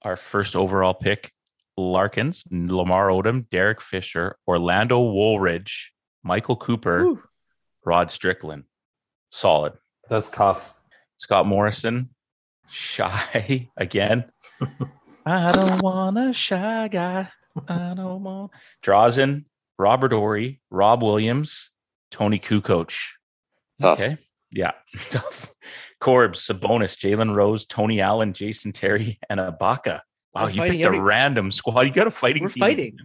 our 0.02 0.16
first 0.16 0.56
overall 0.56 0.94
pick: 0.94 1.32
Larkins, 1.76 2.44
Lamar 2.50 3.08
Odom, 3.08 3.48
Derek 3.50 3.80
Fisher, 3.80 4.36
Orlando 4.46 5.00
Woolridge, 5.00 5.92
Michael 6.22 6.56
Cooper, 6.56 7.02
whew. 7.02 7.22
Rod 7.84 8.10
Strickland. 8.10 8.64
Solid. 9.30 9.74
That's 10.08 10.30
tough. 10.30 10.78
Scott 11.18 11.46
Morrison, 11.46 12.10
Shai 12.70 13.68
again. 13.76 14.24
I 15.24 15.52
don't 15.52 15.82
want 15.82 16.18
a 16.18 16.32
shy 16.32 16.88
guy. 16.88 17.28
I 17.68 17.94
don't 17.94 18.22
want. 18.22 18.52
Drazen, 18.84 19.44
Robert 19.78 20.12
Horry, 20.12 20.60
Rob 20.70 21.02
Williams, 21.02 21.70
Toni 22.10 22.38
Kukoc. 22.38 22.94
Tough. 23.80 23.98
Okay. 24.00 24.18
Yeah. 24.50 24.72
Tough. 25.10 25.52
Corbs, 26.00 26.46
Sabonis, 26.46 26.96
Jalen 26.96 27.34
Rose, 27.34 27.66
Tony 27.66 28.00
Allen, 28.00 28.32
Jason 28.32 28.72
Terry, 28.72 29.18
and 29.30 29.40
Ibaka. 29.40 30.00
Wow, 30.34 30.44
We're 30.44 30.50
you 30.50 30.62
picked 30.62 30.84
every- 30.84 30.98
a 30.98 31.02
random 31.02 31.50
squad. 31.50 31.82
You 31.82 31.90
got 31.92 32.06
a 32.06 32.10
fighting 32.10 32.42
team. 32.42 32.44
We're 32.44 32.50
team. 32.50 32.60
fighting. 32.60 32.98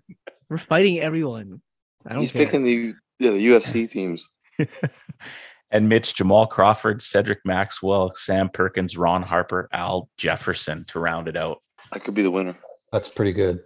We're 0.50 0.58
fighting 0.58 1.00
everyone. 1.00 1.62
I 2.06 2.14
don't 2.14 2.22
He's 2.22 2.32
care. 2.32 2.46
picking 2.46 2.64
the 2.64 2.94
yeah, 3.20 3.32
the 3.32 3.48
UFC 3.48 3.90
teams. 3.92 4.28
and 5.72 5.88
Mitch, 5.88 6.16
Jamal 6.16 6.48
Crawford, 6.48 7.02
Cedric 7.02 7.40
Maxwell, 7.46 8.12
Sam 8.12 8.50
Perkins, 8.50 8.98
Ron 8.98 9.22
Harper, 9.22 9.70
Al 9.72 10.10
Jefferson 10.18 10.84
to 10.90 11.00
round 11.00 11.28
it 11.28 11.38
out. 11.38 11.60
I 11.94 12.00
could 12.00 12.14
be 12.14 12.22
the 12.24 12.32
winner. 12.32 12.56
That's 12.92 13.08
pretty 13.08 13.32
good. 13.32 13.62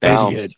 Thank 0.00 0.18
Bounce. 0.18 0.42
you. 0.42 0.48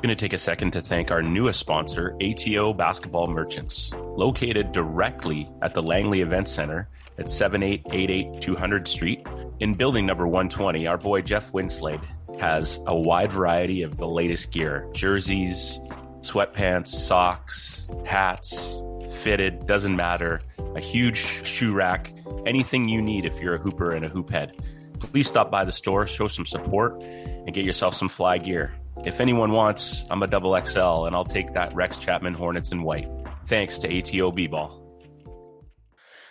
Going 0.00 0.10
to 0.10 0.14
take 0.14 0.32
a 0.32 0.38
second 0.38 0.70
to 0.74 0.80
thank 0.80 1.10
our 1.10 1.22
newest 1.22 1.58
sponsor, 1.58 2.16
ATO 2.22 2.72
Basketball 2.72 3.26
Merchants, 3.26 3.92
located 3.92 4.70
directly 4.70 5.50
at 5.60 5.74
the 5.74 5.82
Langley 5.82 6.20
Event 6.20 6.48
Center 6.48 6.88
at 7.18 7.28
7888 7.28 8.40
200 8.40 8.86
Street. 8.86 9.26
In 9.58 9.74
building 9.74 10.06
number 10.06 10.24
120, 10.28 10.86
our 10.86 10.98
boy 10.98 11.22
Jeff 11.22 11.50
Winslade 11.50 12.04
has 12.38 12.78
a 12.86 12.96
wide 12.96 13.32
variety 13.32 13.82
of 13.82 13.96
the 13.96 14.06
latest 14.06 14.52
gear 14.52 14.88
jerseys, 14.92 15.80
sweatpants, 16.20 16.90
socks, 16.90 17.88
hats, 18.06 18.80
fitted, 19.10 19.66
doesn't 19.66 19.96
matter. 19.96 20.40
A 20.76 20.80
huge 20.80 21.44
shoe 21.44 21.72
rack, 21.72 22.14
anything 22.46 22.88
you 22.88 23.02
need 23.02 23.24
if 23.24 23.40
you're 23.40 23.56
a 23.56 23.58
hooper 23.58 23.90
and 23.90 24.04
a 24.04 24.08
hoop 24.08 24.30
head. 24.30 24.54
Please 25.00 25.28
stop 25.28 25.50
by 25.50 25.64
the 25.64 25.72
store, 25.72 26.06
show 26.06 26.28
some 26.28 26.46
support, 26.46 27.00
and 27.02 27.52
get 27.54 27.64
yourself 27.64 27.94
some 27.94 28.08
fly 28.08 28.38
gear. 28.38 28.74
If 29.04 29.20
anyone 29.20 29.52
wants, 29.52 30.04
I'm 30.10 30.22
a 30.22 30.26
double 30.26 30.58
XL 30.60 31.06
and 31.06 31.14
I'll 31.14 31.24
take 31.24 31.52
that 31.54 31.74
Rex 31.74 31.98
Chapman 31.98 32.34
Hornets 32.34 32.72
in 32.72 32.82
white. 32.82 33.08
Thanks 33.46 33.78
to 33.78 33.98
ATO 33.98 34.32
B 34.32 34.46
Ball. 34.46 34.84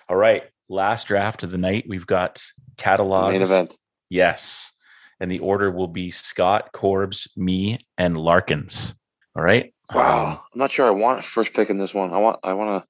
All 0.09 0.17
right, 0.17 0.43
last 0.69 1.07
draft 1.07 1.43
of 1.43 1.51
the 1.51 1.57
night. 1.57 1.85
We've 1.87 2.05
got 2.05 2.41
catalogs. 2.77 3.33
Main 3.33 3.41
event. 3.41 3.77
Yes. 4.09 4.71
And 5.19 5.31
the 5.31 5.39
order 5.39 5.71
will 5.71 5.87
be 5.87 6.11
Scott, 6.11 6.71
Corbs, 6.73 7.27
me, 7.35 7.79
and 7.97 8.17
Larkins. 8.17 8.95
All 9.35 9.43
right. 9.43 9.73
Wow. 9.93 10.25
Um, 10.25 10.39
I'm 10.53 10.59
not 10.59 10.71
sure 10.71 10.87
I 10.87 10.91
want 10.91 11.23
first 11.23 11.53
pick 11.53 11.69
in 11.69 11.77
this 11.77 11.93
one. 11.93 12.13
I 12.13 12.17
want 12.17 12.39
I 12.43 12.53
want 12.53 12.83
to 12.83 12.87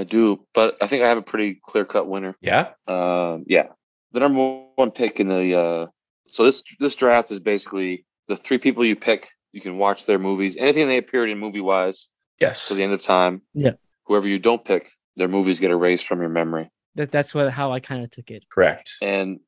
I 0.00 0.04
do, 0.04 0.46
but 0.54 0.76
I 0.80 0.86
think 0.86 1.02
I 1.02 1.08
have 1.08 1.18
a 1.18 1.22
pretty 1.22 1.60
clear 1.62 1.84
cut 1.84 2.08
winner. 2.08 2.34
yeah. 2.40 2.70
Um, 2.88 3.44
yeah, 3.46 3.66
the 4.12 4.20
number 4.20 4.64
one 4.76 4.90
pick 4.90 5.20
in 5.20 5.28
the 5.28 5.54
uh, 5.58 5.86
so 6.28 6.44
this 6.44 6.62
this 6.78 6.94
draft 6.96 7.30
is 7.30 7.40
basically 7.40 8.06
the 8.28 8.36
three 8.36 8.58
people 8.58 8.84
you 8.84 8.96
pick. 8.96 9.28
You 9.52 9.60
can 9.60 9.78
watch 9.78 10.06
their 10.06 10.18
movies, 10.18 10.56
anything 10.56 10.86
they 10.88 10.96
appeared 10.98 11.28
in 11.30 11.38
movie 11.38 11.60
wise 11.60 12.06
Yes. 12.40 12.68
to 12.68 12.74
the 12.74 12.82
end 12.82 12.92
of 12.92 13.02
time. 13.02 13.42
Yeah. 13.52 13.72
Whoever 14.06 14.26
you 14.28 14.38
don't 14.38 14.64
pick, 14.64 14.90
their 15.16 15.28
movies 15.28 15.60
get 15.60 15.70
erased 15.70 16.06
from 16.06 16.20
your 16.20 16.30
memory. 16.30 16.70
That 16.94 17.10
that's 17.10 17.34
what 17.34 17.50
how 17.50 17.72
I 17.72 17.80
kind 17.80 18.02
of 18.02 18.10
took 18.10 18.30
it. 18.30 18.44
Correct. 18.50 18.94
And 19.02 19.40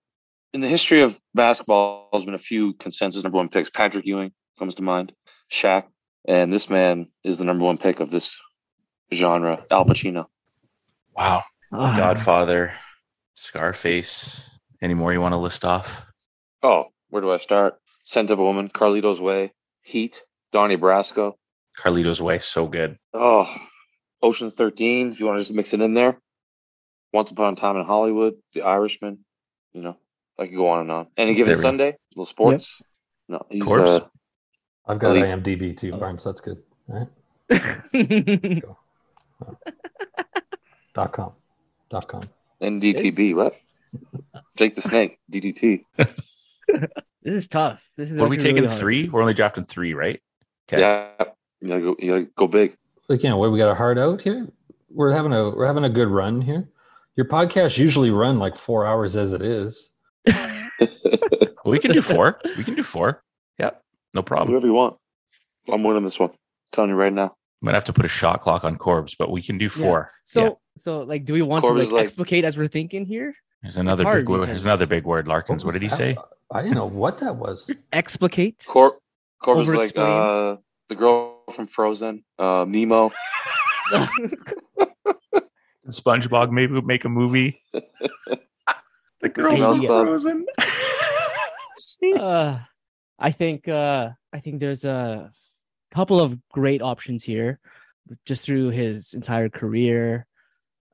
in 0.53 0.61
the 0.61 0.69
history 0.69 1.01
of 1.03 1.19
basketball, 1.35 2.09
there's 2.13 2.25
been 2.27 2.35
a 2.35 2.39
few 2.53 2.75
consensus 2.75 3.23
number 3.23 3.39
one 3.39 3.49
picks. 3.49 3.71
Patrick 3.71 4.05
Ewing 4.05 4.33
comes 4.59 4.75
to 4.75 4.83
mind, 4.83 5.13
Shaq, 5.51 5.85
and 6.29 6.53
this 6.53 6.69
man 6.69 7.07
is 7.25 7.39
the 7.39 7.45
number 7.45 7.65
one 7.65 7.79
pick 7.79 8.01
of 8.01 8.11
this 8.11 8.39
genre, 9.15 9.65
Al 9.71 9.85
Pacino. 9.87 10.27
Wow. 11.17 11.43
Ah, 11.73 11.97
Godfather, 11.97 12.73
Scarface. 13.35 14.49
Any 14.81 14.95
more 14.95 15.13
you 15.13 15.21
want 15.21 15.33
to 15.33 15.39
list 15.39 15.65
off? 15.65 16.05
Oh, 16.63 16.87
where 17.11 17.23
do 17.23 17.31
I 17.31 17.39
start? 17.39 17.75
Scent 18.05 18.31
of 18.31 18.39
a 18.39 18.43
Woman, 18.45 18.69
Carlito's 18.69 19.21
Way, 19.21 19.53
Heat, 19.83 20.23
Donnie 20.53 20.77
Brasco. 20.77 21.35
Carlito's 21.79 22.21
Way, 22.21 22.39
so 22.41 22.67
good. 22.67 22.99
Oh, 23.15 23.53
Ocean's 24.23 24.55
13, 24.55 25.11
if 25.11 25.21
you 25.21 25.27
want 25.27 25.39
to 25.39 25.45
just 25.45 25.55
mix 25.55 25.73
it 25.73 25.81
in 25.81 25.95
there. 25.95 26.19
Once 27.13 27.31
Upon 27.31 27.53
a 27.53 27.57
Time 27.57 27.77
in 27.77 27.85
Hollywood, 27.85 28.35
The 28.55 28.63
Irishman. 28.63 29.19
You 29.73 29.83
know, 29.83 29.97
I 30.39 30.47
could 30.47 30.57
go 30.57 30.69
on 30.69 30.81
and 30.81 30.91
on. 30.91 31.07
Any 31.17 31.35
given 31.35 31.53
There 31.53 31.57
we. 31.59 31.63
Sunday, 31.63 31.97
little 32.17 32.27
sports. 32.27 32.81
No, 33.29 33.45
he's 33.51 33.63
Corbs? 33.63 33.89
uh, 33.89 34.01
I've 34.87 34.99
got 34.99 35.17
Elite. 35.17 35.31
IMDb 35.31 35.77
too, 35.77 35.93
Oh. 35.95 35.99
Barnes. 35.99 36.25
That's 36.25 36.41
good. 36.41 36.59
All 36.89 37.09
right. 37.51 38.63
Dot 40.95 41.13
com. 41.13 41.33
Dot 41.91 42.09
com. 42.09 42.23
NDTB. 42.63 43.35
What? 43.35 43.59
Jake 44.57 44.75
the 44.75 44.83
Snake, 44.83 45.19
DDT. 45.31 45.85
this 45.99 46.89
is 47.25 47.49
tough. 47.49 47.81
This 47.97 48.11
is 48.11 48.19
What 48.19 48.27
are 48.27 48.29
we 48.29 48.37
taking? 48.37 48.57
really 48.57 48.69
hard. 48.69 48.79
Three? 48.81 49.09
We're 49.09 49.21
only 49.21 49.35
drafting 49.35 49.65
three, 49.65 49.95
right? 49.95 50.21
Okay. 50.69 50.81
Yeah, 50.81 51.11
you 51.61 51.69
gotta 51.69 51.81
go. 51.81 51.97
You 51.99 52.11
gotta 52.13 52.31
go 52.37 52.47
big. 52.47 52.77
Again, 53.09 53.37
what 53.37 53.53
we 53.53 53.59
got 53.59 53.71
a 53.71 53.75
hard 53.75 53.99
out 53.99 54.23
here? 54.23 54.49
We're 54.91 55.13
having 55.13 55.33
a 55.33 55.51
we're 55.51 55.67
having 55.67 55.85
a 55.85 55.91
good 55.91 56.09
run 56.09 56.41
here. 56.41 56.69
Your 57.17 57.27
podcasts 57.27 57.77
usually 57.77 58.11
run 58.11 58.39
like 58.39 58.57
four 58.57 58.87
hours 58.87 59.17
as 59.17 59.33
it 59.33 59.43
is. 59.43 59.91
We 61.65 61.79
can 61.79 61.93
do 61.93 62.03
four. 62.03 62.41
we 62.57 62.65
can 62.65 62.75
do 62.75 62.83
four. 62.83 63.23
Yep. 63.59 63.83
No 64.15 64.23
problem. 64.23 64.51
Whoever 64.51 64.67
you 64.67 64.73
want. 64.73 64.97
I'm 65.73 65.85
winning 65.85 66.03
this 66.05 66.19
one. 66.19 66.31
telling 66.73 66.91
you 66.91 66.97
right 66.97 67.13
now. 67.13 67.37
Might 67.65 67.75
have 67.75 67.85
to 67.85 67.93
put 67.93 68.05
a 68.05 68.09
shot 68.09 68.41
clock 68.41 68.65
on 68.65 68.77
Corbs, 68.77 69.15
but 69.15 69.31
we 69.31 69.41
can 69.41 69.57
do 69.57 69.69
four. 69.71 70.11
So 70.25 70.43
Yeah. 70.43 70.51
so 70.77 71.03
like, 71.03 71.25
do 71.25 71.33
we 71.33 71.43
want 71.43 71.65
Corbs 71.65 71.79
to 71.79 71.85
like, 71.85 71.93
like- 71.93 72.05
explicate 72.05 72.45
as 72.45 72.57
we're 72.59 72.69
thinking 72.69 73.05
here? 73.07 73.35
There's 73.63 73.77
another 73.77 74.05
big 74.05 74.29
word. 74.29 74.49
There's 74.49 74.65
another 74.65 74.87
big 74.87 75.05
word, 75.05 75.29
Larkins. 75.29 75.65
What, 75.65 75.75
was 75.75 75.81
did 75.81 75.89
he 75.89 75.97
say? 75.97 76.17
I 76.51 76.63
didn't 76.63 76.75
know 76.75 76.87
what 76.87 77.19
that 77.19 77.37
was. 77.37 77.71
Explicate. 77.93 78.65
Cor 78.69 78.99
Corp 79.41 79.59
is 79.61 79.69
like 79.69 79.97
uh, 79.97 80.57
the 80.89 80.97
girl 80.97 81.45
from 81.53 81.69
Frozen, 81.69 82.25
uh, 82.41 82.65
Nemo. 82.67 83.13
SpongeBob 85.89 86.51
maybe 86.51 86.81
make 86.81 87.05
a 87.05 87.09
movie. 87.09 87.63
the 89.21 89.29
girl 89.29 89.57
from 89.57 89.87
Club. 89.87 90.07
Frozen. 90.07 90.47
uh, 92.19 92.59
I 93.19 93.31
think 93.31 93.69
uh, 93.69 94.11
I 94.33 94.41
think 94.41 94.59
there's 94.61 94.85
a 94.85 95.31
couple 95.93 96.21
of 96.21 96.37
great 96.51 96.83
options 96.83 97.23
here, 97.23 97.61
just 98.27 98.45
through 98.45 98.71
his 98.71 99.15
entire 99.15 99.49
career. 99.49 100.27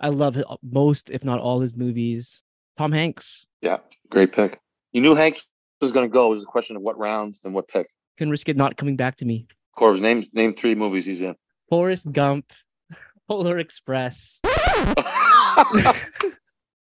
I 0.00 0.08
love 0.10 0.34
hi- 0.36 0.42
most, 0.62 1.10
if 1.10 1.24
not 1.24 1.40
all, 1.40 1.60
his 1.60 1.76
movies. 1.76 2.42
Tom 2.76 2.92
Hanks 2.92 3.46
Yeah, 3.62 3.78
great 4.10 4.32
pick. 4.32 4.60
You 4.92 5.00
knew 5.00 5.14
Hanks 5.14 5.46
was 5.80 5.92
going 5.92 6.08
to 6.08 6.12
go. 6.12 6.26
It 6.26 6.30
was 6.30 6.42
a 6.42 6.46
question 6.46 6.76
of 6.76 6.82
what 6.82 6.98
round 6.98 7.36
and 7.44 7.52
what 7.54 7.66
pick. 7.68 7.88
can 8.16 8.30
risk 8.30 8.48
it 8.48 8.56
not 8.56 8.76
coming 8.76 8.96
back 8.96 9.16
to 9.16 9.24
me. 9.24 9.46
Corvus, 9.76 10.00
name 10.00 10.24
name 10.32 10.54
three 10.54 10.74
movies 10.74 11.06
he's 11.06 11.20
in. 11.20 11.34
Forrest 11.68 12.10
Gump, 12.12 12.52
Polar 13.28 13.58
Express. 13.58 14.40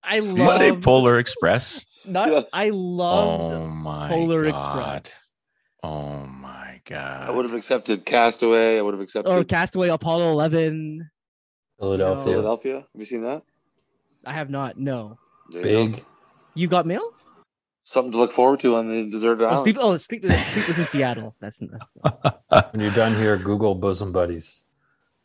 I 0.07 0.21
Did 0.21 0.37
you 0.39 0.49
say 0.51 0.71
love 0.71 0.83
Polar 0.83 1.19
Express? 1.19 1.85
not. 2.05 2.31
Yes. 2.31 2.51
I 2.53 2.71
loved 2.71 3.53
Oh 3.55 3.67
my 3.69 4.09
Polar 4.09 4.43
God. 4.45 4.55
Express 4.55 5.33
Oh 5.83 6.27
my 6.27 6.44
god. 6.87 7.29
I 7.29 7.31
would 7.31 7.45
have 7.45 7.55
accepted 7.55 8.05
Castaway. 8.05 8.79
I 8.79 8.83
would 8.83 8.95
have 8.95 9.01
accepted. 9.01 9.31
or 9.31 9.45
Castaway, 9.45 9.89
Apollo 9.89 10.31
Eleven. 10.33 11.11
Philadelphia, 11.79 12.25
Philadelphia. 12.25 12.75
Have 12.77 12.85
you 12.95 13.05
seen 13.05 13.23
that? 13.25 13.43
I 14.25 14.33
have 14.33 14.49
not. 14.51 14.79
No. 14.79 15.19
There 15.53 15.67
you 15.67 15.89
go. 15.89 15.93
big. 15.97 16.05
You 16.55 16.69
got 16.69 16.87
mail? 16.87 17.13
Something 17.83 18.13
to 18.13 18.19
look 18.19 18.33
forward 18.33 18.61
to 18.61 18.77
on 18.77 18.89
the 18.89 19.11
deserted 19.11 19.45
Oh, 19.45 19.49
island. 19.49 19.63
sleep. 19.63 19.77
Oh, 19.79 19.97
sleep. 19.99 20.23
Sleep 20.25 20.69
was 20.69 20.79
in 20.79 20.87
Seattle. 20.87 21.35
That's, 21.41 21.59
that's 21.61 21.93
When 22.73 22.81
you're 22.81 22.93
done 22.95 23.15
here, 23.15 23.37
Google 23.37 23.75
bosom 23.75 24.11
buddies, 24.13 24.63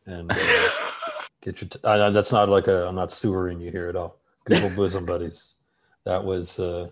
and 0.05 0.29
uh, 0.31 0.35
get 1.41 1.61
your. 1.61 1.69
T- 1.69 1.79
uh, 1.83 2.09
that's 2.09 2.31
not 2.33 2.49
like 2.49 2.67
a. 2.67 2.87
I'm 2.87 2.95
not 2.95 3.11
sewering 3.11 3.61
you 3.61 3.71
here 3.71 3.87
at 3.87 3.95
all. 3.95 4.19
Google 4.45 4.71
bosom 4.71 5.05
buddies. 5.05 5.55
That 6.03 6.23
was. 6.25 6.59
Uh, 6.59 6.89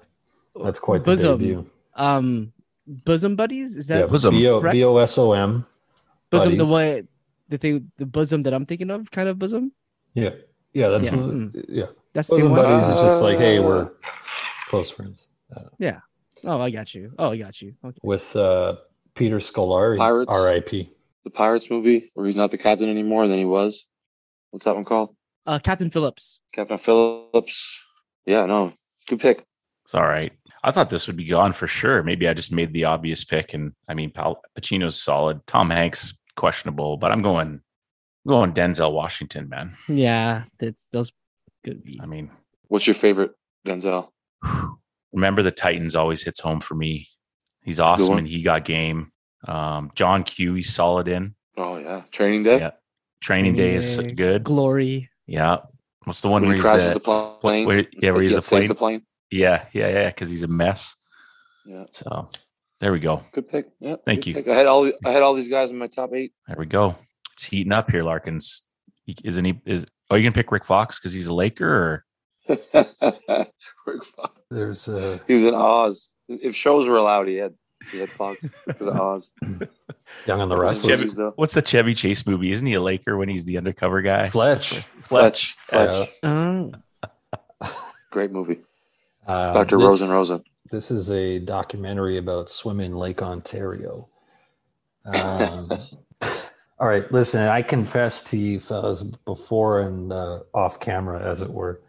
that's 0.64 0.80
quite 0.80 1.03
the 1.03 1.11
Bosom. 1.11 1.38
debut. 1.39 1.69
um 1.95 2.53
bosom 2.88 3.35
buddies. 3.35 3.77
Is 3.77 3.88
that 3.88 3.99
Yeah, 3.99 4.05
Bosom, 4.07 4.35
B 4.35 4.47
O 4.47 4.59
correct? 4.61 4.73
B 4.73 4.84
O 4.84 4.97
S 4.97 5.18
O 5.18 5.34
M. 5.34 5.65
bosom 6.31 6.51
the 6.55 6.57
buddies. 6.64 6.72
way 6.73 7.03
the 7.49 7.57
thing 7.57 7.91
the 7.97 8.05
bosom 8.05 8.41
that 8.43 8.53
I'm 8.53 8.65
thinking 8.65 8.89
of? 8.91 9.09
Kind 9.11 9.30
of 9.30 9.38
bosom. 9.39 9.72
Yeah, 10.14 10.31
yeah, 10.73 10.88
that's 10.89 11.11
Yeah. 11.11 11.26
yeah. 11.53 11.61
yeah. 11.69 11.85
That's 12.14 12.30
Bosom 12.30 12.51
one. 12.51 12.61
buddies 12.64 12.88
is 12.88 12.95
just 12.95 13.22
like, 13.22 13.38
hey, 13.38 13.59
Uh, 13.59 13.64
we're 13.64 13.91
close 14.69 14.89
friends. 14.89 15.27
Yeah. 15.77 15.99
Oh, 16.43 16.59
I 16.59 16.72
got 16.72 16.93
you. 16.95 17.11
Oh, 17.19 17.31
I 17.31 17.38
got 17.38 17.61
you. 17.61 17.76
Okay. 17.85 17.97
With 18.03 18.35
uh, 18.35 18.77
Peter 19.15 19.38
Scolari, 19.38 19.97
Pirates? 19.97 20.30
R.I.P. 20.31 20.89
the 21.23 21.30
Pirates 21.30 21.69
movie 21.69 22.09
where 22.15 22.26
he's 22.26 22.35
not 22.38 22.49
the 22.51 22.57
captain 22.57 22.89
anymore 22.89 23.27
than 23.27 23.38
he 23.38 23.45
was. 23.45 23.85
What's 24.51 24.65
that 24.65 24.76
one 24.76 24.85
called? 24.85 25.15
Uh, 25.45 25.59
Captain 25.59 25.89
Phillips. 25.91 26.39
Captain 26.53 26.77
Phillips. 26.77 27.80
Yeah, 28.26 28.45
no. 28.47 28.73
Good 29.07 29.19
pick. 29.19 29.45
It's 29.85 29.93
all 29.95 30.05
right. 30.07 30.31
I 30.63 30.71
thought 30.71 30.89
this 30.89 31.07
would 31.07 31.15
be 31.17 31.25
gone 31.25 31.53
for 31.53 31.67
sure. 31.67 32.03
Maybe 32.03 32.27
I 32.27 32.34
just 32.34 32.51
made 32.51 32.73
the 32.73 32.85
obvious 32.85 33.23
pick, 33.23 33.53
and 33.53 33.73
I 33.88 33.93
mean, 33.93 34.11
Pal- 34.11 34.41
Pacino's 34.59 35.01
solid. 35.01 35.45
Tom 35.47 35.69
Hanks 35.69 36.13
questionable, 36.35 36.97
but 36.97 37.11
I'm 37.11 37.21
going 37.21 37.61
going 38.27 38.53
Denzel 38.53 38.91
Washington, 38.91 39.47
man. 39.49 39.75
Yeah, 39.88 40.43
that's 40.59 40.88
those 40.91 41.11
could 41.63 41.84
be. 41.84 41.99
I 42.01 42.05
mean, 42.05 42.29
What's 42.67 42.85
your 42.88 42.93
favorite 42.95 43.31
Denzel? 43.65 44.09
remember 45.13 45.41
the 45.43 45.51
Titans 45.51 45.95
always 45.95 46.23
hits 46.23 46.39
home 46.39 46.59
for 46.59 46.75
me. 46.75 47.07
He's 47.63 47.79
awesome, 47.79 48.17
and 48.17 48.27
he 48.27 48.41
got 48.41 48.65
game. 48.65 49.11
Um, 49.47 49.91
John 49.95 50.23
Q, 50.23 50.55
he's 50.55 50.73
solid 50.73 51.07
in. 51.07 51.35
Oh 51.57 51.77
yeah. 51.77 52.03
Training 52.11 52.43
Day? 52.43 52.59
Yeah. 52.59 52.71
Training 53.21 53.55
Day 53.55 53.75
is 53.75 53.97
good. 54.15 54.43
Glory. 54.43 55.09
Yeah. 55.25 55.57
What's 56.03 56.21
the 56.21 56.29
one 56.29 56.43
When 56.43 56.49
where 56.49 56.55
he 56.55 56.59
he's 56.61 56.65
crashes 56.65 56.93
the, 56.93 56.99
the 56.99 57.35
plane. 57.41 57.65
where- 57.65 57.85
yeah, 57.93 58.11
where 58.11 58.21
he's 58.21 58.31
Yeah, 58.34 58.39
the 58.39 58.41
plane. 58.47 58.67
the 58.67 58.75
plane. 58.75 59.01
Yeah, 59.31 59.65
yeah, 59.73 59.89
yeah, 59.89 60.07
because 60.07 60.29
he's 60.29 60.43
a 60.43 60.47
mess. 60.47 60.95
Yeah. 61.65 61.85
So 61.91 62.29
there 62.79 62.91
we 62.91 62.99
go. 62.99 63.23
Good 63.33 63.47
pick. 63.49 63.65
Yeah. 63.79 63.95
Thank 64.05 64.27
you. 64.27 64.33
pick. 64.35 64.47
I 64.47 64.55
had 64.55 64.67
all 64.67 64.91
I 65.05 65.11
had 65.11 65.21
all 65.23 65.33
these 65.33 65.47
guys 65.49 65.71
in 65.71 65.77
my 65.77 65.87
top 65.87 66.13
eight. 66.13 66.31
There 66.47 66.55
we 66.57 66.65
go. 66.65 66.95
It's 67.33 67.43
heating 67.45 67.73
up 67.73 67.89
here, 67.91 68.03
Larkins. 68.03 68.61
Isn't 69.23 69.45
he? 69.45 69.59
Is 69.65 69.85
are 70.09 70.17
you 70.17 70.23
gonna 70.23 70.33
pick 70.33 70.51
Rick 70.51 70.65
Fox 70.65 70.99
because 70.99 71.13
he's 71.13 71.27
a 71.27 71.33
Laker? 71.33 72.03
Or 72.49 72.55
Rick 73.85 74.05
Fox. 74.15 74.41
There's 74.49 74.87
a. 74.87 75.19
he 75.27 75.33
was 75.35 75.43
in 75.43 75.53
Oz. 75.53 76.09
If 76.29 76.55
shows 76.55 76.87
were 76.87 76.97
allowed, 76.97 77.27
he 77.27 77.35
had 77.35 77.53
he 77.91 77.99
had 77.99 78.09
Fox 78.09 78.45
because 78.65 78.87
of 78.87 78.97
Oz. 78.99 79.31
Young 80.25 80.41
and 80.41 80.49
the 80.51 80.55
Wasn't 80.55 80.61
Restless. 80.85 80.99
movies, 80.99 81.15
though. 81.15 81.33
what's 81.35 81.53
the 81.53 81.61
Chevy 81.61 81.93
Chase 81.93 82.25
movie? 82.25 82.51
Isn't 82.51 82.65
he 82.65 82.73
a 82.75 82.81
Laker 82.81 83.17
when 83.17 83.27
he's 83.29 83.43
the 83.45 83.57
undercover 83.57 84.01
guy? 84.01 84.29
Fletch. 84.29 84.79
Fletch. 85.03 85.55
Fletch. 85.67 86.09
Yeah. 86.23 86.67
Uh, 87.61 87.69
Great 88.11 88.31
movie. 88.31 88.59
Uh, 89.27 89.53
Dr. 89.53 89.77
this- 89.77 89.85
Rosen 89.85 90.09
Rosen. 90.09 90.43
This 90.69 90.91
is 90.91 91.09
a 91.11 91.39
documentary 91.39 92.17
about 92.17 92.49
swimming 92.49 92.93
Lake 92.93 93.21
Ontario. 93.21 94.09
Um, 95.05 95.71
all 96.79 96.87
right, 96.87 97.09
listen, 97.11 97.47
I 97.47 97.61
confess 97.61 98.21
to 98.23 98.37
you 98.37 98.59
fellas 98.59 99.03
before 99.03 99.81
and 99.81 100.11
uh, 100.11 100.39
off 100.53 100.79
camera, 100.81 101.21
as 101.21 101.41
it 101.41 101.49
were, 101.49 101.81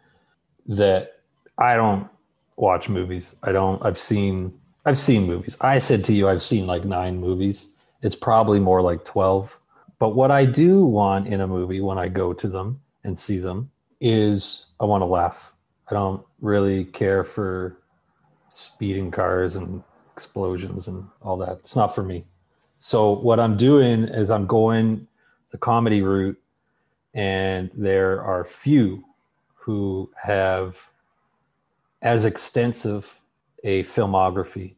that 0.67 1.19
I 1.57 1.75
don't 1.75 2.07
watch 2.55 2.87
movies. 2.87 3.35
I 3.43 3.51
don't. 3.51 3.83
I've 3.85 3.97
seen. 3.97 4.53
I've 4.85 4.97
seen 4.97 5.27
movies. 5.27 5.57
I 5.59 5.79
said 5.79 6.05
to 6.05 6.13
you, 6.13 6.29
I've 6.29 6.41
seen 6.41 6.65
like 6.65 6.85
nine 6.85 7.19
movies. 7.19 7.67
It's 8.01 8.15
probably 8.15 8.61
more 8.61 8.81
like 8.81 9.03
twelve. 9.03 9.59
But 9.99 10.15
what 10.15 10.31
I 10.31 10.45
do 10.45 10.85
want 10.85 11.27
in 11.27 11.41
a 11.41 11.47
movie 11.47 11.81
when 11.81 11.97
I 11.97 12.07
go 12.07 12.31
to 12.31 12.47
them 12.47 12.79
and 13.03 13.19
see 13.19 13.39
them 13.39 13.69
is 13.99 14.67
I 14.79 14.85
want 14.85 15.01
to 15.01 15.05
laugh. 15.05 15.53
I 15.89 15.93
don't 15.93 16.23
really 16.41 16.85
care 16.85 17.23
for 17.23 17.77
speeding 18.49 19.11
cars 19.11 19.55
and 19.55 19.83
explosions 20.13 20.87
and 20.87 21.05
all 21.21 21.37
that. 21.37 21.57
It's 21.59 21.75
not 21.75 21.95
for 21.95 22.03
me. 22.03 22.25
So 22.77 23.11
what 23.11 23.39
I'm 23.39 23.57
doing 23.57 24.03
is 24.03 24.29
I'm 24.29 24.45
going 24.47 25.07
the 25.51 25.57
comedy 25.57 26.01
route, 26.01 26.39
and 27.13 27.71
there 27.73 28.21
are 28.23 28.45
few 28.45 29.03
who 29.55 30.09
have 30.21 30.89
as 32.01 32.25
extensive 32.25 33.19
a 33.63 33.83
filmography 33.83 34.75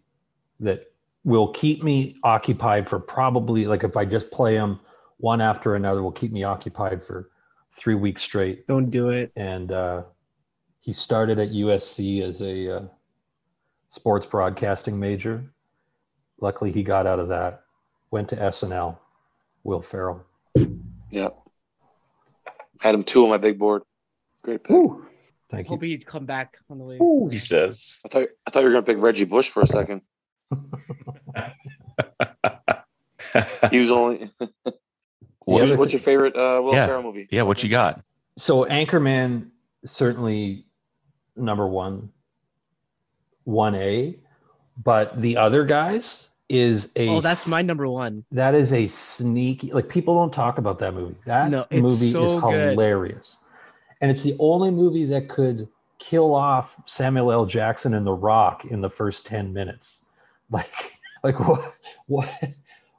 that 0.60 0.92
will 1.24 1.50
keep 1.50 1.84
me 1.84 2.18
occupied 2.24 2.90
for 2.90 3.00
probably 3.00 3.68
like 3.68 3.84
if 3.84 3.96
I 3.96 4.06
just 4.06 4.32
play 4.32 4.56
them 4.56 4.80
one 5.18 5.40
after 5.40 5.76
another 5.76 6.02
will 6.02 6.12
keep 6.12 6.32
me 6.32 6.44
occupied 6.44 7.04
for 7.04 7.30
three 7.74 7.94
weeks 7.94 8.24
straight 8.24 8.66
don't 8.68 8.90
do 8.90 9.10
it. 9.10 9.32
and 9.36 9.72
uh, 9.72 10.02
he 10.82 10.92
started 10.92 11.40
at 11.40 11.50
USC 11.52 12.22
as 12.22 12.42
a 12.42 12.78
uh, 12.78 12.82
sports 13.88 14.26
broadcasting 14.26 15.00
major. 15.00 15.44
Luckily, 16.40 16.72
he 16.72 16.84
got 16.84 17.06
out 17.08 17.20
of 17.20 17.28
that. 17.30 17.64
Went 18.10 18.30
to 18.30 18.36
SNL. 18.36 18.98
Will 19.64 19.82
Ferrell. 19.82 20.26
Yeah. 21.12 21.30
Had 22.80 22.96
him 22.96 23.04
two 23.04 23.24
on 23.24 23.30
my 23.30 23.38
big 23.38 23.60
board. 23.60 23.84
Great 24.42 24.64
pick. 24.64 24.76
I 24.76 24.80
Thank 24.80 24.90
was 25.52 25.66
you. 25.66 25.70
hoping 25.70 25.90
he'd 25.90 26.06
come 26.06 26.26
back 26.26 26.58
on 26.70 26.80
the 26.80 26.84
way. 26.84 26.98
he 27.30 27.38
says. 27.38 28.00
I 28.06 28.10
thought 28.10 28.28
I 28.48 28.52
thought 28.52 28.60
you 28.62 28.66
were 28.66 28.72
gonna 28.72 28.86
pick 28.86 28.98
Reggie 28.98 29.26
Bush 29.26 29.50
for 29.50 29.62
a 29.62 29.68
second. 29.68 30.02
He 33.70 33.80
was 33.80 33.92
only. 33.92 34.30
What's, 35.46 35.72
what's 35.72 35.94
your 35.94 36.00
favorite 36.02 36.36
uh, 36.36 36.62
Will 36.62 36.74
Yeah. 36.74 36.86
Ferrell 36.86 37.04
movie? 37.04 37.28
yeah, 37.32 37.42
what 37.44 37.64
you 37.64 37.70
got? 37.70 38.04
So 38.38 38.66
Anchorman 38.66 39.50
certainly 39.86 40.66
number 41.36 41.68
one, 41.68 42.12
one 43.44 43.76
A, 43.76 44.18
but 44.84 45.20
the 45.20 45.38
other 45.38 45.66
guys 45.66 46.30
is 46.50 46.92
a 46.96 47.08
Oh, 47.08 47.22
that's 47.22 47.48
my 47.48 47.62
number 47.62 47.88
one. 47.88 48.26
That 48.32 48.56
is 48.56 48.74
a 48.74 48.88
sneaky 48.88 49.72
like 49.72 49.90
people 49.90 50.16
don't 50.16 50.34
talk 50.34 50.58
about 50.58 50.80
that 50.80 50.94
movie. 50.94 51.16
That 51.26 51.50
No, 51.50 51.66
movie 51.72 52.12
so 52.12 52.24
is 52.26 52.34
good. 52.44 52.72
hilarious. 52.74 53.38
And 54.02 54.10
it's 54.10 54.24
the 54.24 54.36
only 54.40 54.72
movie 54.72 55.06
that 55.06 55.30
could 55.30 55.68
kill 56.00 56.34
off 56.34 56.76
Samuel 56.88 57.32
L. 57.32 57.46
Jackson 57.46 57.94
and 57.94 58.06
The 58.06 58.14
Rock 58.14 58.66
in 58.66 58.82
the 58.82 58.90
first 58.90 59.26
10 59.26 59.54
minutes. 59.54 60.06
Like 60.54 61.00
like 61.24 61.40
what 61.48 61.76
what 62.08 62.30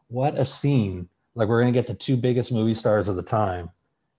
what 0.09 0.39
a 0.39 0.45
scene. 0.47 1.07
Like 1.35 1.49
we're 1.49 1.61
going 1.61 1.71
to 1.71 1.79
get 1.79 1.87
the 1.87 1.93
two 1.93 2.17
biggest 2.17 2.51
movie 2.51 2.73
stars 2.73 3.09
of 3.09 3.17
the 3.17 3.23
time 3.23 3.69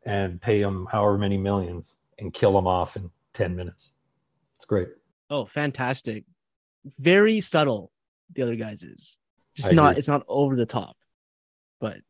and 0.06 0.40
pay 0.40 0.62
them 0.62 0.88
however 0.92 1.18
many 1.18 1.38
millions 1.38 1.98
and 2.20 2.32
kill 2.32 2.54
them 2.54 2.68
off 2.68 2.96
in 2.96 3.10
10 3.34 3.56
minutes. 3.56 3.94
It's 4.64 4.70
great. 4.70 4.88
Oh, 5.30 5.44
fantastic. 5.44 6.24
Very 6.98 7.42
subtle. 7.42 7.92
The 8.34 8.44
other 8.44 8.56
guys 8.56 8.84
is 8.84 9.18
just 9.58 9.74
I 9.74 9.76
not. 9.76 9.90
agree. 9.92 10.00
It's 10.00 10.08
not 10.08 10.24
over 10.30 10.56
the 10.56 10.66
top, 10.66 10.96
but 11.82 11.98
Okay. 11.98 12.04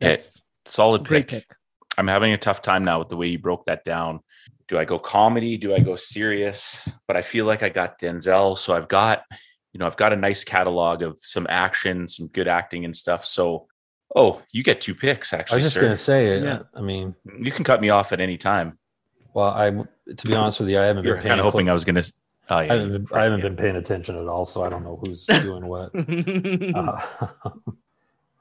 that's 0.00 0.42
Solid 0.64 1.04
great 1.04 1.28
pick. 1.28 1.46
pick. 1.48 1.56
I'm 1.96 2.08
having 2.08 2.32
a 2.32 2.38
tough 2.38 2.60
time 2.60 2.82
now 2.84 2.98
with 2.98 3.08
the 3.08 3.16
way 3.16 3.28
you 3.28 3.38
broke 3.38 3.66
that 3.66 3.84
down. 3.84 4.18
Do 4.66 4.78
I 4.78 4.84
go 4.84 4.98
comedy? 4.98 5.56
Do 5.56 5.76
I 5.76 5.78
go 5.78 5.94
serious? 5.94 6.88
But 7.06 7.16
I 7.16 7.22
feel 7.22 7.46
like 7.46 7.62
I 7.62 7.68
got 7.68 8.00
Denzel, 8.00 8.58
so 8.58 8.74
I've 8.74 8.88
got, 8.88 9.22
you 9.72 9.78
know, 9.78 9.86
I've 9.86 9.96
got 9.96 10.12
a 10.12 10.16
nice 10.16 10.42
catalog 10.42 11.02
of 11.02 11.18
some 11.22 11.46
action, 11.48 12.08
some 12.08 12.26
good 12.26 12.48
acting 12.48 12.84
and 12.84 12.96
stuff. 12.96 13.24
So, 13.24 13.68
oh, 14.16 14.42
you 14.50 14.64
get 14.64 14.80
two 14.80 14.94
picks 14.96 15.32
actually. 15.32 15.54
I 15.54 15.58
was 15.58 15.64
just 15.66 15.74
sir. 15.74 15.80
going 15.82 15.92
to 15.92 15.96
say, 15.96 16.42
Yeah. 16.42 16.62
I 16.74 16.80
mean, 16.80 17.14
You 17.40 17.52
can 17.52 17.62
cut 17.62 17.80
me 17.80 17.90
off 17.90 18.10
at 18.12 18.20
any 18.20 18.36
time. 18.38 18.76
Well, 19.36 19.50
I 19.50 19.68
to 19.68 20.26
be 20.26 20.34
honest 20.34 20.60
with 20.60 20.70
you, 20.70 20.80
I 20.80 20.84
haven't 20.84 21.04
You're 21.04 21.16
been 21.16 21.24
kind 21.24 21.28
paying 21.28 21.40
of 21.40 21.44
hoping 21.44 21.66
clo- 21.66 21.72
I 21.72 21.74
was 21.74 21.84
going 21.84 21.96
to. 21.96 22.12
Oh, 22.48 22.60
yeah, 22.60 22.72
I 22.72 22.76
haven't, 22.78 22.92
been, 22.92 23.06
I 23.12 23.24
haven't 23.24 23.40
yeah. 23.40 23.48
been 23.48 23.56
paying 23.56 23.76
attention 23.76 24.16
at 24.16 24.28
all, 24.28 24.46
so 24.46 24.64
I 24.64 24.70
don't 24.70 24.82
know 24.82 24.98
who's 25.04 25.26
doing 25.42 25.66
what. 25.66 25.90
Uh, 26.74 27.00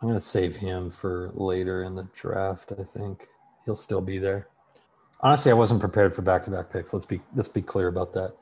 I'm 0.02 0.10
going 0.10 0.14
to 0.14 0.22
save 0.22 0.56
him 0.56 0.90
for 0.90 1.32
later 1.34 1.84
in 1.84 1.96
the 1.96 2.08
draft. 2.16 2.72
I 2.80 2.84
think 2.84 3.28
he'll 3.66 3.76
still 3.76 4.00
be 4.00 4.20
there. 4.20 4.48
Honestly, 5.20 5.52
I 5.52 5.56
wasn't 5.56 5.82
prepared 5.82 6.16
for 6.16 6.22
back-to-back 6.22 6.72
picks. 6.72 6.94
Let's 6.94 7.06
be 7.06 7.20
let's 7.36 7.50
be 7.50 7.62
clear 7.62 7.88
about 7.88 8.14
that. 8.14 8.34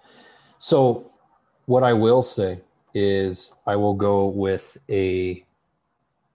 So, 0.60 1.12
what 1.66 1.82
I 1.82 1.94
will 1.94 2.22
say 2.22 2.60
is, 2.94 3.56
I 3.66 3.76
will 3.76 3.96
go 3.96 4.28
with 4.28 4.78
a 4.92 5.44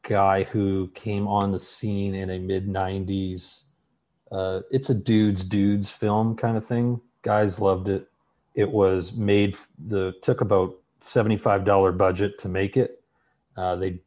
guy 0.02 0.42
who 0.44 0.90
came 0.94 1.28
on 1.28 1.52
the 1.52 1.60
scene 1.60 2.16
in 2.16 2.30
a 2.30 2.38
mid 2.40 2.66
'90s. 2.66 3.66
Uh, 4.30 4.60
it's 4.70 4.90
a 4.90 4.94
dudes 4.94 5.44
dudes 5.44 5.90
film 5.90 6.36
kind 6.36 6.56
of 6.56 6.64
thing. 6.64 7.00
Guys 7.22 7.60
loved 7.60 7.88
it. 7.88 8.08
It 8.54 8.70
was 8.70 9.12
made 9.14 9.56
the 9.86 10.14
took 10.22 10.40
about 10.40 10.76
seventy 11.00 11.36
five 11.36 11.64
dollar 11.64 11.92
budget 11.92 12.38
to 12.38 12.48
make 12.48 12.76
it. 12.76 13.02
Uh, 13.56 13.76
they 13.76 14.00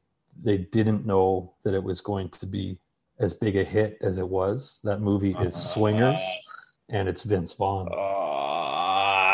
they 0.44 0.58
didn't 0.58 1.06
know 1.06 1.54
that 1.64 1.74
it 1.74 1.84
was 1.84 2.02
going 2.02 2.30
to 2.30 2.46
be 2.46 2.78
as 3.20 3.34
big 3.34 3.56
a 3.56 3.64
hit 3.64 3.98
as 4.02 4.18
it 4.18 4.28
was. 4.28 4.80
That 4.84 5.02
movie 5.02 5.36
is 5.42 5.56
Swingers, 5.56 6.22
and 6.90 7.08
it's 7.08 7.24
Vince 7.24 7.54
Vaughn. 7.54 7.88
Ah. 7.94 9.32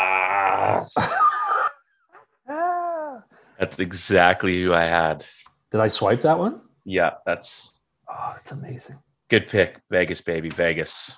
That's 3.58 3.78
exactly 3.80 4.62
who 4.62 4.72
I 4.72 4.84
had. 4.84 5.26
Did 5.72 5.80
I 5.80 5.88
swipe 5.88 6.20
that 6.22 6.38
one? 6.38 6.60
Yeah, 6.84 7.14
that's 7.26 7.72
Oh, 8.08 8.34
it's 8.40 8.52
amazing. 8.52 8.96
Good 9.28 9.48
pick. 9.48 9.80
Vegas, 9.90 10.20
baby, 10.20 10.48
Vegas. 10.50 11.16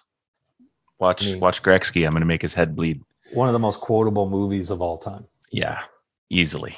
Watch, 0.99 1.27
Me. 1.27 1.37
watch 1.37 1.62
Gretzky. 1.62 2.05
I'm 2.05 2.12
going 2.12 2.20
to 2.20 2.27
make 2.27 2.43
his 2.43 2.55
head 2.55 2.77
bleed. 2.77 3.01
One 3.32 3.49
of 3.49 3.53
the 3.53 3.59
most 3.59 3.81
quotable 3.81 4.28
movies 4.28 4.70
of 4.70 4.82
all 4.82 4.99
time. 4.99 5.27
Yeah, 5.53 5.81
easily. 6.28 6.77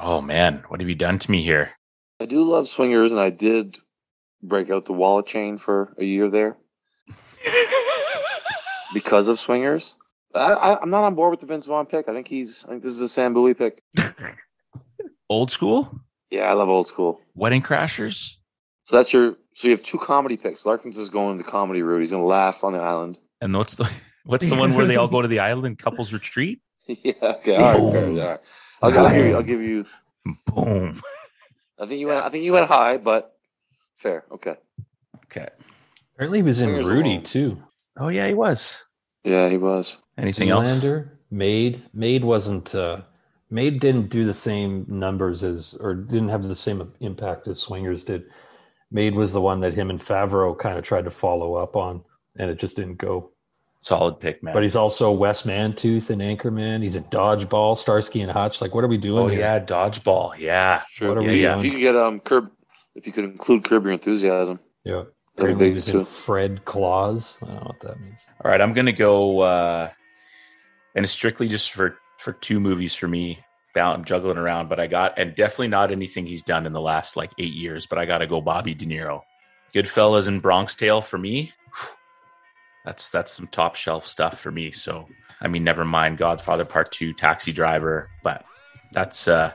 Oh 0.00 0.20
man, 0.20 0.62
what 0.68 0.80
have 0.80 0.88
you 0.88 0.94
done 0.94 1.18
to 1.18 1.30
me 1.30 1.42
here? 1.42 1.70
I 2.20 2.26
do 2.26 2.42
love 2.42 2.68
swingers, 2.68 3.10
and 3.12 3.20
I 3.20 3.30
did 3.30 3.78
break 4.42 4.70
out 4.70 4.86
the 4.86 4.92
wallet 4.92 5.26
chain 5.26 5.58
for 5.58 5.92
a 5.98 6.04
year 6.04 6.28
there 6.30 6.56
because 8.94 9.28
of 9.28 9.38
swingers. 9.40 9.94
I, 10.34 10.52
I, 10.52 10.80
I'm 10.80 10.90
not 10.90 11.04
on 11.04 11.14
board 11.14 11.30
with 11.32 11.40
the 11.40 11.46
Vince 11.46 11.66
Vaughn 11.66 11.86
pick. 11.86 12.08
I 12.08 12.12
think 12.12 12.28
he's. 12.28 12.62
I 12.66 12.70
think 12.70 12.82
this 12.82 12.92
is 12.92 13.00
a 13.00 13.08
Sam 13.08 13.34
Bowie 13.34 13.54
pick. 13.54 13.82
Old 15.30 15.50
school, 15.50 16.00
Yeah, 16.30 16.44
I 16.50 16.54
love 16.54 16.70
old 16.70 16.86
school. 16.88 17.20
Wedding 17.34 17.60
Crashers. 17.62 18.36
So 18.86 18.96
that's 18.96 19.12
your. 19.12 19.36
So 19.58 19.66
you 19.66 19.72
have 19.74 19.82
two 19.82 19.98
comedy 19.98 20.36
picks. 20.36 20.64
Larkins 20.64 20.96
is 20.98 21.08
going 21.08 21.36
the 21.36 21.42
comedy 21.42 21.82
route. 21.82 21.98
He's 21.98 22.12
going 22.12 22.22
to 22.22 22.28
laugh 22.28 22.62
on 22.62 22.74
the 22.74 22.78
island. 22.78 23.18
And 23.40 23.56
what's 23.56 23.74
the 23.74 23.90
what's 24.24 24.48
the 24.48 24.54
one 24.54 24.72
where 24.74 24.86
they 24.86 24.94
all 24.94 25.08
go 25.08 25.20
to 25.20 25.26
the 25.26 25.40
island 25.40 25.80
couples 25.80 26.12
retreat? 26.12 26.60
yeah. 26.86 27.14
Okay. 27.20 27.56
All 27.56 27.72
right. 27.72 27.92
Fair, 27.92 28.06
all 28.06 28.14
right. 28.14 28.40
I'll, 28.82 28.98
I'll 29.00 29.10
give 29.10 29.26
you. 29.26 29.34
I'll 29.34 29.42
give 29.42 29.60
you. 29.60 29.84
Boom. 30.46 31.02
I 31.76 31.86
think 31.86 31.98
you 31.98 32.06
went. 32.06 32.24
I 32.24 32.28
think 32.28 32.44
you 32.44 32.52
went 32.52 32.68
high, 32.68 32.98
but 32.98 33.36
fair. 33.96 34.26
Okay. 34.30 34.54
Okay. 35.24 35.48
Apparently, 36.14 36.38
he 36.38 36.42
was 36.44 36.60
in 36.60 36.68
Swingers 36.68 36.86
Rudy 36.86 37.10
alone. 37.14 37.24
too. 37.24 37.62
Oh 37.96 38.08
yeah, 38.08 38.28
he 38.28 38.34
was. 38.34 38.86
Yeah, 39.24 39.48
he 39.48 39.56
was. 39.56 39.98
Anything 40.16 40.50
else? 40.50 40.68
Zoolander, 40.68 41.08
Made. 41.32 41.82
Made 41.92 42.22
wasn't. 42.22 42.76
Uh, 42.76 43.00
Made 43.50 43.80
didn't 43.80 44.08
do 44.08 44.24
the 44.24 44.34
same 44.34 44.86
numbers 44.88 45.42
as, 45.42 45.76
or 45.80 45.94
didn't 45.94 46.28
have 46.28 46.44
the 46.44 46.54
same 46.54 46.92
impact 47.00 47.48
as 47.48 47.58
Swingers 47.58 48.04
did. 48.04 48.30
Made 48.90 49.14
was 49.14 49.32
the 49.32 49.40
one 49.40 49.60
that 49.60 49.74
him 49.74 49.90
and 49.90 50.00
Favreau 50.00 50.58
kind 50.58 50.78
of 50.78 50.84
tried 50.84 51.04
to 51.04 51.10
follow 51.10 51.54
up 51.54 51.76
on, 51.76 52.02
and 52.36 52.50
it 52.50 52.58
just 52.58 52.76
didn't 52.76 52.96
go. 52.96 53.30
Solid 53.80 54.18
pick, 54.18 54.42
man. 54.42 54.54
But 54.54 54.64
he's 54.64 54.74
also 54.74 55.12
Wes 55.12 55.42
Mantooth 55.42 56.10
and 56.10 56.20
Anchorman. 56.20 56.82
He's 56.82 56.96
a 56.96 57.00
Dodgeball, 57.00 57.76
Starsky 57.76 58.22
and 58.22 58.30
Hutch. 58.30 58.60
Like, 58.60 58.74
what 58.74 58.82
are 58.82 58.88
we 58.88 58.96
doing? 58.98 59.22
oh 59.22 59.28
here? 59.28 59.38
yeah, 59.38 59.60
dodgeball. 59.60 60.36
Yeah. 60.36 60.82
Sure. 60.90 61.08
What 61.08 61.18
are 61.18 61.22
yeah, 61.22 61.28
we 61.28 61.42
yeah. 61.42 61.54
doing? 61.54 61.58
If 61.58 61.64
you 61.64 61.70
could 61.72 61.80
get 61.80 61.96
um 61.96 62.18
curb, 62.20 62.50
if 62.96 63.06
you 63.06 63.12
could 63.12 63.24
include 63.24 63.64
curb 63.64 63.84
your 63.84 63.92
enthusiasm. 63.92 64.58
yeah. 64.84 65.04
Very 65.36 65.52
Apparently 65.52 65.68
he 65.68 65.74
was 65.74 65.86
too. 65.86 65.98
in 66.00 66.04
Fred 66.04 66.64
Claus. 66.64 67.38
I 67.40 67.46
don't 67.46 67.54
know 67.54 67.62
what 67.66 67.80
that 67.80 68.00
means. 68.00 68.20
All 68.44 68.50
right, 68.50 68.60
I'm 68.60 68.72
gonna 68.72 68.90
go, 68.90 69.38
uh, 69.40 69.88
and 70.96 71.04
it's 71.04 71.12
strictly 71.12 71.46
just 71.46 71.70
for 71.70 71.96
for 72.18 72.32
two 72.32 72.58
movies 72.58 72.96
for 72.96 73.06
me. 73.06 73.38
Bound, 73.78 73.98
I'm 73.98 74.04
juggling 74.04 74.38
around, 74.38 74.68
but 74.68 74.80
I 74.80 74.88
got, 74.88 75.18
and 75.18 75.36
definitely 75.36 75.68
not 75.68 75.92
anything 75.92 76.26
he's 76.26 76.42
done 76.42 76.66
in 76.66 76.72
the 76.72 76.80
last 76.80 77.16
like 77.16 77.30
eight 77.38 77.52
years. 77.52 77.86
But 77.86 77.98
I 77.98 78.06
got 78.06 78.18
to 78.18 78.26
go, 78.26 78.40
Bobby 78.40 78.74
De 78.74 78.84
Niro. 78.84 79.22
Goodfellas 79.72 80.26
and 80.26 80.42
Bronx 80.42 80.74
Tale 80.74 81.00
for 81.00 81.18
me. 81.18 81.52
That's 82.84 83.10
that's 83.10 83.32
some 83.32 83.46
top 83.46 83.76
shelf 83.76 84.06
stuff 84.06 84.40
for 84.40 84.50
me. 84.50 84.72
So 84.72 85.06
I 85.40 85.46
mean, 85.46 85.62
never 85.62 85.84
mind 85.84 86.18
Godfather 86.18 86.64
Part 86.64 86.90
Two, 86.90 87.12
Taxi 87.12 87.52
Driver, 87.52 88.10
but 88.24 88.44
that's 88.92 89.28
uh, 89.28 89.52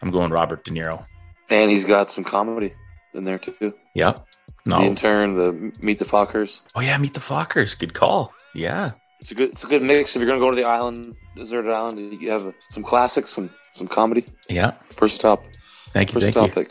I'm 0.00 0.10
going 0.10 0.30
Robert 0.30 0.64
De 0.64 0.70
Niro. 0.70 1.04
And 1.48 1.70
he's 1.70 1.84
got 1.84 2.10
some 2.10 2.22
comedy 2.22 2.74
in 3.14 3.24
there 3.24 3.38
too. 3.38 3.74
Yep. 3.94 4.26
No. 4.66 4.78
The 4.78 4.84
intern, 4.84 5.34
the 5.36 5.72
Meet 5.80 5.98
the 5.98 6.04
Fockers. 6.04 6.60
Oh 6.76 6.80
yeah, 6.80 6.96
Meet 6.98 7.14
the 7.14 7.20
Fockers. 7.20 7.76
Good 7.76 7.94
call. 7.94 8.32
Yeah. 8.54 8.92
It's 9.20 9.30
a 9.32 9.34
good. 9.34 9.50
It's 9.50 9.64
a 9.64 9.66
good 9.66 9.82
mix. 9.82 10.16
If 10.16 10.20
you're 10.20 10.26
gonna 10.28 10.40
go 10.40 10.50
to 10.50 10.56
the 10.56 10.64
island, 10.64 11.14
deserted 11.36 11.72
island, 11.72 12.20
you 12.20 12.30
have 12.30 12.54
some 12.70 12.82
classics, 12.82 13.30
some 13.30 13.50
some 13.74 13.86
comedy. 13.86 14.24
Yeah. 14.48 14.72
First 14.96 15.20
top, 15.20 15.44
Thank 15.92 16.10
you. 16.10 16.14
first 16.20 16.32
Thank 16.32 16.52
top 16.54 16.56
you. 16.56 16.66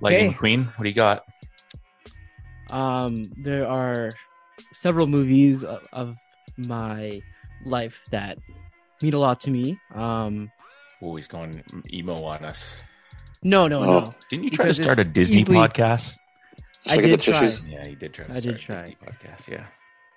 Lightning 0.00 0.28
Okay. 0.30 0.36
Queen. 0.38 0.64
What 0.76 0.82
do 0.82 0.88
you 0.88 0.94
got? 0.94 1.24
Um, 2.70 3.32
there 3.36 3.66
are 3.66 4.12
several 4.72 5.06
movies 5.06 5.64
of, 5.64 5.82
of 5.92 6.16
my 6.56 7.20
life 7.64 7.98
that 8.10 8.38
mean 9.02 9.14
a 9.14 9.18
lot 9.18 9.40
to 9.40 9.50
me. 9.50 9.78
Um, 9.94 10.50
Oh, 11.02 11.16
he's 11.16 11.26
going 11.26 11.62
emo 11.92 12.22
on 12.24 12.44
us. 12.44 12.82
no, 13.42 13.66
no, 13.68 13.80
Oh. 13.80 13.84
no. 14.00 14.14
Didn't 14.28 14.44
you 14.44 14.50
try 14.50 14.64
Because 14.66 14.76
to 14.76 14.82
start 14.82 14.98
a 14.98 15.04
Disney 15.04 15.38
easily- 15.38 15.56
podcast? 15.56 16.18
Should 16.86 16.92
I 16.92 16.96
get 16.96 17.02
did 17.02 17.20
the 17.20 17.24
tissues? 17.24 17.60
try. 17.60 17.68
Yeah, 17.70 17.86
he 17.86 17.94
did 17.94 18.12
try 18.14 18.24
to 18.26 18.32
I 18.32 18.40
start 18.40 18.42
did 18.44 18.54
a 18.54 18.58
try. 18.58 18.78
Disney 18.80 18.96
podcast. 19.06 19.48
Yeah. 19.48 19.64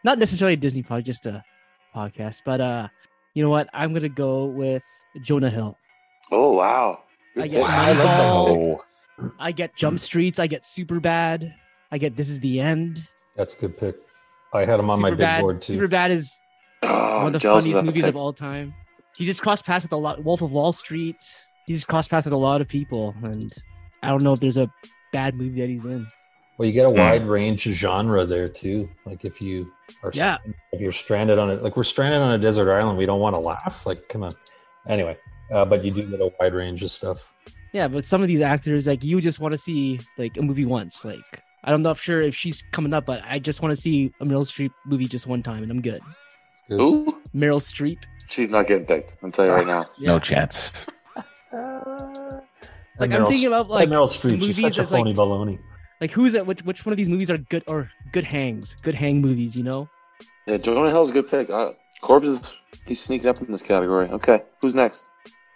Not 0.04 0.20
necessarily 0.20 0.54
a 0.54 0.58
Disney 0.58 0.84
podcast, 0.84 1.04
just 1.06 1.26
a 1.26 1.44
podcast. 1.96 2.42
But 2.46 2.62
uh, 2.62 2.88
you 3.34 3.44
know 3.44 3.50
what? 3.50 3.70
I'm 3.74 3.94
gonna 3.94 4.10
go 4.10 4.46
with 4.46 4.84
Jonah 5.22 5.50
Hill. 5.50 5.78
Oh 6.32 6.52
wow. 6.54 7.00
I 7.36 7.42
Good 7.48 7.52
get 7.52 7.62
pick. 7.66 7.70
I 7.70 7.88
like 7.90 7.98
that 7.98 8.20
Moneyball. 8.20 8.80
I 9.40 9.52
get 9.52 9.76
Jump 9.76 10.00
Streets. 10.00 10.40
I 10.40 10.48
get 10.48 10.64
Superbad. 10.64 11.54
I 11.92 11.98
get 11.98 12.16
This 12.16 12.30
Is 12.30 12.40
the 12.40 12.60
End. 12.60 13.08
That's 13.36 13.56
a 13.56 13.62
good 13.62 13.78
pick. 13.78 13.96
I 14.54 14.66
had 14.66 14.80
him 14.80 14.90
on 14.90 15.02
my 15.02 15.12
big 15.12 15.40
board 15.40 15.62
too. 15.62 15.74
Superbad 15.78 16.10
is 16.12 16.38
Oh, 16.84 17.18
one 17.24 17.28
of 17.28 17.34
the 17.34 17.40
funniest 17.40 17.74
that 17.76 17.86
movies 17.86 18.04
pick. 18.04 18.10
of 18.10 18.18
all 18.18 18.34
time. 18.34 18.74
He 19.16 19.26
just 19.26 19.42
crossed 19.42 19.66
paths 19.66 19.84
with 19.84 19.92
a 19.94 19.98
lot. 19.98 20.24
Wolf 20.24 20.42
of 20.42 20.52
Wall 20.52 20.74
Street. 20.74 21.16
He's 21.66 21.78
just 21.78 21.88
crossed 21.88 22.10
paths 22.10 22.26
with 22.26 22.34
a 22.34 22.38
lot 22.38 22.60
of 22.62 22.68
people, 22.68 23.16
and 23.24 23.54
I 24.02 24.10
don't 24.10 24.22
know 24.24 24.34
if 24.34 24.40
there's 24.42 24.58
a 24.58 24.70
bad 25.14 25.36
movie 25.36 25.62
that 25.62 25.70
he's 25.70 25.86
in. 25.86 26.06
Well, 26.58 26.68
you 26.68 26.72
get 26.72 26.86
a 26.86 26.90
Hmm. 26.90 26.98
wide 27.00 27.28
range 27.28 27.66
of 27.68 27.74
genre 27.74 28.26
there 28.26 28.48
too. 28.48 28.88
Like 29.06 29.26
if 29.26 29.42
you 29.42 29.72
are, 30.04 30.12
Yeah. 30.14 30.38
if 30.72 30.80
you're 30.82 30.92
stranded 30.92 31.40
on 31.40 31.50
it, 31.50 31.64
like 31.64 31.76
we're 31.76 31.84
stranded 31.84 32.22
on 32.22 32.32
a 32.34 32.38
desert 32.38 32.72
island, 32.72 32.98
we 32.98 33.06
don't 33.06 33.20
want 33.20 33.34
to 33.36 33.40
laugh. 33.40 33.86
Like, 33.86 34.08
come 34.10 34.24
on. 34.24 34.34
Anyway, 34.88 35.18
uh, 35.52 35.66
but 35.66 35.84
you 35.84 35.92
do 35.92 36.04
get 36.10 36.22
a 36.22 36.32
wide 36.40 36.54
range 36.54 36.84
of 36.84 36.92
stuff. 36.92 37.34
Yeah, 37.72 37.88
but 37.88 38.06
some 38.06 38.22
of 38.22 38.28
these 38.28 38.42
actors, 38.42 38.86
like 38.86 39.04
you 39.04 39.20
just 39.20 39.40
want 39.40 39.52
to 39.54 39.58
see 39.58 40.00
like 40.18 40.38
a 40.38 40.42
movie 40.44 40.66
once. 40.66 41.04
Like 41.04 41.42
I 41.64 41.72
don't 41.72 41.82
know 41.82 41.92
if 41.92 42.00
sure 42.00 42.22
if 42.22 42.36
she's 42.36 42.62
coming 42.72 42.94
up, 42.94 43.06
but 43.06 43.22
I 43.28 43.40
just 43.40 43.62
want 43.62 43.72
to 43.76 43.82
see 43.82 44.14
a 44.20 44.26
Meryl 44.26 44.46
Streep 44.46 44.72
movie 44.86 45.08
just 45.08 45.26
one 45.26 45.42
time, 45.42 45.64
and 45.64 45.72
I'm 45.72 45.82
good. 45.82 46.02
It's 46.04 46.64
good. 46.70 46.80
Ooh, 46.82 47.06
Meryl 47.36 47.60
Streep. 47.62 48.00
she's 48.30 48.50
not 48.50 48.68
getting 48.68 48.86
picked. 48.86 49.16
I'm 49.24 49.32
telling 49.32 49.52
you 49.52 49.58
right 49.58 49.66
now. 49.68 49.86
no 50.00 50.14
Yeah. 50.16 50.20
chance. 50.20 50.72
Like, 53.00 53.12
And 53.12 53.16
I'm 53.16 53.26
thinking 53.26 53.48
about, 53.48 53.70
like, 53.70 53.90
Meryl 53.90 54.08
Streep. 54.08 54.40
She's 54.42 54.60
such 54.62 54.78
a 54.78 54.82
as, 54.82 54.92
like- 54.92 55.00
phony 55.04 55.14
baloney. 55.16 55.60
Like 56.04 56.12
who's 56.12 56.34
that? 56.34 56.46
Which 56.46 56.62
which 56.66 56.86
one 56.86 56.92
of 56.92 56.98
these 56.98 57.08
movies 57.08 57.32
are 57.32 57.38
good 57.38 57.64
or 57.66 57.90
good 58.12 58.26
hangs? 58.26 58.76
Good 58.82 58.94
hang 58.94 59.22
movies, 59.22 59.56
you 59.56 59.64
know? 59.64 59.88
Yeah, 60.46 60.58
Jonah 60.58 60.90
Hill's 60.90 61.12
a 61.12 61.14
good 61.14 61.30
pick. 61.30 61.50
Uh, 61.50 61.72
Corbs 62.02 62.28
is 62.28 62.54
he's 62.86 63.00
sneaking 63.00 63.28
up 63.30 63.40
in 63.42 63.50
this 63.50 63.62
category. 63.62 64.10
Okay, 64.10 64.44
who's 64.60 64.76
next? 64.76 65.06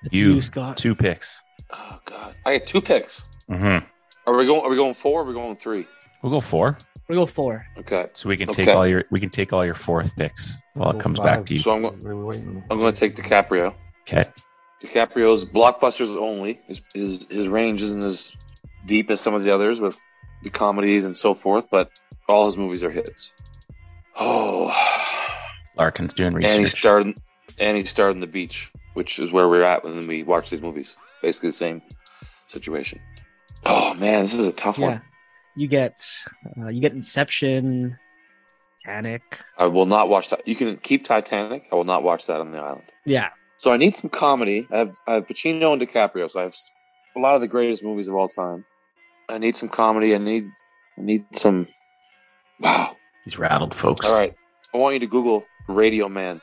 It's 0.05 0.13
You, 0.15 0.35
you, 0.35 0.41
Scott. 0.41 0.77
Two 0.77 0.95
picks. 0.95 1.35
Oh 1.73 1.99
God, 2.05 2.33
I 2.45 2.59
get 2.59 2.65
two 2.65 2.79
picks. 2.79 3.23
Mm-hmm. 3.51 3.85
Are 4.25 4.37
we 4.37 4.45
going? 4.45 4.61
Are 4.61 4.69
we 4.69 4.77
going 4.77 4.93
four? 4.93 5.19
Or 5.19 5.23
are 5.23 5.27
we 5.27 5.33
going 5.33 5.57
three? 5.57 5.85
We'll 6.23 6.31
go 6.31 6.39
four, 6.39 6.77
We 7.09 7.15
go 7.15 7.25
four. 7.25 7.65
Okay, 7.79 8.07
so 8.13 8.29
we 8.29 8.37
can 8.37 8.47
take 8.47 8.69
Okay. 8.69 8.71
all 8.71 8.87
your 8.87 9.03
we 9.11 9.19
can 9.19 9.29
take 9.29 9.51
all 9.51 9.65
your 9.65 9.75
fourth 9.75 10.15
picks 10.15 10.53
while 10.75 10.93
Go 10.93 10.99
it 10.99 11.01
comes 11.01 11.17
five. 11.17 11.25
back 11.25 11.45
to 11.47 11.55
you. 11.55 11.59
so 11.59 11.71
I'm 11.71 11.81
go- 11.81 11.93
We're. 12.01 12.35
I'm 12.35 12.63
going 12.69 12.93
to 12.93 12.97
take 12.97 13.17
DiCaprio. 13.17 13.75
Okay. 14.03 14.23
DiCaprio's 14.81 15.43
blockbusters 15.43 16.15
only. 16.15 16.61
His 16.67 16.79
his 16.93 17.27
his 17.29 17.49
range 17.49 17.81
isn't 17.81 18.01
as 18.01 18.31
deep 18.85 19.09
as 19.11 19.19
some 19.19 19.33
of 19.33 19.43
the 19.43 19.53
others 19.53 19.81
with 19.81 20.01
the 20.43 20.49
comedies 20.49 21.05
and 21.05 21.15
so 21.15 21.33
forth, 21.33 21.69
but 21.69 21.91
all 22.27 22.45
his 22.45 22.57
movies 22.57 22.83
are 22.83 22.91
hits. 22.91 23.31
Oh, 24.19 24.71
Larkin's 25.77 26.13
doing 26.13 26.33
research. 26.33 26.51
and 26.51 26.59
he 26.59 26.63
research. 26.65 26.79
starred 26.79 27.13
and 27.59 27.77
he 27.77 27.85
starred 27.85 28.13
in 28.13 28.19
The 28.19 28.27
Beach, 28.27 28.71
which 28.93 29.19
is 29.19 29.31
where 29.31 29.47
we're 29.47 29.63
at 29.63 29.83
when 29.83 30.07
we 30.07 30.23
watch 30.23 30.49
these 30.49 30.61
movies. 30.61 30.95
Basically 31.21 31.49
the 31.49 31.53
same 31.53 31.81
situation. 32.47 32.99
Oh 33.65 33.93
man, 33.95 34.23
this 34.23 34.33
is 34.33 34.47
a 34.47 34.53
tough 34.53 34.77
Yeah. 34.77 34.87
one. 34.87 35.01
You 35.55 35.67
get 35.67 35.99
uh, 36.59 36.67
you 36.67 36.81
get 36.81 36.93
Inception, 36.93 37.97
Panic. 38.85 39.21
I 39.57 39.65
will 39.67 39.85
not 39.87 40.09
watch 40.09 40.29
that. 40.29 40.47
You 40.47 40.55
can 40.55 40.77
keep 40.77 41.03
Titanic. 41.05 41.63
I 41.71 41.75
will 41.75 41.83
not 41.83 42.03
watch 42.03 42.27
that 42.27 42.39
on 42.39 42.51
the 42.51 42.59
island. 42.59 42.83
Yeah. 43.05 43.29
So 43.57 43.71
I 43.71 43.77
need 43.77 43.95
some 43.95 44.11
comedy. 44.11 44.67
I 44.71 44.77
have, 44.77 44.95
I 45.07 45.13
have 45.15 45.27
Pacino 45.27 45.73
and 45.73 45.81
DiCaprio, 45.81 46.29
so 46.29 46.39
I 46.39 46.43
have 46.43 46.53
a 47.15 47.19
lot 47.19 47.33
of 47.33 47.41
the 47.41 47.47
greatest 47.47 47.83
movies 47.83 48.07
of 48.07 48.13
all 48.13 48.29
time. 48.29 48.65
I 49.29 49.37
need 49.37 49.55
some 49.55 49.69
comedy. 49.69 50.15
I 50.15 50.19
need 50.19 50.49
I 50.97 51.01
need 51.01 51.25
some. 51.33 51.67
Wow. 52.59 52.95
He's 53.23 53.37
rattled, 53.37 53.75
folks. 53.75 54.05
All 54.05 54.15
right. 54.15 54.33
I 54.73 54.77
want 54.77 54.93
you 54.93 54.99
to 55.01 55.07
Google 55.07 55.45
Radio 55.67 56.09
Man. 56.09 56.41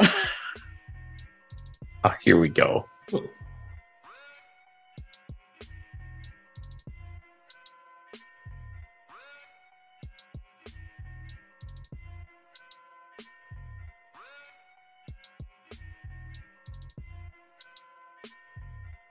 Oh, 2.04 2.12
here 2.20 2.36
we 2.36 2.48
go. 2.48 2.84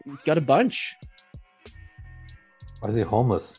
He's 0.05 0.21
got 0.21 0.37
a 0.37 0.41
bunch. 0.41 0.95
Why 2.79 2.89
is 2.89 2.95
he 2.95 3.01
homeless? 3.01 3.57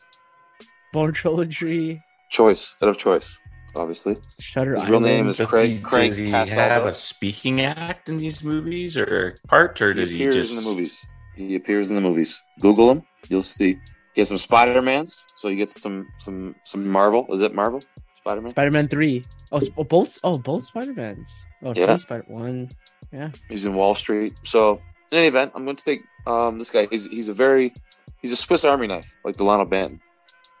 Bourne 0.91 1.13
Trilogy, 1.13 2.01
Choice, 2.29 2.75
out 2.81 2.89
of 2.89 2.97
choice, 2.97 3.37
obviously. 3.75 4.17
Shutter 4.39 4.73
His 4.75 4.83
real 4.85 4.95
Island. 4.95 5.05
name 5.05 5.27
is 5.27 5.37
Does 5.37 5.47
Craig. 5.47 5.71
he, 5.71 5.79
Craig 5.79 6.09
does 6.11 6.17
he 6.17 6.29
Castaldo. 6.31 6.51
have 6.55 6.85
a 6.85 6.93
speaking 6.93 7.61
act 7.61 8.09
in 8.09 8.17
these 8.17 8.43
movies 8.43 8.97
or 8.97 9.39
part, 9.47 9.81
or 9.81 9.93
does 9.93 10.09
he 10.09 10.17
he 10.19 10.23
appears 10.25 10.49
just 10.49 10.57
in 10.59 10.63
the 10.63 10.69
movies? 10.69 11.05
He 11.35 11.55
appears 11.55 11.87
in 11.89 11.95
the 11.95 12.01
movies. 12.01 12.41
Google 12.59 12.91
him, 12.91 13.03
you'll 13.29 13.41
see. 13.43 13.79
He 14.13 14.21
has 14.21 14.27
some 14.27 14.37
Spider 14.37 14.81
Mans, 14.81 15.23
so 15.35 15.47
you 15.47 15.55
get 15.55 15.69
some 15.71 16.07
some 16.19 16.55
some 16.65 16.87
Marvel. 16.87 17.25
Is 17.33 17.41
it 17.41 17.55
Marvel? 17.55 17.81
Spider 18.15 18.41
Man. 18.41 18.49
Spider-Man 18.49 18.87
three. 18.87 19.25
Oh, 19.51 19.59
oh, 19.77 19.83
both. 19.83 20.17
Oh, 20.23 20.37
both 20.37 20.63
Spider-Mans. 20.63 21.29
Oh, 21.63 21.73
Yeah. 21.75 21.87
three 21.87 21.97
Spider 21.97 22.23
one. 22.27 22.71
Yeah. 23.11 23.31
He's 23.49 23.65
in 23.65 23.73
Wall 23.75 23.95
Street. 23.95 24.33
So 24.43 24.79
in 25.11 25.17
any 25.19 25.27
event, 25.27 25.51
I'm 25.55 25.65
going 25.65 25.75
to 25.75 25.83
take 25.83 26.01
um 26.25 26.57
this 26.59 26.69
guy. 26.69 26.87
He's 26.89 27.05
he's 27.07 27.29
a 27.29 27.33
very 27.33 27.73
he's 28.21 28.31
a 28.31 28.35
Swiss 28.35 28.63
Army 28.63 28.87
knife, 28.87 29.15
like 29.23 29.37
Delano 29.37 29.65
Banton. 29.65 29.99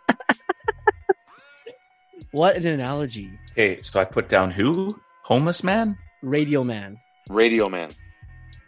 What 2.33 2.55
an 2.55 2.65
analogy. 2.65 3.29
Okay, 3.51 3.79
so 3.83 3.99
I 3.99 4.05
put 4.05 4.27
down 4.27 4.49
who? 4.49 4.99
Homeless 5.21 5.63
man? 5.63 5.95
Radio 6.23 6.63
Man. 6.63 6.97
Radio 7.29 7.69
Man. 7.69 7.91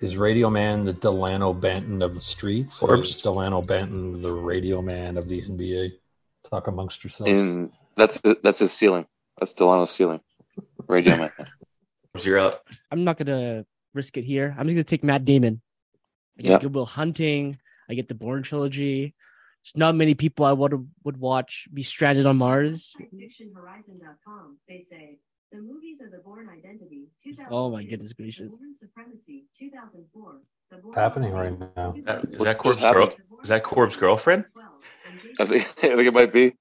Is 0.01 0.17
Radio 0.17 0.51
Man 0.51 0.85
the 0.85 0.93
Delano 0.93 1.51
Banton 1.51 2.03
of 2.03 2.13
the 2.13 2.21
streets, 2.21 2.79
or 2.83 2.89
Forbes. 2.89 3.15
is 3.15 3.21
Delano 3.23 3.63
Banton 3.63 4.21
the 4.21 4.31
Radio 4.31 4.83
Man 4.83 5.17
of 5.17 5.27
the 5.27 5.41
NBA? 5.41 5.93
Talk 6.47 6.67
amongst 6.67 7.03
yourselves. 7.03 7.31
In 7.31 7.71
that's 7.97 8.21
that's 8.43 8.59
his 8.59 8.71
ceiling. 8.71 9.07
That's 9.39 9.53
Delano's 9.53 9.89
ceiling. 9.89 10.21
Radio 10.87 11.17
Man. 11.17 11.31
You're 12.21 12.37
up. 12.37 12.67
I'm 12.91 13.03
not 13.03 13.17
gonna 13.17 13.65
risk 13.95 14.15
it 14.15 14.25
here. 14.25 14.55
I'm 14.59 14.67
just 14.67 14.75
gonna 14.75 14.83
take 14.83 15.03
Matt 15.03 15.25
Damon. 15.25 15.59
I 16.37 16.41
get 16.41 16.51
Yeah. 16.51 16.59
Good 16.59 16.73
Will 16.73 16.85
Hunting. 16.85 17.57
I 17.89 17.93
get 17.93 18.07
the 18.07 18.15
Bourne 18.15 18.43
trilogy. 18.43 19.13
There's 19.63 19.75
not 19.77 19.95
many 19.95 20.13
people 20.15 20.45
I 20.45 20.51
would 20.53 20.73
would 21.03 21.17
watch 21.17 21.67
be 21.73 21.83
stranded 21.83 22.25
on 22.25 22.37
Mars. 22.37 22.93
FictionHorizon.com, 22.99 24.57
they 24.67 24.81
say 24.89 25.17
the 25.51 25.59
movies 25.59 26.01
of 26.01 26.11
the 26.11 26.19
Bourne 26.19 26.47
Identity. 26.49 27.07
Oh 27.49 27.69
my 27.71 27.83
goodness 27.83 28.09
The 28.09 28.15
gracious. 28.15 28.49
Bourne 28.49 28.75
Supremacy. 28.77 29.45
2004. 29.59 30.41
What's 30.81 30.95
happening 30.97 31.31
right 31.33 31.57
now? 31.77 31.95
That- 32.05 32.25
is 32.31 32.41
that 32.43 32.57
Corb's 32.57 32.81
girl? 32.81 33.11
Is 33.43 33.49
that 33.49 33.63
Corb's 33.63 33.95
girlfriend? 33.97 34.45
I 35.39 35.45
think, 35.45 35.67
I 35.83 35.95
think 35.95 35.99
it 36.07 36.13
might 36.13 36.33
be. 36.33 36.53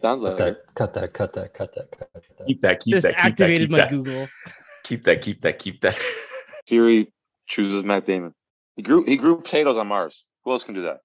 Sounds 0.00 0.22
Cut 0.22 0.28
like 0.28 0.36
that, 0.36 0.48
it. 0.48 0.58
cut 0.74 0.94
that, 0.94 1.12
cut 1.14 1.32
that, 1.32 1.54
cut 1.54 1.74
that, 1.74 1.90
cut 1.90 2.10
that. 2.12 2.46
Keep 2.46 2.60
that, 2.60 2.80
keep 2.80 2.92
Just 2.94 3.06
that, 3.06 3.14
keep 3.16 3.22
that, 3.22 3.26
activated 3.26 3.60
keep 3.68 3.70
my 3.70 3.78
that. 3.78 3.90
Google. 3.90 4.28
Keep 4.84 5.04
that, 5.04 5.22
keep 5.22 5.40
that, 5.40 5.58
keep 5.58 5.80
that. 5.80 5.98
Fury 6.66 7.12
chooses 7.46 7.84
Matt 7.84 8.04
Damon. 8.04 8.34
He 8.76 8.82
grew 8.82 9.04
he 9.04 9.16
grew 9.16 9.36
potatoes 9.40 9.76
on 9.76 9.86
Mars. 9.86 10.24
Who 10.44 10.52
else 10.52 10.64
can 10.64 10.74
do 10.74 10.82
that? 10.82 11.00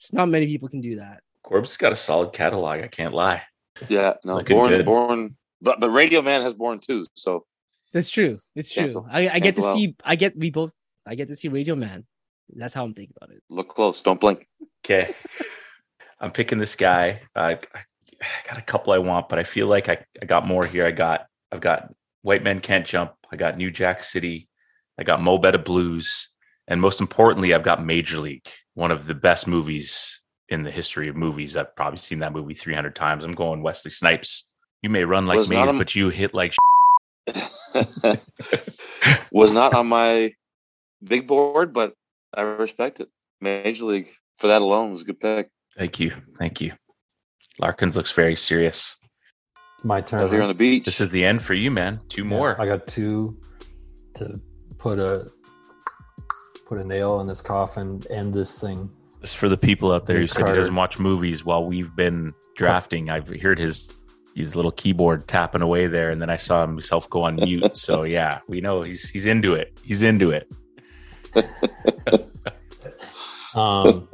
There's 0.00 0.12
not 0.12 0.28
many 0.28 0.46
people 0.46 0.68
can 0.68 0.80
do 0.80 0.96
that. 0.96 1.22
Corb's 1.42 1.76
got 1.76 1.92
a 1.92 1.96
solid 1.96 2.32
catalog. 2.32 2.80
I 2.82 2.88
can't 2.88 3.14
lie. 3.14 3.42
Yeah, 3.88 4.14
no, 4.24 4.36
Looking 4.36 4.56
Bourne 4.56 4.70
good. 4.70 4.84
Bourne 4.84 5.36
but 5.60 5.80
but 5.80 5.90
Radio 5.90 6.22
Man 6.22 6.42
has 6.42 6.54
Bourne 6.54 6.78
too, 6.78 7.06
so 7.14 7.44
That's 7.92 8.10
true. 8.10 8.38
It's 8.54 8.70
true. 8.72 8.84
Cancel. 8.84 9.06
I, 9.10 9.28
I 9.28 9.40
get 9.40 9.56
to 9.56 9.64
out. 9.64 9.76
see. 9.76 9.96
I 10.04 10.16
get 10.16 10.36
we 10.36 10.50
both. 10.50 10.72
I 11.06 11.14
get 11.14 11.28
to 11.28 11.36
see 11.36 11.48
Radio 11.48 11.74
Man. 11.74 12.04
That's 12.54 12.74
how 12.74 12.84
I'm 12.84 12.92
thinking 12.92 13.14
about 13.16 13.34
it. 13.34 13.42
look 13.48 13.68
close, 13.68 14.02
don't 14.02 14.20
blink. 14.20 14.46
Okay. 14.84 15.14
I'm 16.20 16.30
picking 16.30 16.58
this 16.58 16.76
guy. 16.76 17.22
I, 17.34 17.52
I 17.52 17.58
I 18.20 18.48
got 18.48 18.58
a 18.58 18.62
couple 18.62 18.92
I 18.92 18.98
want, 18.98 19.28
but 19.28 19.38
I 19.38 19.44
feel 19.44 19.66
like 19.66 19.88
I, 19.88 19.98
I 20.22 20.26
got 20.26 20.46
more 20.46 20.66
here. 20.66 20.86
I 20.86 20.90
got 20.90 21.26
I've 21.50 21.60
got 21.60 21.92
White 22.22 22.42
Men 22.42 22.60
Can't 22.60 22.86
Jump. 22.86 23.12
I 23.32 23.36
got 23.36 23.56
New 23.56 23.70
Jack 23.70 24.04
City. 24.04 24.48
I 24.98 25.02
got 25.04 25.20
Mo 25.22 25.38
Better 25.38 25.58
Blues. 25.58 26.28
And 26.66 26.80
most 26.80 27.00
importantly, 27.00 27.52
I've 27.52 27.62
got 27.62 27.84
Major 27.84 28.18
League, 28.18 28.48
one 28.74 28.90
of 28.90 29.06
the 29.06 29.14
best 29.14 29.46
movies 29.46 30.22
in 30.48 30.62
the 30.62 30.70
history 30.70 31.08
of 31.08 31.16
movies. 31.16 31.56
I've 31.56 31.74
probably 31.76 31.98
seen 31.98 32.20
that 32.20 32.32
movie 32.32 32.54
300 32.54 32.94
times. 32.94 33.24
I'm 33.24 33.32
going 33.32 33.62
Wesley 33.62 33.90
Snipes. 33.90 34.48
You 34.82 34.90
may 34.90 35.04
run 35.04 35.26
like 35.26 35.38
Was 35.38 35.50
maze, 35.50 35.70
a- 35.70 35.74
but 35.74 35.94
you 35.94 36.08
hit 36.10 36.32
like 36.34 36.54
Was 39.32 39.52
not 39.52 39.74
on 39.74 39.86
my 39.88 40.32
big 41.02 41.26
board, 41.26 41.72
but 41.72 41.94
I 42.34 42.42
respect 42.42 43.00
it. 43.00 43.08
Major 43.40 43.84
League 43.84 44.08
for 44.38 44.46
that 44.48 44.62
alone 44.62 44.90
was 44.90 45.02
a 45.02 45.04
good 45.04 45.20
pick. 45.20 45.48
Thank 45.76 46.00
you. 46.00 46.12
Thank 46.38 46.60
you. 46.60 46.72
Larkins 47.58 47.96
looks 47.96 48.12
very 48.12 48.36
serious. 48.36 48.96
My 49.82 50.00
turn. 50.00 50.22
Out 50.22 50.30
here 50.32 50.42
on 50.42 50.48
the 50.48 50.54
beach. 50.54 50.84
This 50.84 51.00
is 51.00 51.10
the 51.10 51.24
end 51.24 51.42
for 51.42 51.54
you, 51.54 51.70
man. 51.70 52.00
Two 52.08 52.22
Yeah, 52.22 52.28
more. 52.28 52.60
I 52.60 52.66
got 52.66 52.86
two 52.86 53.36
to 54.14 54.40
put 54.84 54.98
a 54.98 55.26
put 56.66 56.78
a 56.78 56.84
nail 56.84 57.20
in 57.20 57.26
this 57.26 57.40
coffin. 57.40 58.02
End 58.10 58.34
this 58.34 58.58
thing. 58.58 58.90
Is 59.22 59.32
for 59.32 59.48
the 59.48 59.56
people 59.56 59.90
out 59.90 60.04
there 60.04 60.18
who 60.18 60.26
said 60.26 60.46
he 60.46 60.52
doesn't 60.52 60.74
watch 60.74 60.98
movies 60.98 61.42
while 61.42 61.64
we've 61.64 61.96
been 61.96 62.34
drafting. 62.54 63.08
I've 63.08 63.26
heard 63.40 63.58
his 63.58 63.94
his 64.36 64.54
little 64.54 64.72
keyboard 64.72 65.26
tapping 65.26 65.62
away 65.62 65.86
there, 65.86 66.10
and 66.10 66.20
then 66.20 66.28
I 66.28 66.36
saw 66.36 66.66
himself 66.66 67.08
go 67.08 67.22
on 67.22 67.36
mute. 67.36 67.76
so 67.78 68.02
yeah, 68.02 68.40
we 68.46 68.60
know 68.60 68.82
he's 68.82 69.08
he's 69.08 69.24
into 69.24 69.54
it. 69.54 69.72
He's 69.82 70.02
into 70.02 70.30
it. 70.30 70.52
Um, 73.54 74.08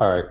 all 0.00 0.16
right. 0.16 0.24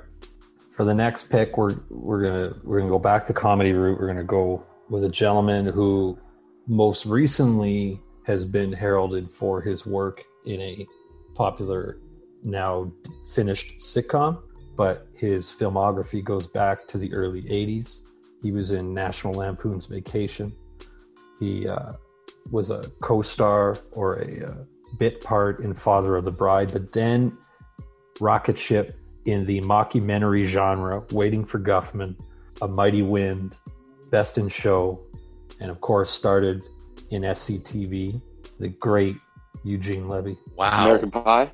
For 0.74 0.84
the 0.84 0.94
next 0.94 1.30
pick, 1.30 1.56
we're 1.56 1.78
we're 1.90 2.24
gonna 2.24 2.56
we're 2.62 2.80
gonna 2.80 2.92
go 2.92 3.00
back 3.00 3.26
to 3.28 3.34
comedy 3.34 3.72
route. 3.72 3.98
We're 3.98 4.08
gonna 4.08 4.26
go 4.26 4.66
with 4.90 5.06
a 5.06 5.10
gentleman 5.10 5.66
who 5.66 6.20
most 6.68 7.06
recently 7.06 8.02
has 8.26 8.46
been 8.46 8.72
heralded 8.72 9.30
for 9.30 9.62
his 9.62 9.86
work 9.86 10.24
in 10.46 10.62
a 10.62 10.86
popular 11.36 12.00
now 12.44 12.92
finished 13.34 13.78
sitcom, 13.78 14.42
but 14.76 15.08
his 15.16 15.52
filmography 15.52 16.24
goes 16.24 16.48
back 16.48 16.88
to 16.88 16.98
the 16.98 17.14
early 17.14 17.44
'80s. 17.44 18.02
He 18.42 18.52
was 18.52 18.72
in 18.72 18.94
National 18.94 19.34
Lampoon's 19.34 19.86
Vacation. 19.86 20.54
He 21.40 21.68
uh, 21.68 21.94
was 22.50 22.72
a 22.72 22.92
co-star 23.02 23.78
or 23.92 24.20
a 24.20 24.48
uh, 24.48 24.54
bit 24.98 25.22
part 25.22 25.60
in 25.60 25.74
Father 25.74 26.16
of 26.16 26.26
the 26.26 26.32
Bride, 26.32 26.72
but 26.72 26.92
then 26.92 27.38
rocket 28.20 28.58
ship 28.58 28.98
in 29.26 29.46
the 29.46 29.62
mockumentary 29.62 30.46
genre, 30.46 31.04
Waiting 31.12 31.46
for 31.46 31.60
Guffman, 31.60 32.18
A 32.62 32.68
Mighty 32.68 33.02
Wind, 33.02 33.58
Best 34.10 34.38
in 34.38 34.48
Show, 34.48 35.00
and 35.60 35.70
of 35.70 35.80
course 35.82 36.10
started 36.10 36.64
in 37.12 37.24
SCTV, 37.24 38.22
the 38.60 38.70
great 38.70 39.18
Eugene 39.64 40.10
Levy. 40.10 40.38
Wow. 40.56 40.86
American 40.86 41.12
Pie. 41.12 41.52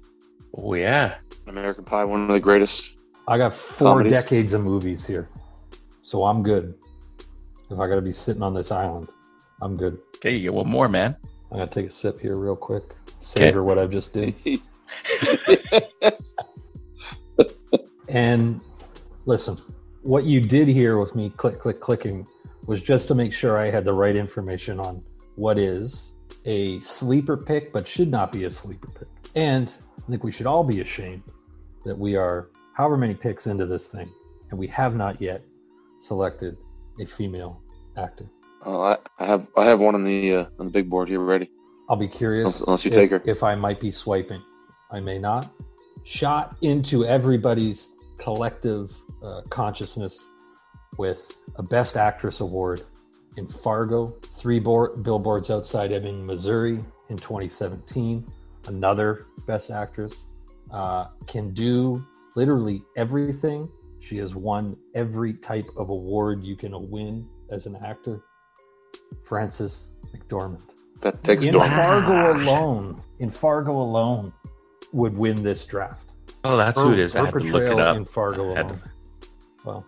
Oh 0.55 0.73
yeah. 0.73 1.15
American 1.47 1.83
Pie, 1.83 2.05
one 2.05 2.21
of 2.21 2.27
the 2.29 2.39
greatest. 2.39 2.93
I 3.27 3.37
got 3.37 3.53
four 3.53 3.89
Comedies. 3.95 4.11
decades 4.11 4.53
of 4.53 4.63
movies 4.63 5.05
here, 5.05 5.29
so 6.01 6.23
I'm 6.25 6.41
good. 6.41 6.73
If 7.69 7.77
I 7.79 7.87
got 7.87 7.95
to 7.95 8.01
be 8.01 8.13
sitting 8.13 8.41
on 8.41 8.53
this 8.53 8.71
island, 8.71 9.09
I'm 9.61 9.75
good. 9.75 9.97
Okay, 10.15 10.35
you 10.35 10.43
get 10.43 10.53
one 10.53 10.69
more, 10.69 10.87
man. 10.87 11.17
I'm 11.51 11.59
gonna 11.59 11.69
take 11.69 11.87
a 11.87 11.91
sip 11.91 12.19
here 12.21 12.37
real 12.37 12.55
quick, 12.55 12.83
savor 13.19 13.63
what 13.63 13.77
I've 13.77 13.91
just 13.91 14.13
did. 14.13 14.33
And 18.09 18.61
listen, 19.25 19.57
what 20.01 20.23
you 20.23 20.39
did 20.39 20.67
here 20.67 20.97
with 20.97 21.15
me 21.15 21.29
click, 21.31 21.59
click, 21.59 21.79
clicking 21.79 22.25
was 22.65 22.81
just 22.81 23.07
to 23.09 23.15
make 23.15 23.33
sure 23.33 23.57
I 23.57 23.69
had 23.69 23.85
the 23.85 23.93
right 23.93 24.15
information 24.15 24.79
on 24.79 25.03
what 25.37 25.57
is 25.57 26.13
a 26.45 26.79
sleeper 26.79 27.37
pick, 27.37 27.71
but 27.71 27.87
should 27.87 28.09
not 28.09 28.31
be 28.31 28.45
a 28.45 28.51
sleeper 28.51 28.87
pick. 28.87 29.07
And 29.35 29.71
I 29.97 30.09
think 30.09 30.23
we 30.23 30.31
should 30.31 30.47
all 30.47 30.63
be 30.63 30.81
ashamed 30.81 31.23
that 31.85 31.97
we 31.97 32.15
are 32.15 32.49
however 32.73 32.97
many 32.97 33.13
picks 33.13 33.47
into 33.47 33.65
this 33.65 33.89
thing, 33.89 34.11
and 34.49 34.59
we 34.59 34.67
have 34.67 34.95
not 34.95 35.21
yet 35.21 35.43
selected 35.99 36.57
a 36.99 37.05
female 37.05 37.61
actor. 37.95 38.25
Oh, 38.65 38.81
I, 38.81 38.97
I 39.19 39.25
have 39.27 39.49
I 39.55 39.65
have 39.65 39.79
one 39.79 39.93
on 39.95 40.03
the 40.03 40.33
uh, 40.33 40.45
on 40.59 40.65
the 40.65 40.71
big 40.71 40.89
board 40.89 41.07
here 41.07 41.19
ready. 41.19 41.49
I'll 41.89 41.95
be 41.95 42.07
curious 42.07 42.61
Unless 42.61 42.83
you 42.85 42.91
if, 42.91 42.97
take 42.97 43.11
her. 43.11 43.21
if 43.25 43.43
I 43.43 43.55
might 43.55 43.79
be 43.79 43.91
swiping. 43.91 44.41
I 44.91 44.99
may 44.99 45.19
not. 45.19 45.53
Shot 46.03 46.55
into 46.61 47.05
everybody's 47.05 47.95
collective 48.17 48.91
uh, 49.23 49.41
consciousness 49.49 50.25
with 50.97 51.31
a 51.55 51.63
Best 51.63 51.95
Actress 51.95 52.39
award 52.39 52.83
in 53.37 53.47
Fargo, 53.47 54.15
three 54.37 54.59
board, 54.59 55.03
billboards 55.03 55.49
outside 55.49 55.91
Ebbing, 55.91 56.25
Missouri 56.25 56.83
in 57.09 57.17
2017. 57.17 58.25
Another 58.65 59.27
Best 59.45 59.71
Actress 59.71 60.25
uh, 60.71 61.05
can 61.27 61.53
do 61.53 62.05
literally 62.35 62.81
everything. 62.97 63.69
She 63.99 64.17
has 64.17 64.35
won 64.35 64.75
every 64.95 65.33
type 65.33 65.69
of 65.77 65.89
award 65.89 66.41
you 66.43 66.55
can 66.55 66.89
win 66.89 67.27
as 67.49 67.65
an 67.65 67.77
actor. 67.77 68.21
Frances 69.23 69.89
McDormand 70.15 70.61
That 71.01 71.21
pick's 71.23 71.45
in 71.45 71.53
dormant. 71.53 71.73
Fargo 71.75 72.33
alone, 72.33 73.01
in 73.19 73.29
Fargo 73.29 73.71
alone, 73.73 74.33
would 74.91 75.15
win 75.17 75.43
this 75.43 75.63
draft. 75.65 76.09
Oh, 76.43 76.57
that's 76.57 76.79
who 76.79 76.91
it 76.93 76.99
is. 76.99 77.15
I 77.15 77.19
Her 77.19 77.25
had 77.25 77.33
to 77.45 77.51
look 77.53 77.63
it 77.71 77.79
up. 77.79 77.97
in 77.97 78.05
Fargo 78.05 78.51
I 78.53 78.57
had 78.57 78.69
to- 78.69 78.73
alone. 78.73 78.81
Well, 79.63 79.85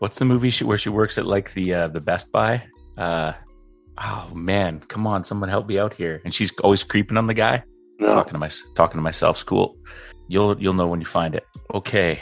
What's 0.00 0.18
the 0.18 0.24
movie 0.24 0.50
she, 0.50 0.64
where 0.64 0.76
she 0.76 0.90
works 0.90 1.16
at 1.18 1.24
like 1.24 1.52
the 1.54 1.72
uh, 1.72 1.88
the 1.88 2.00
Best 2.00 2.30
Buy? 2.30 2.62
Uh, 2.96 3.32
oh 3.98 4.30
man, 4.34 4.80
come 4.80 5.06
on, 5.06 5.24
someone 5.24 5.48
help 5.48 5.66
me 5.68 5.78
out 5.78 5.94
here. 5.94 6.20
And 6.24 6.32
she's 6.34 6.52
always 6.62 6.82
creeping 6.82 7.16
on 7.16 7.26
the 7.26 7.34
guy. 7.34 7.64
No. 7.98 8.08
Talking 8.08 8.32
to 8.34 8.38
my 8.38 8.50
talking 8.74 8.98
to 8.98 9.02
myself. 9.02 9.38
School. 9.38 9.76
You'll 10.28 10.60
you'll 10.60 10.74
know 10.74 10.86
when 10.86 11.00
you 11.00 11.06
find 11.06 11.34
it. 11.34 11.44
Okay. 11.72 12.20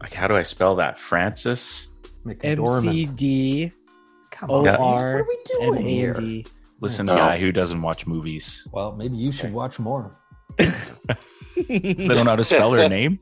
Like 0.00 0.12
how 0.14 0.26
do 0.26 0.36
I 0.36 0.42
spell 0.42 0.76
that? 0.76 0.98
Francis. 1.00 1.88
M 2.26 2.32
C 2.32 2.36
McDormand. 2.56 3.16
D 3.16 3.72
Come 4.30 4.50
O 4.50 4.54
on, 4.58 4.64
what 4.64 4.78
are 4.78 5.26
we 5.28 5.38
doing 5.44 5.78
A 5.78 5.90
here? 5.90 6.14
N 6.16 6.22
D. 6.24 6.46
Listen, 6.80 7.06
No. 7.06 7.16
guy 7.16 7.38
who 7.38 7.52
doesn't 7.52 7.80
watch 7.82 8.06
movies. 8.06 8.66
Well, 8.72 8.92
maybe 8.96 9.16
you 9.16 9.30
should 9.32 9.52
watch 9.52 9.78
more. 9.78 10.18
They 11.68 11.92
don't 11.92 12.24
know 12.24 12.30
how 12.30 12.36
to 12.36 12.44
spell 12.44 12.72
her 12.72 12.88
name. 12.98 13.20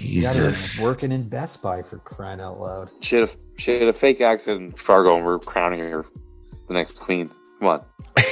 You 0.00 0.22
got 0.22 0.36
her 0.36 0.50
Jesus. 0.50 0.80
working 0.80 1.12
in 1.12 1.28
Best 1.28 1.62
Buy 1.62 1.82
for 1.82 1.98
crying 1.98 2.40
out 2.40 2.58
loud. 2.60 2.90
She 3.00 3.16
had 3.16 3.28
a 3.28 3.32
she 3.58 3.72
had 3.72 3.82
a 3.88 3.92
fake 3.92 4.20
accent 4.20 4.60
in 4.62 4.72
Fargo, 4.72 5.16
and 5.16 5.24
we're 5.24 5.38
crowning 5.38 5.80
her 5.80 6.04
the 6.68 6.74
next 6.74 6.98
queen. 7.00 7.30
Come 7.60 7.68
on. 7.68 7.84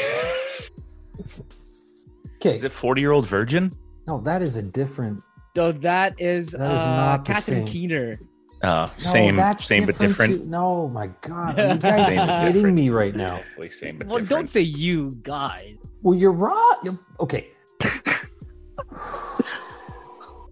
Okay, 2.37 2.57
Is 2.57 2.65
it 2.65 2.73
40 2.73 3.01
year 3.01 3.13
old 3.13 3.27
virgin? 3.27 3.73
no, 4.07 4.21
that 4.21 4.43
is 4.43 4.57
a 4.59 4.63
different. 4.63 5.23
No, 5.57 5.73
that 5.73 6.21
is, 6.21 6.51
That 6.51 6.73
is 6.75 6.81
uh, 6.81 6.87
not 6.97 7.25
the 7.25 7.33
Catherine 7.33 7.65
same. 7.65 7.73
Keener. 7.73 8.21
Uh, 8.63 8.89
No, 8.99 9.03
same, 9.03 9.35
that's 9.35 9.65
same 9.65 9.87
but 9.87 9.97
different. 9.99 10.41
too- 10.43 10.45
No, 10.47 10.89
my 10.89 11.07
God, 11.23 11.59
are 11.61 11.73
you 11.73 11.79
guys 11.79 12.09
Same 12.09 12.17
but 12.19 12.41
kidding 12.43 12.75
me 12.75 12.91
right 12.91 13.15
now? 13.17 13.37
Definitely 13.39 13.71
same 13.71 13.97
but 13.99 14.07
Well, 14.09 14.19
different. 14.19 14.29
don't 14.29 14.49
say 14.49 14.61
you 14.61 15.17
guys. 15.23 15.77
Well, 16.03 16.19
you're 16.19 16.33
right. 16.33 16.77
You're- 16.83 16.99
okay. 17.21 17.49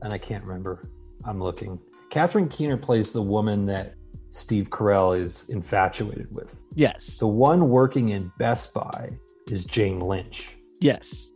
And 0.03 0.13
I 0.13 0.19
can't 0.19 0.45
remember. 0.45 0.89
I'm 1.25 1.41
looking. 1.43 1.79
Catherine 2.11 2.49
Keener 2.49 2.77
plays 2.77 3.13
the 3.13 3.23
woman 3.23 3.67
that 3.67 3.95
Steve 4.31 4.69
Carell 4.71 5.19
is 5.19 5.49
infatuated 5.49 6.27
with. 6.35 6.61
Yes. 6.75 7.19
The 7.19 7.27
one 7.27 7.69
working 7.69 8.11
in 8.11 8.33
Best 8.39 8.75
Buy 8.75 9.11
is 9.49 9.65
Jane 9.65 10.01
Lynch. 10.01 10.55
yes. 10.81 11.31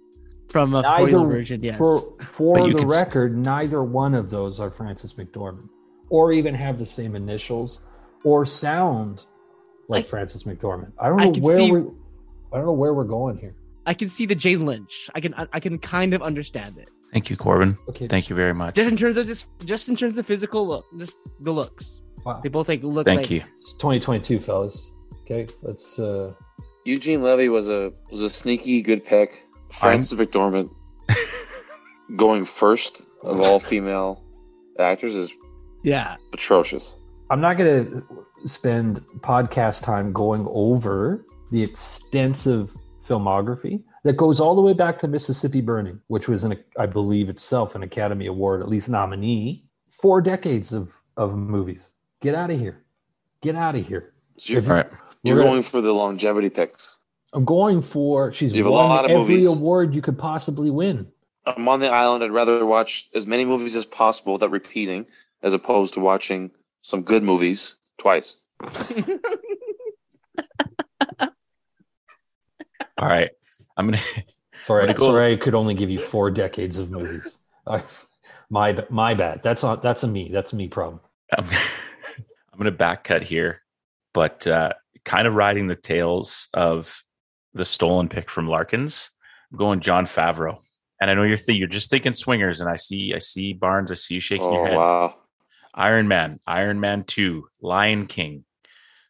From 0.49 0.75
a 0.77 0.83
40 0.83 1.11
year 1.11 1.19
old 1.19 1.65
yes. 1.65 1.77
For 1.77 2.01
for 2.21 2.69
the 2.69 2.75
could 2.79 2.85
s- 2.85 2.91
record, 2.91 3.37
neither 3.37 3.83
one 3.83 4.15
of 4.15 4.31
those 4.31 4.61
are 4.61 4.71
Frances 4.71 5.13
McDormand, 5.15 5.69
or 6.09 6.33
even 6.33 6.55
have 6.55 6.79
the 6.79 6.87
same 6.87 7.17
initials, 7.17 7.81
or 8.25 8.45
sound 8.47 9.27
like 9.89 10.05
I- 10.05 10.09
Frances 10.09 10.45
McDormand. 10.45 10.93
I 11.01 11.09
don't 11.09 11.21
I 11.21 11.25
know 11.27 11.33
can 11.33 11.43
where 11.43 11.57
see- 11.57 11.73
we. 11.73 11.81
I 12.53 12.57
don't 12.59 12.65
know 12.67 12.73
where 12.73 12.95
we're 12.95 13.05
going 13.05 13.37
here. 13.37 13.57
I 13.87 13.93
can 13.93 14.09
see 14.09 14.25
the 14.25 14.37
Jane 14.37 14.65
Lynch. 14.65 15.11
I 15.17 15.21
can 15.21 15.35
I, 15.35 15.47
I 15.53 15.61
can 15.61 15.79
kind 15.79 16.15
of 16.15 16.23
understand 16.23 16.79
it. 16.79 16.89
Thank 17.13 17.31
you, 17.31 17.37
Corbin. 17.37 17.77
Okay. 17.89 18.07
Thank 18.09 18.29
you 18.29 18.37
very 18.37 18.53
much. 18.53 18.75
Just 18.75 18.91
in 18.91 18.97
terms 18.97 19.17
of 19.17 19.27
just 19.27 19.49
just 19.65 19.89
in 19.89 19.97
terms 19.97 20.19
of 20.19 20.27
physical 20.27 20.67
look, 20.67 20.85
just 20.99 21.17
the 21.41 21.53
looks. 21.53 22.01
Wow. 22.25 22.41
They 22.43 22.49
both 22.49 22.69
like 22.69 22.83
look 22.83 23.07
Thank 23.07 23.21
like 23.23 23.31
you. 23.31 23.43
It's 23.61 23.73
2022, 23.75 24.39
fellas. 24.41 24.91
Okay, 25.23 25.47
let's. 25.63 25.99
uh 25.99 26.33
Eugene 26.85 27.23
Levy 27.23 27.49
was 27.49 27.69
a 27.69 27.93
was 28.11 28.23
a 28.23 28.31
sneaky 28.31 28.81
good 28.83 29.05
pick. 29.05 29.45
Frances 29.73 30.17
McDormand 30.19 30.71
going 32.17 32.45
first 32.45 33.03
of 33.23 33.41
all 33.41 33.59
female 33.61 34.23
actors 34.79 35.15
is 35.15 35.31
Yeah. 35.83 36.17
atrocious. 36.33 36.95
I'm 37.31 37.41
not 37.41 37.59
going 37.59 37.85
to 37.91 38.03
spend 38.49 39.01
podcast 39.21 39.83
time 39.83 40.13
going 40.13 40.47
over 40.49 41.25
the 41.51 41.63
extensive 41.63 42.77
filmography 43.05 43.83
that 44.07 44.17
goes 44.17 44.39
all 44.39 44.55
the 44.55 44.63
way 44.63 44.73
back 44.73 45.01
to 45.01 45.09
Mississippi 45.09 45.61
Burning, 45.61 46.01
which 46.07 46.29
was, 46.29 46.45
an, 46.45 46.57
I 46.79 46.87
believe, 46.87 47.29
itself 47.29 47.75
an 47.75 47.83
Academy 47.83 48.27
Award, 48.27 48.63
at 48.63 48.69
least 48.69 48.89
nominee. 48.89 49.65
Four 49.91 50.21
decades 50.21 50.73
of 50.73 50.95
of 51.17 51.37
movies. 51.37 51.95
Get 52.21 52.35
out 52.35 52.51
of 52.51 52.59
here. 52.61 52.85
Get 53.41 53.57
out 53.57 53.75
of 53.75 53.87
here. 53.87 54.13
So 54.39 54.53
you're, 54.53 54.61
If 54.61 54.67
you're 55.25 55.37
We're 55.37 55.43
gonna- 55.45 55.63
for 55.63 55.81
the 55.81 55.93
longevity 55.93 56.51
picks. 56.51 56.99
I'm 57.33 57.45
going 57.45 57.83
for. 57.83 58.33
She's 58.33 58.53
You 58.55 58.59
have 58.63 58.67
a 58.69 58.71
won 58.71 58.89
lot 58.89 59.05
of 59.07 59.11
every 59.11 59.35
movies. 59.37 59.47
award 59.47 59.93
you 59.95 60.03
could 60.03 60.19
possibly 60.19 60.71
win. 60.71 61.09
I'm 61.47 61.67
on 61.69 61.81
the 61.81 61.89
island. 61.89 62.23
I'd 62.23 62.31
rather 62.31 62.65
watch 62.65 63.09
as 63.15 63.27
many 63.27 63.45
movies 63.45 63.75
as 63.75 63.85
possible 63.87 64.35
without 64.35 64.51
repeating, 64.53 65.05
as 65.43 65.53
opposed 65.55 65.95
to 65.95 66.01
watching 66.01 66.51
some 66.83 67.03
good 67.03 67.23
movies 67.25 67.75
twice. 67.99 68.37
All 72.99 73.09
right. 73.09 73.31
I'm 73.77 73.87
gonna. 73.87 74.03
Sorry, 74.65 74.87
Wanna 74.87 74.99
sorry, 74.99 75.33
I 75.35 75.37
could 75.37 75.55
only 75.55 75.75
give 75.75 75.91
you 75.91 75.99
four 76.01 76.29
decades 76.31 76.79
of 76.79 76.91
movies. 76.91 77.39
My 78.51 78.85
my 78.91 79.15
bad. 79.15 79.43
That's 79.43 79.63
not. 79.63 79.81
That's 79.83 80.03
a 80.03 80.09
me. 80.09 80.31
That's 80.33 80.53
a 80.53 80.57
me 80.57 80.67
problem. 80.67 81.01
I'm, 81.37 81.45
I'm 82.53 82.59
gonna 82.59 82.73
back 82.73 83.05
cut 83.05 83.23
here, 83.23 83.61
but 84.13 84.47
uh, 84.47 84.73
kind 85.05 85.29
of 85.29 85.35
riding 85.35 85.67
the 85.69 85.77
tails 85.77 86.49
of 86.55 87.03
the 87.55 87.65
stolen 87.65 88.09
pick 88.09 88.29
from 88.31 88.49
Larkins. 88.49 89.11
I'm 89.53 89.59
going 89.59 89.81
Jon 89.81 90.07
Favreau, 90.07 90.59
and 91.01 91.11
I 91.11 91.15
know 91.15 91.23
you're 91.23 91.37
th- 91.37 91.57
you're 91.57 91.69
just 91.69 91.91
thinking 91.91 92.15
swingers, 92.15 92.61
and 92.61 92.69
I 92.69 92.77
see 92.77 93.15
I 93.15 93.19
see 93.19 93.53
Barnes, 93.53 93.93
I 93.93 93.95
see 93.95 94.15
you 94.15 94.21
shaking 94.21 94.47
Oh 94.47 94.53
your 94.53 94.67
head. 94.67 94.77
wow! 94.77 95.15
Iron 95.75 96.09
Man, 96.09 96.41
Iron 96.47 96.81
Man 96.81 97.05
Two, 97.05 97.47
Lion 97.61 98.07
King, 98.07 98.45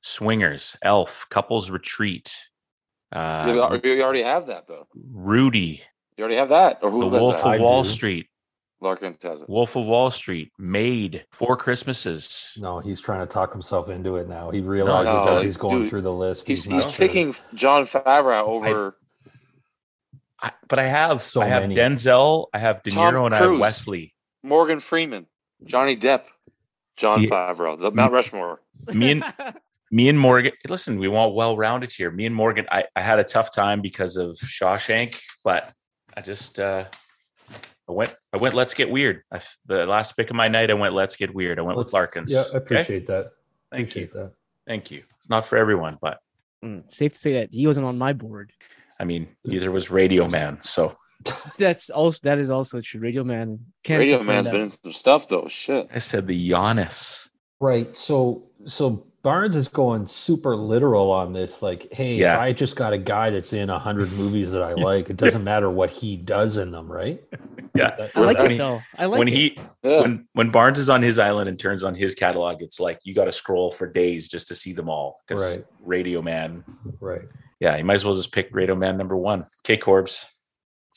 Swingers, 0.02 0.76
Elf, 0.82 1.26
Couples 1.30 1.70
Retreat, 1.70 2.36
you, 3.14 3.18
uh, 3.20 3.78
you 3.82 4.02
already 4.02 4.22
have 4.22 4.46
that 4.48 4.66
though. 4.66 4.86
Rudy, 4.94 5.82
You 6.16 6.24
already 6.24 6.36
have 6.38 6.48
that, 6.50 6.78
or 6.82 6.90
who 6.90 7.00
The 7.10 7.18
Wolf 7.18 7.36
that? 7.36 7.40
of 7.46 7.52
I 7.52 7.58
Wall 7.58 7.82
do. 7.84 7.90
Street, 7.90 8.26
Larkin 8.80 9.16
has 9.22 9.40
it. 9.42 9.48
Wolf 9.48 9.76
of 9.76 9.84
Wall 9.86 10.10
Street, 10.10 10.50
Made, 10.58 11.24
Four 11.30 11.56
Christmases. 11.56 12.52
No, 12.56 12.80
he's 12.80 13.00
trying 13.00 13.20
to 13.20 13.32
talk 13.32 13.52
himself 13.52 13.88
into 13.88 14.16
it 14.16 14.28
now. 14.28 14.50
He 14.50 14.60
realizes 14.60 15.14
No, 15.24 15.36
as 15.36 15.42
he's 15.42 15.56
going 15.56 15.82
dude, 15.82 15.90
through 15.90 16.02
the 16.02 16.12
list, 16.12 16.46
He's 16.46 16.64
he's, 16.64 16.72
he's 16.72 16.84
not 16.84 16.92
sure. 16.92 17.06
picking 17.08 17.34
Jon 17.54 17.84
Favreau 17.86 18.42
over. 18.46 18.96
I, 20.40 20.52
but 20.68 20.78
I 20.78 20.86
have 20.86 21.22
So 21.22 21.40
I 21.40 21.46
have 21.46 21.62
many. 21.62 21.74
Denzel, 21.74 22.46
I 22.52 22.58
have 22.58 22.82
De 22.82 22.90
Tom 22.90 23.14
Niro, 23.14 23.24
and 23.26 23.34
I 23.34 23.38
have 23.38 23.58
Wesley. 23.58 24.14
Morgan 24.42 24.80
Freeman, 24.80 25.26
Johnny 25.64 25.96
Depp, 25.96 26.24
John 26.96 27.12
See- 27.20 27.28
Favreau, 27.28 27.80
the 27.80 27.90
Mount 27.90 28.12
Rushmore. 28.12 28.60
Me 28.92 29.12
and 29.12 29.24
me 29.90 30.08
and 30.08 30.18
Morgan. 30.18 30.52
Listen, 30.68 30.98
we 30.98 31.08
want 31.08 31.34
well 31.34 31.56
rounded 31.56 31.92
here. 31.92 32.10
Me 32.10 32.26
and 32.26 32.34
Morgan. 32.34 32.66
I, 32.70 32.84
I 32.94 33.00
had 33.00 33.18
a 33.18 33.24
tough 33.24 33.50
time 33.52 33.80
because 33.80 34.16
of 34.16 34.36
Shawshank, 34.38 35.18
but 35.44 35.72
I 36.16 36.20
just 36.22 36.58
uh 36.60 36.84
I 37.88 37.92
went 37.92 38.14
I 38.32 38.38
went. 38.38 38.54
Let's 38.54 38.74
get 38.74 38.90
weird. 38.90 39.22
I, 39.32 39.40
the 39.66 39.86
last 39.86 40.16
pick 40.16 40.30
of 40.30 40.36
my 40.36 40.48
night, 40.48 40.70
I 40.70 40.74
went. 40.74 40.94
Let's 40.94 41.16
get 41.16 41.34
weird. 41.34 41.58
I 41.58 41.62
went 41.62 41.78
with 41.78 41.86
Let's- 41.86 41.94
Larkins. 41.94 42.32
Yeah, 42.32 42.40
I 42.40 42.42
Okay? 42.48 42.56
appreciate 42.58 43.06
that. 43.06 43.30
Thank 43.70 43.88
appreciate 43.90 44.12
you. 44.14 44.20
that. 44.20 44.32
Thank 44.66 44.90
you. 44.90 45.02
It's 45.18 45.28
not 45.30 45.46
for 45.46 45.56
everyone, 45.56 45.98
but 46.00 46.18
Mm, 46.64 46.90
Safe 46.90 47.12
to 47.12 47.18
say 47.18 47.34
that 47.34 47.50
he 47.52 47.66
wasn't 47.66 47.84
on 47.86 47.98
my 47.98 48.12
board. 48.14 48.50
I 48.98 49.04
mean, 49.04 49.28
neither 49.44 49.70
was 49.70 49.90
Radio 49.90 50.26
Man. 50.26 50.58
So 50.62 50.96
So 51.26 51.34
that's 51.58 51.90
also 51.90 52.18
that 52.24 52.38
is 52.38 52.50
also 52.50 52.80
true. 52.80 52.98
Radio 53.00 53.22
Man 53.24 53.60
can't 53.84 53.98
Radio 54.00 54.16
confirm 54.18 54.34
Man's 54.34 54.46
that. 54.46 54.52
been 54.52 54.60
in 54.62 54.70
some 54.70 54.92
stuff 54.92 55.28
though. 55.28 55.46
Shit. 55.48 55.88
I 55.94 55.98
said 55.98 56.26
the 56.26 56.50
Giannis. 56.50 57.28
Right. 57.60 57.94
So 57.96 58.48
so 58.64 59.06
Barnes 59.26 59.56
is 59.56 59.66
going 59.66 60.06
super 60.06 60.54
literal 60.54 61.10
on 61.10 61.32
this. 61.32 61.60
Like, 61.60 61.88
hey, 61.92 62.14
Yeah. 62.14 62.38
I 62.40 62.52
just 62.52 62.76
got 62.76 62.92
a 62.92 62.98
guy 62.98 63.30
that's 63.30 63.52
in 63.52 63.70
a 63.70 63.76
hundred 63.78 64.12
movies 64.12 64.52
that 64.52 64.62
I 64.62 64.74
like, 64.90 65.10
it 65.10 65.16
doesn't 65.16 65.42
matter 65.42 65.68
what 65.68 65.90
he 65.90 66.16
does 66.16 66.58
in 66.58 66.70
them, 66.70 66.86
right? 66.90 67.20
Yeah. 67.74 68.08
I 68.14 68.20
like 68.20 68.38
When 68.38 68.46
it 68.46 68.50
he- 68.52 68.58
though. 68.58 68.80
I 68.96 69.06
like 69.06 69.18
when 69.18 69.26
it. 69.26 69.34
he 69.34 69.58
Yeah. 69.82 70.02
when 70.02 70.28
when 70.34 70.50
Barnes 70.50 70.78
is 70.78 70.88
on 70.88 71.02
his 71.02 71.18
island 71.18 71.48
and 71.48 71.58
turns 71.58 71.82
on 71.82 71.96
his 71.96 72.14
catalog, 72.14 72.62
it's 72.62 72.78
like 72.78 73.00
you 73.02 73.14
got 73.16 73.24
to 73.24 73.32
scroll 73.32 73.72
for 73.72 73.88
days 73.88 74.28
just 74.28 74.46
to 74.46 74.54
see 74.54 74.72
them 74.72 74.88
all. 74.88 75.18
Because 75.26 75.56
Right. 75.56 75.66
Radio 75.84 76.22
Man, 76.22 76.62
Right. 77.00 77.22
yeah, 77.58 77.76
you 77.76 77.82
might 77.84 77.94
as 77.94 78.04
well 78.04 78.14
just 78.14 78.30
pick 78.30 78.48
Radio 78.52 78.76
Man 78.76 78.96
number 78.96 79.16
one. 79.16 79.44
K 79.64 79.76
Corbs. 79.76 80.24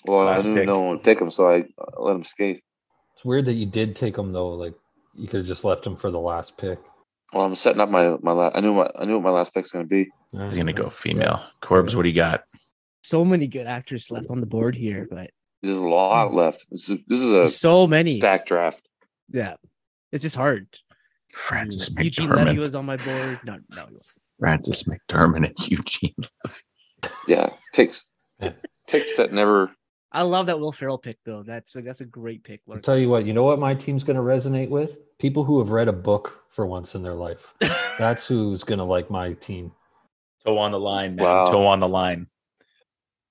well, 0.05 0.25
last 0.25 0.45
I 0.45 0.49
knew 0.49 0.55
pick. 0.55 0.67
no 0.67 0.79
one 0.81 0.89
would 0.91 1.03
pick 1.03 1.19
him, 1.19 1.31
so 1.31 1.49
I 1.49 1.61
uh, 1.79 1.99
let 2.03 2.15
him 2.15 2.23
skate. 2.23 2.61
It's 3.15 3.25
weird 3.25 3.45
that 3.45 3.53
you 3.53 3.65
did 3.65 3.95
take 3.95 4.15
him 4.15 4.31
though. 4.33 4.49
Like 4.49 4.75
you 5.15 5.27
could 5.27 5.39
have 5.39 5.47
just 5.47 5.65
left 5.65 5.83
him 5.87 5.95
for 5.95 6.11
the 6.11 6.19
last 6.19 6.55
pick. 6.59 6.77
Well, 7.33 7.45
I'm 7.45 7.55
setting 7.55 7.81
up 7.81 7.89
my 7.89 8.17
my. 8.21 8.31
La- 8.31 8.51
I 8.53 8.59
knew 8.59 8.73
my 8.73 8.89
I 8.97 9.05
knew 9.05 9.15
what 9.15 9.23
my 9.23 9.29
last 9.29 9.53
pick's 9.53 9.71
going 9.71 9.85
to 9.85 9.89
be. 9.89 10.09
He's 10.31 10.57
gonna 10.57 10.73
go 10.73 10.89
female. 10.89 11.43
Corbs, 11.61 11.95
what 11.95 12.03
do 12.03 12.09
you 12.09 12.15
got? 12.15 12.43
so 13.01 13.23
many 13.25 13.47
good 13.47 13.65
actors 13.65 14.11
left 14.11 14.29
on 14.29 14.39
the 14.39 14.45
board 14.45 14.75
here, 14.75 15.07
but 15.09 15.31
There's 15.63 15.77
a 15.77 15.83
lot 15.83 16.29
hmm. 16.29 16.35
left. 16.37 16.65
This 16.71 16.89
is 16.89 16.99
this 17.07 17.19
is 17.19 17.31
a 17.31 17.47
so 17.47 17.87
many. 17.87 18.15
stack 18.15 18.45
draft. 18.45 18.87
Yeah, 19.31 19.55
it's 20.11 20.23
just 20.23 20.35
hard. 20.35 20.67
Francis 21.33 21.89
Eugene 21.97 22.29
Levy 22.29 22.51
McDermott. 22.51 22.59
was 22.59 22.75
on 22.75 22.85
my 22.85 22.97
board. 22.97 23.39
No, 23.43 23.57
no. 23.75 23.87
Francis 24.39 24.83
McDermott 24.83 25.45
and 25.47 25.59
Eugene. 25.69 26.15
Yeah, 27.27 27.49
picks 27.73 28.05
Yeah. 28.41 28.53
picks 28.87 29.15
that 29.17 29.31
never. 29.33 29.71
I 30.11 30.23
love 30.23 30.47
that 30.47 30.59
Will 30.59 30.71
Ferrell 30.71 30.97
pick 30.97 31.17
though. 31.23 31.43
That's 31.43 31.75
a, 31.75 31.81
that's 31.81 32.01
a 32.01 32.05
great 32.05 32.43
pick. 32.43 32.61
I'll 32.71 32.79
tell 32.79 32.97
you 32.97 33.09
what, 33.09 33.25
you 33.25 33.33
know 33.33 33.43
what 33.43 33.59
my 33.59 33.75
team's 33.75 34.03
going 34.03 34.15
to 34.17 34.23
resonate 34.23 34.69
with? 34.69 34.97
People 35.19 35.43
who 35.43 35.59
have 35.59 35.69
read 35.69 35.87
a 35.87 35.93
book 35.93 36.43
for 36.49 36.65
once 36.65 36.95
in 36.95 37.03
their 37.03 37.13
life. 37.13 37.53
That's 37.99 38.25
who's 38.25 38.63
going 38.63 38.79
to 38.79 38.85
like 38.85 39.11
my 39.11 39.33
team. 39.33 39.71
Toe 40.45 40.57
on 40.57 40.71
the 40.71 40.79
line, 40.79 41.15
man. 41.15 41.25
Wow. 41.25 41.45
Toe 41.45 41.67
on 41.67 41.79
the 41.79 41.87
line. 41.87 42.27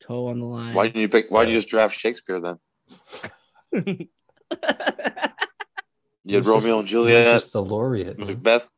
Toe 0.00 0.28
on 0.28 0.38
the 0.38 0.44
line. 0.44 0.74
Why 0.74 0.86
didn't 0.86 1.00
you 1.00 1.08
pick? 1.08 1.26
Why 1.30 1.44
did 1.44 1.52
you 1.52 1.58
just 1.58 1.68
draft 1.68 1.98
Shakespeare 1.98 2.40
then? 2.40 4.08
You 6.24 6.36
had 6.36 6.46
Romeo 6.46 6.60
just- 6.60 6.78
and 6.80 6.88
Juliet, 6.88 7.24
just 7.24 7.52
the 7.52 7.62
laureate. 7.62 8.18
man. 8.18 8.28
Macbeth. 8.28 8.68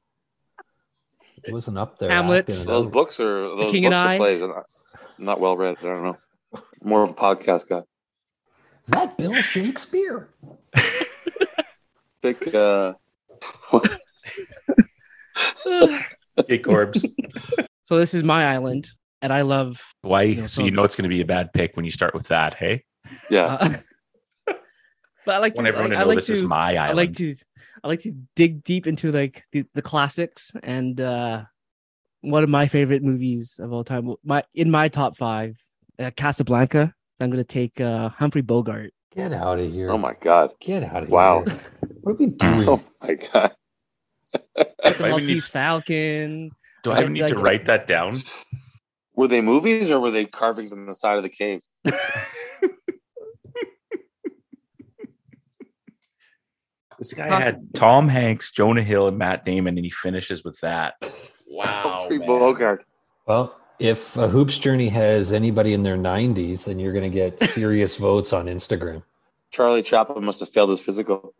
It 1.43 1.53
wasn't 1.53 1.79
up 1.79 1.99
there. 1.99 2.09
Hamlet. 2.09 2.47
Those 2.47 2.87
books 2.87 3.19
are 3.19 3.43
those 3.57 3.73
King 3.73 3.83
books 3.83 3.87
and 3.87 3.95
are 3.95 4.07
I. 4.07 4.17
plays. 4.19 4.41
I'm 4.41 4.53
not 5.19 5.41
well 5.41 5.57
read. 5.57 5.77
I 5.81 5.83
don't 5.83 6.05
know. 6.05 6.19
More 6.83 7.03
of 7.03 7.11
a 7.11 7.15
podcast 7.15 7.69
guy. 7.69 7.83
Is 8.85 8.91
that 8.91 9.17
Bill 9.19 9.35
Shakespeare? 9.35 10.29
Pick 12.23 12.55
uh, 12.55 12.93
Okay, 16.39 16.59
Corbs. 16.59 17.07
so 17.85 17.99
this 17.99 18.15
is 18.15 18.23
my 18.23 18.47
island, 18.53 18.89
and 19.23 19.33
I 19.33 19.43
love. 19.43 19.81
Why? 20.03 20.23
Yeah, 20.23 20.43
so 20.43 20.47
so- 20.49 20.65
you 20.65 20.71
know 20.71 20.85
it's 20.85 20.97
going 20.97 21.09
to 21.09 21.15
be 21.15 21.21
a 21.21 21.27
bad 21.27 21.53
pick 21.53 21.77
when 21.77 21.85
you 21.85 21.91
start 21.91 22.15
with 22.15 22.29
that, 22.29 22.55
hey? 22.55 22.85
yeah. 23.29 23.45
Uh, 23.45 23.79
but 25.27 25.35
I 25.35 25.39
like 25.39 25.53
I 25.59 25.63
want 25.63 25.67
to. 25.67 25.69
everyone 25.69 25.91
to 25.91 25.99
know 25.99 26.07
like 26.07 26.17
this 26.17 26.27
to, 26.27 26.33
is 26.35 26.43
my 26.43 26.77
island. 26.77 26.91
I 26.91 26.93
like 26.93 27.17
to. 27.17 27.35
I 27.83 27.89
like 27.89 28.01
to 28.03 28.13
dig 28.37 28.63
deep 28.65 28.87
into 28.87 29.11
like 29.13 29.45
the, 29.53 29.65
the 29.75 29.83
classics 29.83 30.53
and 30.63 31.01
uh 31.01 31.43
one 32.23 32.43
of 32.43 32.51
my 32.51 32.67
favorite 32.69 33.03
movies 33.03 33.59
of 33.59 33.73
all 33.73 33.85
time. 33.85 34.15
My 34.25 34.45
in 34.55 34.71
my 34.71 34.89
top 34.89 35.17
five, 35.17 35.57
uh, 36.01 36.11
Casablanca. 36.17 36.93
I'm 37.21 37.31
gonna 37.31 37.45
take 37.45 37.81
uh 37.81 38.09
Humphrey 38.09 38.43
Bogart. 38.43 38.93
Get 39.15 39.33
out 39.33 39.59
of 39.59 39.71
here. 39.73 39.91
Oh 39.91 39.99
my 39.99 40.15
god. 40.23 40.51
Get 40.61 40.83
out 40.83 41.03
of 41.05 41.09
Wow. 41.11 41.45
here. 41.47 41.55
Wow! 41.57 41.61
What 42.03 42.13
are 42.13 42.17
we 42.17 42.27
doing? 42.27 42.69
Oh 42.69 42.83
my 43.03 43.15
god. 43.15 43.53
The 44.33 44.95
Do 44.97 45.09
Maltese 45.09 45.29
need, 45.29 45.45
Falcon. 45.45 46.51
do 46.83 46.93
I 46.93 47.01
even 47.01 47.13
need 47.13 47.29
to 47.29 47.37
write 47.39 47.67
that 47.67 47.87
down? 47.87 48.23
Were 49.15 49.29
they 49.29 49.41
movies 49.41 49.91
or 49.91 50.01
were 50.01 50.11
they 50.11 50.25
carvings 50.25 50.73
on 50.73 50.87
the 50.87 50.95
side 50.95 51.17
of 51.17 51.23
the 51.25 51.29
cave? 51.29 51.61
This 56.99 57.15
guy 57.15 57.41
had 57.41 57.73
Tom 57.75 58.09
Hanks, 58.09 58.51
Jonah 58.51 58.83
Hill, 58.83 59.09
and 59.09 59.17
Matt 59.17 59.45
Damon, 59.45 59.79
and 59.79 59.85
he 59.87 59.91
finishes 59.91 60.45
with 60.45 60.59
that. 60.61 60.95
Wow. 61.53 61.65
Humphrey 61.99 62.19
man. 62.19 62.29
Bogart. 62.29 62.85
Well, 63.27 63.60
if 63.81 64.16
a 64.16 64.28
hoops 64.28 64.59
journey 64.59 64.89
has 64.90 65.32
anybody 65.32 65.73
in 65.73 65.82
their 65.82 65.97
90s, 65.97 66.65
then 66.65 66.78
you're 66.78 66.93
going 66.93 67.11
to 67.11 67.15
get 67.15 67.40
serious 67.40 67.97
votes 67.97 68.32
on 68.32 68.47
Instagram. 68.47 69.02
Charlie 69.51 69.82
Chaplin 69.82 70.24
must 70.24 70.40
have 70.40 70.51
failed 70.51 70.70
his 70.70 70.81
physical. 70.81 71.35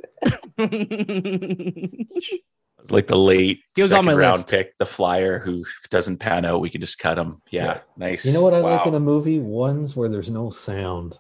It's 0.59 0.59
like 2.91 3.07
the 3.07 3.17
late 3.17 3.61
He 3.77 3.83
was 3.83 3.93
on 3.93 3.99
second 3.99 4.05
my 4.07 4.15
round 4.15 4.37
list. 4.39 4.49
pick, 4.49 4.77
the 4.79 4.87
flyer 4.87 5.39
who 5.39 5.65
doesn't 5.91 6.19
pan 6.19 6.45
out, 6.45 6.61
we 6.61 6.71
can 6.71 6.81
just 6.81 6.99
cut 6.99 7.19
him. 7.19 7.41
Yeah, 7.51 7.65
Yeah. 7.65 7.79
nice. 7.97 8.25
You 8.25 8.33
know 8.33 8.43
what 8.43 8.55
I 8.55 8.59
like 8.59 8.87
in 8.87 8.95
a 8.95 9.01
movie? 9.01 9.39
Ones 9.39 9.95
where 9.95 10.09
there's 10.09 10.31
no 10.31 10.51
sound. 10.51 11.19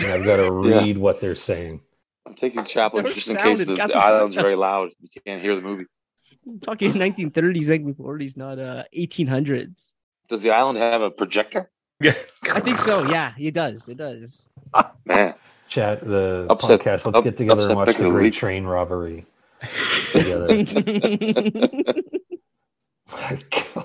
And 0.00 0.12
I've 0.12 0.24
got 0.24 0.36
to 0.36 0.50
read 0.68 0.98
what 0.98 1.20
they're 1.20 1.36
saying. 1.36 1.80
I'm 2.26 2.34
taking 2.34 2.64
Chaplin 2.64 3.06
just 3.06 3.28
in 3.28 3.36
case 3.36 3.64
the, 3.64 3.74
the 3.74 3.98
island's 3.98 4.34
very 4.34 4.56
loud. 4.56 4.90
You 5.00 5.08
can't 5.24 5.40
hear 5.40 5.54
the 5.54 5.60
movie. 5.62 5.84
Talking 6.62 6.94
1930s, 6.94 7.94
1940s, 7.96 8.36
not 8.36 8.58
uh 8.58 8.82
1800s. 8.96 9.92
Does 10.32 10.40
the 10.40 10.50
island 10.50 10.78
have 10.78 11.02
a 11.02 11.10
projector? 11.10 11.70
Yeah. 12.00 12.14
I 12.52 12.58
think 12.58 12.78
so. 12.78 13.06
Yeah, 13.08 13.32
it 13.38 13.52
does. 13.54 13.88
It 13.88 13.96
does. 13.98 14.48
Man, 15.04 15.34
Chat 15.68 16.00
the 16.04 16.46
Upset- 16.50 16.80
podcast. 16.80 17.04
Let's 17.04 17.18
up- 17.18 17.22
get 17.24 17.36
together 17.36 17.66
and 17.68 17.76
watch 17.76 17.94
the 17.96 18.04
the 18.04 18.10
Great 18.10 18.22
week. 18.24 18.32
Train 18.34 18.64
Robbery 18.64 19.24
together. 20.12 20.48
My 23.12 23.38
God. 23.50 23.84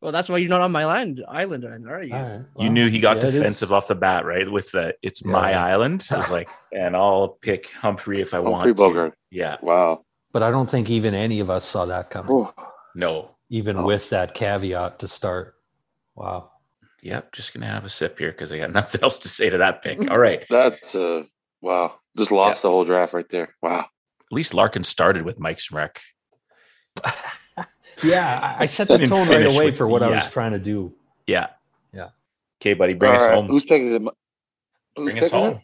well, 0.00 0.10
that's 0.12 0.28
why 0.28 0.38
you're 0.38 0.48
not 0.48 0.60
on 0.62 0.72
my 0.72 0.86
land 0.86 1.22
island, 1.28 1.62
then, 1.64 1.86
are 1.86 2.02
you? 2.02 2.14
All 2.14 2.22
right. 2.22 2.40
You 2.58 2.70
knew 2.70 2.88
he 2.88 2.98
got 2.98 3.18
yeah, 3.18 3.26
defensive 3.30 3.70
off 3.72 3.86
the 3.86 3.94
bat, 3.94 4.24
right? 4.24 4.50
With 4.50 4.72
the 4.72 4.94
"It's 5.02 5.24
my 5.24 5.52
island." 5.54 6.08
I 6.10 6.16
was 6.16 6.30
like, 6.32 6.48
and 6.72 6.96
I'll 6.96 7.28
pick 7.42 7.70
Humphrey 7.70 8.20
if 8.22 8.32
I 8.34 8.38
Humphrey 8.38 8.50
want 8.72 8.76
Bogart. 8.76 9.14
Yeah, 9.30 9.56
Wow. 9.62 10.04
But 10.32 10.42
I 10.42 10.50
don't 10.50 10.68
think 10.70 10.88
even 10.90 11.14
any 11.14 11.38
of 11.40 11.50
us 11.50 11.64
saw 11.64 11.84
that 11.84 12.08
coming, 12.10 12.32
Whew. 12.34 12.48
no, 12.94 13.31
even 13.52 13.76
Oh. 13.76 13.84
with 13.84 14.08
that 14.10 14.34
caveat 14.34 14.98
to 15.00 15.06
start. 15.08 15.54
Wow. 16.16 16.50
yep. 17.02 17.32
Just 17.32 17.52
gonna 17.52 17.66
have 17.66 17.84
a 17.84 17.88
sip 17.88 18.18
here 18.18 18.32
because 18.32 18.50
I 18.52 18.58
got 18.58 18.72
nothing 18.80 19.02
else 19.02 19.18
to 19.20 19.28
say 19.28 19.50
to 19.50 19.58
that 19.58 19.82
pick. 19.82 20.10
All 20.10 20.18
right, 20.18 20.44
That's 20.50 20.94
uh 20.94 21.24
wow. 21.60 21.94
Just 22.16 22.30
lost 22.32 22.62
the 22.62 22.68
whole 22.70 22.84
draft 22.84 23.12
right 23.12 23.28
there. 23.28 23.54
Wow. 23.62 23.80
at 23.80 24.32
least 24.32 24.54
Larkin 24.54 24.84
started 24.84 25.22
with 25.24 25.38
Mike's 25.38 25.70
wreck. 25.72 26.00
Yeah, 28.02 28.56
I 28.58 28.62
I 28.64 28.66
set 28.66 28.88
the 28.88 28.98
tone 29.06 29.28
right 29.28 29.46
away 29.46 29.66
with- 29.66 29.76
for 29.76 29.86
what 29.86 30.02
I 30.02 30.08
was 30.08 30.26
trying 30.30 30.52
to 30.52 30.58
do. 30.58 30.94
Yeah, 31.26 31.48
Yeah. 31.92 32.08
Okay, 32.60 32.74
buddy, 32.74 32.94
bring 32.94 33.10
All 33.12 33.16
us 33.16 33.22
right, 33.24 33.34
home. 33.34 33.46
Who's 33.46 33.64
picking 33.64 33.92
it? 33.92 34.02
Who's 34.96 35.12
Bring 35.12 35.18
us 35.18 35.30
picking 35.30 35.38
home. 35.38 35.54
it? 35.56 35.62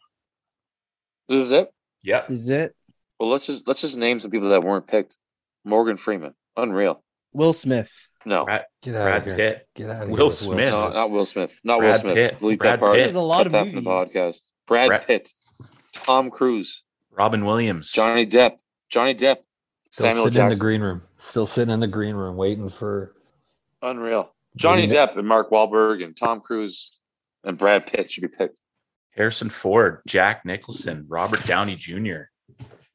This 1.35 1.47
is 1.47 1.53
it. 1.53 1.73
Yep. 2.03 2.31
Is 2.31 2.49
it 2.49 2.75
Well, 3.19 3.29
let's 3.31 3.47
just 3.47 3.67
let's 3.67 3.81
just 3.81 3.97
name 3.97 4.21
some 4.21 4.31
people 4.31 4.51
that 4.51 4.63
weren't 4.63 4.87
picked. 4.87 5.17
Morgan 5.65 5.97
Freeman, 5.97 6.35
unreal. 6.57 7.03
Will 7.39 7.53
Smith? 7.55 7.91
No, 8.27 8.45
Brad, 8.45 8.67
Get 8.83 8.95
out 8.97 9.03
Brad 9.05 9.17
of 9.19 9.25
here. 9.25 9.37
Pitt. 9.37 9.69
Get 9.77 9.91
out 9.91 10.03
of 10.03 10.09
Will 10.11 10.17
here. 10.17 10.25
with 10.27 10.35
Smith. 10.35 10.73
no, 10.73 10.89
not 10.91 11.11
Will 11.11 11.25
Smith. 11.25 11.59
Not 11.65 11.79
Brad 11.79 11.93
Will 11.93 12.01
Smith. 12.01 12.15
Pitt. 12.17 12.39
Delete 12.41 12.59
Brad 12.59 12.73
that 12.75 12.81
part. 12.85 12.97
Pitt. 12.97 13.05
There's 13.05 13.15
a 13.17 13.21
lot 13.21 13.37
Cut 13.39 13.47
of 13.47 13.53
that 13.53 13.67
from 13.67 13.75
the 13.77 13.81
movies. 13.83 14.13
podcast. 14.15 14.41
Brad 14.67 14.89
Brad- 14.89 15.07
Pitt, 15.07 15.33
Tom 15.95 16.31
Cruise, 16.31 16.83
Robin 17.13 17.45
Williams. 17.47 17.91
Johnny 17.93 18.27
Depp, 18.27 18.59
Johnny 18.91 19.15
Depp, 19.15 19.39
Still 19.91 20.11
Samuel 20.11 20.25
sitting 20.25 20.43
in 20.43 20.49
the 20.49 20.55
Jackson. 20.55 20.59
green 20.59 20.81
room. 20.83 21.03
Still 21.19 21.47
sitting 21.47 21.73
in 21.73 21.81
the 21.81 21.87
green 21.87 22.15
room 22.17 22.37
waiting 22.37 22.69
for. 22.69 23.15
Unreal. 23.81 24.35
Johnny 24.57 24.83
Maybe- 24.83 24.95
Depp 24.95 25.17
and 25.17 25.27
Mark 25.27 25.51
Wahlberg 25.51 26.05
and 26.05 26.17
Tom 26.17 26.41
Cruise 26.41 26.99
and 27.45 27.57
Brad 27.57 27.87
Pitt 27.87 28.11
should 28.11 28.23
be 28.23 28.29
picked. 28.29 28.61
Harrison 29.15 29.49
Ford, 29.51 30.01
Jack 30.07 30.45
Nicholson, 30.45 31.07
Robert 31.09 31.45
Downey 31.47 31.77
Jr., 31.77 32.23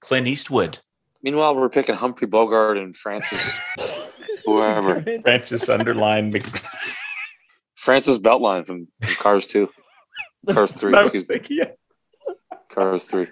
Clint 0.02 0.28
Eastwood, 0.28 0.80
Meanwhile, 1.22 1.56
we're 1.56 1.70
picking 1.70 1.96
Humphrey 1.96 2.28
Bogart 2.28 2.78
and 2.78 2.96
Francis, 2.96 3.54
whoever. 4.46 5.02
Francis 5.24 5.70
Underline. 5.70 6.32
Mc- 6.32 6.62
Francis 7.76 8.18
Beltline 8.18 8.66
from, 8.66 8.88
from 9.02 9.14
Cars 9.16 9.46
2. 9.48 9.70
Cars 10.50 10.72
3. 10.72 10.94
I 10.94 11.04
was 11.04 11.24
thinking. 11.24 11.58
Yeah. 11.58 11.72
Cars 12.74 13.06
3. 13.06 13.28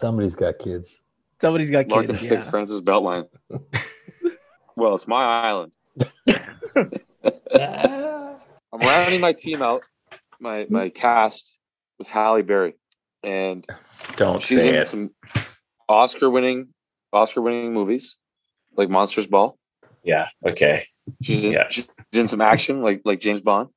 Somebody's 0.00 0.34
got 0.34 0.58
kids. 0.58 1.02
Somebody's 1.40 1.70
got 1.70 1.88
Larkin 1.88 2.10
kids. 2.10 2.20
picked 2.20 2.32
Yeah. 2.44 2.50
Francis 2.50 2.80
Beltline. 2.80 3.26
well, 4.76 4.94
it's 4.94 5.06
my 5.08 5.24
island. 5.24 5.72
I'm 7.52 8.80
rounding 8.80 9.20
my 9.20 9.32
team 9.32 9.62
out, 9.62 9.82
my 10.38 10.66
my 10.70 10.88
cast 10.88 11.56
with 11.98 12.08
Halle 12.08 12.42
Berry, 12.42 12.74
and 13.22 13.66
Don't 14.16 14.40
she's 14.42 14.56
say 14.58 14.68
in 14.68 14.74
it. 14.76 14.88
some 14.88 15.10
Oscar-winning 15.88 16.68
Oscar-winning 17.12 17.72
movies 17.74 18.16
like 18.80 18.90
Monsters 18.90 19.26
Ball. 19.26 19.56
Yeah. 20.02 20.28
Okay. 20.44 20.86
She's 21.22 21.44
in, 21.44 21.52
Yeah. 21.52 21.68
she's 21.68 21.88
in 22.12 22.28
some 22.28 22.40
action 22.40 22.82
like 22.82 23.02
like 23.04 23.20
James 23.20 23.40
Bond. 23.40 23.68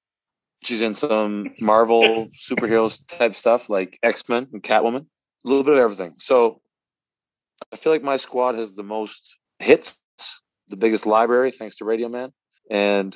She's 0.64 0.82
in 0.82 0.96
some 0.96 1.54
Marvel 1.60 2.30
superheroes 2.50 3.00
type 3.08 3.36
stuff 3.36 3.70
like 3.70 4.00
X 4.02 4.28
Men 4.30 4.48
and 4.54 4.64
Catwoman. 4.64 5.06
A 5.46 5.48
little 5.48 5.64
bit 5.64 5.74
of 5.74 5.80
everything. 5.80 6.16
So 6.18 6.62
I 7.72 7.76
feel 7.76 7.92
like 7.92 8.04
my 8.04 8.16
squad 8.18 8.56
has 8.56 8.74
the 8.74 8.84
most 8.84 9.36
hits, 9.60 9.98
the 10.70 10.78
biggest 10.78 11.06
library 11.06 11.52
thanks 11.52 11.76
to 11.78 11.86
Radio 11.86 12.08
Man, 12.08 12.32
and 12.72 13.16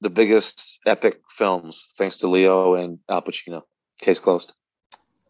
the 0.00 0.10
biggest 0.10 0.80
epic 0.84 1.20
films 1.30 1.92
thanks 1.96 2.18
to 2.18 2.28
Leo 2.28 2.74
and 2.74 2.98
Al 3.08 3.22
Pacino. 3.22 3.62
Case 4.00 4.18
closed. 4.18 4.52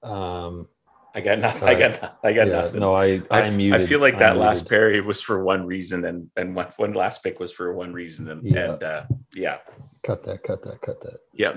Um, 0.02 0.68
I 1.16 1.20
got 1.20 1.38
nothing. 1.38 1.68
I 1.68 1.74
got. 1.76 2.18
I 2.24 2.32
got 2.32 2.48
yeah, 2.48 2.52
nothing. 2.54 2.80
no, 2.80 2.92
I, 2.94 3.22
I, 3.30 3.42
I'm 3.42 3.56
muted. 3.56 3.80
I 3.82 3.86
feel 3.86 4.00
like 4.00 4.14
I'm 4.14 4.18
that 4.20 4.36
last 4.36 4.62
muted. 4.64 4.68
parry 4.68 5.00
was 5.00 5.20
for 5.20 5.44
one 5.44 5.64
reason, 5.64 6.04
and 6.04 6.28
and 6.36 6.56
one, 6.56 6.66
one 6.76 6.92
last 6.92 7.22
pick 7.22 7.38
was 7.38 7.52
for 7.52 7.72
one 7.72 7.92
reason, 7.92 8.28
and 8.30 8.42
Yeah. 8.44 8.72
and 8.72 8.82
uh, 8.82 9.04
yeah, 9.34 9.58
Cut 10.02 10.24
that, 10.24 10.42
cut 10.42 10.62
that, 10.62 10.80
cut 10.80 11.00
that. 11.02 11.20
yeah. 11.32 11.52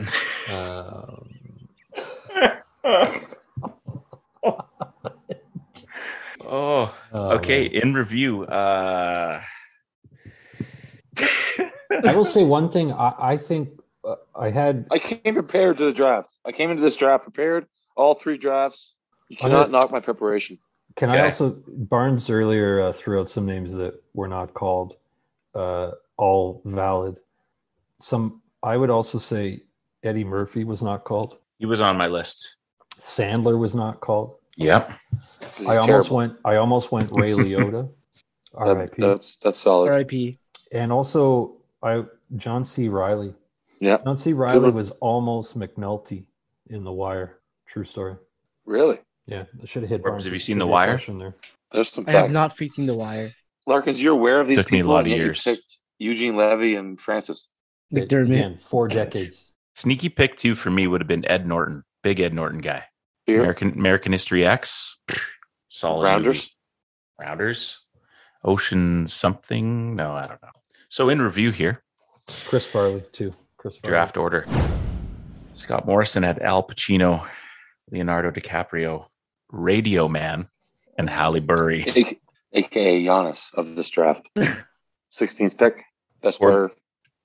Um, 0.54 1.28
oh, 6.46 6.94
oh, 7.14 7.32
okay. 7.38 7.68
man. 7.70 7.82
In 7.82 7.94
review, 7.94 8.44
uh, 8.46 9.42
I 12.06 12.16
will 12.16 12.26
say 12.26 12.44
one 12.44 12.70
thing. 12.70 12.94
I, 12.94 13.14
I 13.18 13.38
think 13.38 13.70
uh, 14.06 14.16
I 14.36 14.52
had 14.52 14.86
I 14.92 15.00
came 15.00 15.34
prepared 15.34 15.80
to 15.80 15.86
the 15.86 15.94
draft. 15.94 16.32
I 16.46 16.52
came 16.52 16.70
into 16.70 16.84
this 16.84 16.96
draft 16.96 17.24
prepared. 17.24 17.66
All 17.96 18.14
three 18.14 18.38
drafts. 18.38 18.94
You 19.30 19.38
cannot 19.38 19.72
know- 19.72 19.80
knock 19.80 19.92
my 19.92 20.00
preparation. 20.00 20.58
Can 20.96 21.12
I 21.12 21.26
also 21.26 21.56
Barnes 21.68 22.28
earlier 22.30 22.82
uh, 22.82 22.92
threw 22.92 23.20
out 23.20 23.30
some 23.30 23.46
names 23.46 23.72
that 23.74 24.02
were 24.16 24.28
not 24.28 24.56
called, 24.56 24.96
uh, 25.54 25.92
all 26.18 26.62
valid. 26.66 27.20
Some 28.02 28.42
I 28.64 28.78
would 28.78 28.90
also 28.90 29.20
say 29.20 29.62
Eddie 30.04 30.24
Murphy 30.24 30.64
was 30.64 30.82
not 30.82 31.04
called. 31.04 31.38
he 31.60 31.68
was 31.68 31.82
on 31.82 31.98
my 31.98 32.08
list. 32.08 32.58
Sandler 33.00 33.60
was 33.60 33.76
not 33.76 34.00
called. 34.00 34.38
Yep. 34.56 34.92
I 35.68 35.78
almost 35.78 36.08
terrible. 36.08 36.16
went. 36.16 36.34
I 36.46 36.56
almost 36.56 36.92
went 36.92 37.12
Ray 37.12 37.32
Liotta. 37.44 37.90
That- 38.54 38.60
R.I.P. 38.60 39.00
that's 39.02 39.36
that's 39.44 39.60
solid. 39.60 39.90
R.I.P. 39.90 40.40
And 40.72 40.92
also 40.92 41.58
I 41.84 42.06
John 42.38 42.64
C. 42.64 42.90
Reilly. 42.90 43.36
Yeah. 43.80 43.98
John 44.04 44.16
C. 44.16 44.34
Reilly 44.34 44.72
was 44.72 44.90
almost 44.92 45.60
McNulty 45.60 46.26
in 46.72 46.84
The 46.84 46.92
Wire. 46.92 47.38
True 47.68 47.84
story. 47.84 48.16
Really? 48.66 48.98
Yeah, 49.28 49.44
I 49.62 49.66
should 49.66 49.84
have 49.84 49.90
hit. 49.90 50.02
Corbs, 50.02 50.12
Barnes 50.12 50.24
have 50.26 50.34
you 50.34 50.40
seen 50.40 50.58
The 50.58 50.64
trivia 50.64 50.74
Wire? 50.74 50.92
question 50.94 51.20
There. 51.20 51.36
There's 51.72 51.90
some 51.92 52.06
I 52.08 52.12
have 52.12 52.32
not 52.32 52.56
seen 52.58 52.86
The 52.86 52.96
Wire. 52.96 53.34
Larkins, 53.66 54.02
you're 54.02 54.14
aware 54.14 54.40
of 54.40 54.48
these 54.48 54.58
Took 54.58 54.72
me 54.72 54.80
a 54.80 54.82
people, 54.84 54.94
lot 54.94 55.02
of 55.02 55.08
years. 55.08 55.44
picked 55.44 55.78
Eugene 56.00 56.38
Levy 56.38 56.76
and 56.76 57.00
Francis. 57.00 57.48
McDermott. 57.94 58.26
Again, 58.32 58.58
four 58.58 58.88
decades. 58.88 59.52
Sneaky 59.76 60.10
pick 60.10 60.38
two 60.38 60.56
for 60.56 60.72
me 60.72 60.88
would 60.88 61.02
have 61.02 61.08
been 61.08 61.26
Ed 61.30 61.46
Norton. 61.46 61.84
big 62.04 62.20
Ed 62.22 62.34
Norton 62.34 62.60
guy. 62.62 62.86
Here, 63.26 63.40
American 63.42 63.72
American 63.74 64.14
History 64.14 64.46
X, 64.46 64.96
solid 65.70 66.06
Rounders. 66.06 66.38
movie. 66.38 66.52
Rounders, 67.30 67.82
Ocean 68.46 69.06
something. 69.08 69.96
No, 69.96 70.12
I 70.14 70.28
don't 70.28 70.42
know. 70.42 70.50
So 70.90 71.10
in 71.10 71.22
review 71.22 71.52
here, 71.52 71.84
Chris 72.46 72.66
Farley 72.66 73.04
too. 73.12 73.34
Chris 73.58 73.76
Farley. 73.78 73.92
draft 73.92 74.16
order. 74.18 74.46
Scott 75.52 75.86
Morrison 75.86 76.24
had 76.24 76.40
Al 76.40 76.64
Pacino, 76.64 77.28
Leonardo 77.92 78.32
DiCaprio, 78.32 79.08
Radio 79.50 80.08
Man, 80.08 80.48
and 80.98 81.10
Halle 81.10 81.40
Berry. 81.40 81.84
A- 81.88 82.20
AKA 82.54 83.04
Giannis 83.04 83.54
of 83.54 83.76
this 83.76 83.90
draft. 83.90 84.24
16th 85.14 85.58
pick, 85.58 85.84
best 86.22 86.40
Or- 86.42 86.50
player. 86.70 86.72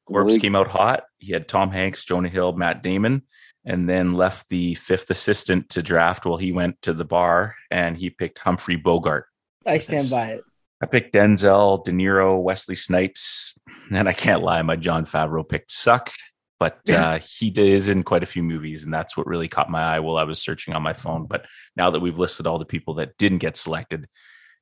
Corbs 0.07 0.39
came 0.39 0.57
out 0.57 0.67
hot. 0.69 1.05
He 1.19 1.33
had 1.33 1.47
Tom 1.47 1.71
Hanks, 1.71 2.05
Jonah 2.05 2.29
Hill, 2.29 2.53
Matt 2.55 2.83
Damon, 2.83 3.23
and 3.65 3.89
then 3.89 4.15
left 4.15 4.49
the 4.49 4.75
fifth 4.75 5.09
assistant 5.11 5.69
to 5.71 5.83
draft 5.83 6.27
while 6.27 6.39
he 6.39 6.51
went 6.51 6.83
to 6.83 6.93
the 6.93 7.05
bar 7.05 7.55
and 7.71 7.97
he 7.97 8.11
picked 8.11 8.39
Humphrey 8.41 8.75
Bogart. 8.75 9.27
I 9.65 9.79
stand 9.79 10.11
by 10.11 10.31
it. 10.33 10.41
I 10.83 10.87
picked 10.87 11.15
Denzel, 11.15 11.85
De 11.85 11.93
Niro, 11.93 12.43
Wesley 12.43 12.75
Snipes, 12.75 13.57
and 13.93 14.09
I 14.09 14.13
can't 14.13 14.43
lie, 14.43 14.61
my 14.63 14.75
Jon 14.75 15.07
Favreau 15.07 15.49
pick 15.49 15.67
sucked, 15.69 16.21
but 16.63 16.91
uh, 16.91 17.19
he 17.19 17.49
is 17.57 17.89
in 17.89 18.05
quite 18.05 18.23
a 18.23 18.27
few 18.27 18.41
movies, 18.41 18.85
and 18.85 18.95
that's 18.95 19.17
what 19.17 19.27
really 19.27 19.49
caught 19.49 19.69
my 19.69 19.83
eye 19.83 19.99
while 19.99 20.17
I 20.17 20.23
was 20.23 20.41
searching 20.41 20.75
on 20.75 20.83
my 20.83 20.93
phone. 20.93 21.27
But 21.27 21.47
now 21.75 21.91
that 21.91 21.99
we've 21.99 22.21
listed 22.21 22.47
all 22.47 22.61
the 22.61 22.65
people 22.65 22.95
that 22.95 23.19
didn't 23.19 23.39
get 23.39 23.57
selected, 23.57 24.09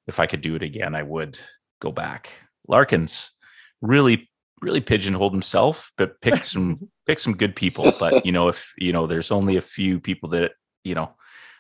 if 0.07 0.19
I 0.19 0.25
could 0.25 0.41
do 0.41 0.55
it 0.55 0.63
again, 0.63 0.95
I 0.95 1.03
would 1.03 1.39
go 1.79 1.93
back. 1.93 2.31
Larkins 2.67 3.33
really, 3.83 4.31
really 4.63 4.81
pigeonholed 4.81 5.35
himself, 5.35 5.93
but 5.99 6.19
picked 6.23 6.47
some 6.47 6.89
picked 7.07 7.21
some 7.21 7.37
good 7.37 7.55
people. 7.55 7.93
But 7.99 8.25
you 8.25 8.33
know, 8.33 8.49
if 8.49 8.73
you 8.79 8.95
know, 8.95 9.07
there's 9.07 9.31
only 9.31 9.59
a 9.59 9.61
few 9.61 10.01
people 10.01 10.31
that 10.31 10.53
you 10.85 10.95
know 10.95 11.15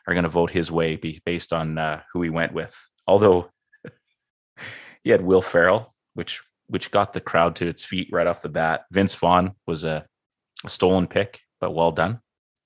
are 0.06 0.14
going 0.14 0.24
to 0.24 0.30
vote 0.30 0.52
his 0.52 0.70
way 0.70 0.96
based 1.26 1.52
on 1.52 1.76
uh, 1.76 2.00
who 2.14 2.22
he 2.22 2.30
went 2.30 2.54
with. 2.54 2.74
Although 3.06 3.50
he 5.04 5.10
had 5.10 5.20
Will 5.20 5.42
Ferrell, 5.42 5.94
which 6.14 6.42
which 6.66 6.90
got 6.90 7.12
the 7.12 7.20
crowd 7.20 7.56
to 7.56 7.66
its 7.66 7.84
feet 7.84 8.08
right 8.10 8.26
off 8.26 8.40
the 8.40 8.48
bat. 8.48 8.86
Vince 8.90 9.14
Vaughn 9.14 9.52
was 9.66 9.84
a, 9.84 10.06
a 10.64 10.68
stolen 10.68 11.06
pick, 11.06 11.40
but 11.60 11.74
well 11.74 11.92
done. 11.92 12.20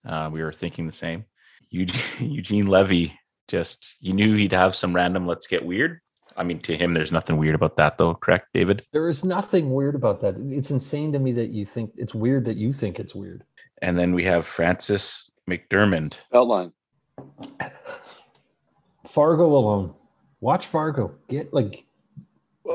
Uh, 0.06 0.28
we 0.32 0.42
were 0.42 0.52
thinking 0.52 0.86
the 0.86 0.92
same. 0.92 1.24
Eugene, 1.70 2.02
Eugene 2.32 2.66
Levy 2.66 3.18
just 3.48 3.96
you 4.00 4.12
knew 4.12 4.34
he'd 4.36 4.52
have 4.52 4.74
some 4.74 4.94
random 4.94 5.26
let's 5.26 5.46
get 5.46 5.64
weird. 5.64 6.00
I 6.36 6.42
mean, 6.42 6.58
to 6.60 6.76
him, 6.76 6.94
there's 6.94 7.12
nothing 7.12 7.36
weird 7.36 7.54
about 7.54 7.76
that, 7.76 7.96
though. 7.96 8.14
Correct, 8.14 8.48
David? 8.52 8.84
There 8.92 9.08
is 9.08 9.22
nothing 9.22 9.72
weird 9.72 9.94
about 9.94 10.20
that. 10.22 10.34
It's 10.38 10.70
insane 10.72 11.12
to 11.12 11.18
me 11.20 11.30
that 11.32 11.50
you 11.50 11.64
think 11.64 11.92
it's 11.96 12.12
weird 12.14 12.44
that 12.46 12.56
you 12.56 12.72
think 12.72 12.98
it's 12.98 13.14
weird. 13.14 13.44
And 13.82 13.96
then 13.96 14.12
we 14.14 14.24
have 14.24 14.44
Francis 14.46 15.30
McDermott. 15.48 16.14
Outline. 16.34 16.72
Fargo 19.06 19.46
alone. 19.46 19.94
Watch 20.40 20.66
Fargo. 20.66 21.14
Get 21.28 21.52
like 21.52 21.84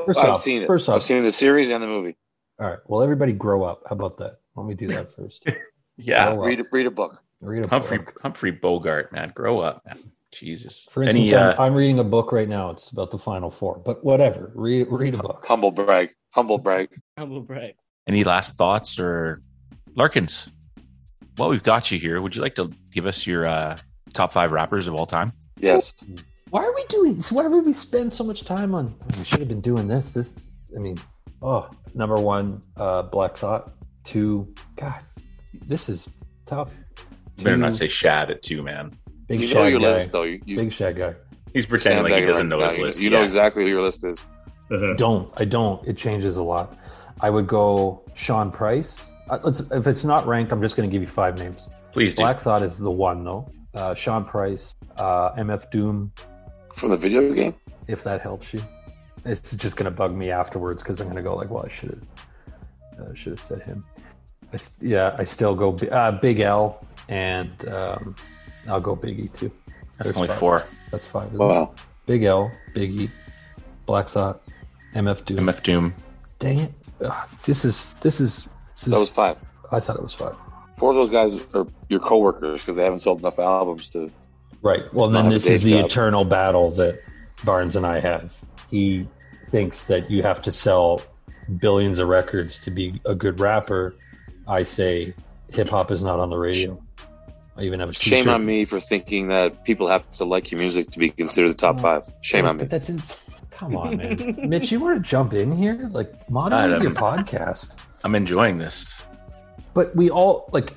First 0.06 0.20
I've 0.20 0.28
off- 0.30 0.42
seen 0.42 0.62
it. 0.62 0.66
first 0.66 0.88
I've 0.88 1.02
seen 1.02 1.24
the 1.24 1.32
series 1.32 1.68
and 1.70 1.82
the 1.82 1.86
movie. 1.86 2.16
all 2.60 2.68
right. 2.68 2.78
Well, 2.86 3.02
everybody 3.02 3.32
grow 3.32 3.64
up. 3.64 3.82
How 3.88 3.94
about 3.96 4.16
that? 4.18 4.39
Let 4.56 4.66
me 4.66 4.74
do 4.74 4.88
that 4.88 5.14
first. 5.14 5.48
Yeah, 6.02 6.34
Read 6.34 6.60
a, 6.60 6.64
read 6.72 6.86
a 6.86 6.90
book. 6.90 7.22
Read 7.42 7.66
a 7.66 7.68
Humphrey 7.68 7.98
book. 7.98 8.18
Humphrey 8.22 8.52
Bogart, 8.52 9.12
man, 9.12 9.32
grow 9.34 9.60
up, 9.60 9.84
man. 9.84 9.98
Jesus. 10.32 10.88
For 10.90 11.02
instance, 11.02 11.30
Any 11.30 11.36
I'm, 11.38 11.60
uh, 11.60 11.62
I'm 11.62 11.74
reading 11.74 11.98
a 11.98 12.04
book 12.04 12.32
right 12.32 12.48
now. 12.48 12.70
It's 12.70 12.90
about 12.90 13.10
the 13.10 13.18
Final 13.18 13.50
Four, 13.50 13.82
but 13.84 14.02
whatever. 14.02 14.50
Read 14.54 14.86
read 14.88 15.14
a 15.14 15.18
book. 15.18 15.44
Humble 15.46 15.72
brag. 15.72 16.10
Humble 16.30 16.56
brag. 16.56 16.88
Humble 17.18 17.42
brag. 17.42 17.74
any 18.06 18.24
last 18.24 18.56
thoughts 18.56 18.98
or 18.98 19.42
Larkins? 19.94 20.48
Well, 21.36 21.50
we've 21.50 21.62
got 21.62 21.90
you 21.90 21.98
here. 21.98 22.22
Would 22.22 22.34
you 22.34 22.40
like 22.40 22.54
to 22.54 22.70
give 22.92 23.04
us 23.04 23.26
your 23.26 23.44
uh, 23.46 23.76
top 24.14 24.32
five 24.32 24.52
rappers 24.52 24.88
of 24.88 24.94
all 24.94 25.04
time? 25.06 25.32
Yes. 25.58 25.92
Why 26.48 26.62
are 26.64 26.74
we 26.74 26.84
doing 26.88 27.16
this? 27.16 27.30
Why 27.30 27.46
would 27.46 27.66
we 27.66 27.74
spend 27.74 28.14
so 28.14 28.24
much 28.24 28.44
time 28.44 28.74
on? 28.74 28.94
We 29.18 29.24
should 29.24 29.40
have 29.40 29.48
been 29.48 29.60
doing 29.60 29.86
this. 29.86 30.12
This, 30.12 30.50
I 30.74 30.78
mean, 30.78 30.96
oh, 31.42 31.68
number 31.94 32.16
one, 32.16 32.62
uh, 32.78 33.02
Black 33.02 33.36
Thought. 33.36 33.72
Two, 34.10 34.52
God, 34.76 35.00
this 35.68 35.88
is 35.88 36.08
tough. 36.44 36.72
You 37.36 37.44
better 37.44 37.56
not 37.56 37.70
Two, 37.70 37.76
say 37.76 37.86
Shad 37.86 38.28
at 38.32 38.42
two, 38.42 38.60
man. 38.60 38.90
Big 39.28 39.38
you 39.40 39.46
Shad 39.46 39.56
know 39.58 39.66
your 39.68 39.78
guy. 39.80 39.86
list, 39.94 40.10
though. 40.10 40.24
You, 40.24 40.42
you 40.44 40.56
Big 40.56 40.72
Shad 40.72 40.96
guy. 40.96 41.14
He's 41.54 41.64
pretending 41.64 42.02
like 42.02 42.14
he 42.14 42.22
doesn't 42.24 42.50
right 42.50 42.58
know 42.58 42.64
his 42.64 42.72
now. 42.72 42.78
You- 42.78 42.84
list. 42.86 42.98
You 42.98 43.10
know 43.10 43.18
Yeah. 43.18 43.24
exactly 43.24 43.62
who 43.62 43.68
your 43.68 43.82
list 43.82 44.04
is. 44.04 44.26
Don't. 44.96 45.32
I 45.40 45.44
don't. 45.44 45.86
It 45.86 45.96
changes 45.96 46.38
a 46.38 46.42
lot. 46.42 46.76
I 47.20 47.30
would 47.30 47.46
go 47.46 48.02
Sean 48.16 48.50
Price. 48.50 49.12
Uh, 49.28 49.38
let's, 49.44 49.60
if 49.60 49.86
it's 49.86 50.04
not 50.04 50.26
ranked, 50.26 50.50
I'm 50.50 50.60
just 50.60 50.76
going 50.76 50.88
to 50.88 50.92
give 50.92 51.02
you 51.02 51.08
five 51.08 51.38
names. 51.38 51.68
Please 51.92 52.16
do. 52.16 52.22
Black 52.24 52.40
Thought 52.40 52.64
is 52.64 52.78
the 52.78 52.90
one, 52.90 53.22
though. 53.22 53.48
Uh, 53.74 53.94
Sean 53.94 54.24
Price, 54.24 54.74
uh, 54.98 55.30
MF 55.34 55.70
Doom, 55.70 56.12
From 56.76 56.90
the 56.90 56.96
video 56.96 57.32
game? 57.32 57.54
if 57.86 58.02
that 58.02 58.22
helps 58.22 58.52
you. 58.52 58.60
It's 59.24 59.54
just 59.54 59.76
going 59.76 59.84
to 59.84 59.90
bug 59.92 60.12
me 60.16 60.32
afterwards 60.32 60.82
because 60.82 60.98
I'm 61.00 61.06
going 61.06 61.16
to 61.16 61.22
go 61.22 61.36
like, 61.36 61.48
well, 61.50 61.64
I 61.64 61.68
should 61.68 61.90
have 61.90 63.06
uh, 63.10 63.14
should 63.14 63.30
have 63.32 63.40
said 63.40 63.62
him. 63.62 63.84
I, 64.52 64.54
s- 64.54 64.76
yeah, 64.80 65.14
I 65.18 65.24
still 65.24 65.54
go 65.54 65.74
uh, 65.90 66.12
Big 66.12 66.40
L, 66.40 66.84
and 67.08 67.50
um, 67.68 68.16
I'll 68.68 68.80
go 68.80 68.96
Biggie 68.96 69.32
too. 69.32 69.50
That's 69.98 70.08
There's 70.08 70.16
only 70.16 70.28
five. 70.28 70.38
four. 70.38 70.64
That's 70.90 71.04
five. 71.06 71.28
isn't 71.28 71.40
it? 71.40 71.44
Wow. 71.44 71.74
Big 72.06 72.24
L, 72.24 72.50
Biggie, 72.74 73.10
Black 73.86 74.08
Thought, 74.08 74.40
MF 74.94 75.24
Doom. 75.24 75.38
MF 75.38 75.62
Doom. 75.62 75.94
Dang 76.38 76.58
it! 76.60 76.72
Ugh, 77.04 77.28
this 77.44 77.64
is 77.64 77.92
this 78.00 78.20
is. 78.20 78.48
This 78.74 78.86
is 78.86 78.92
That 78.94 78.98
was 79.00 79.10
five. 79.10 79.36
I 79.72 79.78
thought 79.80 79.96
it 79.96 80.02
was 80.02 80.14
five. 80.14 80.34
Four 80.78 80.90
of 80.90 80.96
those 80.96 81.10
guys 81.10 81.38
are 81.54 81.66
your 81.90 82.00
coworkers 82.00 82.62
because 82.62 82.74
they 82.76 82.82
haven't 82.82 83.00
sold 83.02 83.20
enough 83.20 83.38
albums 83.38 83.88
to. 83.90 84.10
Right. 84.62 84.82
Well, 84.94 85.08
then 85.08 85.28
this 85.28 85.46
is 85.48 85.60
the 85.62 85.72
job. 85.72 85.84
eternal 85.86 86.24
battle 86.24 86.70
that 86.72 87.02
Barnes 87.44 87.76
and 87.76 87.86
I 87.86 88.00
have. 88.00 88.34
He 88.70 89.06
thinks 89.46 89.84
that 89.84 90.10
you 90.10 90.22
have 90.22 90.40
to 90.42 90.52
sell 90.52 91.02
billions 91.58 91.98
of 91.98 92.08
records 92.08 92.56
to 92.58 92.70
be 92.70 93.00
a 93.04 93.14
good 93.14 93.38
rapper. 93.40 93.94
I 94.50 94.64
say 94.64 95.14
hip 95.52 95.68
hop 95.68 95.92
is 95.92 96.02
not 96.02 96.18
on 96.18 96.28
the 96.28 96.36
radio. 96.36 96.82
I 97.56 97.62
even 97.62 97.78
have 97.78 97.90
a 97.90 97.92
Shame 97.94 98.28
on 98.28 98.44
me 98.44 98.64
for 98.64 98.80
thinking 98.80 99.28
that 99.28 99.64
people 99.64 99.86
have 99.86 100.10
to 100.12 100.24
like 100.24 100.50
your 100.50 100.58
music 100.58 100.90
to 100.90 100.98
be 100.98 101.10
considered 101.10 101.50
the 101.50 101.54
top 101.54 101.76
oh, 101.78 101.82
five. 101.82 102.12
Shame 102.20 102.46
on 102.46 102.56
me. 102.56 102.64
But 102.64 102.70
that's 102.70 102.90
ins- 102.90 103.24
come 103.50 103.76
on, 103.76 103.96
man. 103.96 104.48
Mitch, 104.48 104.72
you 104.72 104.80
want 104.80 104.96
to 104.96 105.08
jump 105.08 105.34
in 105.34 105.52
here? 105.52 105.88
Like 105.92 106.12
I 106.14 106.18
moderate 106.30 106.70
don't- 106.70 106.82
your 106.82 106.90
podcast. 106.90 107.76
I'm 108.02 108.16
enjoying 108.16 108.58
this. 108.58 109.04
But 109.72 109.94
we 109.94 110.10
all 110.10 110.48
like 110.52 110.74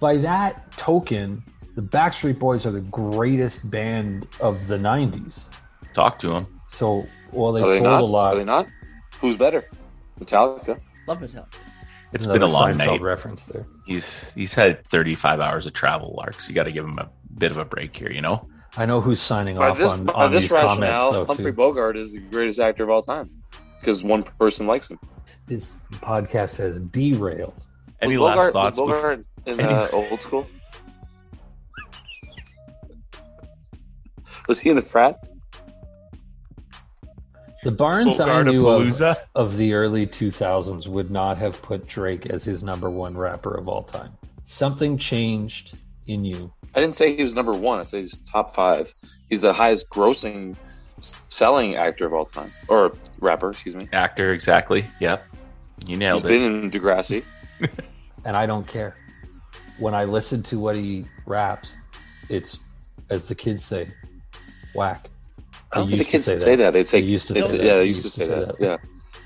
by 0.00 0.16
that 0.18 0.72
token, 0.72 1.42
the 1.74 1.82
Backstreet 1.82 2.38
Boys 2.38 2.64
are 2.64 2.70
the 2.70 2.80
greatest 2.80 3.70
band 3.70 4.26
of 4.40 4.68
the 4.68 4.78
'90s. 4.78 5.42
Talk 5.92 6.18
to 6.20 6.28
them. 6.28 6.60
So, 6.68 7.06
well, 7.30 7.52
they 7.52 7.60
Are 7.60 7.66
they 7.66 7.78
sold 7.78 7.84
not? 7.84 8.00
a 8.00 8.06
lot. 8.06 8.34
Are 8.34 8.38
they 8.38 8.44
not? 8.44 8.68
Who's 9.20 9.36
better? 9.36 9.68
Metallica. 10.18 10.80
Love 11.06 11.18
Mattel. 11.20 11.46
It's 12.14 12.24
Another 12.24 12.38
been 12.40 12.48
a 12.48 12.52
long 12.52 12.72
Seinfeld 12.72 12.86
night. 12.86 13.00
reference 13.02 13.44
there. 13.46 13.66
He's 13.86 14.32
he's 14.34 14.54
had 14.54 14.84
35 14.86 15.40
hours 15.40 15.66
of 15.66 15.72
travel, 15.72 16.14
Larks. 16.16 16.48
You 16.48 16.54
got 16.54 16.62
to 16.64 16.72
give 16.72 16.84
him 16.84 16.98
a 16.98 17.10
bit 17.36 17.50
of 17.50 17.58
a 17.58 17.64
break 17.64 17.96
here, 17.96 18.10
you 18.10 18.20
know? 18.22 18.48
I 18.76 18.86
know 18.86 19.00
who's 19.00 19.20
signing 19.20 19.56
By 19.56 19.70
off 19.70 19.78
this, 19.78 19.88
on, 19.90 20.08
on 20.10 20.32
this 20.32 20.44
these 20.44 20.52
comments, 20.52 20.80
rationale, 20.80 21.12
though. 21.12 21.24
Humphrey 21.26 21.44
Too. 21.46 21.52
Bogart 21.52 21.96
is 21.96 22.12
the 22.12 22.20
greatest 22.20 22.60
actor 22.60 22.84
of 22.84 22.90
all 22.90 23.02
time 23.02 23.30
because 23.80 24.02
one 24.04 24.22
person 24.22 24.66
likes 24.66 24.88
him. 24.90 24.98
This 25.46 25.76
podcast 25.90 26.56
has 26.58 26.80
derailed. 26.80 27.54
Any 28.00 28.16
was 28.16 28.36
last 28.36 28.36
Bogart, 28.36 28.52
thoughts? 28.52 28.80
Was 28.80 28.88
before- 28.96 29.02
Bogart 29.16 29.26
in 29.46 29.60
Any- 29.60 29.72
uh, 29.74 29.88
old 29.90 30.20
school? 30.22 30.46
Was 34.48 34.60
he 34.60 34.70
in 34.70 34.76
the 34.76 34.82
frat? 34.82 35.16
The 37.64 37.70
Barnes 37.70 38.20
I 38.20 38.42
knew 38.42 38.68
of, 38.68 39.02
of 39.34 39.56
the 39.56 39.72
early 39.72 40.06
2000s 40.06 40.86
would 40.86 41.10
not 41.10 41.38
have 41.38 41.62
put 41.62 41.86
Drake 41.86 42.26
as 42.26 42.44
his 42.44 42.62
number 42.62 42.90
one 42.90 43.16
rapper 43.16 43.54
of 43.54 43.68
all 43.68 43.82
time. 43.82 44.12
Something 44.44 44.98
changed 44.98 45.74
in 46.06 46.26
you. 46.26 46.52
I 46.74 46.80
didn't 46.80 46.94
say 46.94 47.16
he 47.16 47.22
was 47.22 47.32
number 47.32 47.52
one. 47.52 47.80
I 47.80 47.84
said 47.84 48.00
he's 48.00 48.18
top 48.30 48.54
five. 48.54 48.92
He's 49.30 49.40
the 49.40 49.54
highest 49.54 49.88
grossing 49.88 50.56
selling 51.30 51.76
actor 51.76 52.04
of 52.04 52.12
all 52.12 52.26
time. 52.26 52.52
Or 52.68 52.94
rapper, 53.18 53.50
excuse 53.50 53.74
me. 53.74 53.88
Actor, 53.94 54.34
exactly. 54.34 54.84
Yep. 55.00 55.26
You 55.86 55.88
He's 55.88 55.98
nailed 55.98 56.22
been 56.24 56.42
in 56.42 56.70
Degrassi. 56.70 57.24
and 58.26 58.36
I 58.36 58.44
don't 58.44 58.68
care. 58.68 58.94
When 59.78 59.94
I 59.94 60.04
listen 60.04 60.42
to 60.44 60.58
what 60.58 60.76
he 60.76 61.06
raps, 61.24 61.78
it's 62.28 62.58
as 63.08 63.26
the 63.26 63.34
kids 63.34 63.64
say, 63.64 63.88
whack. 64.74 65.08
I 65.74 65.78
don't 65.78 65.90
They 65.90 65.90
think 65.90 65.90
the 65.90 65.96
used 65.96 66.06
to 66.06 66.10
kids 66.12 66.24
say 66.24 66.38
say 66.38 66.56
that. 66.56 66.62
that. 66.64 66.72
They'd 66.72 66.88
say, 66.88 67.00
They 67.00 67.06
used 67.06 67.28
to 67.28 67.34
they'd 67.34 67.46
say 67.48 67.56
that. 67.58 67.64
Yeah, 67.64 67.74
they 67.74 67.78
They 67.80 67.86
used 67.88 68.02
to 68.04 68.10
say 68.10 68.26
that. 68.26 68.54
Yeah. 68.60 68.76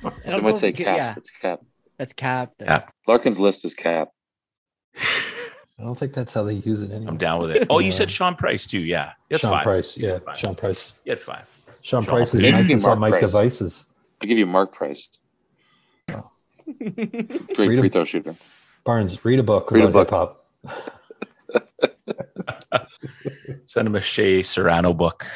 I 0.05 0.11
They 0.31 0.41
might 0.41 0.59
say 0.59 0.73
cap. 0.73 0.97
Yeah, 0.97 1.15
It's 1.16 1.31
cap. 1.31 1.61
that's 1.99 2.12
cap. 2.12 2.53
Cap. 2.65 2.93
Larkin's 3.07 3.39
list 3.39 3.65
is 3.65 3.75
cap. 3.75 4.09
I 4.97 5.83
don't 5.85 5.97
think 5.97 6.12
that's 6.12 6.33
how 6.33 6.43
they 6.43 6.55
use 6.55 6.83
it 6.83 6.91
anymore. 6.91 7.11
I'm 7.11 7.19
down 7.19 7.41
with 7.41 7.51
it. 7.53 7.66
Oh, 7.70 7.79
you 7.79 7.93
said 7.93 8.11
Sean 8.11 8.35
Price 8.35 8.66
too. 8.66 8.81
Yeah. 8.81 9.12
That's 9.31 9.43
Sean 9.43 9.53
five. 9.53 9.62
Price, 9.62 9.97
yeah, 9.97 10.19
Five. 10.25 10.37
Sean 10.39 10.55
Price. 10.55 10.93
You 11.05 11.11
had 11.11 11.20
five. 11.20 11.47
Sean 11.83 12.03
Sean 12.03 12.15
Price 12.15 12.35
is 12.35 12.43
Price. 12.43 12.53
nicest 12.53 12.85
Mark 12.87 12.97
on 12.97 13.01
Mike 13.01 13.11
Price. 13.12 13.23
devices. 13.23 13.87
I'll 14.20 14.29
give 14.29 14.39
you 14.39 14.47
Mark 14.47 14.73
Price. 14.73 15.09
Oh. 16.11 16.31
Great 16.66 16.99
Read 16.99 17.57
free 17.57 17.77
him. 17.79 17.89
throw 17.91 18.05
shooter. 18.05 18.35
Barnes, 18.85 19.25
read 19.25 19.39
a 19.39 19.43
book 19.43 19.70
Read 19.70 19.85
a 19.85 19.89
book. 19.89 20.09
hip 20.11 20.12
hop. 20.16 20.45
Send 23.66 23.87
him 23.87 23.95
a 23.95 24.01
Shea 24.01 24.43
Serrano 24.43 24.93
book. 24.93 25.27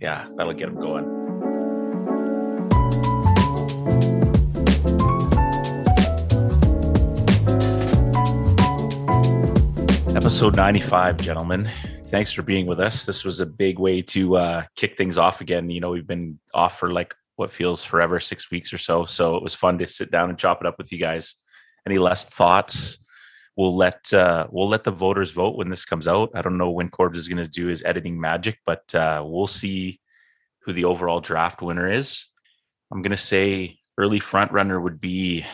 Yeah, 0.00 0.26
that'll 0.34 0.54
get 0.54 0.72
them 0.72 0.80
going. 0.80 1.04
Episode 10.16 10.56
95, 10.56 11.18
gentlemen. 11.18 11.70
Thanks 12.08 12.32
for 12.32 12.40
being 12.40 12.66
with 12.66 12.80
us. 12.80 13.04
This 13.04 13.24
was 13.24 13.40
a 13.40 13.46
big 13.46 13.78
way 13.78 14.00
to 14.02 14.36
uh, 14.36 14.64
kick 14.74 14.96
things 14.96 15.18
off 15.18 15.42
again. 15.42 15.68
You 15.68 15.80
know, 15.80 15.90
we've 15.90 16.06
been 16.06 16.40
off 16.54 16.78
for 16.78 16.90
like 16.90 17.14
what 17.36 17.50
feels 17.50 17.84
forever, 17.84 18.20
six 18.20 18.50
weeks 18.50 18.72
or 18.72 18.78
so. 18.78 19.04
So 19.04 19.36
it 19.36 19.42
was 19.42 19.54
fun 19.54 19.78
to 19.78 19.86
sit 19.86 20.10
down 20.10 20.30
and 20.30 20.38
chop 20.38 20.62
it 20.62 20.66
up 20.66 20.78
with 20.78 20.92
you 20.92 20.98
guys. 20.98 21.36
Any 21.86 21.98
last 21.98 22.32
thoughts? 22.32 22.98
We'll 23.60 23.76
let 23.76 24.10
uh, 24.14 24.46
we'll 24.50 24.70
let 24.70 24.84
the 24.84 24.90
voters 24.90 25.32
vote 25.32 25.54
when 25.54 25.68
this 25.68 25.84
comes 25.84 26.08
out. 26.08 26.30
I 26.34 26.40
don't 26.40 26.56
know 26.56 26.70
when 26.70 26.88
Corbs 26.88 27.18
is 27.18 27.28
going 27.28 27.44
to 27.44 27.50
do 27.50 27.66
his 27.66 27.82
editing 27.84 28.18
magic, 28.18 28.58
but 28.64 28.94
uh, 28.94 29.22
we'll 29.22 29.46
see 29.46 30.00
who 30.60 30.72
the 30.72 30.86
overall 30.86 31.20
draft 31.20 31.60
winner 31.60 31.92
is. 31.92 32.24
I'm 32.90 33.02
going 33.02 33.10
to 33.10 33.18
say 33.18 33.78
early 33.98 34.18
front 34.18 34.50
runner 34.50 34.80
would 34.80 34.98
be 34.98 35.44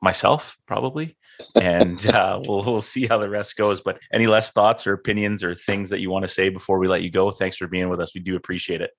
myself, 0.00 0.56
probably 0.68 1.16
and 1.60 2.06
uh, 2.14 2.40
we'll 2.46 2.62
we'll 2.62 2.82
see 2.82 3.08
how 3.08 3.18
the 3.18 3.28
rest 3.28 3.56
goes. 3.56 3.80
But 3.80 3.98
any 4.12 4.28
less 4.28 4.52
thoughts 4.52 4.86
or 4.86 4.92
opinions 4.92 5.42
or 5.42 5.56
things 5.56 5.90
that 5.90 5.98
you 5.98 6.08
want 6.08 6.22
to 6.22 6.28
say 6.28 6.50
before 6.50 6.78
we 6.78 6.86
let 6.86 7.02
you 7.02 7.10
go? 7.10 7.32
Thanks 7.32 7.56
for 7.56 7.66
being 7.66 7.88
with 7.88 8.00
us. 8.00 8.14
We 8.14 8.20
do 8.20 8.36
appreciate 8.36 8.80
it. 8.80 8.92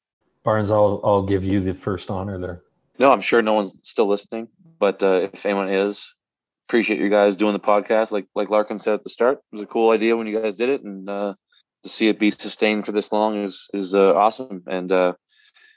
Barnes, 0.44 0.72
I'll 0.72 1.00
I'll 1.06 1.24
give 1.24 1.46
you 1.46 1.62
the 1.62 1.74
first 1.74 2.12
honor 2.12 2.38
there. 2.38 2.64
No, 3.00 3.14
I'm 3.14 3.22
sure 3.22 3.42
no 3.42 3.54
one's 3.54 3.80
still 3.84 4.10
listening, 4.10 4.50
but 4.78 5.02
uh, 5.02 5.30
if 5.34 5.46
anyone 5.46 5.70
is, 5.70 6.06
appreciate 6.72 7.02
you 7.02 7.10
guys 7.10 7.36
doing 7.36 7.52
the 7.52 7.60
podcast. 7.60 8.14
Like 8.14 8.28
like 8.34 8.50
Larkin 8.50 8.80
said 8.80 8.94
at 8.94 9.04
the 9.04 9.10
start, 9.10 9.40
it 9.52 9.58
was 9.58 9.62
a 9.62 9.66
cool 9.66 9.92
idea 9.92 10.16
when 10.16 10.26
you 10.26 10.42
guys 10.42 10.56
did 10.56 10.70
it, 10.70 10.82
and 10.84 11.10
uh, 11.10 11.34
to 11.84 11.90
see 11.90 12.08
it 12.08 12.18
be 12.18 12.32
sustained 12.32 12.86
for 12.86 12.94
this 12.94 13.12
long 13.12 13.44
is 13.44 13.68
is 13.74 13.94
uh, 13.94 14.14
awesome, 14.16 14.64
and 14.68 14.90
uh, 14.90 15.12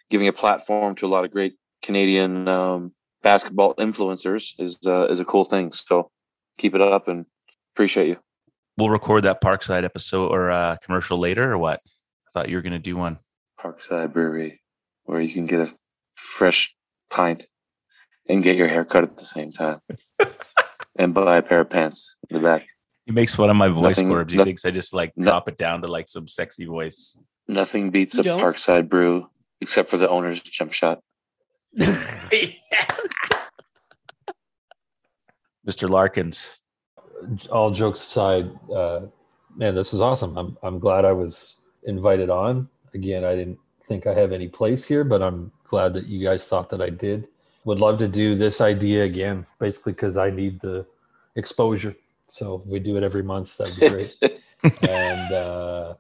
giving 0.09 0.29
a 0.29 0.33
platform 0.33 0.95
to 0.95 1.07
a 1.07 1.09
lot 1.09 1.25
of 1.25 1.33
great 1.33 1.55
Canadian 1.83 2.47
um, 2.47 2.93
basketball 3.25 3.75
influencers 3.75 4.53
is 4.61 4.79
uh, 4.87 5.09
is 5.09 5.19
a 5.19 5.25
cool 5.25 5.45
thing. 5.45 5.73
So 5.73 6.13
keep 6.59 6.77
it 6.77 6.81
up 6.81 7.09
and 7.09 7.27
appreciate 7.75 8.07
you. 8.07 8.19
We'll 8.79 8.91
record 8.91 9.25
that 9.25 9.43
Parkside 9.43 9.83
episode 9.83 10.29
or 10.29 10.53
uh, 10.53 10.77
commercial 10.85 11.19
later, 11.19 11.55
or 11.55 11.59
what? 11.59 11.81
I 12.29 12.31
thought 12.33 12.49
you 12.49 12.55
were 12.55 12.63
going 12.63 12.73
to 12.73 12.79
do 12.79 12.97
one. 12.97 13.19
Parkside 13.59 14.13
Brewery, 14.13 14.61
where 15.07 15.21
you 15.21 15.35
can 15.35 15.47
get 15.47 15.59
a 15.59 15.75
fresh 16.15 16.73
pint 17.11 17.49
and 18.29 18.45
get 18.45 18.55
your 18.55 18.69
hair 18.69 18.85
cut 18.85 19.03
at 19.03 19.17
the 19.17 19.25
same 19.25 19.51
time, 19.53 19.79
and 20.99 21.13
buy 21.15 21.37
a 21.39 21.43
pair 21.43 21.61
of 21.61 21.71
pants 21.71 22.15
in 22.31 22.37
the 22.37 22.43
back. 22.43 22.67
He 23.07 23.13
makes 23.13 23.35
fun 23.35 23.51
of 23.51 23.57
my 23.57 23.69
voice, 23.69 23.99
Nothing- 23.99 24.09
Corbs. 24.09 24.33
He 24.33 24.39
no- 24.39 24.45
thinks 24.45 24.65
I 24.65 24.71
just 24.71 24.95
like 24.95 25.13
no- 25.17 25.25
drop 25.27 25.49
it 25.49 25.57
down 25.59 25.83
to 25.83 25.87
like 25.89 26.09
some 26.09 26.27
sexy 26.29 26.65
voice. 26.65 27.19
Nothing 27.49 27.91
beats 27.91 28.15
You 28.15 28.21
a 28.21 28.25
don't? 28.25 28.41
Parkside 28.41 28.89
brew 28.89 29.29
except 29.61 29.91
for 29.91 29.99
the 29.99 30.09
owner's 30.09 30.41
jump 30.41 30.73
shot. 30.73 31.01
Mr. 35.67 35.89
Larkins. 35.89 36.61
all 37.51 37.71
jokes 37.71 38.01
aside, 38.01 38.51
uh, 38.75 39.01
man, 39.57 39.75
this 39.75 39.93
was 39.93 40.01
awesome. 40.03 40.37
I'm 40.37 40.57
I'm 40.63 40.79
glad 40.79 41.05
I 41.05 41.13
was 41.13 41.57
invited 41.85 42.31
on. 42.31 42.69
Again, 42.95 43.25
I 43.25 43.35
didn't 43.35 43.59
think 43.85 44.07
I 44.07 44.15
have 44.15 44.33
any 44.33 44.49
place 44.49 44.87
here, 44.87 45.05
but 45.05 45.23
I'm 45.23 45.51
glad 45.69 45.95
that 45.95 46.07
you 46.07 46.23
guys 46.25 46.47
thought 46.47 46.69
that 46.71 46.81
I 46.83 46.91
did. 46.91 47.29
Would 47.65 47.81
love 47.81 47.99
to 47.99 48.09
do 48.09 48.35
this 48.35 48.61
idea 48.61 49.05
again, 49.05 49.47
basically 49.59 49.93
because 49.93 50.17
I 50.17 50.31
need 50.31 50.61
the 50.61 50.87
exposure. 51.37 51.97
So 52.27 52.57
if 52.57 52.67
we 52.67 52.79
do 52.79 52.97
it 52.97 53.03
every 53.03 53.23
month, 53.23 53.57
that'd 53.57 53.77
be 53.79 53.89
great. 54.21 54.43
and 54.83 55.33
uh, 55.33 55.95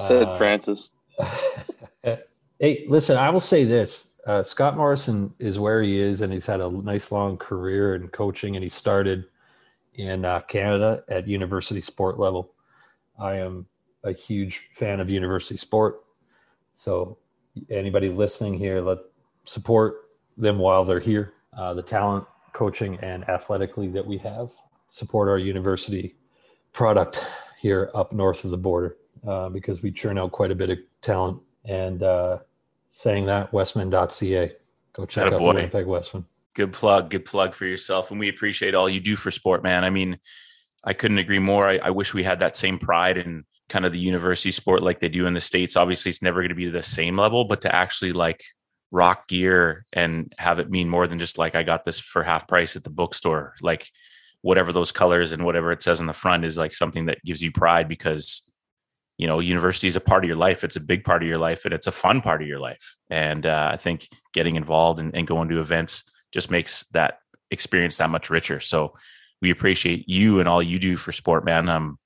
Said 0.00 0.24
uh, 0.24 0.36
Francis. 0.38 0.90
hey, 2.02 2.84
listen, 2.88 3.16
I 3.16 3.30
will 3.30 3.40
say 3.40 3.64
this. 3.64 4.08
Uh, 4.26 4.42
Scott 4.42 4.76
Morrison 4.76 5.34
is 5.38 5.58
where 5.58 5.82
he 5.82 6.00
is, 6.00 6.22
and 6.22 6.32
he's 6.32 6.46
had 6.46 6.60
a 6.60 6.70
nice 6.70 7.10
long 7.10 7.36
career 7.36 7.96
in 7.96 8.08
coaching, 8.08 8.54
and 8.54 8.62
he 8.62 8.68
started 8.68 9.24
in 9.94 10.24
uh, 10.24 10.40
Canada 10.42 11.02
at 11.08 11.26
university 11.26 11.80
sport 11.80 12.18
level. 12.18 12.52
I 13.18 13.34
am 13.34 13.66
a 14.04 14.12
huge 14.12 14.68
fan 14.72 15.00
of 15.00 15.10
university 15.10 15.56
sport. 15.56 16.04
So, 16.70 17.18
anybody 17.68 18.08
listening 18.08 18.54
here, 18.54 18.80
let 18.80 18.98
support 19.44 20.01
them 20.36 20.58
while 20.58 20.84
they're 20.84 21.00
here. 21.00 21.34
Uh, 21.56 21.74
the 21.74 21.82
talent, 21.82 22.24
coaching, 22.52 22.98
and 23.00 23.28
athletically 23.28 23.88
that 23.88 24.06
we 24.06 24.18
have 24.18 24.50
support 24.88 25.26
our 25.26 25.38
university 25.38 26.14
product 26.74 27.24
here 27.58 27.90
up 27.94 28.12
north 28.12 28.44
of 28.44 28.50
the 28.50 28.58
border 28.58 28.98
uh, 29.26 29.48
because 29.48 29.82
we 29.82 29.90
churn 29.90 30.18
out 30.18 30.32
quite 30.32 30.50
a 30.50 30.54
bit 30.54 30.68
of 30.68 30.78
talent. 31.00 31.40
And 31.64 32.02
uh, 32.02 32.38
saying 32.88 33.26
that, 33.26 33.52
Wesmen.ca. 33.52 34.52
Go 34.92 35.06
check 35.06 35.32
out 35.32 35.38
the. 35.38 35.42
Winnipeg 35.42 35.86
Wesmen. 35.86 36.26
Good 36.54 36.72
plug. 36.72 37.08
Good 37.08 37.24
plug 37.24 37.54
for 37.54 37.64
yourself. 37.64 38.10
And 38.10 38.20
we 38.20 38.28
appreciate 38.28 38.74
all 38.74 38.88
you 38.88 39.00
do 39.00 39.16
for 39.16 39.30
sport, 39.30 39.62
man. 39.62 39.84
I 39.84 39.90
mean, 39.90 40.18
I 40.84 40.92
couldn't 40.92 41.18
agree 41.18 41.38
more. 41.38 41.66
I, 41.66 41.78
I 41.78 41.90
wish 41.90 42.12
we 42.12 42.22
had 42.22 42.40
that 42.40 42.56
same 42.56 42.78
pride 42.78 43.16
in 43.16 43.44
kind 43.70 43.86
of 43.86 43.92
the 43.92 43.98
university 43.98 44.50
sport 44.50 44.82
like 44.82 45.00
they 45.00 45.08
do 45.08 45.26
in 45.26 45.32
the 45.32 45.40
States. 45.40 45.76
Obviously, 45.76 46.10
it's 46.10 46.20
never 46.20 46.40
going 46.40 46.50
to 46.50 46.54
be 46.54 46.68
the 46.68 46.82
same 46.82 47.16
level, 47.16 47.46
but 47.46 47.62
to 47.62 47.74
actually 47.74 48.12
like 48.12 48.44
rock 48.92 49.26
gear 49.26 49.84
and 49.92 50.32
have 50.38 50.60
it 50.60 50.70
mean 50.70 50.88
more 50.88 51.08
than 51.08 51.18
just 51.18 51.38
like, 51.38 51.56
I 51.56 51.64
got 51.64 51.84
this 51.84 51.98
for 51.98 52.22
half 52.22 52.46
price 52.46 52.76
at 52.76 52.84
the 52.84 52.90
bookstore. 52.90 53.54
Like, 53.60 53.90
whatever 54.42 54.72
those 54.72 54.92
colors 54.92 55.32
and 55.32 55.44
whatever 55.44 55.72
it 55.72 55.82
says 55.82 56.00
on 56.00 56.06
the 56.06 56.12
front 56.12 56.44
is 56.44 56.58
like 56.58 56.74
something 56.74 57.06
that 57.06 57.24
gives 57.24 57.40
you 57.40 57.50
pride 57.50 57.88
because 57.88 58.42
you 59.16 59.26
know 59.26 59.38
university 59.38 59.86
is 59.86 59.96
a 59.96 60.00
part 60.00 60.24
of 60.24 60.28
your 60.28 60.36
life. 60.36 60.62
It's 60.62 60.76
a 60.76 60.80
big 60.80 61.04
part 61.04 61.22
of 61.22 61.28
your 61.28 61.38
life 61.38 61.64
and 61.64 61.72
it's 61.72 61.86
a 61.86 61.92
fun 61.92 62.20
part 62.20 62.42
of 62.42 62.48
your 62.48 62.58
life. 62.58 62.96
And 63.08 63.46
uh, 63.46 63.70
i 63.72 63.76
think 63.76 64.08
getting 64.34 64.56
involved 64.56 65.00
and, 65.00 65.14
and 65.14 65.26
going 65.26 65.48
to 65.48 65.60
events 65.60 66.04
just 66.32 66.50
makes 66.50 66.84
that 66.92 67.18
experience 67.50 67.96
that 67.98 68.10
much 68.10 68.30
richer. 68.30 68.60
So 68.60 68.94
we 69.40 69.50
appreciate 69.50 70.08
you 70.08 70.40
and 70.40 70.48
all 70.48 70.62
you 70.62 70.78
do 70.78 70.96
for 70.96 71.12
sport 71.12 71.44
man. 71.44 71.68
Um 71.68 71.98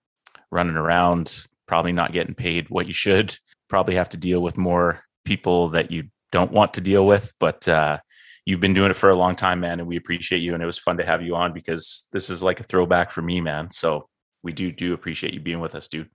running 0.51 0.77
around 0.77 1.45
probably 1.67 1.93
not 1.93 2.13
getting 2.13 2.35
paid 2.35 2.69
what 2.69 2.87
you 2.87 2.93
should. 2.93 3.37
Probably 3.69 3.97
have 3.97 4.11
to 4.11 4.17
deal 4.17 4.41
with 4.41 4.57
more 4.57 5.03
people 5.25 5.71
that 5.71 5.91
you 5.91 6.05
don't 6.37 6.53
want 6.53 6.75
to 6.75 6.81
deal 6.81 7.07
with 7.07 7.33
but 7.41 7.67
uh 7.69 7.99
you've 8.45 8.61
been 8.61 8.75
doing 8.75 8.91
it 8.91 8.97
for 8.97 9.11
a 9.11 9.17
long 9.17 9.35
time 9.35 9.61
man 9.61 9.81
and 9.81 9.89
we 9.89 9.97
appreciate 9.97 10.39
you 10.39 10.55
and 10.55 10.63
it 10.63 10.67
was 10.67 10.79
fun 10.79 10.97
to 10.97 11.05
have 11.05 11.23
you 11.23 11.35
on 11.35 11.53
because 11.53 12.07
this 12.13 12.31
is 12.31 12.43
like 12.43 12.61
a 12.61 12.65
throwback 12.65 13.11
for 13.11 13.23
me 13.23 13.41
man 13.41 13.71
so 13.71 14.09
we 14.43 14.53
do 14.53 14.71
do 14.71 14.95
appreciate 14.95 15.35
you 15.35 15.41
being 15.41 15.61
with 15.61 15.75
us 15.75 15.89
dude 15.89 16.11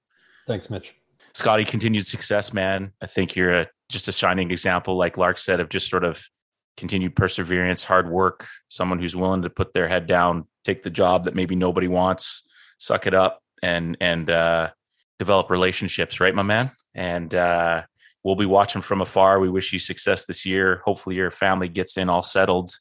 Thanks, 0.48 0.70
Mitch. 0.70 0.96
Scotty, 1.34 1.66
continued 1.66 2.06
success, 2.06 2.54
man. 2.54 2.92
I 3.02 3.08
think 3.08 3.36
you're 3.36 3.62
a, 3.62 3.68
just 3.90 4.08
a 4.08 4.12
shining 4.12 4.52
example, 4.52 4.98
like 4.98 5.18
Lark 5.18 5.38
said, 5.38 5.60
of 5.60 5.70
just 5.70 5.90
sort 5.90 6.04
of 6.04 6.22
continued 6.78 7.16
perseverance, 7.16 7.84
hard 7.84 8.10
work, 8.10 8.48
someone 8.68 9.00
who's 9.00 9.16
willing 9.16 9.44
to 9.44 9.50
put 9.50 9.74
their 9.74 9.88
head 9.88 10.08
down, 10.08 10.48
take 10.66 10.84
the 10.84 10.90
job 10.90 11.26
that 11.26 11.36
maybe 11.36 11.56
nobody 11.56 11.88
wants, 11.88 12.44
suck 12.80 13.08
it 13.08 13.14
up, 13.14 13.42
and 13.62 13.96
and 14.02 14.30
uh, 14.30 14.72
develop 15.20 15.50
relationships, 15.50 16.20
right, 16.20 16.36
my 16.36 16.44
man? 16.44 16.72
And 16.94 17.34
uh, 17.34 17.84
we'll 18.24 18.36
be 18.36 18.46
watching 18.46 18.82
from 18.82 19.02
afar. 19.02 19.40
We 19.40 19.50
wish 19.50 19.74
you 19.74 19.80
success 19.80 20.26
this 20.26 20.46
year. 20.46 20.82
Hopefully, 20.86 21.16
your 21.16 21.32
family 21.32 21.70
gets 21.70 21.98
in 21.98 22.10
all 22.10 22.24
settled, 22.24 22.78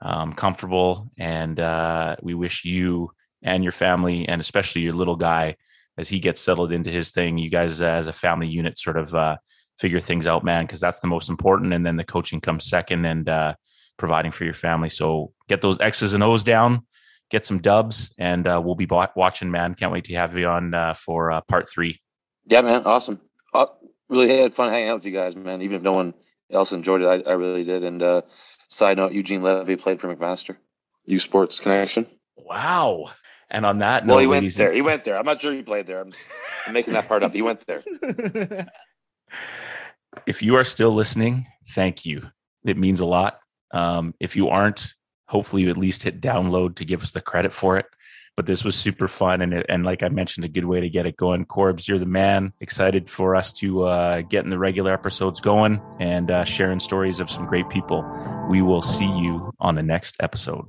um, 0.00 0.32
comfortable, 0.32 1.08
and 1.18 1.58
uh, 1.58 2.16
we 2.22 2.34
wish 2.34 2.64
you 2.64 3.10
and 3.42 3.62
your 3.62 3.72
family, 3.72 4.26
and 4.26 4.40
especially 4.40 4.82
your 4.82 4.94
little 4.94 5.16
guy, 5.16 5.56
as 5.98 6.08
he 6.08 6.18
gets 6.18 6.40
settled 6.40 6.72
into 6.72 6.90
his 6.90 7.10
thing, 7.10 7.38
you 7.38 7.50
guys 7.50 7.80
uh, 7.80 7.86
as 7.86 8.06
a 8.06 8.12
family 8.12 8.48
unit 8.48 8.78
sort 8.78 8.96
of 8.96 9.14
uh, 9.14 9.36
figure 9.78 10.00
things 10.00 10.26
out, 10.26 10.44
man, 10.44 10.64
because 10.64 10.80
that's 10.80 11.00
the 11.00 11.06
most 11.06 11.28
important. 11.28 11.72
And 11.72 11.84
then 11.86 11.96
the 11.96 12.04
coaching 12.04 12.40
comes 12.40 12.64
second 12.64 13.04
and 13.04 13.28
uh, 13.28 13.54
providing 13.96 14.32
for 14.32 14.44
your 14.44 14.54
family. 14.54 14.88
So 14.88 15.32
get 15.48 15.60
those 15.60 15.78
X's 15.80 16.14
and 16.14 16.22
O's 16.22 16.42
down, 16.42 16.86
get 17.30 17.46
some 17.46 17.60
dubs, 17.60 18.12
and 18.18 18.46
uh, 18.46 18.60
we'll 18.64 18.74
be 18.74 18.88
watching, 19.14 19.50
man. 19.50 19.74
Can't 19.74 19.92
wait 19.92 20.04
to 20.04 20.14
have 20.14 20.36
you 20.36 20.46
on 20.46 20.74
uh, 20.74 20.94
for 20.94 21.40
part 21.48 21.68
three. 21.68 22.00
Yeah, 22.46 22.62
man, 22.62 22.82
awesome. 22.84 23.20
Really 24.08 24.38
had 24.38 24.54
fun 24.54 24.70
hanging 24.70 24.88
out 24.90 24.94
with 24.96 25.06
you 25.06 25.12
guys, 25.12 25.34
man. 25.36 25.62
Even 25.62 25.76
if 25.76 25.82
no 25.82 25.92
one 25.92 26.14
else 26.50 26.72
enjoyed 26.72 27.00
it, 27.02 27.06
I, 27.06 27.30
I 27.30 27.34
really 27.34 27.64
did. 27.64 27.84
And 27.84 28.02
uh, 28.02 28.22
side 28.68 28.96
note, 28.98 29.12
Eugene 29.12 29.42
Levy 29.42 29.76
played 29.76 30.00
for 30.00 30.14
McMaster. 30.14 30.56
U 31.06 31.18
Sports 31.18 31.58
Connection. 31.60 32.06
Wow. 32.36 33.10
And 33.50 33.64
on 33.66 33.78
that 33.78 34.06
well, 34.06 34.16
note, 34.16 34.20
he 34.20 34.26
went 34.26 34.54
there. 34.54 34.68
and- 34.68 34.76
He 34.76 34.82
went 34.82 35.04
there. 35.04 35.16
I'm 35.18 35.24
not 35.24 35.40
sure 35.40 35.52
he 35.52 35.62
played 35.62 35.86
there. 35.86 36.00
I'm, 36.00 36.12
I'm 36.66 36.72
making 36.72 36.94
that 36.94 37.08
part 37.08 37.22
up. 37.22 37.32
He 37.32 37.42
went 37.42 37.64
there. 37.66 37.82
if 40.26 40.42
you 40.42 40.56
are 40.56 40.64
still 40.64 40.92
listening, 40.92 41.46
thank 41.70 42.04
you. 42.06 42.22
It 42.64 42.76
means 42.78 43.00
a 43.00 43.06
lot. 43.06 43.38
Um, 43.72 44.14
if 44.20 44.36
you 44.36 44.48
aren't, 44.48 44.94
hopefully 45.28 45.62
you 45.62 45.70
at 45.70 45.76
least 45.76 46.02
hit 46.02 46.20
download 46.20 46.76
to 46.76 46.84
give 46.84 47.02
us 47.02 47.10
the 47.10 47.20
credit 47.20 47.54
for 47.54 47.76
it. 47.78 47.86
But 48.36 48.46
this 48.46 48.64
was 48.64 48.74
super 48.74 49.06
fun, 49.06 49.42
and 49.42 49.54
it, 49.54 49.66
and 49.68 49.84
like 49.84 50.02
I 50.02 50.08
mentioned, 50.08 50.44
a 50.44 50.48
good 50.48 50.64
way 50.64 50.80
to 50.80 50.88
get 50.88 51.06
it 51.06 51.16
going. 51.16 51.44
Corbs, 51.44 51.86
you're 51.86 52.00
the 52.00 52.06
man. 52.06 52.52
Excited 52.60 53.08
for 53.08 53.36
us 53.36 53.52
to 53.54 53.84
uh, 53.84 54.22
get 54.22 54.44
in 54.44 54.50
the 54.50 54.58
regular 54.58 54.92
episodes 54.92 55.40
going 55.40 55.80
and 56.00 56.30
uh, 56.30 56.44
sharing 56.44 56.80
stories 56.80 57.20
of 57.20 57.30
some 57.30 57.46
great 57.46 57.68
people. 57.68 58.04
We 58.50 58.60
will 58.60 58.82
see 58.82 59.08
you 59.18 59.52
on 59.60 59.76
the 59.76 59.82
next 59.82 60.16
episode. 60.20 60.68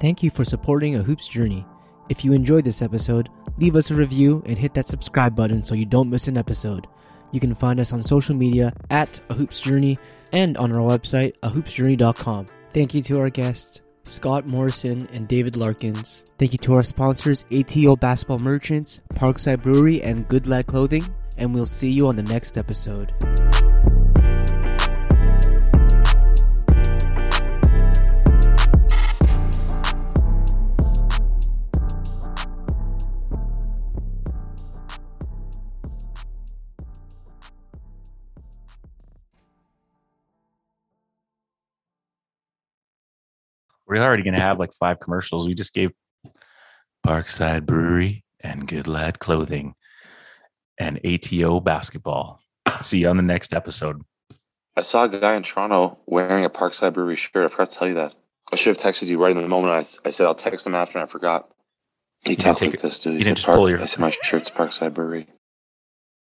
Thank 0.00 0.22
you 0.22 0.30
for 0.30 0.44
supporting 0.44 0.96
A 0.96 1.02
Hoops 1.02 1.28
Journey. 1.28 1.66
If 2.08 2.24
you 2.24 2.32
enjoyed 2.32 2.64
this 2.64 2.82
episode, 2.82 3.28
leave 3.58 3.76
us 3.76 3.90
a 3.90 3.94
review 3.94 4.42
and 4.46 4.58
hit 4.58 4.74
that 4.74 4.88
subscribe 4.88 5.36
button 5.36 5.62
so 5.62 5.74
you 5.74 5.84
don't 5.84 6.10
miss 6.10 6.26
an 6.26 6.38
episode. 6.38 6.86
You 7.32 7.38
can 7.38 7.54
find 7.54 7.78
us 7.78 7.92
on 7.92 8.02
social 8.02 8.34
media 8.34 8.72
at 8.88 9.20
A 9.28 9.34
Hoops 9.34 9.60
Journey 9.60 9.96
and 10.32 10.56
on 10.56 10.74
our 10.74 10.82
website, 10.82 11.34
ahoopsjourney.com. 11.42 12.46
Thank 12.72 12.94
you 12.94 13.02
to 13.02 13.20
our 13.20 13.30
guests, 13.30 13.82
Scott 14.02 14.46
Morrison 14.46 15.06
and 15.12 15.28
David 15.28 15.56
Larkins. 15.56 16.24
Thank 16.38 16.52
you 16.52 16.58
to 16.58 16.74
our 16.74 16.82
sponsors, 16.82 17.44
ATO 17.52 17.96
Basketball 17.96 18.38
Merchants, 18.38 19.00
Parkside 19.14 19.62
Brewery, 19.62 20.02
and 20.02 20.26
Good 20.26 20.46
Lad 20.46 20.66
Clothing. 20.66 21.04
And 21.36 21.54
we'll 21.54 21.66
see 21.66 21.90
you 21.90 22.08
on 22.08 22.16
the 22.16 22.22
next 22.22 22.56
episode. 22.58 23.12
We're 43.90 44.04
already 44.04 44.22
going 44.22 44.34
to 44.34 44.40
have 44.40 44.60
like 44.60 44.72
five 44.72 45.00
commercials. 45.00 45.48
We 45.48 45.54
just 45.54 45.74
gave 45.74 45.90
Parkside 47.04 47.66
Brewery 47.66 48.24
and 48.38 48.68
Good 48.68 48.86
Lad 48.86 49.18
Clothing 49.18 49.74
and 50.78 51.00
ATO 51.04 51.58
Basketball. 51.58 52.38
See 52.82 53.00
you 53.00 53.08
on 53.08 53.16
the 53.16 53.24
next 53.24 53.52
episode. 53.52 54.02
I 54.76 54.82
saw 54.82 55.04
a 55.04 55.08
guy 55.08 55.34
in 55.34 55.42
Toronto 55.42 55.98
wearing 56.06 56.44
a 56.44 56.50
Parkside 56.50 56.94
Brewery 56.94 57.16
shirt. 57.16 57.44
I 57.44 57.48
forgot 57.48 57.72
to 57.72 57.78
tell 57.78 57.88
you 57.88 57.94
that. 57.94 58.14
I 58.52 58.56
should 58.56 58.76
have 58.76 58.94
texted 58.94 59.08
you 59.08 59.18
right 59.20 59.34
in 59.34 59.42
the 59.42 59.48
moment. 59.48 59.72
I, 60.04 60.08
I 60.08 60.12
said 60.12 60.26
I'll 60.26 60.36
text 60.36 60.64
him 60.66 60.74
after, 60.76 60.98
and 60.98 61.08
I 61.08 61.10
forgot. 61.10 61.50
He 62.22 62.36
didn't 62.36 62.44
talked 62.44 62.58
take 62.60 62.70
like 62.70 62.82
this, 62.82 63.00
dude. 63.00 63.14
you 63.14 63.18
He 63.18 63.24
didn't 63.24 63.38
said 63.38 63.46
just 63.46 63.56
pull 63.56 63.68
your- 63.68 63.80
I 63.82 63.86
said 63.86 63.98
my 64.00 64.10
shirt's 64.22 64.50
Parkside 64.50 64.94
Brewery. 64.94 65.26